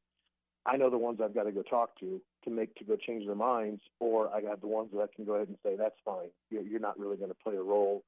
I 0.66 0.76
know 0.76 0.90
the 0.90 0.98
ones 0.98 1.20
I've 1.22 1.34
got 1.34 1.44
to 1.44 1.52
go 1.52 1.62
talk 1.62 1.98
to 2.00 2.20
to 2.44 2.50
make 2.50 2.74
to 2.76 2.84
go 2.84 2.96
change 2.96 3.26
their 3.26 3.34
minds, 3.34 3.80
or 4.00 4.32
I 4.34 4.40
got 4.40 4.60
the 4.60 4.66
ones 4.66 4.90
that 4.92 5.00
I 5.00 5.06
can 5.14 5.24
go 5.24 5.34
ahead 5.34 5.48
and 5.48 5.56
say 5.62 5.76
that's 5.76 5.96
fine. 6.04 6.28
You're, 6.50 6.62
you're 6.62 6.80
not 6.80 6.98
really 6.98 7.16
going 7.16 7.30
to 7.30 7.36
play 7.42 7.56
a 7.56 7.62
role 7.62 8.04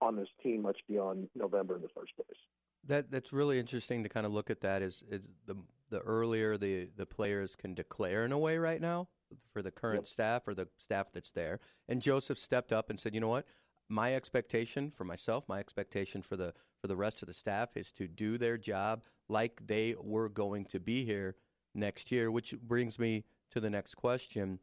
on 0.00 0.16
this 0.16 0.28
team 0.42 0.62
much 0.62 0.78
beyond 0.88 1.28
November 1.34 1.76
in 1.76 1.82
the 1.82 1.88
first 1.88 2.14
place. 2.16 2.38
That 2.86 3.10
that's 3.10 3.32
really 3.32 3.58
interesting 3.58 4.02
to 4.02 4.08
kind 4.08 4.26
of 4.26 4.32
look 4.32 4.50
at 4.50 4.60
that 4.60 4.82
is 4.82 5.04
is 5.08 5.30
the 5.46 5.56
the 5.90 6.00
earlier 6.00 6.56
the 6.56 6.88
the 6.96 7.06
players 7.06 7.54
can 7.56 7.74
declare 7.74 8.24
in 8.24 8.32
a 8.32 8.38
way 8.38 8.58
right 8.58 8.80
now 8.80 9.08
for 9.52 9.62
the 9.62 9.70
current 9.70 10.00
Yep. 10.02 10.06
staff 10.06 10.48
or 10.48 10.54
the 10.54 10.68
staff 10.76 11.12
that's 11.12 11.30
there. 11.30 11.60
And 11.88 12.00
Joseph 12.02 12.38
stepped 12.38 12.72
up 12.72 12.90
and 12.90 12.98
said, 12.98 13.14
"You 13.14 13.20
know 13.20 13.28
what? 13.28 13.46
My 13.88 14.14
expectation 14.14 14.90
for 14.90 15.04
myself, 15.04 15.48
my 15.48 15.58
expectation 15.60 16.22
for 16.22 16.36
the 16.36 16.54
for 16.80 16.88
the 16.88 16.96
rest 16.96 17.22
of 17.22 17.28
the 17.28 17.34
staff 17.34 17.76
is 17.76 17.92
to 17.92 18.08
do 18.08 18.38
their 18.38 18.58
job 18.58 19.04
like 19.28 19.66
they 19.66 19.94
were 19.98 20.28
going 20.28 20.64
to 20.66 20.80
be 20.80 21.04
here 21.04 21.36
next 21.74 22.10
year." 22.10 22.30
Which 22.30 22.54
brings 22.60 22.98
me 22.98 23.24
to 23.50 23.60
the 23.60 23.70
next 23.70 23.94
question. 23.94 24.60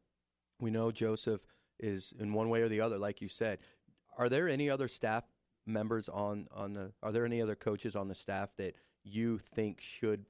We 0.59 0.71
know 0.71 0.91
Joseph 0.91 1.45
is 1.79 2.13
in 2.19 2.33
one 2.33 2.49
way 2.49 2.61
or 2.61 2.69
the 2.69 2.81
other, 2.81 2.97
like 2.97 3.21
you 3.21 3.29
said. 3.29 3.59
Are 4.17 4.27
there 4.29 4.49
any 4.49 4.69
other 4.69 4.87
staff 4.87 5.23
members 5.65 6.09
on 6.09 6.47
on 6.51 6.73
the? 6.73 6.93
Are 7.01 7.11
there 7.11 7.25
any 7.25 7.41
other 7.41 7.55
coaches 7.55 7.95
on 7.95 8.07
the 8.07 8.15
staff 8.15 8.55
that 8.57 8.75
you 9.03 9.37
think 9.37 9.79
should 9.79 10.25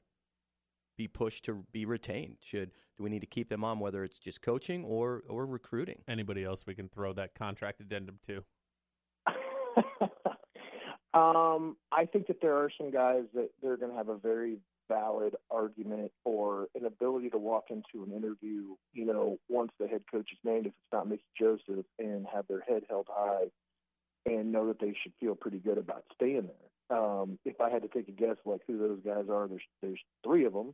be 1.00 1.08
pushed 1.08 1.46
to 1.46 1.66
be 1.72 1.86
retained? 1.86 2.36
Should 2.42 2.72
do 2.98 3.04
we 3.04 3.10
need 3.10 3.22
to 3.22 3.28
keep 3.28 3.50
them 3.50 3.64
on, 3.64 3.80
whether 3.80 4.04
it's 4.04 4.20
just 4.20 4.42
coaching 4.42 4.84
or 4.84 5.24
or 5.28 5.46
recruiting? 5.46 6.04
Anybody 6.08 6.44
else 6.44 6.66
we 6.68 6.76
can 6.76 6.90
throw 6.90 7.14
that 7.14 7.34
contract 7.34 7.80
addendum 7.82 8.20
to? 8.28 8.44
Um, 11.12 11.76
I 11.92 12.06
think 12.06 12.28
that 12.28 12.40
there 12.40 12.56
are 12.56 12.70
some 12.78 12.92
guys 12.92 13.24
that 13.34 13.50
they're 13.64 13.78
going 13.78 13.92
to 13.92 13.98
have 13.98 14.10
a 14.10 14.18
very 14.18 14.60
valid 14.88 15.36
argument 15.50 16.12
or 16.24 16.68
an 16.76 16.86
ability 16.86 17.32
to 17.32 17.38
walk 17.40 17.66
into 17.72 18.04
an 18.04 18.14
interview, 18.16 18.76
you 18.94 19.06
know, 19.06 19.40
once 19.50 19.72
the 19.80 19.88
head 19.88 20.04
coach 20.12 20.30
is 20.32 20.38
named, 20.44 20.68
if 20.68 20.74
it's 20.74 20.94
not 20.94 21.10
Mickey 21.10 21.24
Joseph, 21.38 21.86
and 21.98 22.28
have 22.32 22.48
their 22.48 22.62
head 22.62 22.84
held 22.88 23.08
high 23.10 23.46
and 24.26 24.52
know 24.52 24.68
that 24.68 24.80
they 24.80 24.96
should 25.02 25.14
feel 25.20 25.34
pretty 25.36 25.58
good 25.58 25.78
about 25.78 26.04
staying 26.14 26.48
there. 26.48 26.98
Um, 26.98 27.38
if 27.46 27.62
I 27.62 27.70
had 27.70 27.84
to 27.84 27.88
take 27.88 28.08
a 28.08 28.12
guess, 28.12 28.38
like 28.46 28.62
who 28.68 28.78
those 28.78 29.00
guys 29.06 29.26
are, 29.32 29.48
there's 29.48 29.62
there's 29.82 30.00
three 30.24 30.46
of 30.46 30.54
them. 30.54 30.74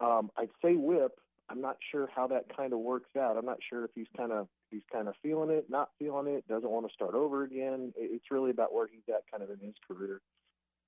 Um, 0.00 0.30
I'd 0.36 0.50
say 0.62 0.74
Whip. 0.74 1.12
I'm 1.48 1.60
not 1.60 1.76
sure 1.92 2.08
how 2.14 2.26
that 2.28 2.56
kind 2.56 2.72
of 2.72 2.80
works 2.80 3.10
out. 3.16 3.36
I'm 3.36 3.46
not 3.46 3.58
sure 3.68 3.84
if 3.84 3.90
he's 3.94 4.08
kind 4.16 4.32
of 4.32 4.48
he's 4.70 4.82
kind 4.92 5.06
of 5.08 5.14
feeling 5.22 5.50
it, 5.50 5.66
not 5.70 5.90
feeling 5.98 6.26
it, 6.26 6.46
doesn't 6.48 6.70
want 6.70 6.86
to 6.88 6.92
start 6.92 7.14
over 7.14 7.44
again. 7.44 7.92
It's 7.96 8.30
really 8.30 8.50
about 8.50 8.74
where 8.74 8.88
he's 8.88 9.02
at, 9.08 9.22
kind 9.30 9.42
of 9.42 9.50
in 9.50 9.64
his 9.64 9.76
career. 9.86 10.20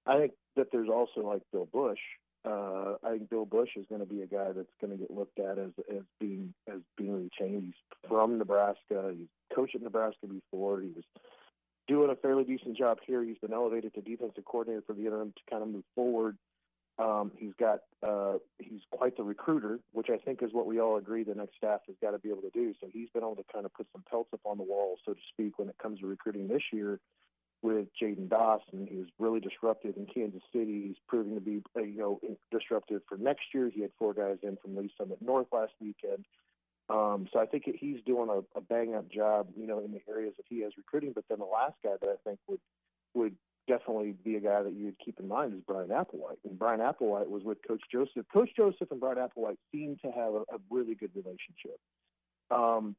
I 0.07 0.19
think 0.19 0.33
that 0.57 0.69
there's 0.73 0.89
also 0.89 1.21
like 1.21 1.43
Bill 1.53 1.69
Busch. 1.73 2.01
Uh, 2.45 2.95
I 3.05 3.11
think 3.11 3.31
Bill 3.31 3.45
Busch 3.45 3.71
is 3.77 3.87
going 3.89 4.01
to 4.01 4.07
be 4.07 4.23
a 4.23 4.27
guy 4.27 4.53
that's 4.53 4.69
going 4.81 4.93
to 4.93 4.97
get 4.97 5.11
looked 5.11 5.39
at 5.39 5.59
as 5.59 5.71
as 5.91 6.03
being 6.19 6.55
as 6.67 6.81
being 6.97 7.31
retained. 7.31 7.63
He's 7.65 8.09
from 8.09 8.39
Nebraska. 8.39 9.13
He's 9.17 9.29
coached 9.55 9.75
at 9.77 9.83
Nebraska 9.83 10.27
before. 10.27 10.81
He 10.81 10.89
was 10.89 11.05
doing 11.87 12.11
a 12.11 12.17
fairly 12.17 12.45
decent 12.45 12.77
job 12.77 12.99
here. 13.07 13.23
He's 13.23 13.39
been 13.39 13.53
elevated 13.53 13.95
to 13.95 14.01
defensive 14.01 14.45
coordinator 14.45 14.83
for 14.87 14.93
the 14.93 15.07
interim 15.07 15.33
to 15.33 15.51
kind 15.51 15.63
of 15.63 15.69
move 15.69 15.85
forward. 15.95 16.37
Um, 16.99 17.31
he's 17.37 17.53
got 17.61 17.81
uh, 18.03 18.39
he's 18.59 18.81
quite 18.91 19.17
the 19.17 19.23
recruiter, 19.23 19.79
which 19.93 20.09
I 20.11 20.17
think 20.17 20.43
is 20.43 20.51
what 20.53 20.67
we 20.67 20.81
all 20.81 20.97
agree 20.97 21.23
the 21.23 21.35
next 21.35 21.57
staff 21.57 21.81
has 21.87 21.97
got 22.03 22.11
to 22.11 22.19
be 22.19 22.29
able 22.29 22.43
to 22.43 22.51
do. 22.51 22.75
So 22.81 22.89
he's 22.93 23.09
been 23.11 23.23
able 23.23 23.37
to 23.37 23.45
kind 23.53 23.65
of 23.65 23.73
put 23.73 23.87
some 23.93 24.03
pelts 24.11 24.31
up 24.33 24.41
on 24.45 24.59
the 24.59 24.65
wall, 24.65 24.99
so 25.07 25.15
to 25.15 25.21
speak, 25.33 25.59
when 25.59 25.69
it 25.69 25.77
comes 25.81 26.01
to 26.01 26.07
recruiting 26.07 26.49
this 26.49 26.63
year 26.73 26.99
with 27.63 27.87
Jaden 28.01 28.29
Dawson. 28.29 28.87
He 28.91 28.97
was 28.97 29.09
really 29.19 29.41
disruptive 29.41 29.97
in 29.97 30.07
Kansas 30.07 30.43
City. 30.53 30.89
He's 30.89 30.97
proving 31.07 31.35
to 31.35 31.41
be 31.41 31.63
uh, 31.77 31.83
you 31.83 31.99
know 31.99 32.21
disruptive 32.51 33.03
for 33.09 33.17
next 33.17 33.47
year. 33.55 33.71
He 33.73 33.83
had 33.83 33.91
four 33.99 34.15
guys 34.15 34.39
in 34.43 34.57
from 34.57 34.77
Lee's 34.77 34.91
Summit 34.99 35.19
North 35.23 35.47
last 35.53 35.73
weekend. 35.81 36.25
Um, 36.91 37.29
so 37.33 37.39
I 37.39 37.47
think 37.47 37.65
he's 37.79 37.99
doing 38.07 38.31
a, 38.31 38.59
a 38.59 38.63
bang 38.63 38.95
up 38.95 39.11
job, 39.11 39.49
you 39.57 39.67
know, 39.67 39.79
in 39.81 39.93
the 39.93 40.01
areas 40.09 40.35
that 40.39 40.47
he 40.49 40.63
has 40.63 40.73
recruiting. 40.77 41.13
But 41.15 41.25
then 41.29 41.39
the 41.39 41.45
last 41.45 41.75
guy 41.85 41.95
that 42.01 42.09
I 42.09 42.17
think 42.25 42.39
would 42.49 42.61
would 43.15 43.37
definitely 43.69 44.15
be 44.25 44.37
a 44.37 44.41
guy 44.41 44.63
that 44.63 44.73
you 44.73 44.87
would 44.87 44.99
keep 45.05 45.21
in 45.21 45.29
mind 45.29 45.55
is 45.55 45.61
Bryan 45.61 45.91
Applewhite. 45.91 46.39
And 46.45 46.59
Bryan 46.59 46.81
Applewhite 46.81 47.29
was 47.29 47.45
with 47.45 47.59
Coach 47.67 47.83
Joseph. 47.93 48.27
Coach 48.33 48.51
Joseph 48.57 48.91
and 48.91 48.99
Bryan 48.99 49.19
Applewhite 49.19 49.59
seem 49.71 49.97
to 50.03 50.11
have 50.11 50.35
a, 50.35 50.41
a 50.41 50.59
really 50.71 50.95
good 50.95 51.11
relationship. 51.15 51.79
Um, 52.51 52.97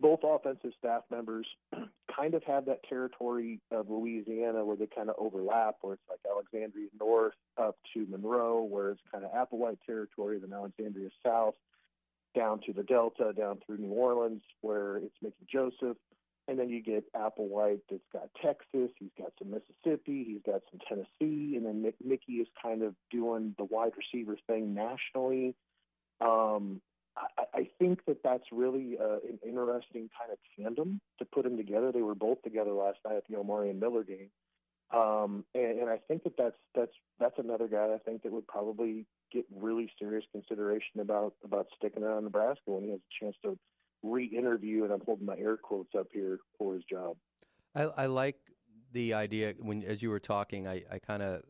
both 0.00 0.20
offensive 0.22 0.70
staff 0.78 1.02
members 1.10 1.46
kind 2.14 2.34
of 2.34 2.42
have 2.44 2.66
that 2.66 2.80
territory 2.88 3.60
of 3.70 3.90
Louisiana 3.90 4.64
where 4.64 4.76
they 4.76 4.86
kind 4.86 5.10
of 5.10 5.16
overlap, 5.18 5.76
where 5.80 5.94
it's 5.94 6.02
like 6.08 6.20
Alexandria 6.30 6.88
North 6.98 7.34
up 7.60 7.76
to 7.94 8.06
Monroe, 8.08 8.62
where 8.62 8.90
it's 8.90 9.00
kind 9.12 9.24
of 9.24 9.32
Applewhite 9.32 9.78
territory, 9.84 10.38
then 10.38 10.52
Alexandria 10.52 11.08
South 11.24 11.54
down 12.36 12.60
to 12.66 12.72
the 12.72 12.82
Delta, 12.82 13.32
down 13.36 13.58
through 13.64 13.78
New 13.78 13.92
Orleans, 13.92 14.42
where 14.60 14.98
it's 14.98 15.14
Mickey 15.22 15.46
Joseph. 15.50 15.96
And 16.48 16.58
then 16.58 16.70
you 16.70 16.82
get 16.82 17.04
Applewhite 17.12 17.80
that's 17.90 18.02
got 18.10 18.30
Texas, 18.42 18.90
he's 18.98 19.10
got 19.18 19.32
some 19.38 19.50
Mississippi, 19.50 20.24
he's 20.24 20.40
got 20.46 20.62
some 20.70 20.80
Tennessee, 20.88 21.56
and 21.56 21.66
then 21.66 21.82
Mick- 21.82 22.04
Mickey 22.04 22.34
is 22.34 22.48
kind 22.60 22.82
of 22.82 22.94
doing 23.10 23.54
the 23.58 23.64
wide 23.64 23.92
receiver 23.96 24.38
thing 24.46 24.74
nationally. 24.74 25.54
Um, 26.22 26.80
I, 27.16 27.44
I 27.54 27.68
think 27.78 28.04
that 28.06 28.22
that's 28.22 28.44
really 28.50 28.96
uh, 28.98 29.18
an 29.28 29.38
interesting 29.44 30.08
kind 30.18 30.32
of 30.32 30.38
tandem 30.56 31.00
to 31.18 31.24
put 31.26 31.44
them 31.44 31.58
together. 31.58 31.92
They 31.92 32.02
were 32.02 32.14
both 32.14 32.40
together 32.42 32.72
last 32.72 32.98
night 33.04 33.16
at 33.16 33.24
the 33.28 33.36
Omari 33.36 33.68
and 33.68 33.78
Miller 33.78 34.02
game, 34.02 34.30
um, 34.90 35.44
and, 35.54 35.80
and 35.80 35.90
I 35.90 35.98
think 36.08 36.24
that 36.24 36.36
that's 36.38 36.56
that's 36.74 36.92
that's 37.20 37.38
another 37.38 37.68
guy 37.68 37.92
I 37.94 37.98
think 37.98 38.22
that 38.22 38.32
would 38.32 38.46
probably 38.46 39.04
get 39.30 39.44
really 39.54 39.90
serious 39.98 40.24
consideration 40.32 41.00
about 41.00 41.34
about 41.44 41.66
sticking 41.76 42.02
around 42.02 42.24
Nebraska 42.24 42.62
when 42.66 42.84
he 42.84 42.90
has 42.90 43.00
a 43.00 43.24
chance 43.24 43.36
to 43.44 43.58
re-interview. 44.02 44.84
And 44.84 44.92
I'm 44.92 45.02
holding 45.04 45.26
my 45.26 45.36
air 45.36 45.56
quotes 45.56 45.94
up 45.94 46.08
here 46.12 46.38
for 46.58 46.74
his 46.74 46.84
job. 46.84 47.16
I, 47.74 47.82
I 47.82 48.06
like 48.06 48.36
the 48.92 49.14
idea 49.14 49.54
when, 49.58 49.82
as 49.82 50.02
you 50.02 50.10
were 50.10 50.20
talking, 50.20 50.66
I, 50.66 50.84
I 50.90 50.98
kind 50.98 51.22
of 51.22 51.42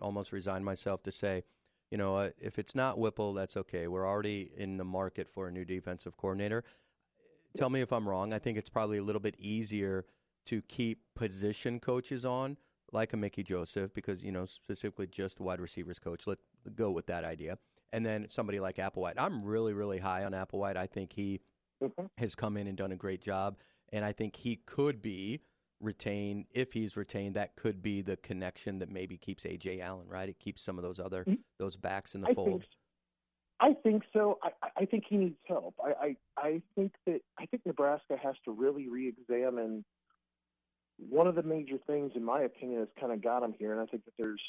almost 0.00 0.32
resigned 0.32 0.64
myself 0.64 1.02
to 1.04 1.12
say, 1.12 1.44
you 1.90 1.98
know, 1.98 2.16
uh, 2.16 2.30
if 2.40 2.58
it's 2.58 2.74
not 2.74 2.98
Whipple, 2.98 3.34
that's 3.34 3.56
okay. 3.56 3.86
We're 3.86 4.08
already 4.08 4.50
in 4.56 4.76
the 4.76 4.84
market 4.84 5.28
for 5.28 5.48
a 5.48 5.52
new 5.52 5.64
defensive 5.64 6.16
coordinator. 6.16 6.64
Tell 7.56 7.70
me 7.70 7.82
if 7.82 7.92
I'm 7.92 8.08
wrong. 8.08 8.32
I 8.32 8.38
think 8.38 8.58
it's 8.58 8.70
probably 8.70 8.98
a 8.98 9.02
little 9.02 9.20
bit 9.20 9.36
easier 9.38 10.06
to 10.46 10.60
keep 10.62 11.02
position 11.14 11.78
coaches 11.78 12.24
on, 12.24 12.56
like 12.92 13.12
a 13.12 13.16
Mickey 13.16 13.42
Joseph, 13.42 13.94
because 13.94 14.22
you 14.22 14.32
know 14.32 14.44
specifically 14.44 15.06
just 15.06 15.40
wide 15.40 15.60
receivers 15.60 15.98
coach. 15.98 16.26
Let's 16.26 16.42
go 16.74 16.90
with 16.90 17.06
that 17.06 17.24
idea. 17.24 17.58
And 17.92 18.04
then 18.04 18.26
somebody 18.28 18.58
like 18.58 18.76
Applewhite. 18.76 19.14
I'm 19.16 19.44
really, 19.44 19.72
really 19.72 19.98
high 19.98 20.24
on 20.24 20.32
Applewhite. 20.32 20.76
I 20.76 20.86
think 20.86 21.12
he 21.12 21.40
Mm-hmm. 21.82 22.06
has 22.18 22.34
come 22.34 22.56
in 22.56 22.66
and 22.66 22.76
done 22.76 22.92
a 22.92 22.96
great 22.96 23.20
job, 23.20 23.56
and 23.92 24.04
I 24.04 24.12
think 24.12 24.36
he 24.36 24.56
could 24.64 25.02
be 25.02 25.40
retained. 25.80 26.46
If 26.52 26.72
he's 26.72 26.96
retained, 26.96 27.34
that 27.34 27.56
could 27.56 27.82
be 27.82 28.00
the 28.00 28.16
connection 28.16 28.78
that 28.78 28.90
maybe 28.90 29.16
keeps 29.16 29.44
Ajay 29.44 29.80
Allen. 29.80 30.06
Right? 30.08 30.28
It 30.28 30.38
keeps 30.38 30.62
some 30.62 30.78
of 30.78 30.84
those 30.84 30.98
other 30.98 31.22
mm-hmm. 31.22 31.40
those 31.58 31.76
backs 31.76 32.14
in 32.14 32.20
the 32.22 32.28
I 32.28 32.34
fold. 32.34 32.62
think 32.62 32.64
I 33.60 33.72
think 33.82 34.02
so. 34.12 34.38
I, 34.42 34.50
I- 34.76 34.84
think 34.86 35.04
he 35.08 35.16
needs 35.16 35.36
help. 35.46 35.74
I, 35.82 35.92
I 36.06 36.16
I 36.36 36.62
think 36.74 36.92
that 37.06 37.20
I 37.38 37.46
think 37.46 37.64
Nebraska 37.66 38.16
has 38.22 38.34
to 38.44 38.52
really 38.52 38.88
re-examine 38.88 39.84
one 40.98 41.26
of 41.26 41.34
the 41.34 41.42
major 41.42 41.76
things, 41.86 42.12
in 42.14 42.24
my 42.24 42.42
opinion, 42.42 42.80
has 42.80 42.88
kind 42.98 43.12
of 43.12 43.22
got 43.22 43.42
him 43.42 43.54
here, 43.58 43.72
and 43.72 43.80
I 43.80 43.86
think 43.86 44.04
that 44.04 44.14
there's 44.18 44.42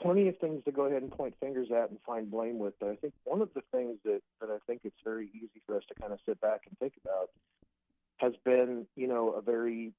plenty 0.00 0.28
of 0.28 0.38
things 0.38 0.64
to 0.64 0.72
go 0.72 0.86
ahead 0.86 1.02
and 1.02 1.10
point 1.10 1.34
fingers 1.40 1.68
at 1.70 1.90
and 1.90 1.98
find 2.06 2.30
blame 2.30 2.58
with. 2.58 2.74
But 2.80 2.90
I 2.90 2.96
think 2.96 3.14
one 3.24 3.42
of 3.42 3.50
the 3.54 3.62
things 3.72 3.98
that 4.04 4.20
that 4.40 4.50
I 4.50 4.58
think 4.66 4.82
it's 4.84 4.96
very 5.04 5.30
easy 5.34 5.60
for 5.66 5.76
us 5.76 5.82
to 5.88 5.94
kind 6.00 6.12
of 6.12 6.18
sit 6.26 6.40
back 6.40 6.62
and 6.68 6.78
think 6.78 6.94
about 7.04 7.30
has 8.18 8.32
been, 8.44 8.86
you 8.96 9.08
know, 9.08 9.30
a 9.30 9.40
very 9.42 9.92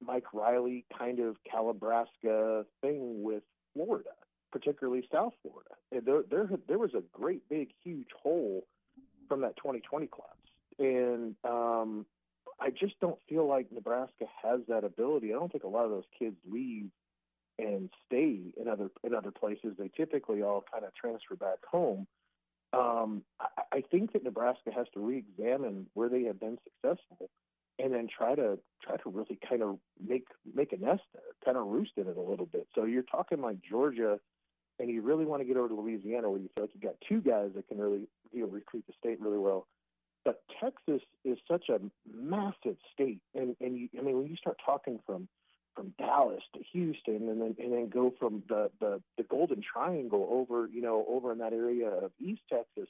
Mike 0.00 0.32
Riley 0.32 0.84
kind 0.96 1.20
of 1.20 1.36
Calabrasca 1.50 2.64
thing 2.80 3.22
with 3.22 3.42
Florida, 3.74 4.10
particularly 4.50 5.06
South 5.12 5.34
Florida. 5.42 5.70
There, 5.92 6.22
there, 6.28 6.58
there 6.66 6.78
was 6.78 6.94
a 6.94 7.02
great 7.12 7.48
big, 7.48 7.68
huge 7.84 8.08
hole 8.20 8.64
from 9.28 9.42
that 9.42 9.56
2020 9.56 10.06
class, 10.06 10.28
and 10.78 11.36
um, 11.44 12.06
I 12.58 12.70
just 12.70 12.98
don't 13.00 13.18
feel 13.28 13.46
like 13.46 13.70
Nebraska 13.70 14.26
has 14.42 14.60
that 14.68 14.84
ability. 14.84 15.32
I 15.32 15.38
don't 15.38 15.52
think 15.52 15.64
a 15.64 15.68
lot 15.68 15.84
of 15.84 15.90
those 15.90 16.04
kids 16.18 16.36
leave 16.50 16.90
and 17.60 17.90
stay 18.06 18.38
in 18.60 18.68
other 18.68 18.90
in 19.04 19.14
other 19.14 19.30
places. 19.30 19.74
They 19.78 19.90
typically 19.94 20.42
all 20.42 20.64
kind 20.72 20.84
of 20.84 20.94
transfer 20.94 21.36
back 21.36 21.58
home. 21.70 22.06
Um, 22.72 23.22
I, 23.40 23.78
I 23.78 23.80
think 23.90 24.12
that 24.12 24.24
Nebraska 24.24 24.70
has 24.74 24.86
to 24.94 25.00
re-examine 25.00 25.86
where 25.94 26.08
they 26.08 26.22
have 26.24 26.40
been 26.40 26.58
successful, 26.64 27.28
and 27.78 27.92
then 27.92 28.08
try 28.08 28.34
to 28.34 28.58
try 28.82 28.96
to 28.96 29.10
really 29.10 29.38
kind 29.48 29.62
of 29.62 29.78
make 30.04 30.26
make 30.54 30.72
a 30.72 30.76
nest 30.76 31.02
there, 31.12 31.22
kind 31.44 31.56
of 31.56 31.66
roost 31.66 31.92
in 31.96 32.06
it 32.06 32.16
a 32.16 32.20
little 32.20 32.46
bit. 32.46 32.66
So 32.74 32.84
you're 32.84 33.02
talking 33.02 33.40
like 33.42 33.58
Georgia, 33.68 34.18
and 34.78 34.88
you 34.88 35.02
really 35.02 35.26
want 35.26 35.42
to 35.42 35.46
get 35.46 35.56
over 35.56 35.68
to 35.68 35.74
Louisiana, 35.74 36.30
where 36.30 36.40
you 36.40 36.48
feel 36.54 36.64
like 36.64 36.70
you've 36.74 36.82
got 36.82 36.96
two 37.06 37.20
guys 37.20 37.50
that 37.56 37.68
can 37.68 37.78
really 37.78 38.08
you 38.32 38.42
know 38.42 38.48
recruit 38.48 38.84
the 38.86 38.94
state 38.98 39.20
really 39.20 39.38
well. 39.38 39.66
But 40.24 40.42
Texas 40.60 41.00
is 41.24 41.38
such 41.48 41.68
a 41.68 41.80
massive 42.10 42.76
state, 42.92 43.20
and 43.34 43.56
and 43.60 43.76
you, 43.76 43.88
I 43.98 44.02
mean 44.02 44.16
when 44.16 44.28
you 44.28 44.36
start 44.36 44.58
talking 44.64 45.00
from 45.04 45.28
from 45.80 45.94
Dallas 45.98 46.42
to 46.54 46.60
Houston, 46.72 47.28
and 47.28 47.40
then 47.40 47.56
and 47.58 47.72
then 47.72 47.88
go 47.88 48.12
from 48.18 48.42
the 48.48 48.70
the 48.80 49.00
the 49.16 49.22
Golden 49.22 49.62
Triangle 49.62 50.28
over 50.30 50.68
you 50.70 50.82
know 50.82 51.06
over 51.08 51.32
in 51.32 51.38
that 51.38 51.54
area 51.54 51.88
of 51.88 52.10
East 52.20 52.42
Texas, 52.50 52.88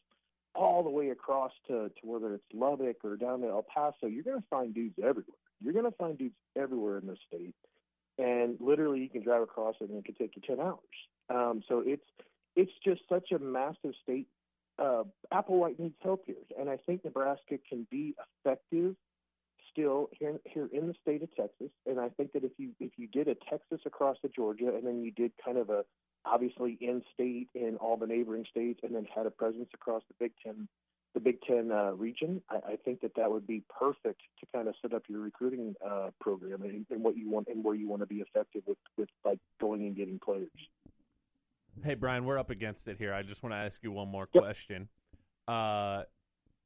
all 0.56 0.82
the 0.82 0.90
way 0.90 1.10
across 1.10 1.52
to 1.68 1.88
to 1.88 2.02
whether 2.02 2.34
it's 2.34 2.44
Lubbock 2.52 2.96
or 3.04 3.16
down 3.16 3.42
to 3.42 3.48
El 3.48 3.64
Paso, 3.72 4.06
you're 4.06 4.24
going 4.24 4.40
to 4.40 4.46
find 4.50 4.74
dudes 4.74 4.96
everywhere. 4.98 5.38
You're 5.60 5.72
going 5.72 5.84
to 5.84 5.96
find 5.96 6.18
dudes 6.18 6.34
everywhere 6.56 6.98
in 6.98 7.06
this 7.06 7.18
state, 7.28 7.54
and 8.18 8.56
literally 8.58 9.00
you 9.00 9.08
can 9.08 9.22
drive 9.22 9.42
across 9.42 9.76
it 9.80 9.88
and 9.88 9.98
it 9.98 10.04
could 10.04 10.18
take 10.18 10.34
you 10.34 10.42
ten 10.44 10.58
hours. 10.58 10.78
Um, 11.28 11.62
so 11.68 11.84
it's 11.86 12.06
it's 12.56 12.72
just 12.84 13.02
such 13.08 13.30
a 13.30 13.38
massive 13.38 13.94
state. 14.02 14.26
Uh, 14.80 15.04
Applewhite 15.32 15.78
needs 15.78 15.94
help 16.02 16.24
here, 16.26 16.42
and 16.58 16.68
I 16.68 16.76
think 16.78 17.04
Nebraska 17.04 17.58
can 17.68 17.86
be 17.88 18.14
effective 18.44 18.96
still 19.70 20.08
here 20.18 20.38
here 20.44 20.68
in 20.72 20.86
the 20.88 20.94
state 21.02 21.22
of 21.22 21.34
Texas. 21.34 21.70
And 21.86 22.00
I 22.00 22.08
think 22.10 22.32
that 22.32 22.44
if 22.44 22.52
you 22.58 22.70
if 22.80 22.92
you 22.96 23.06
did 23.06 23.28
a 23.28 23.36
Texas 23.48 23.80
across 23.86 24.16
to 24.22 24.28
Georgia, 24.28 24.72
and 24.74 24.86
then 24.86 25.02
you 25.02 25.10
did 25.10 25.32
kind 25.44 25.58
of 25.58 25.70
a 25.70 25.84
obviously 26.24 26.76
in 26.80 27.02
state 27.14 27.48
in 27.54 27.76
all 27.76 27.96
the 27.96 28.06
neighboring 28.06 28.44
states, 28.50 28.80
and 28.82 28.94
then 28.94 29.06
had 29.14 29.26
a 29.26 29.30
presence 29.30 29.68
across 29.74 30.02
the 30.08 30.14
Big 30.18 30.32
Ten 30.44 30.68
the 31.14 31.20
Big 31.20 31.40
Ten 31.42 31.72
uh, 31.72 31.92
region, 31.92 32.40
I, 32.48 32.56
I 32.72 32.76
think 32.84 33.00
that 33.00 33.12
that 33.16 33.30
would 33.30 33.46
be 33.46 33.64
perfect 33.68 34.20
to 34.40 34.46
kind 34.54 34.68
of 34.68 34.74
set 34.80 34.94
up 34.94 35.02
your 35.08 35.20
recruiting 35.20 35.74
uh, 35.84 36.10
program 36.20 36.62
and, 36.62 36.86
and 36.90 37.02
what 37.02 37.16
you 37.16 37.28
want 37.28 37.48
and 37.48 37.64
where 37.64 37.74
you 37.74 37.88
want 37.88 38.02
to 38.02 38.06
be 38.06 38.16
effective 38.16 38.62
with 38.66 38.78
with 38.96 39.08
like 39.24 39.38
going 39.60 39.82
and 39.82 39.96
getting 39.96 40.18
players. 40.18 40.48
Hey 41.82 41.94
Bryan, 41.94 42.24
we're 42.24 42.38
up 42.38 42.50
against 42.50 42.88
it 42.88 42.96
here. 42.98 43.12
I 43.12 43.22
just 43.22 43.42
want 43.42 43.54
to 43.54 43.58
ask 43.58 43.82
you 43.82 43.90
one 43.90 44.08
more 44.08 44.26
question. 44.26 44.88
Uh, 45.48 46.02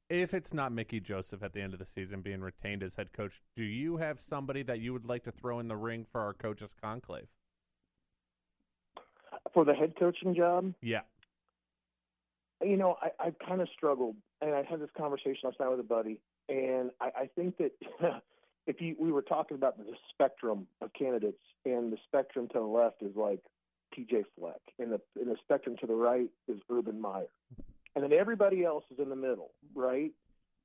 if 0.08 0.34
it's 0.34 0.52
not 0.52 0.72
Mickey 0.72 1.00
Joseph 1.00 1.42
at 1.42 1.52
the 1.52 1.60
end 1.60 1.72
of 1.72 1.78
the 1.78 1.86
season 1.86 2.20
being 2.20 2.40
retained 2.40 2.82
as 2.82 2.94
head 2.94 3.12
coach, 3.12 3.40
do 3.56 3.62
you 3.62 3.96
have 3.96 4.20
somebody 4.20 4.62
that 4.64 4.80
you 4.80 4.92
would 4.92 5.06
like 5.06 5.24
to 5.24 5.32
throw 5.32 5.60
in 5.60 5.68
the 5.68 5.76
ring 5.76 6.04
for 6.10 6.20
our 6.20 6.34
coaches 6.34 6.74
conclave? 6.80 7.26
For 9.52 9.64
the 9.64 9.74
head 9.74 9.94
coaching 9.98 10.34
job, 10.34 10.74
Yeah. 10.82 11.02
you 12.62 12.76
know, 12.76 12.96
I, 13.00 13.10
I've 13.26 13.38
kind 13.46 13.60
of 13.60 13.68
struggled, 13.76 14.16
and 14.40 14.54
I 14.54 14.62
had 14.62 14.80
this 14.80 14.90
conversation 14.96 15.40
last 15.44 15.60
night 15.60 15.68
with 15.70 15.80
a 15.80 15.84
buddy, 15.84 16.20
and 16.48 16.90
I, 17.00 17.10
I 17.22 17.26
think 17.34 17.56
that 17.58 17.72
if 18.66 18.80
you 18.80 18.96
we 18.98 19.12
were 19.12 19.22
talking 19.22 19.56
about 19.56 19.76
the 19.78 19.84
spectrum 20.10 20.66
of 20.80 20.90
candidates, 20.92 21.42
and 21.64 21.92
the 21.92 21.98
spectrum 22.06 22.48
to 22.48 22.58
the 22.58 22.64
left 22.64 23.02
is 23.02 23.14
like 23.16 23.40
P.J. 23.92 24.24
Fleck, 24.38 24.60
and 24.78 24.92
the 24.92 25.00
and 25.20 25.30
the 25.30 25.36
spectrum 25.42 25.76
to 25.80 25.86
the 25.86 25.94
right 25.94 26.28
is 26.48 26.58
Urban 26.70 27.00
Meyer, 27.00 27.26
and 27.94 28.04
then 28.04 28.12
everybody 28.12 28.64
else 28.64 28.84
is 28.90 28.98
in 28.98 29.08
the 29.08 29.16
middle, 29.16 29.52
right? 29.74 30.10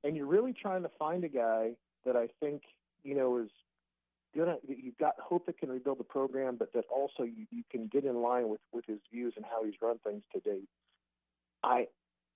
And 0.04 0.16
you're 0.16 0.26
really 0.26 0.52
trying 0.52 0.82
to 0.82 0.90
find 0.98 1.24
a 1.24 1.28
guy 1.28 1.72
that 2.04 2.16
I 2.16 2.28
think 2.40 2.62
you 3.04 3.14
know 3.14 3.38
is 3.38 3.50
gonna 4.36 4.56
you've 4.66 4.98
got 4.98 5.14
hope 5.18 5.46
that 5.46 5.58
can 5.58 5.70
rebuild 5.70 5.98
the 5.98 6.04
program, 6.04 6.56
but 6.56 6.72
that 6.72 6.84
also 6.94 7.22
you, 7.22 7.46
you 7.50 7.62
can 7.70 7.88
get 7.88 8.04
in 8.04 8.22
line 8.22 8.48
with 8.48 8.60
with 8.72 8.84
his 8.86 8.98
views 9.12 9.34
and 9.36 9.44
how 9.44 9.64
he's 9.64 9.74
run 9.80 9.98
things 9.98 10.22
to 10.34 10.40
date. 10.40 10.68
I 11.62 11.86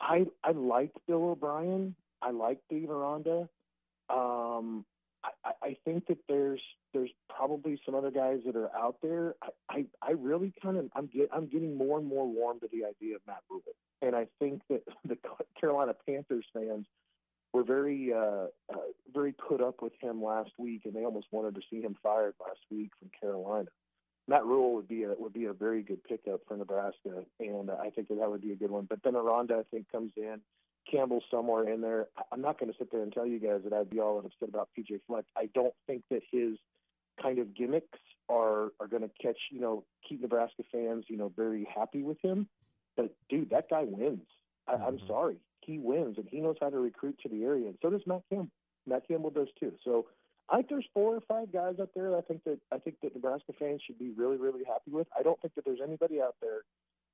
I 0.00 0.26
I 0.42 0.52
liked 0.52 0.98
Bill 1.06 1.30
O'Brien. 1.30 1.94
I 2.22 2.30
like 2.30 2.58
Dave 2.70 2.90
Aranda. 2.90 3.48
Um, 4.08 4.84
I, 5.44 5.52
I- 5.62 5.76
think 5.84 6.06
that 6.06 6.18
there's 6.28 6.60
there's 6.92 7.10
probably 7.28 7.80
some 7.84 7.94
other 7.94 8.10
guys 8.10 8.40
that 8.46 8.56
are 8.56 8.74
out 8.74 8.96
there, 9.02 9.34
I, 9.42 9.48
I, 9.68 9.84
I 10.00 10.10
really 10.12 10.52
kind 10.62 10.76
of 10.78 10.88
I'm 10.94 11.06
get 11.06 11.28
I'm 11.32 11.46
getting 11.46 11.76
more 11.76 11.98
and 11.98 12.06
more 12.06 12.26
warm 12.26 12.60
to 12.60 12.68
the 12.72 12.84
idea 12.86 13.16
of 13.16 13.22
Matt 13.26 13.42
Rhule, 13.50 13.62
and 14.02 14.14
I 14.14 14.26
think 14.38 14.62
that 14.70 14.82
the 15.04 15.18
Carolina 15.60 15.94
Panthers 16.06 16.46
fans 16.52 16.86
were 17.52 17.64
very 17.64 18.12
uh, 18.12 18.46
uh, 18.72 18.76
very 19.12 19.32
put 19.32 19.60
up 19.60 19.82
with 19.82 19.92
him 20.00 20.22
last 20.22 20.50
week, 20.58 20.82
and 20.84 20.94
they 20.94 21.04
almost 21.04 21.26
wanted 21.30 21.54
to 21.54 21.60
see 21.70 21.80
him 21.80 21.96
fired 22.02 22.34
last 22.40 22.60
week 22.70 22.90
from 22.98 23.10
Carolina. 23.18 23.68
Matt 24.26 24.44
Rhule 24.44 24.74
would 24.74 24.88
be 24.88 25.02
a 25.04 25.14
would 25.18 25.32
be 25.32 25.44
a 25.46 25.52
very 25.52 25.82
good 25.82 26.02
pickup 26.04 26.40
for 26.48 26.56
Nebraska, 26.56 27.24
and 27.40 27.70
I 27.70 27.90
think 27.90 28.08
that 28.08 28.18
that 28.18 28.30
would 28.30 28.42
be 28.42 28.52
a 28.52 28.56
good 28.56 28.70
one. 28.70 28.86
But 28.88 29.00
then 29.04 29.16
Aranda, 29.16 29.56
I 29.56 29.62
think, 29.70 29.90
comes 29.90 30.12
in. 30.16 30.40
Campbell 30.90 31.22
somewhere 31.30 31.68
in 31.68 31.80
there. 31.80 32.06
I'm 32.32 32.40
not 32.40 32.58
going 32.58 32.70
to 32.70 32.78
sit 32.78 32.90
there 32.90 33.02
and 33.02 33.12
tell 33.12 33.26
you 33.26 33.38
guys 33.38 33.60
that 33.64 33.72
I'd 33.72 33.90
be 33.90 34.00
all 34.00 34.18
upset 34.18 34.48
about 34.48 34.68
PJ 34.76 35.00
Fleck. 35.06 35.24
I 35.36 35.48
don't 35.54 35.74
think 35.86 36.02
that 36.10 36.22
his 36.30 36.56
kind 37.20 37.38
of 37.38 37.54
gimmicks 37.54 37.98
are 38.28 38.72
are 38.80 38.88
going 38.88 39.02
to 39.02 39.10
catch 39.20 39.36
you 39.50 39.60
know 39.60 39.84
keep 40.08 40.20
Nebraska 40.20 40.62
fans 40.72 41.04
you 41.08 41.16
know 41.16 41.32
very 41.36 41.66
happy 41.74 42.02
with 42.02 42.20
him. 42.20 42.48
But 42.96 43.14
dude, 43.28 43.50
that 43.50 43.68
guy 43.70 43.84
wins. 43.84 44.26
I, 44.66 44.72
I'm 44.74 44.96
mm-hmm. 44.96 45.06
sorry, 45.06 45.36
he 45.60 45.78
wins, 45.78 46.16
and 46.18 46.26
he 46.28 46.40
knows 46.40 46.56
how 46.60 46.70
to 46.70 46.78
recruit 46.78 47.18
to 47.22 47.28
the 47.28 47.44
area, 47.44 47.66
and 47.68 47.78
so 47.82 47.90
does 47.90 48.02
Matt 48.06 48.22
Campbell. 48.30 48.50
Matt 48.86 49.08
Campbell 49.08 49.30
does 49.30 49.48
too. 49.58 49.72
So 49.84 50.06
I 50.48 50.56
think 50.56 50.68
there's 50.68 50.86
four 50.92 51.16
or 51.16 51.20
five 51.22 51.52
guys 51.52 51.76
out 51.80 51.90
there. 51.94 52.16
I 52.16 52.20
think 52.20 52.44
that 52.44 52.58
I 52.72 52.78
think 52.78 52.96
that 53.02 53.14
Nebraska 53.14 53.52
fans 53.58 53.82
should 53.86 53.98
be 53.98 54.10
really 54.16 54.36
really 54.36 54.64
happy 54.64 54.90
with. 54.90 55.06
I 55.18 55.22
don't 55.22 55.40
think 55.40 55.54
that 55.54 55.64
there's 55.64 55.80
anybody 55.82 56.20
out 56.20 56.36
there 56.40 56.60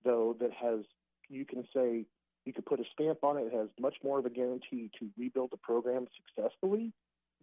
though 0.05 0.37
that 0.41 0.51
has 0.53 0.81
you 1.29 1.45
can 1.45 1.65
say 1.75 2.07
you 2.45 2.53
could 2.53 2.67
put 2.67 2.81
a 2.81 2.85
stamp 2.93 3.23
on 3.23 3.37
it. 3.37 3.43
It 3.43 3.53
has 3.53 3.69
much 3.79 3.97
more 4.03 4.19
of 4.19 4.27
a 4.27 4.31
guarantee 4.31 4.91
to 4.99 5.09
rebuild 5.19 5.51
the 5.51 5.57
program 5.59 6.07
successfully 6.17 6.93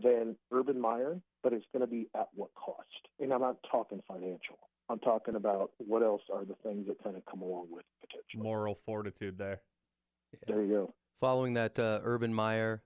than 0.01 0.35
Urban 0.51 0.79
Meyer, 0.79 1.19
but 1.43 1.53
it's 1.53 1.65
going 1.73 1.81
to 1.81 1.87
be 1.87 2.07
at 2.15 2.27
what 2.35 2.49
cost? 2.55 2.87
And 3.19 3.33
I'm 3.33 3.41
not 3.41 3.57
talking 3.69 4.01
financial. 4.07 4.57
I'm 4.89 4.99
talking 4.99 5.35
about 5.35 5.71
what 5.77 6.01
else 6.01 6.21
are 6.33 6.45
the 6.45 6.55
things 6.63 6.87
that 6.87 7.03
kind 7.03 7.15
of 7.17 7.25
come 7.25 7.41
along 7.41 7.67
with 7.71 7.81
it 7.81 8.07
potentially. 8.07 8.43
Moral 8.43 8.79
fortitude 8.85 9.37
there. 9.37 9.61
yeah. 10.31 10.39
There 10.47 10.63
you 10.63 10.69
go. 10.69 10.93
Following 11.19 11.55
that, 11.55 11.77
uh, 11.77 11.99
Urban 12.03 12.33
Meyer 12.33 12.83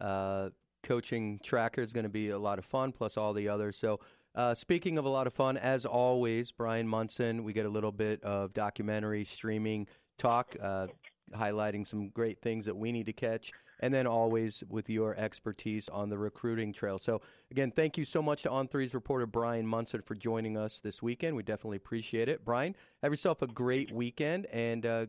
uh, 0.00 0.50
coaching 0.82 1.40
tracker 1.42 1.82
is 1.82 1.92
going 1.92 2.04
to 2.04 2.10
be 2.10 2.30
a 2.30 2.38
lot 2.38 2.58
of 2.58 2.64
fun, 2.64 2.92
plus 2.92 3.16
all 3.16 3.32
the 3.32 3.48
others. 3.48 3.76
So, 3.76 4.00
uh, 4.34 4.54
speaking 4.54 4.98
of 4.98 5.04
a 5.04 5.08
lot 5.08 5.26
of 5.26 5.32
fun, 5.32 5.56
as 5.56 5.84
always, 5.84 6.50
Bryan 6.50 6.88
Munson, 6.88 7.44
we 7.44 7.52
get 7.52 7.66
a 7.66 7.68
little 7.68 7.92
bit 7.92 8.22
of 8.22 8.52
documentary 8.52 9.24
streaming 9.24 9.86
talk, 10.18 10.56
uh, 10.60 10.88
highlighting 11.32 11.86
some 11.86 12.08
great 12.08 12.40
things 12.40 12.66
that 12.66 12.76
we 12.76 12.92
need 12.92 13.06
to 13.06 13.12
catch, 13.12 13.52
and 13.80 13.92
then 13.92 14.06
always 14.06 14.62
with 14.68 14.88
your 14.88 15.14
expertise 15.16 15.88
on 15.88 16.08
the 16.08 16.18
recruiting 16.18 16.72
trail. 16.72 16.98
So, 16.98 17.20
again, 17.50 17.70
thank 17.70 17.96
you 17.96 18.04
so 18.04 18.22
much 18.22 18.42
to 18.42 18.50
On 18.50 18.68
Three's 18.68 18.94
reporter 18.94 19.26
Bryan 19.26 19.66
Munson 19.66 20.02
for 20.02 20.14
joining 20.14 20.56
us 20.56 20.80
this 20.80 21.02
weekend. 21.02 21.36
We 21.36 21.42
definitely 21.42 21.78
appreciate 21.78 22.28
it. 22.28 22.44
Bryan, 22.44 22.76
have 23.02 23.12
yourself 23.12 23.42
a 23.42 23.46
great 23.46 23.92
weekend 23.92 24.46
and 24.46 24.86
uh, 24.86 25.06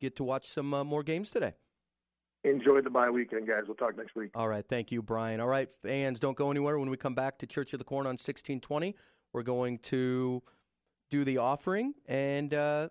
get 0.00 0.16
to 0.16 0.24
watch 0.24 0.48
some 0.48 0.72
uh, 0.74 0.84
more 0.84 1.02
games 1.02 1.30
today. 1.30 1.54
Enjoy 2.44 2.80
the 2.80 2.90
bye 2.90 3.10
weekend, 3.10 3.48
guys. 3.48 3.64
We'll 3.66 3.76
talk 3.76 3.96
next 3.96 4.14
week. 4.14 4.30
All 4.34 4.48
right. 4.48 4.64
Thank 4.66 4.92
you, 4.92 5.02
Bryan. 5.02 5.40
All 5.40 5.48
right, 5.48 5.68
fans, 5.82 6.20
don't 6.20 6.36
go 6.36 6.50
anywhere. 6.50 6.78
When 6.78 6.88
we 6.88 6.96
come 6.96 7.14
back 7.14 7.38
to 7.38 7.46
Church 7.46 7.72
of 7.72 7.78
the 7.78 7.84
Corn 7.84 8.06
on 8.06 8.12
1620, 8.12 8.94
we're 9.32 9.42
going 9.42 9.78
to 9.78 10.42
do 11.10 11.24
the 11.24 11.38
offering 11.38 11.94
and 12.06 12.54
uh, 12.54 12.88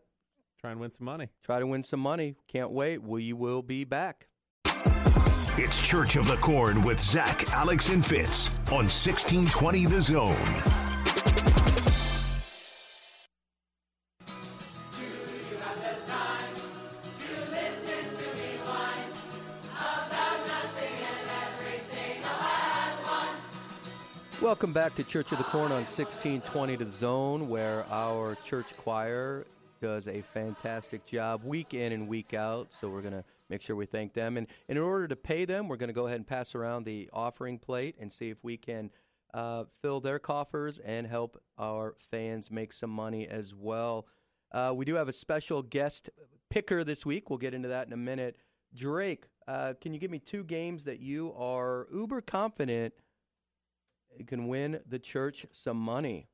try 0.59 0.71
and 0.71 0.79
win 0.79 0.91
some 0.91 1.05
money. 1.05 1.29
Try 1.43 1.59
to 1.59 1.67
win 1.67 1.83
some 1.83 1.99
money. 1.99 2.35
Can't 2.47 2.71
wait. 2.71 3.01
We 3.01 3.33
will 3.33 3.61
be 3.61 3.83
back. 3.83 4.27
It's 5.59 5.79
Church 5.81 6.15
of 6.15 6.27
the 6.27 6.37
Corn 6.37 6.83
with 6.83 6.99
Zach, 6.99 7.51
Alex, 7.51 7.89
and 7.89 8.05
Fitz 8.05 8.59
on 8.71 8.85
1620 8.85 9.85
The 9.85 10.01
Zone. 10.01 10.87
Welcome 24.39 24.71
back 24.71 24.95
to 24.95 25.03
Church 25.03 25.31
of 25.31 25.39
the 25.39 25.43
Corn 25.45 25.71
on 25.71 25.83
1620 25.83 26.77
to 26.77 26.85
the 26.85 26.91
Zone, 26.91 27.49
where 27.49 27.83
our 27.91 28.35
church 28.35 28.77
choir 28.77 29.45
does 29.79 30.07
a 30.07 30.21
fantastic 30.21 31.05
job 31.05 31.43
week 31.43 31.73
in 31.73 31.91
and 31.91 32.07
week 32.07 32.33
out. 32.33 32.73
So 32.79 32.89
we're 32.89 33.01
going 33.01 33.13
to 33.13 33.23
make 33.49 33.61
sure 33.61 33.75
we 33.75 33.85
thank 33.85 34.13
them. 34.13 34.37
And 34.37 34.47
in 34.67 34.77
order 34.77 35.07
to 35.07 35.15
pay 35.15 35.45
them, 35.45 35.67
we're 35.67 35.77
going 35.77 35.89
to 35.89 35.93
go 35.93 36.07
ahead 36.07 36.17
and 36.17 36.27
pass 36.27 36.55
around 36.55 36.85
the 36.85 37.09
offering 37.13 37.59
plate 37.59 37.95
and 37.99 38.11
see 38.11 38.29
if 38.29 38.43
we 38.43 38.57
can 38.57 38.91
uh, 39.33 39.65
fill 39.81 39.99
their 39.99 40.19
coffers 40.19 40.79
and 40.79 41.07
help 41.07 41.41
our 41.57 41.95
fans 42.11 42.49
make 42.49 42.73
some 42.73 42.89
money 42.89 43.27
as 43.27 43.53
well. 43.53 44.07
Uh, 44.51 44.73
we 44.75 44.85
do 44.85 44.95
have 44.95 45.09
a 45.09 45.13
special 45.13 45.61
guest 45.61 46.09
picker 46.49 46.83
this 46.83 47.05
week. 47.05 47.29
We'll 47.29 47.39
get 47.39 47.53
into 47.53 47.67
that 47.69 47.87
in 47.87 47.93
a 47.93 47.97
minute. 47.97 48.37
Drake, 48.75 49.25
uh, 49.47 49.73
can 49.79 49.93
you 49.93 49.99
give 49.99 50.11
me 50.11 50.19
two 50.19 50.43
games 50.43 50.83
that 50.85 50.99
you 50.99 51.33
are 51.37 51.87
uber 51.93 52.21
confident 52.21 52.93
can 54.25 54.47
win 54.47 54.79
the 54.87 54.99
church 54.99 55.45
some 55.51 55.77
money? 55.77 56.27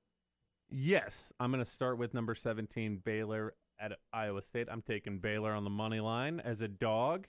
Yes, 0.76 1.32
I'm 1.40 1.52
going 1.52 1.64
to 1.64 1.70
start 1.70 2.00
with 2.00 2.16
number 2.16 2.34
17, 2.34 3.04
Baylor 3.06 3.54
at 3.80 3.92
Iowa 4.12 4.42
State. 4.42 4.70
I'm 4.72 4.82
taking 4.82 5.20
Baylor 5.20 5.52
on 5.52 5.64
the 5.64 5.70
money 5.70 6.00
line 6.00 6.40
as 6.40 6.62
a 6.62 6.68
dog. 6.68 7.28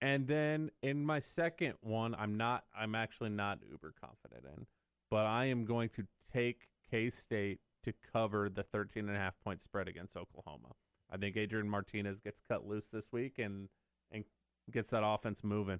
And 0.00 0.26
then 0.26 0.68
in 0.82 1.04
my 1.04 1.20
second 1.20 1.74
one, 1.80 2.16
I'm 2.16 2.36
not 2.36 2.64
I'm 2.76 2.96
actually 2.96 3.30
not 3.30 3.60
uber 3.70 3.94
confident 4.00 4.52
in, 4.56 4.66
but 5.12 5.26
I 5.26 5.44
am 5.44 5.64
going 5.64 5.90
to 5.90 6.04
take 6.32 6.66
K-State 6.90 7.60
to 7.84 7.92
cover 8.12 8.48
the 8.48 8.64
13 8.64 9.06
and 9.06 9.16
a 9.16 9.20
half 9.20 9.34
point 9.44 9.62
spread 9.62 9.86
against 9.86 10.16
Oklahoma. 10.16 10.74
I 11.08 11.18
think 11.18 11.36
Adrian 11.36 11.68
Martinez 11.68 12.18
gets 12.18 12.40
cut 12.48 12.66
loose 12.66 12.88
this 12.88 13.12
week 13.12 13.38
and 13.38 13.68
and 14.10 14.24
gets 14.72 14.90
that 14.90 15.04
offense 15.06 15.44
moving. 15.44 15.78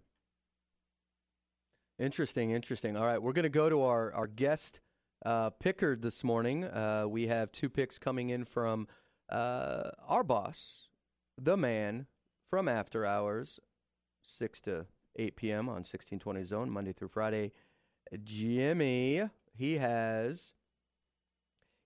Interesting, 1.99 2.53
interesting. 2.53 2.97
All 2.97 3.07
right, 3.07 3.20
we're 3.20 3.33
going 3.33 3.43
to 3.43 3.49
go 3.49 3.69
to 3.69 3.83
our, 3.83 4.12
our 4.12 4.29
guest 4.29 4.79
uh, 5.24 5.51
picker 5.51 5.97
this 5.97 6.24
morning. 6.24 6.65
Uh, 6.65 7.05
we 7.09 7.27
have 7.27 7.53
two 7.53 7.69
picks 7.69 7.99
coming 7.99 8.31
in 8.31 8.44
from 8.44 8.89
uh, 9.28 9.90
our 10.09 10.23
boss, 10.23 10.89
the 11.40 11.57
man 11.57 12.07
from 12.49 12.69
After 12.69 13.07
Hours, 13.07 13.61
6 14.27 14.61
to 14.62 14.86
8 15.16 15.36
p.m. 15.36 15.69
on 15.69 15.77
1620 15.77 16.44
Zone, 16.44 16.70
Monday 16.70 16.93
through 16.93 17.09
Friday. 17.09 17.53
Jimmy, 18.24 19.23
he 19.55 19.78
has 19.78 20.53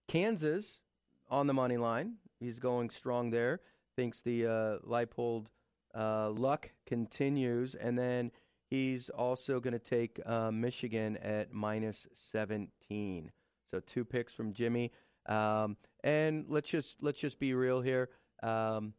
Kansas 0.09 0.81
on 1.29 1.47
the 1.47 1.55
money 1.55 1.77
line. 1.77 2.15
He's 2.41 2.59
going 2.59 2.91
strong 2.91 3.31
there. 3.31 3.61
Thinks 3.97 4.21
the 4.21 4.47
uh, 4.47 4.79
Leipold 4.87 5.47
uh, 5.95 6.31
luck 6.31 6.71
continues. 6.87 7.75
And 7.75 7.99
then 7.99 8.31
he's 8.69 9.09
also 9.09 9.61
going 9.61 9.73
to 9.73 9.79
take 9.79 10.21
uh, 10.27 10.51
Michigan 10.51 11.17
at 11.19 11.53
minus 11.53 12.07
17. 12.31 13.31
So 13.71 13.81
two 13.81 14.05
picks 14.05 14.33
from 14.33 14.53
Jimmy. 14.53 14.93
Um, 15.27 15.77
and 16.05 16.47
let's 16.49 16.71
just 16.71 17.03
let's 17.03 17.19
just 17.19 17.39
be 17.39 17.55
real 17.55 17.81
here. 17.81 18.11
Um, 18.43 18.95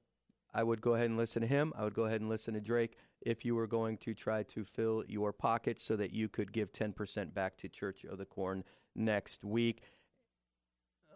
I 0.53 0.63
would 0.63 0.81
go 0.81 0.95
ahead 0.95 1.09
and 1.09 1.17
listen 1.17 1.41
to 1.41 1.47
him. 1.47 1.71
I 1.77 1.83
would 1.83 1.93
go 1.93 2.05
ahead 2.05 2.21
and 2.21 2.29
listen 2.29 2.53
to 2.55 2.61
Drake 2.61 2.97
if 3.21 3.45
you 3.45 3.55
were 3.55 3.67
going 3.67 3.97
to 3.99 4.13
try 4.13 4.43
to 4.43 4.65
fill 4.65 5.03
your 5.07 5.31
pockets 5.31 5.83
so 5.83 5.95
that 5.95 6.13
you 6.13 6.27
could 6.29 6.51
give 6.51 6.73
10% 6.73 7.33
back 7.33 7.57
to 7.57 7.69
Church 7.69 8.03
of 8.03 8.17
the 8.17 8.25
Corn 8.25 8.63
next 8.95 9.43
week. 9.43 9.83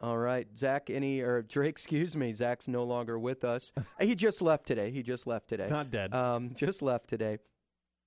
All 0.01 0.17
right, 0.17 0.47
Zach. 0.57 0.89
Any 0.89 1.21
or 1.21 1.41
Drake? 1.41 1.69
Excuse 1.69 2.15
me. 2.15 2.33
Zach's 2.33 2.67
no 2.67 2.83
longer 2.83 3.19
with 3.19 3.43
us. 3.43 3.71
he 3.99 4.15
just 4.15 4.41
left 4.41 4.65
today. 4.65 4.91
He 4.91 5.03
just 5.03 5.27
left 5.27 5.47
today. 5.47 5.67
Not 5.69 5.91
dead. 5.91 6.13
Um, 6.13 6.51
just 6.55 6.81
left 6.81 7.07
today. 7.07 7.37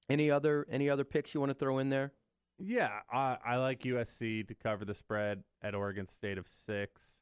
Any 0.08 0.30
other 0.30 0.66
any 0.70 0.90
other 0.90 1.04
picks 1.04 1.32
you 1.34 1.40
want 1.40 1.50
to 1.50 1.54
throw 1.54 1.78
in 1.78 1.88
there? 1.88 2.12
Yeah, 2.58 3.00
I, 3.12 3.36
I 3.44 3.56
like 3.56 3.80
USC 3.82 4.46
to 4.46 4.54
cover 4.54 4.84
the 4.84 4.94
spread 4.94 5.42
at 5.62 5.74
Oregon 5.74 6.06
State 6.06 6.38
of 6.38 6.46
six. 6.48 7.18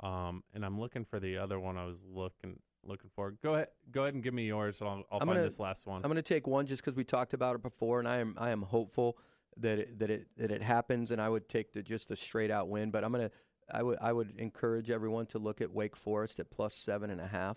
Um, 0.00 0.42
and 0.52 0.64
I'm 0.64 0.78
looking 0.78 1.04
for 1.04 1.18
the 1.20 1.38
other 1.38 1.58
one 1.58 1.78
I 1.78 1.84
was 1.86 1.98
looking 2.06 2.58
looking 2.84 3.10
for. 3.14 3.30
Go 3.42 3.54
ahead, 3.54 3.68
go 3.90 4.02
ahead 4.02 4.14
and 4.14 4.22
give 4.22 4.34
me 4.34 4.46
yours. 4.46 4.80
And 4.80 4.88
I'll, 4.90 4.96
I'll 5.10 5.18
I'm 5.20 5.26
find 5.26 5.30
gonna- 5.36 5.42
this 5.42 5.60
last 5.60 5.86
one. 5.86 6.02
I'm 6.04 6.10
going 6.10 6.16
to 6.16 6.22
take 6.22 6.46
one 6.46 6.66
just 6.66 6.82
because 6.84 6.96
we 6.96 7.04
talked 7.04 7.32
about 7.34 7.54
it 7.54 7.62
before, 7.62 7.98
and 7.98 8.08
I 8.08 8.18
am 8.18 8.34
I 8.38 8.50
am 8.50 8.62
hopeful 8.62 9.16
that 9.58 9.78
it, 9.78 9.98
that 10.00 10.10
it 10.10 10.26
that 10.36 10.50
it 10.50 10.62
happens, 10.62 11.12
and 11.12 11.20
I 11.20 11.28
would 11.28 11.48
take 11.48 11.72
the 11.72 11.82
just 11.82 12.08
the 12.08 12.16
straight 12.16 12.50
out 12.50 12.68
win. 12.68 12.90
But 12.90 13.04
I'm 13.04 13.12
gonna 13.12 13.30
I 13.72 13.82
would 13.82 13.98
I 14.02 14.12
would 14.12 14.38
encourage 14.38 14.90
everyone 14.90 15.26
to 15.26 15.38
look 15.38 15.60
at 15.60 15.72
Wake 15.72 15.96
Forest 15.96 16.40
at 16.40 16.50
plus 16.50 16.74
seven 16.74 17.08
and 17.10 17.20
a 17.20 17.26
half. 17.28 17.56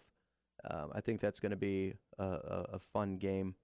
Um, 0.70 0.92
I 0.94 1.02
think 1.02 1.20
that's 1.22 1.40
going 1.40 1.52
to 1.52 1.56
be 1.58 1.94
a, 2.18 2.24
a, 2.24 2.66
a 2.74 2.80
fun 2.80 3.18
game. 3.18 3.56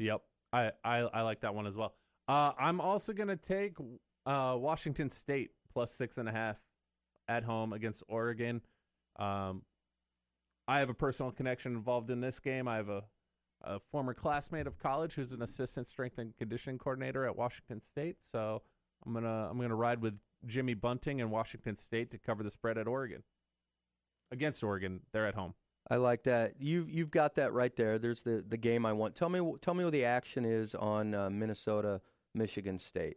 Yep, 0.00 0.22
I, 0.52 0.70
I 0.82 0.98
I 1.00 1.22
like 1.22 1.42
that 1.42 1.54
one 1.54 1.66
as 1.66 1.76
well. 1.76 1.94
Uh, 2.26 2.52
I'm 2.58 2.80
also 2.80 3.12
gonna 3.12 3.36
take 3.36 3.76
uh, 4.26 4.56
Washington 4.58 5.10
State 5.10 5.50
plus 5.72 5.92
six 5.92 6.16
and 6.16 6.28
a 6.28 6.32
half 6.32 6.56
at 7.28 7.44
home 7.44 7.74
against 7.74 8.02
Oregon. 8.08 8.62
Um, 9.18 9.62
I 10.66 10.78
have 10.78 10.88
a 10.88 10.94
personal 10.94 11.32
connection 11.32 11.74
involved 11.76 12.10
in 12.10 12.20
this 12.20 12.38
game. 12.38 12.66
I 12.66 12.76
have 12.76 12.88
a, 12.88 13.02
a 13.62 13.78
former 13.92 14.14
classmate 14.14 14.66
of 14.66 14.78
college 14.78 15.14
who's 15.14 15.32
an 15.32 15.42
assistant 15.42 15.86
strength 15.86 16.16
and 16.18 16.34
conditioning 16.38 16.78
coordinator 16.78 17.26
at 17.26 17.36
Washington 17.36 17.82
State. 17.82 18.16
So 18.32 18.62
I'm 19.04 19.12
gonna 19.12 19.48
I'm 19.50 19.60
gonna 19.60 19.74
ride 19.74 20.00
with 20.00 20.14
Jimmy 20.46 20.74
Bunting 20.74 21.20
and 21.20 21.30
Washington 21.30 21.76
State 21.76 22.10
to 22.12 22.18
cover 22.18 22.42
the 22.42 22.50
spread 22.50 22.78
at 22.78 22.88
Oregon. 22.88 23.22
Against 24.32 24.64
Oregon, 24.64 25.00
they're 25.12 25.26
at 25.26 25.34
home. 25.34 25.54
I 25.90 25.96
like 25.96 26.22
that. 26.24 26.54
You've 26.60 26.88
you've 26.88 27.10
got 27.10 27.34
that 27.34 27.52
right 27.52 27.74
there. 27.74 27.98
There's 27.98 28.22
the, 28.22 28.44
the 28.48 28.56
game 28.56 28.86
I 28.86 28.92
want. 28.92 29.16
Tell 29.16 29.28
me 29.28 29.40
tell 29.60 29.74
me 29.74 29.82
what 29.84 29.92
the 29.92 30.04
action 30.04 30.44
is 30.44 30.74
on 30.76 31.14
uh, 31.14 31.28
Minnesota 31.30 32.00
Michigan 32.32 32.78
State 32.78 33.16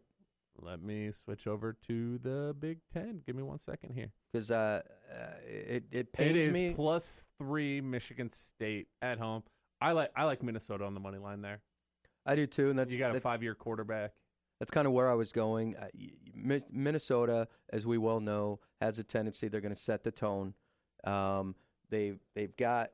Let 0.59 0.81
me 0.81 1.11
switch 1.11 1.45
over 1.45 1.77
to 1.87 2.17
the 2.17 2.55
Big 2.59 2.79
Ten. 2.91 3.21
Give 3.25 3.35
me 3.35 3.43
one 3.43 3.59
second 3.59 3.93
here. 3.93 4.11
because 4.31 4.49
uh, 4.49 4.81
uh, 5.11 5.15
it 5.47 5.83
it 5.91 5.99
It 5.99 6.13
pains 6.13 6.47
is 6.47 6.53
me. 6.59 6.73
plus 6.73 7.23
three 7.37 7.79
Michigan 7.79 8.31
State 8.31 8.87
at 9.03 9.19
home. 9.19 9.43
I 9.79 9.91
like 9.91 10.11
I 10.15 10.23
like 10.23 10.41
Minnesota 10.41 10.83
on 10.85 10.95
the 10.95 10.99
money 10.99 11.19
line 11.19 11.41
there. 11.41 11.61
I 12.25 12.35
do 12.35 12.47
too, 12.47 12.69
and 12.71 12.79
that's 12.79 12.91
you 12.91 12.97
got 12.99 13.11
a 13.11 13.13
that's- 13.13 13.31
five 13.31 13.43
year 13.43 13.53
quarterback. 13.53 14.13
That's 14.59 14.71
kind 14.71 14.87
of 14.87 14.93
where 14.93 15.09
I 15.11 15.13
was 15.13 15.31
going. 15.33 15.75
Minnesota, 16.71 17.47
as 17.71 17.85
we 17.85 17.97
well 17.97 18.19
know, 18.19 18.59
has 18.81 18.97
a 18.99 19.03
tendency 19.03 19.47
they're 19.47 19.61
going 19.61 19.75
to 19.75 19.81
set 19.81 20.03
the 20.03 20.11
tone. 20.11 20.53
Um, 21.03 21.55
they've 21.93 22.19
they've 22.35 22.55
got 22.57 22.91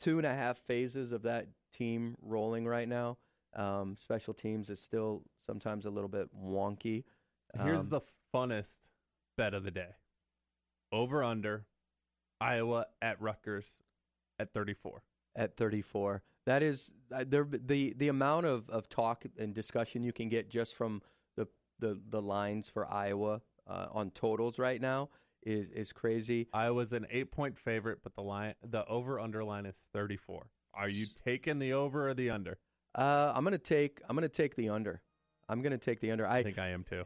two 0.00 0.18
and 0.18 0.26
a 0.26 0.34
half 0.34 0.58
phases 0.58 1.12
of 1.12 1.22
that 1.22 1.48
team 1.72 2.16
rolling 2.22 2.66
right 2.66 2.88
now. 2.88 3.18
Um, 3.54 3.96
special 4.00 4.34
teams 4.34 4.68
is 4.70 4.80
still 4.80 5.22
sometimes 5.46 5.86
a 5.86 5.90
little 5.90 6.08
bit 6.08 6.28
wonky. 6.36 7.04
Here's 7.62 7.84
Um, 7.84 7.88
the 7.90 8.00
funnest 8.34 8.80
bet 9.36 9.54
of 9.54 9.64
the 9.64 9.70
day. 9.70 9.90
Over 10.92 11.22
under 11.24 11.66
Iowa 12.40 12.86
at 13.00 13.20
Rutgers 13.20 13.66
at 14.38 14.52
34. 14.52 15.02
at 15.34 15.56
34. 15.56 16.22
That 16.44 16.62
is 16.62 16.92
uh, 17.12 17.24
there. 17.26 17.44
The 17.50 17.94
the 17.96 18.08
amount 18.08 18.46
of, 18.46 18.68
of 18.70 18.88
talk 18.88 19.24
and 19.38 19.52
discussion 19.54 20.02
you 20.04 20.12
can 20.12 20.28
get 20.28 20.48
just 20.48 20.74
from 20.76 21.02
the 21.36 21.48
the, 21.80 22.00
the 22.08 22.22
lines 22.22 22.68
for 22.68 22.86
Iowa 22.90 23.40
uh, 23.66 23.86
on 23.90 24.10
totals 24.10 24.58
right 24.58 24.80
now 24.80 25.08
is 25.42 25.68
is 25.70 25.92
crazy. 25.92 26.48
I 26.52 26.70
was 26.70 26.92
an 26.92 27.06
eight 27.10 27.30
point 27.30 27.58
favorite, 27.58 27.98
but 28.02 28.14
the 28.14 28.22
line 28.22 28.54
the 28.68 28.84
over 28.86 29.20
under 29.20 29.44
line 29.44 29.66
is 29.66 29.76
34. 29.92 30.46
Are 30.74 30.88
you 30.88 31.06
taking 31.24 31.58
the 31.58 31.72
over 31.72 32.08
or 32.08 32.14
the 32.14 32.30
under? 32.30 32.58
Uh, 32.94 33.32
I'm 33.34 33.44
gonna 33.44 33.58
take 33.58 34.00
I'm 34.08 34.16
gonna 34.16 34.28
take 34.28 34.56
the 34.56 34.68
under. 34.68 35.02
I'm 35.48 35.62
gonna 35.62 35.78
take 35.78 36.00
the 36.00 36.10
under. 36.10 36.26
I, 36.26 36.38
I 36.38 36.42
think 36.42 36.58
I 36.58 36.68
am 36.68 36.84
too. 36.84 37.04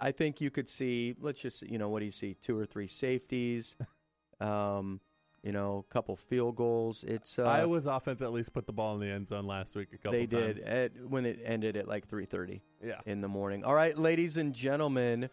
I 0.00 0.10
think 0.10 0.40
you 0.40 0.50
could 0.50 0.68
see. 0.68 1.14
Let's 1.20 1.40
just 1.40 1.62
you 1.62 1.78
know 1.78 1.88
what 1.88 2.00
do 2.00 2.06
you 2.06 2.12
see? 2.12 2.34
Two 2.34 2.58
or 2.58 2.66
three 2.66 2.88
safeties. 2.88 3.76
um, 4.40 5.00
you 5.42 5.52
know, 5.52 5.84
a 5.88 5.92
couple 5.92 6.16
field 6.16 6.56
goals. 6.56 7.04
It's 7.06 7.38
uh, 7.38 7.44
Iowa's 7.44 7.86
offense 7.86 8.20
at 8.20 8.32
least 8.32 8.52
put 8.52 8.66
the 8.66 8.72
ball 8.72 8.94
in 8.94 9.00
the 9.00 9.06
end 9.06 9.28
zone 9.28 9.46
last 9.46 9.76
week 9.76 9.88
a 9.92 9.96
couple 9.96 10.12
they 10.12 10.26
did 10.26 10.58
at, 10.60 10.92
when 11.08 11.24
it 11.24 11.38
ended 11.44 11.76
at 11.76 11.86
like 11.86 12.08
3:30. 12.08 12.60
Yeah. 12.84 13.00
in 13.06 13.20
the 13.20 13.28
morning. 13.28 13.64
All 13.64 13.74
right, 13.74 13.96
ladies 13.96 14.36
and 14.36 14.52
gentlemen, 14.52 15.30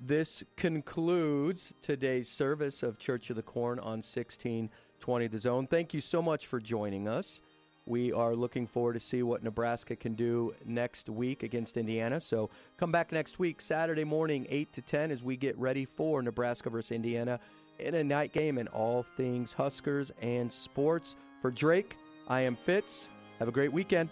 this 0.00 0.44
concludes 0.56 1.72
today's 1.80 2.28
service 2.28 2.82
of 2.82 2.98
Church 2.98 3.30
of 3.30 3.36
the 3.36 3.42
Corn 3.42 3.78
on 3.78 4.02
1620 4.02 5.26
The 5.28 5.38
Zone. 5.38 5.66
Thank 5.66 5.94
you 5.94 6.00
so 6.00 6.20
much 6.20 6.46
for 6.46 6.60
joining 6.60 7.08
us. 7.08 7.40
We 7.86 8.12
are 8.12 8.34
looking 8.34 8.66
forward 8.66 8.94
to 8.94 9.00
see 9.00 9.22
what 9.22 9.42
Nebraska 9.42 9.94
can 9.94 10.14
do 10.14 10.54
next 10.64 11.10
week 11.10 11.42
against 11.42 11.76
Indiana. 11.76 12.20
So 12.20 12.48
come 12.78 12.90
back 12.90 13.12
next 13.12 13.38
week, 13.38 13.60
Saturday 13.60 14.04
morning, 14.04 14.46
8 14.48 14.72
to 14.72 14.82
10, 14.82 15.10
as 15.10 15.22
we 15.22 15.36
get 15.36 15.56
ready 15.58 15.84
for 15.84 16.22
Nebraska 16.22 16.70
versus 16.70 16.92
Indiana 16.92 17.38
in 17.78 17.94
a 17.94 18.04
night 18.04 18.32
game 18.32 18.58
and 18.58 18.68
all 18.70 19.02
things 19.02 19.52
Huskers 19.52 20.10
and 20.22 20.50
sports. 20.52 21.14
For 21.42 21.50
Drake, 21.50 21.96
I 22.26 22.40
am 22.40 22.56
Fitz. 22.56 23.10
Have 23.38 23.48
a 23.48 23.52
great 23.52 23.72
weekend. 23.72 24.08